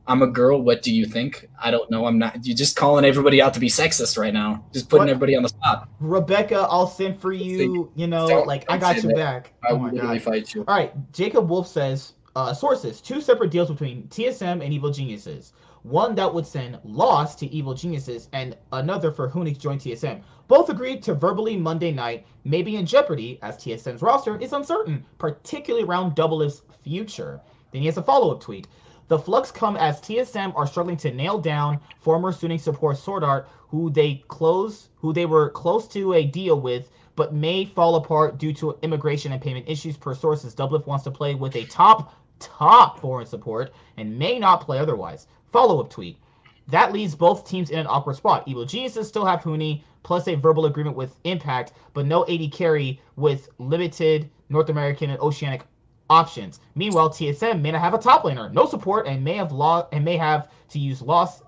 [0.09, 0.60] I'm a girl.
[0.60, 1.49] What do you think?
[1.60, 2.07] I don't know.
[2.07, 2.47] I'm not.
[2.47, 4.65] You're just calling everybody out to be sexist right now.
[4.73, 5.10] Just putting what?
[5.10, 5.89] everybody on the spot.
[5.99, 7.91] Rebecca, I'll send for you.
[7.97, 9.17] You know, don't, like I got you that.
[9.17, 9.52] back.
[9.65, 10.65] I oh will literally fight you.
[10.68, 10.93] All right.
[11.12, 15.52] Jacob Wolf says uh, sources: two separate deals between TSM and Evil Geniuses.
[15.83, 20.20] One that would send Lost to Evil Geniuses, and another for Hunix to join TSM.
[20.49, 25.86] Both agreed to verbally Monday night, maybe in jeopardy, as TSM's roster is uncertain, particularly
[25.86, 27.41] around Doublelift's future.
[27.70, 28.67] Then he has a follow-up tweet.
[29.09, 33.49] The flux come as TSM are struggling to nail down former Suning support Sword Art,
[33.68, 38.36] who they close, who they were close to a deal with, but may fall apart
[38.36, 39.97] due to immigration and payment issues.
[39.97, 44.62] Per sources, Doublelift wants to play with a top top foreign support and may not
[44.62, 45.28] play otherwise.
[45.52, 46.18] Follow up tweet.
[46.67, 48.43] That leaves both teams in an awkward spot.
[48.47, 53.01] Evil Geniuses still have Huni, plus a verbal agreement with Impact, but no AD carry
[53.15, 55.62] with limited North American and Oceanic
[56.10, 56.60] options.
[56.75, 60.05] Meanwhile, TSM may not have a top laner, no support, and may have law and
[60.05, 61.43] may have to use Lost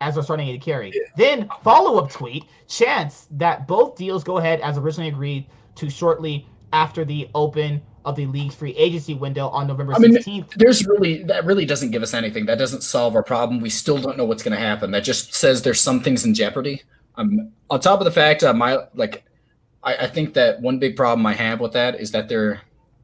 [0.00, 0.92] as their starting AD carry.
[0.94, 1.02] Yeah.
[1.16, 5.46] Then follow-up tweet: chance that both deals go ahead as originally agreed
[5.76, 10.26] to shortly after the open of the league's free agency window on November 16th.
[10.26, 12.46] I mean, there's really that really doesn't give us anything.
[12.46, 13.60] That doesn't solve our problem.
[13.60, 14.90] We still don't know what's going to happen.
[14.90, 16.82] That just says there's some things in jeopardy.
[17.16, 19.24] Um, on top of the fact, uh, my like,
[19.82, 22.62] I, I think that one big problem I have with that is that they're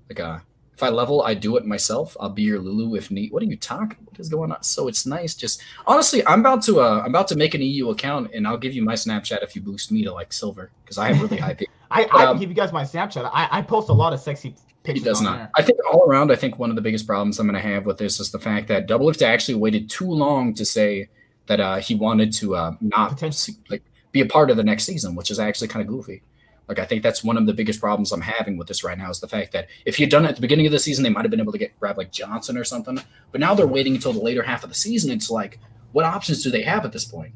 [0.08, 0.40] like a uh,
[0.76, 2.14] if I level, I do it myself.
[2.20, 3.32] I'll be your Lulu if need.
[3.32, 3.96] What are you talking?
[4.04, 4.62] What is going on?
[4.62, 5.34] So it's nice.
[5.34, 8.58] Just honestly, I'm about to uh, I'm about to make an EU account, and I'll
[8.58, 11.38] give you my Snapchat if you boost me to like silver because I have really
[11.38, 11.56] high.
[11.90, 13.30] I, but, I um, give you guys my Snapchat.
[13.32, 15.02] I, I post a lot of sexy pictures.
[15.02, 15.38] He does not.
[15.38, 15.50] There.
[15.54, 17.86] I think all around, I think one of the biggest problems I'm going to have
[17.86, 21.08] with this is the fact that Doublelift actually waited too long to say
[21.46, 23.22] that uh, he wanted to uh, not
[23.70, 23.82] like
[24.12, 26.22] be a part of the next season, which is actually kind of goofy.
[26.68, 29.10] Like I think that's one of the biggest problems I'm having with this right now
[29.10, 31.10] is the fact that if you'd done it at the beginning of the season, they
[31.10, 32.98] might have been able to get grab like Johnsun or something.
[33.30, 35.12] But now they're waiting until the later half of the season.
[35.12, 35.60] It's like,
[35.92, 37.34] what options do they have at this point?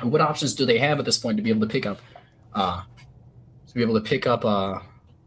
[0.00, 2.00] And what options do they have at this point to be able to pick up,
[2.54, 2.82] uh,
[3.66, 4.80] to be able to pick up, uh,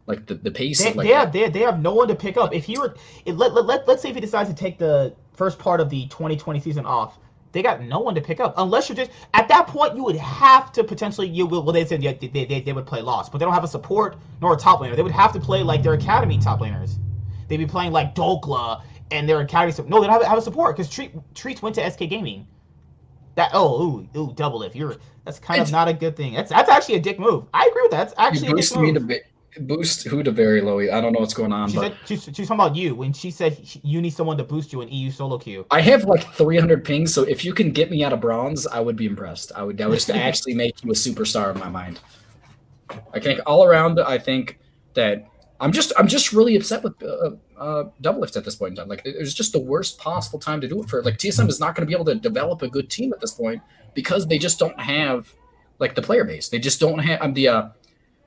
[0.06, 0.82] like the, the pace?
[0.82, 2.54] They, like they have they, they have no one to pick up.
[2.54, 2.94] If he were,
[3.24, 5.88] if, let, let, let, let's say if he decides to take the first part of
[5.88, 7.18] the 2020 season off,
[7.52, 8.54] they got no one to pick up.
[8.56, 11.84] Unless you're just at that point you would have to potentially you will well they
[11.84, 14.54] said yeah, they, they, they would play lost but they don't have a support nor
[14.54, 14.96] a top laner.
[14.96, 16.96] They would have to play like their academy top laners.
[17.48, 20.76] They'd be playing like Dhokla and their academy no they don't have, have a support
[20.76, 22.46] because Treat, Treatz went to SK Gaming.
[23.34, 26.34] That oh ooh ooh double if you're that's kind it's, of not a good thing.
[26.34, 27.44] That's that's actually a dick move.
[27.54, 28.08] I agree with that.
[28.08, 29.22] That's actually a dick move.
[29.60, 30.80] Boost who to very low?
[30.80, 33.12] I don't know what's going on, She but said she's, she's talking about you when
[33.12, 35.66] she said you need someone to boost you in EU solo queue.
[35.70, 37.12] I have like 300 pings.
[37.12, 39.52] So if you can get me out of bronze, I would be impressed.
[39.54, 39.76] I would.
[39.76, 42.00] That would just actually make you a superstar in my mind.
[43.12, 44.58] I think all around, I think
[44.94, 45.28] that
[45.60, 48.88] I'm just I'm just really upset with uh, uh, Doublelift at this point in time.
[48.88, 51.02] Like it was just the worst possible time to do it for.
[51.02, 53.32] Like TSM is not going to be able to develop a good team at this
[53.32, 53.62] point
[53.94, 55.32] because they just don't have
[55.78, 56.48] like the player base.
[56.48, 57.20] They just don't have.
[57.22, 57.68] I'm the uh,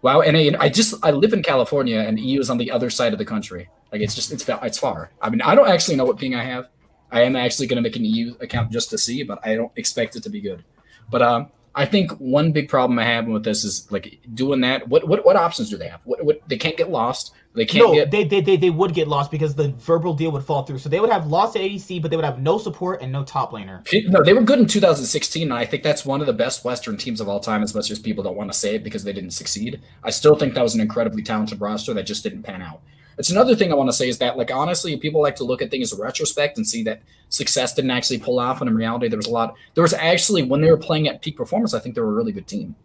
[0.06, 0.22] wow.
[0.22, 3.12] And I, I just I live in California and EU is on the other side
[3.12, 3.68] of the country.
[3.92, 5.10] Like it's just it's it's far.
[5.20, 6.70] I mean I don't actually know what ping I have.
[7.12, 9.72] I am actually going to make an EU account just to see, but I don't
[9.76, 10.64] expect it to be good.
[11.10, 14.88] But um, I think one big problem I have with this is like doing that.
[14.88, 16.02] What what what options do they have?
[16.04, 17.34] What what they can't get lost.
[17.56, 18.12] They can't No, get.
[18.12, 20.80] they, they, they, they would get lost because the verbal deal would fall through.
[20.80, 23.24] So they would have lost at ADC, but they would have no support and no
[23.24, 23.82] top laner.
[24.10, 26.98] No, they were good in 2016, and I think that's one of the best Western
[26.98, 27.64] teams of all time.
[27.64, 30.36] As much as people don't want to say it because they didn't succeed, I still
[30.36, 32.82] think that was an incredibly talented roster that just didn't pan out.
[33.18, 35.62] It's another thing I want to say is that, like, honestly, people like to look
[35.62, 39.08] at things in retrospect and see that success didn't actually pull off, and in reality,
[39.08, 39.56] there was a lot.
[39.76, 42.14] There was actually when they were playing at peak performance, I think they were a
[42.14, 42.76] really good team.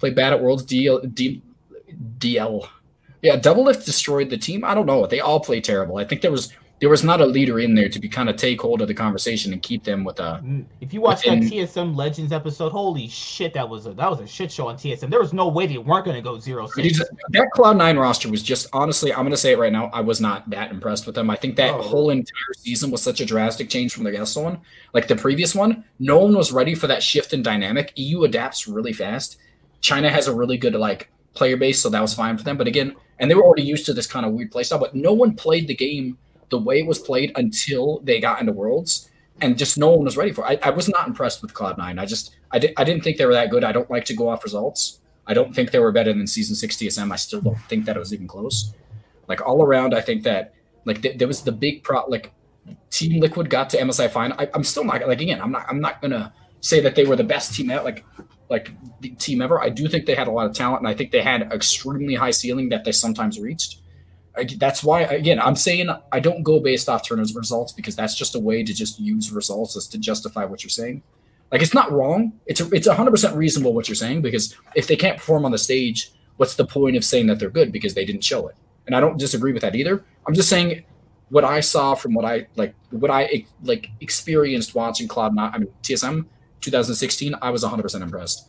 [0.00, 1.42] Played bad at Worlds, DL, D,
[2.18, 2.68] DL.
[3.22, 4.64] Yeah, Doublelift destroyed the team.
[4.64, 5.06] I don't know.
[5.06, 5.98] They all play terrible.
[5.98, 8.36] I think there was there was not a leader in there to be kind of
[8.36, 10.40] take hold of the conversation and keep them with a.
[10.42, 14.10] Mm, If you watch Within- that TSM Legends episode, holy shit, that was a that
[14.10, 15.10] was a shit show on TSM.
[15.10, 16.98] There was no way they weren't gonna go zero six.
[17.28, 19.90] That Cloud Nine roster was just honestly, I'm going to say it right now.
[19.92, 21.28] I was not that impressed with them.
[21.28, 21.82] I think that Oh.
[21.82, 24.56] whole entire season was such a drastic change from the last one.
[24.94, 27.92] Like the previous one, no one was ready for that shift in dynamic.
[27.96, 29.36] EU adapts really fast.
[29.82, 32.56] China has a really good like player base, so that was fine for them.
[32.56, 34.78] But again, and they were already used to this kind of weird play style.
[34.78, 36.18] But no one played the game
[36.50, 39.10] the way it was played until they got into Worlds,
[39.40, 40.44] and just no one was ready for.
[40.50, 40.60] It.
[40.62, 41.98] I, I was not impressed with Cloud Nine.
[41.98, 43.64] I just I, di- I didn't think they were that good.
[43.64, 45.00] I don't like to go off results.
[45.26, 47.12] I don't think they were better than season six TSM.
[47.12, 48.74] I still don't think that it was even close.
[49.28, 52.32] Like all around, I think that like th- there was the big pro like
[52.90, 54.36] Team Liquid got to MSI final.
[54.40, 55.40] I, I'm still not like again.
[55.40, 55.66] I'm not.
[55.68, 58.04] I'm not gonna say that they were the best team out like
[58.50, 59.62] like the team ever.
[59.62, 62.14] I do think they had a lot of talent, and I think they had extremely
[62.14, 63.78] high ceiling that they sometimes reached.
[64.58, 68.34] That's why again I'm saying I don't go based off Turner's results because that's just
[68.34, 71.02] a way to just use results as to justify what you're saying.
[71.50, 72.32] Like it's not wrong.
[72.46, 75.52] It's a, it's 100 percent reasonable what you're saying because if they can't perform on
[75.52, 78.56] the stage, what's the point of saying that they're good because they didn't show it?
[78.86, 80.04] And I don't disagree with that either.
[80.26, 80.84] I'm just saying
[81.28, 85.50] what I saw from what I like what I like experienced watching Cloud Nine.
[85.52, 86.24] I mean TSM
[86.60, 87.34] 2016.
[87.42, 88.48] I was 100 percent impressed.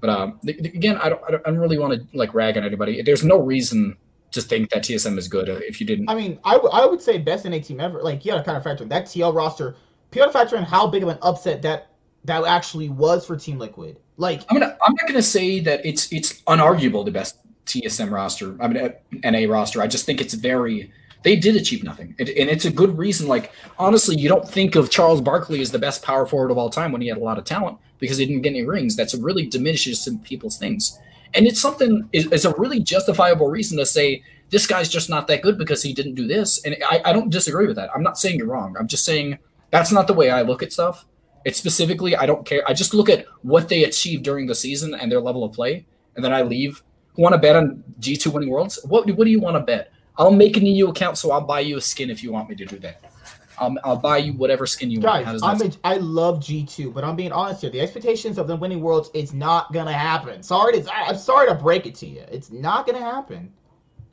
[0.00, 2.56] But um, th- again, I don't, I don't I don't really want to like rag
[2.56, 3.02] on anybody.
[3.02, 3.96] There's no reason
[4.30, 6.08] to think that TSM is good uh, if you didn't.
[6.08, 8.02] I mean, I, w- I would say best NA team ever.
[8.02, 9.76] Like you gotta kind of factor in that TL roster.
[10.12, 11.88] You gotta factor in how big of an upset that
[12.24, 13.98] that actually was for Team Liquid.
[14.16, 18.56] Like I'm gonna I'm not gonna say that it's it's unarguable the best TSM roster.
[18.60, 19.82] I mean uh, NA roster.
[19.82, 23.26] I just think it's very they did achieve nothing, and, and it's a good reason.
[23.26, 26.70] Like honestly, you don't think of Charles Barkley as the best power forward of all
[26.70, 28.96] time when he had a lot of talent because he didn't get any rings.
[28.96, 30.98] That's really diminishes some people's things,
[31.34, 35.42] and it's something it's a really justifiable reason to say this guy's just not that
[35.42, 36.64] good because he didn't do this.
[36.64, 37.90] And I, I don't disagree with that.
[37.94, 38.76] I'm not saying you're wrong.
[38.78, 39.38] I'm just saying
[39.70, 41.04] that's not the way I look at stuff.
[41.44, 42.62] It's specifically, I don't care.
[42.66, 45.86] I just look at what they achieved during the season and their level of play,
[46.16, 46.82] and then I leave.
[47.16, 48.78] Want to bet on G2 winning worlds?
[48.84, 49.92] What What do you want to bet?
[50.18, 52.56] I'll make an EU account, so I'll buy you a skin if you want me
[52.56, 53.00] to do that.
[53.60, 55.24] I'll, I'll buy you whatever skin you want.
[55.24, 57.70] Guys, I'm a, I love G2, but I'm being honest here.
[57.70, 60.42] The expectations of them winning worlds is not gonna happen.
[60.42, 62.24] Sorry to I- I'm sorry to break it to you.
[62.30, 63.52] It's not gonna happen.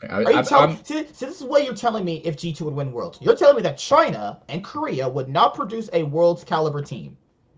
[0.09, 0.84] I, Are you I, telling?
[0.84, 2.17] See, see, this is what you're telling me.
[2.25, 5.90] If G2 would win worlds, you're telling me that China and Korea would not produce
[5.93, 7.17] a worlds caliber team.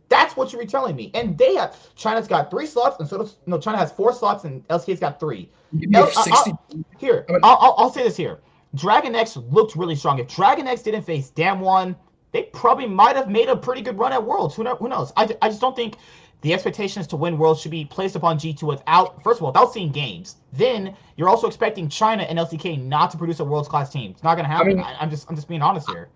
[0.10, 1.12] That's what you're telling me.
[1.14, 4.46] And they have China's got three slots, and so does, no, China has four slots,
[4.46, 5.50] and LCK's got three.
[5.78, 6.52] give me No, uh, uh, 60
[6.98, 8.40] Here, I'll, I'll, I'll say this here.
[8.76, 10.20] Dragon X looked really strong.
[10.20, 11.96] If Dragon X didn't face Damwon,
[12.32, 14.56] they probably might have made a pretty good run at Worlds.
[14.56, 15.12] Who, know, who knows?
[15.18, 15.96] I, I just don't think
[16.42, 19.74] the expectations to win Worlds should be placed upon G2 without, first of all, without
[19.74, 20.38] seeing games.
[20.54, 24.12] Then you're also expecting China and LCK not to produce a world's class team.
[24.12, 24.80] It's not going to happen.
[24.80, 26.10] I mean- am just I'm just being honest here.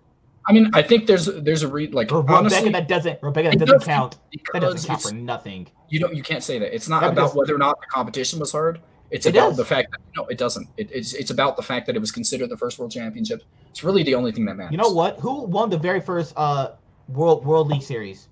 [0.46, 3.50] I mean, I think there's there's a re like Or honestly Rebecca that doesn't Rebecca
[3.56, 4.18] that doesn't count.
[4.52, 5.68] That doesn't count for nothing.
[5.88, 6.74] you don't you can't say that.
[6.74, 8.80] It's not about whether or not the competition was hard.
[9.10, 9.56] It's It about is.
[9.58, 10.68] the fact that no, it doesn't.
[10.78, 13.42] It, it's it's about the fact that it was considered the first world championship.
[13.70, 14.72] It's really the only thing that matters.
[14.72, 15.20] You know what?
[15.20, 16.72] Who won the very first uh
[17.08, 18.28] World World League series?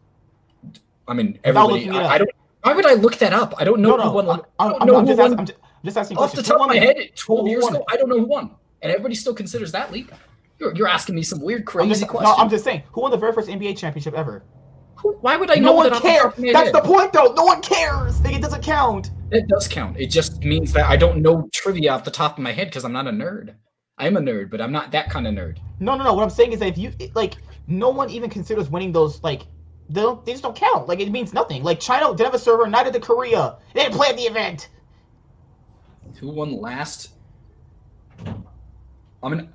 [1.07, 1.91] I mean, everybody.
[1.91, 2.15] I.
[2.15, 2.31] I don't.
[2.63, 3.55] Why would I look that up?
[3.59, 4.29] I don't know No, who no.
[4.29, 4.29] won.
[4.31, 5.27] I'm, I I'm, don't I'm, know I'm who just won.
[5.33, 7.85] asking, I'm, just, I'm just asking Off the top of my head, twelve years ago,
[7.89, 8.51] I don't know who won,
[8.83, 10.13] and everybody still considers that league.
[10.61, 12.37] You're, you're asking me some weird, I'm crazy just, no, questions.
[12.39, 14.45] I'm just saying, who won the very first NBA championship ever?
[14.97, 16.03] Who- why would I no know one that off
[16.37, 16.53] the cares.
[16.53, 17.33] That's the point, though.
[17.33, 18.21] No one cares.
[18.21, 19.11] Like, It doesn't count.
[19.31, 19.99] It does count.
[19.99, 22.85] It just means that I don't know trivia off the top of my head because
[22.85, 23.55] I'm not a nerd.
[23.97, 25.59] I'm a nerd, but I'm not that kind of nerd.
[25.79, 26.13] No, no, no.
[26.13, 27.35] What I'm saying is that if you like,
[27.67, 29.43] no one even considers winning those like.
[29.89, 30.87] They, don't, they just don't count.
[30.87, 31.65] Like it means nothing.
[31.65, 33.57] Like China didn't have a server, neither did Korea.
[33.75, 34.69] They didn't play at the event.
[36.21, 37.11] Who won last?
[39.23, 39.49] I mean,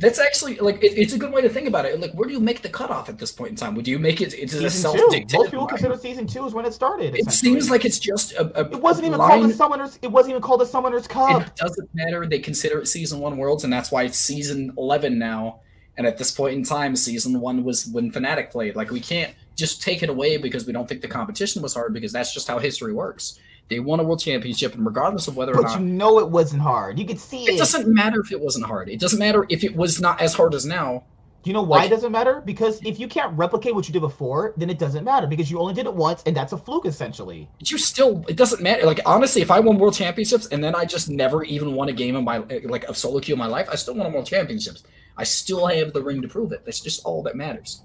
[0.00, 2.00] that's actually like it, it's a good way to think about it.
[2.00, 3.74] Like, where do you make the cutoff at this point in time?
[3.74, 4.34] Would you make it?
[4.34, 4.98] It's a Season two.
[4.98, 5.32] self-dictated.
[5.34, 5.68] Most people line?
[5.68, 7.14] consider season two is when it started.
[7.14, 8.60] It seems like it's just a.
[8.60, 9.40] a it wasn't even line.
[9.40, 9.98] called the Summoners.
[10.02, 11.42] It wasn't even called the Summoners Cup.
[11.42, 12.26] It doesn't matter.
[12.26, 15.60] They consider it season one worlds, and that's why it's season eleven now.
[15.96, 18.76] And at this point in time, season one was when Fnatic played.
[18.76, 21.92] Like we can't just take it away because we don't think the competition was hard,
[21.92, 23.38] because that's just how history works.
[23.70, 26.28] They won a world championship, and regardless of whether or But not you know it
[26.28, 26.98] wasn't hard.
[26.98, 27.54] You could see it.
[27.54, 28.88] it doesn't matter if it wasn't hard.
[28.88, 31.04] It doesn't matter if it was not as hard as now.
[31.42, 32.42] Do you know why like- it doesn't matter?
[32.44, 35.58] Because if you can't replicate what you did before, then it doesn't matter because you
[35.58, 37.48] only did it once, and that's a fluke essentially.
[37.64, 40.84] you still it doesn't matter like honestly if i won world championships and then i
[40.84, 43.68] just never even won a game in my like of solo queue in my life
[43.72, 44.82] i still won a world championships
[45.16, 47.82] i still have the ring to prove it that's just all that matters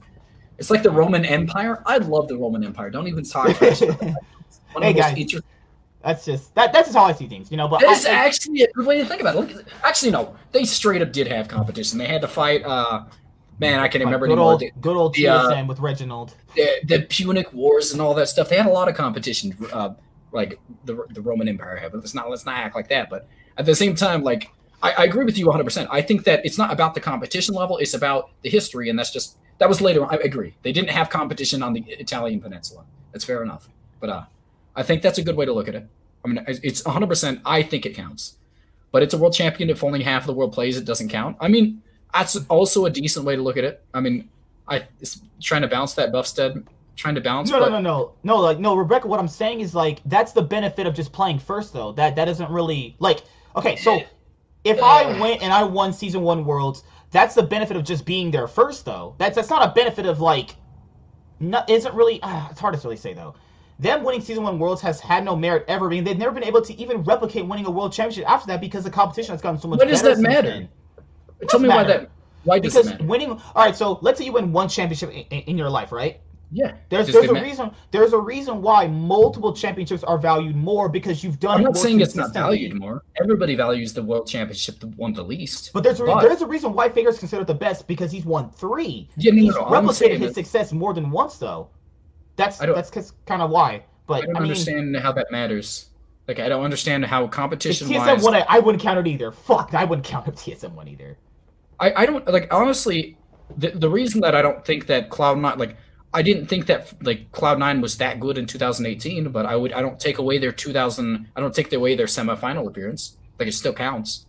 [0.58, 4.02] it's like the roman empire i love the roman empire don't even talk trash about.
[4.74, 5.18] One of Hey, guys.
[5.18, 5.40] inter-
[6.06, 6.72] That's just that.
[6.72, 7.68] That's just how I see things, you know.
[7.68, 10.36] But that I, is actually a good way to think about it Look, actually no
[10.52, 13.06] they straight up did have competition they had to fight uh
[13.60, 16.36] man i can't like, remember good anymore old, the, good old the, uh, with Reginald.
[16.56, 19.94] the, the punic wars and all that stuff they had a lot of competition uh
[20.32, 23.28] like the, the roman empire had but let's not let's not act like that but
[23.58, 24.52] at the same time like
[24.84, 27.78] I, I agree with you 100% i think that it's not about the competition level
[27.78, 30.14] it's about the history and that's just that was later on.
[30.14, 33.70] i agree they didn't have competition on the italian peninsula that's fair enough
[34.00, 34.24] but uh
[34.76, 35.88] i think that's a good way to look at it
[36.24, 38.38] i mean it's- it's 100% i think it counts
[38.92, 41.36] but it's a world champion if only half of the world plays it doesn't count
[41.40, 41.82] i mean
[42.14, 44.30] that's also a decent way to look at it i mean
[44.68, 48.14] i it's trying to bounce that buffstead trying to bounce No, but no, no, no,
[48.24, 48.38] no.
[48.42, 49.06] Like, no, Rebecca.
[49.06, 51.92] What I'm saying is like that's the benefit of just playing first, though.
[51.92, 53.20] That that doesn't really like.
[53.58, 54.00] Okay, so
[54.64, 58.32] if I went and I won season one worlds, that's the benefit of just being
[58.32, 59.14] there first, though.
[59.18, 60.56] That's that's not a benefit of like.
[61.42, 62.22] No, isn't really.
[62.24, 63.36] Uh, it's hard to really say though.
[63.80, 65.88] Them winning season one worlds has had no merit ever.
[65.88, 68.62] I mean, they've never been able to even replicate winning a world championship after that
[68.62, 69.80] because the competition has gotten so much.
[69.80, 70.50] Why does better that matter?
[70.50, 70.70] then.
[71.50, 72.10] Tell me why that.
[72.46, 73.76] Why does Because it winning, all right.
[73.76, 76.22] So let's say you win one championship in, in, in your life, right?
[76.52, 80.88] Yeah, There's there's a ma- reason there's a reason why multiple championships are valued more
[80.88, 81.58] because you've done.
[81.58, 83.04] I'm not saying it's not valued more.
[83.20, 85.72] Everybody values the world championship the one the least.
[85.74, 88.52] But there's a, But- there's a reason why Faker's considered the best because he's won
[88.52, 89.10] three.
[89.18, 91.68] Yeah, no, no, he's no, replicated his that- success more than once though.
[92.36, 93.84] That's that's kind of why.
[94.08, 95.90] But I don't I, mean, understand how that matters.
[96.28, 99.32] Like I don't understand how competition TSM won, I, I wouldn't count it either.
[99.32, 101.18] Fuck, I wouldn't count if TSM won either.
[101.80, 103.18] I, I don't like honestly.
[103.58, 105.78] The, the reason that I don't think that Cloud Nine like
[106.16, 109.72] I didn't think that like Cloud Nine was that good in 2018, but I would
[109.72, 113.18] I don't take away their 2000 I don't take away their semifinal appearance.
[113.38, 114.26] Like it still counts.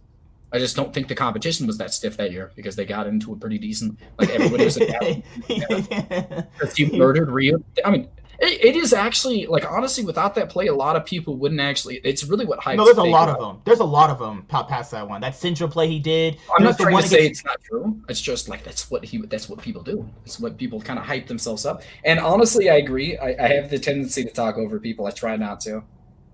[0.52, 3.32] I just don't think the competition was that stiff that year because they got into
[3.32, 5.22] a pretty decent like everybody was adapting.
[6.58, 7.58] Because you murdered Rio.
[7.84, 8.08] I mean,
[8.38, 12.00] it, it is actually like honestly, without that play, a lot of people wouldn't actually.
[12.04, 12.76] It's really what hypes.
[12.76, 13.38] no, there's a lot up.
[13.38, 13.62] of them.
[13.64, 15.20] There's a lot of them past that one.
[15.20, 16.38] That Syndra play he did.
[16.56, 18.00] I'm not trying to say against- it's not true.
[18.08, 19.18] It's just like that's what he.
[19.18, 20.08] That's what people do.
[20.24, 21.82] It's what people kind of hype themselves up.
[22.04, 23.16] And honestly, I agree.
[23.16, 25.06] I, I have the tendency to talk over people.
[25.06, 25.82] I try not to.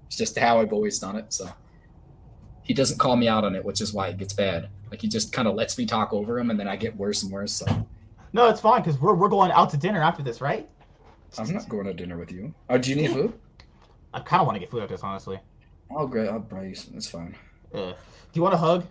[0.06, 1.32] It's just how I've always done it.
[1.32, 1.48] So
[2.72, 4.70] he doesn't call me out on it, which is why it gets bad.
[4.90, 7.22] Like he just kind of lets me talk over him, and then I get worse
[7.22, 7.52] and worse.
[7.52, 7.66] So
[8.32, 10.66] No, it's fine because we're we're going out to dinner after this, right?
[11.36, 12.54] I'm not going to dinner with you.
[12.70, 13.34] Oh, do you need food?
[14.14, 15.38] I kind of want to get food after this, honestly.
[15.90, 16.30] Oh, great.
[16.30, 16.94] I'll buy you some.
[16.94, 17.36] That's fine.
[17.74, 17.94] Uh, do
[18.32, 18.86] you want a hug?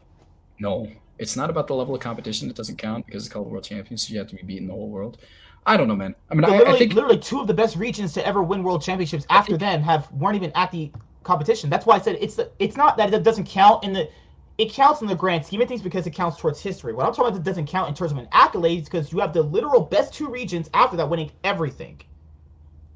[0.59, 0.87] No,
[1.17, 2.51] it's not about the level of competition.
[2.51, 4.07] It doesn't count because it's called World Champions.
[4.07, 5.17] So you have to be beating the whole world.
[5.65, 6.13] I don't know, man.
[6.29, 8.61] I mean, I, literally, I think literally two of the best regions to ever win
[8.61, 10.91] world championships after them have weren't even at the
[11.23, 11.69] competition.
[11.69, 14.09] That's why I said it's the, it's not that it doesn't count in the
[14.57, 16.93] it counts in the grand scheme of things because it counts towards history.
[16.93, 19.33] What I'm talking about it doesn't count in terms of an accolades because you have
[19.33, 22.01] the literal best two regions after that winning everything.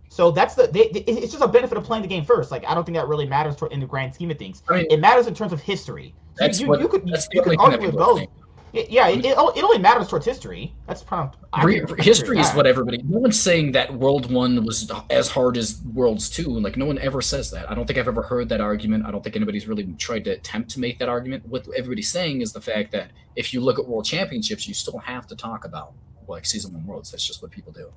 [0.10, 2.52] So that's the they, they- it's just a benefit of playing the game first.
[2.52, 4.64] Like I don't think that really matters for, in the grand scheme of things.
[4.70, 6.14] I mean, It matters in terms of history.
[6.38, 8.20] That's you, what you could that's you could argue with both.
[8.20, 8.30] think.
[8.76, 10.74] It- yeah, it, it, it only matters towards history.
[10.88, 12.98] That's kind of I Re- agree- I agree history is what everybody.
[13.04, 16.60] No one's saying that World One was as hard as Worlds Two.
[16.60, 17.70] Like no one ever says that.
[17.72, 19.06] I don't think I've ever heard that argument.
[19.06, 21.45] I don't think anybody's really tried to attempt to make that argument.
[21.48, 24.98] What everybody's saying is the fact that if you look at World Championships, you still
[25.00, 25.94] have to talk about
[26.28, 27.12] like Season One Worlds.
[27.12, 27.92] That's just what people do.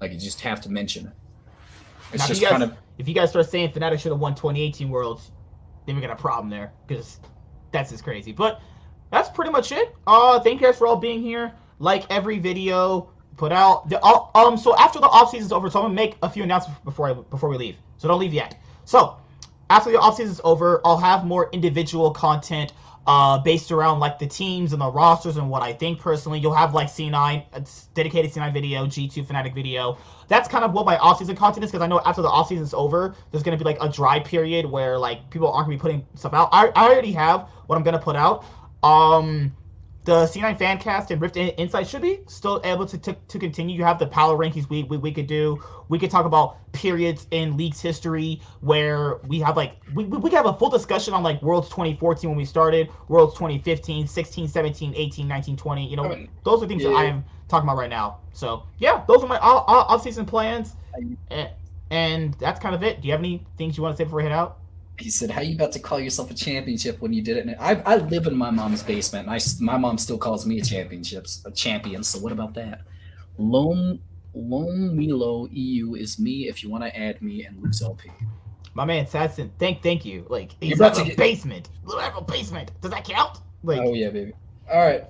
[0.00, 1.12] Like you just have to mention it.
[2.12, 4.12] It's Now, if just you guys, kind of if you guys start saying Fnatic should
[4.12, 5.30] have won 2018 Worlds,
[5.86, 7.20] then we got a problem there because
[7.72, 8.32] that's just crazy.
[8.32, 8.60] But
[9.14, 9.94] that's pretty much it.
[10.06, 11.52] Uh, thank you guys for all being here.
[11.78, 14.56] Like every video, put out the uh, um.
[14.56, 17.14] So after the off season's over, so I'm gonna make a few announcements before I
[17.14, 17.76] before we leave.
[17.98, 18.58] So don't leave yet.
[18.84, 19.16] So
[19.70, 22.72] after the offseason is over, I'll have more individual content
[23.06, 26.38] uh, based around like the teams and the rosters and what I think personally.
[26.38, 29.98] You'll have like C9, it's dedicated C9 video, G2 Fnatic video.
[30.28, 32.74] That's kind of what my offseason content is because I know after the offseason is
[32.74, 35.82] over, there's going to be like a dry period where like people aren't going to
[35.82, 36.48] be putting stuff out.
[36.52, 38.44] I, I already have what I'm going to put out.
[38.84, 39.56] Um,
[40.04, 43.74] the C9 Fancast and Rift Insight should be still able to, to, to continue.
[43.74, 45.62] You have the power rankings we, we, we could do.
[45.88, 50.36] We could talk about periods in league's history where we have like we, we, could
[50.36, 54.92] have a full discussion on like Worlds 2014 when we started, Worlds 2015, 16, 17,
[54.94, 55.86] 18, 19, 20.
[55.86, 56.90] You know, I mean, those are things yeah.
[56.90, 58.18] that I am talking about right now.
[58.34, 60.76] So yeah, those are my all season plans,
[61.30, 61.48] and,
[61.90, 63.00] and that's kind of it.
[63.00, 64.58] Do you have any things you want to say before we head out?
[64.98, 67.56] He said, "How you about to call yourself a championship when you did it?" And
[67.58, 70.62] I, I live in my mom's basement, and I, my mom still calls me a
[70.62, 72.02] championships a champion.
[72.02, 72.82] So what about that?
[73.38, 74.00] Lone
[74.34, 76.48] Lone Milo EU is me.
[76.48, 78.10] If you want to add me and lose LP.
[78.74, 80.26] My man Satson, thank thank you.
[80.28, 81.16] Like he's got a get...
[81.16, 82.72] basement, little basement.
[82.80, 83.38] Does that count?
[83.62, 84.32] Like, oh yeah, baby.
[84.72, 85.04] All right.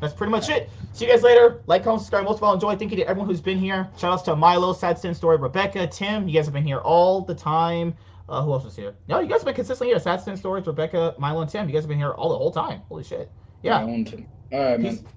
[0.00, 0.68] That's pretty much it.
[0.92, 1.62] See you guys later.
[1.66, 2.24] Like, comment, subscribe.
[2.24, 2.74] Most of all, enjoy.
[2.74, 3.88] Thank you to everyone who's been here.
[3.96, 6.26] Shout outs to Milo, Sadson Story, Rebecca, Tim.
[6.26, 7.94] You guys have been here all the time.
[8.28, 8.94] Uh, who else was here?
[9.08, 9.98] No, you guys have been consistently here.
[9.98, 11.68] Sad Stories, Rebecca, Milo, and Tim.
[11.68, 12.82] You guys have been here all the whole time.
[12.88, 13.30] Holy shit.
[13.62, 13.78] Yeah.
[13.78, 14.24] I want to.
[14.52, 15.12] All right, Peace, man.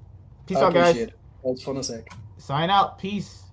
[0.47, 0.97] Peace out, guys.
[0.97, 1.13] It.
[1.43, 2.07] That was fun as heck.
[2.37, 2.99] Sign out.
[2.99, 3.43] Peace.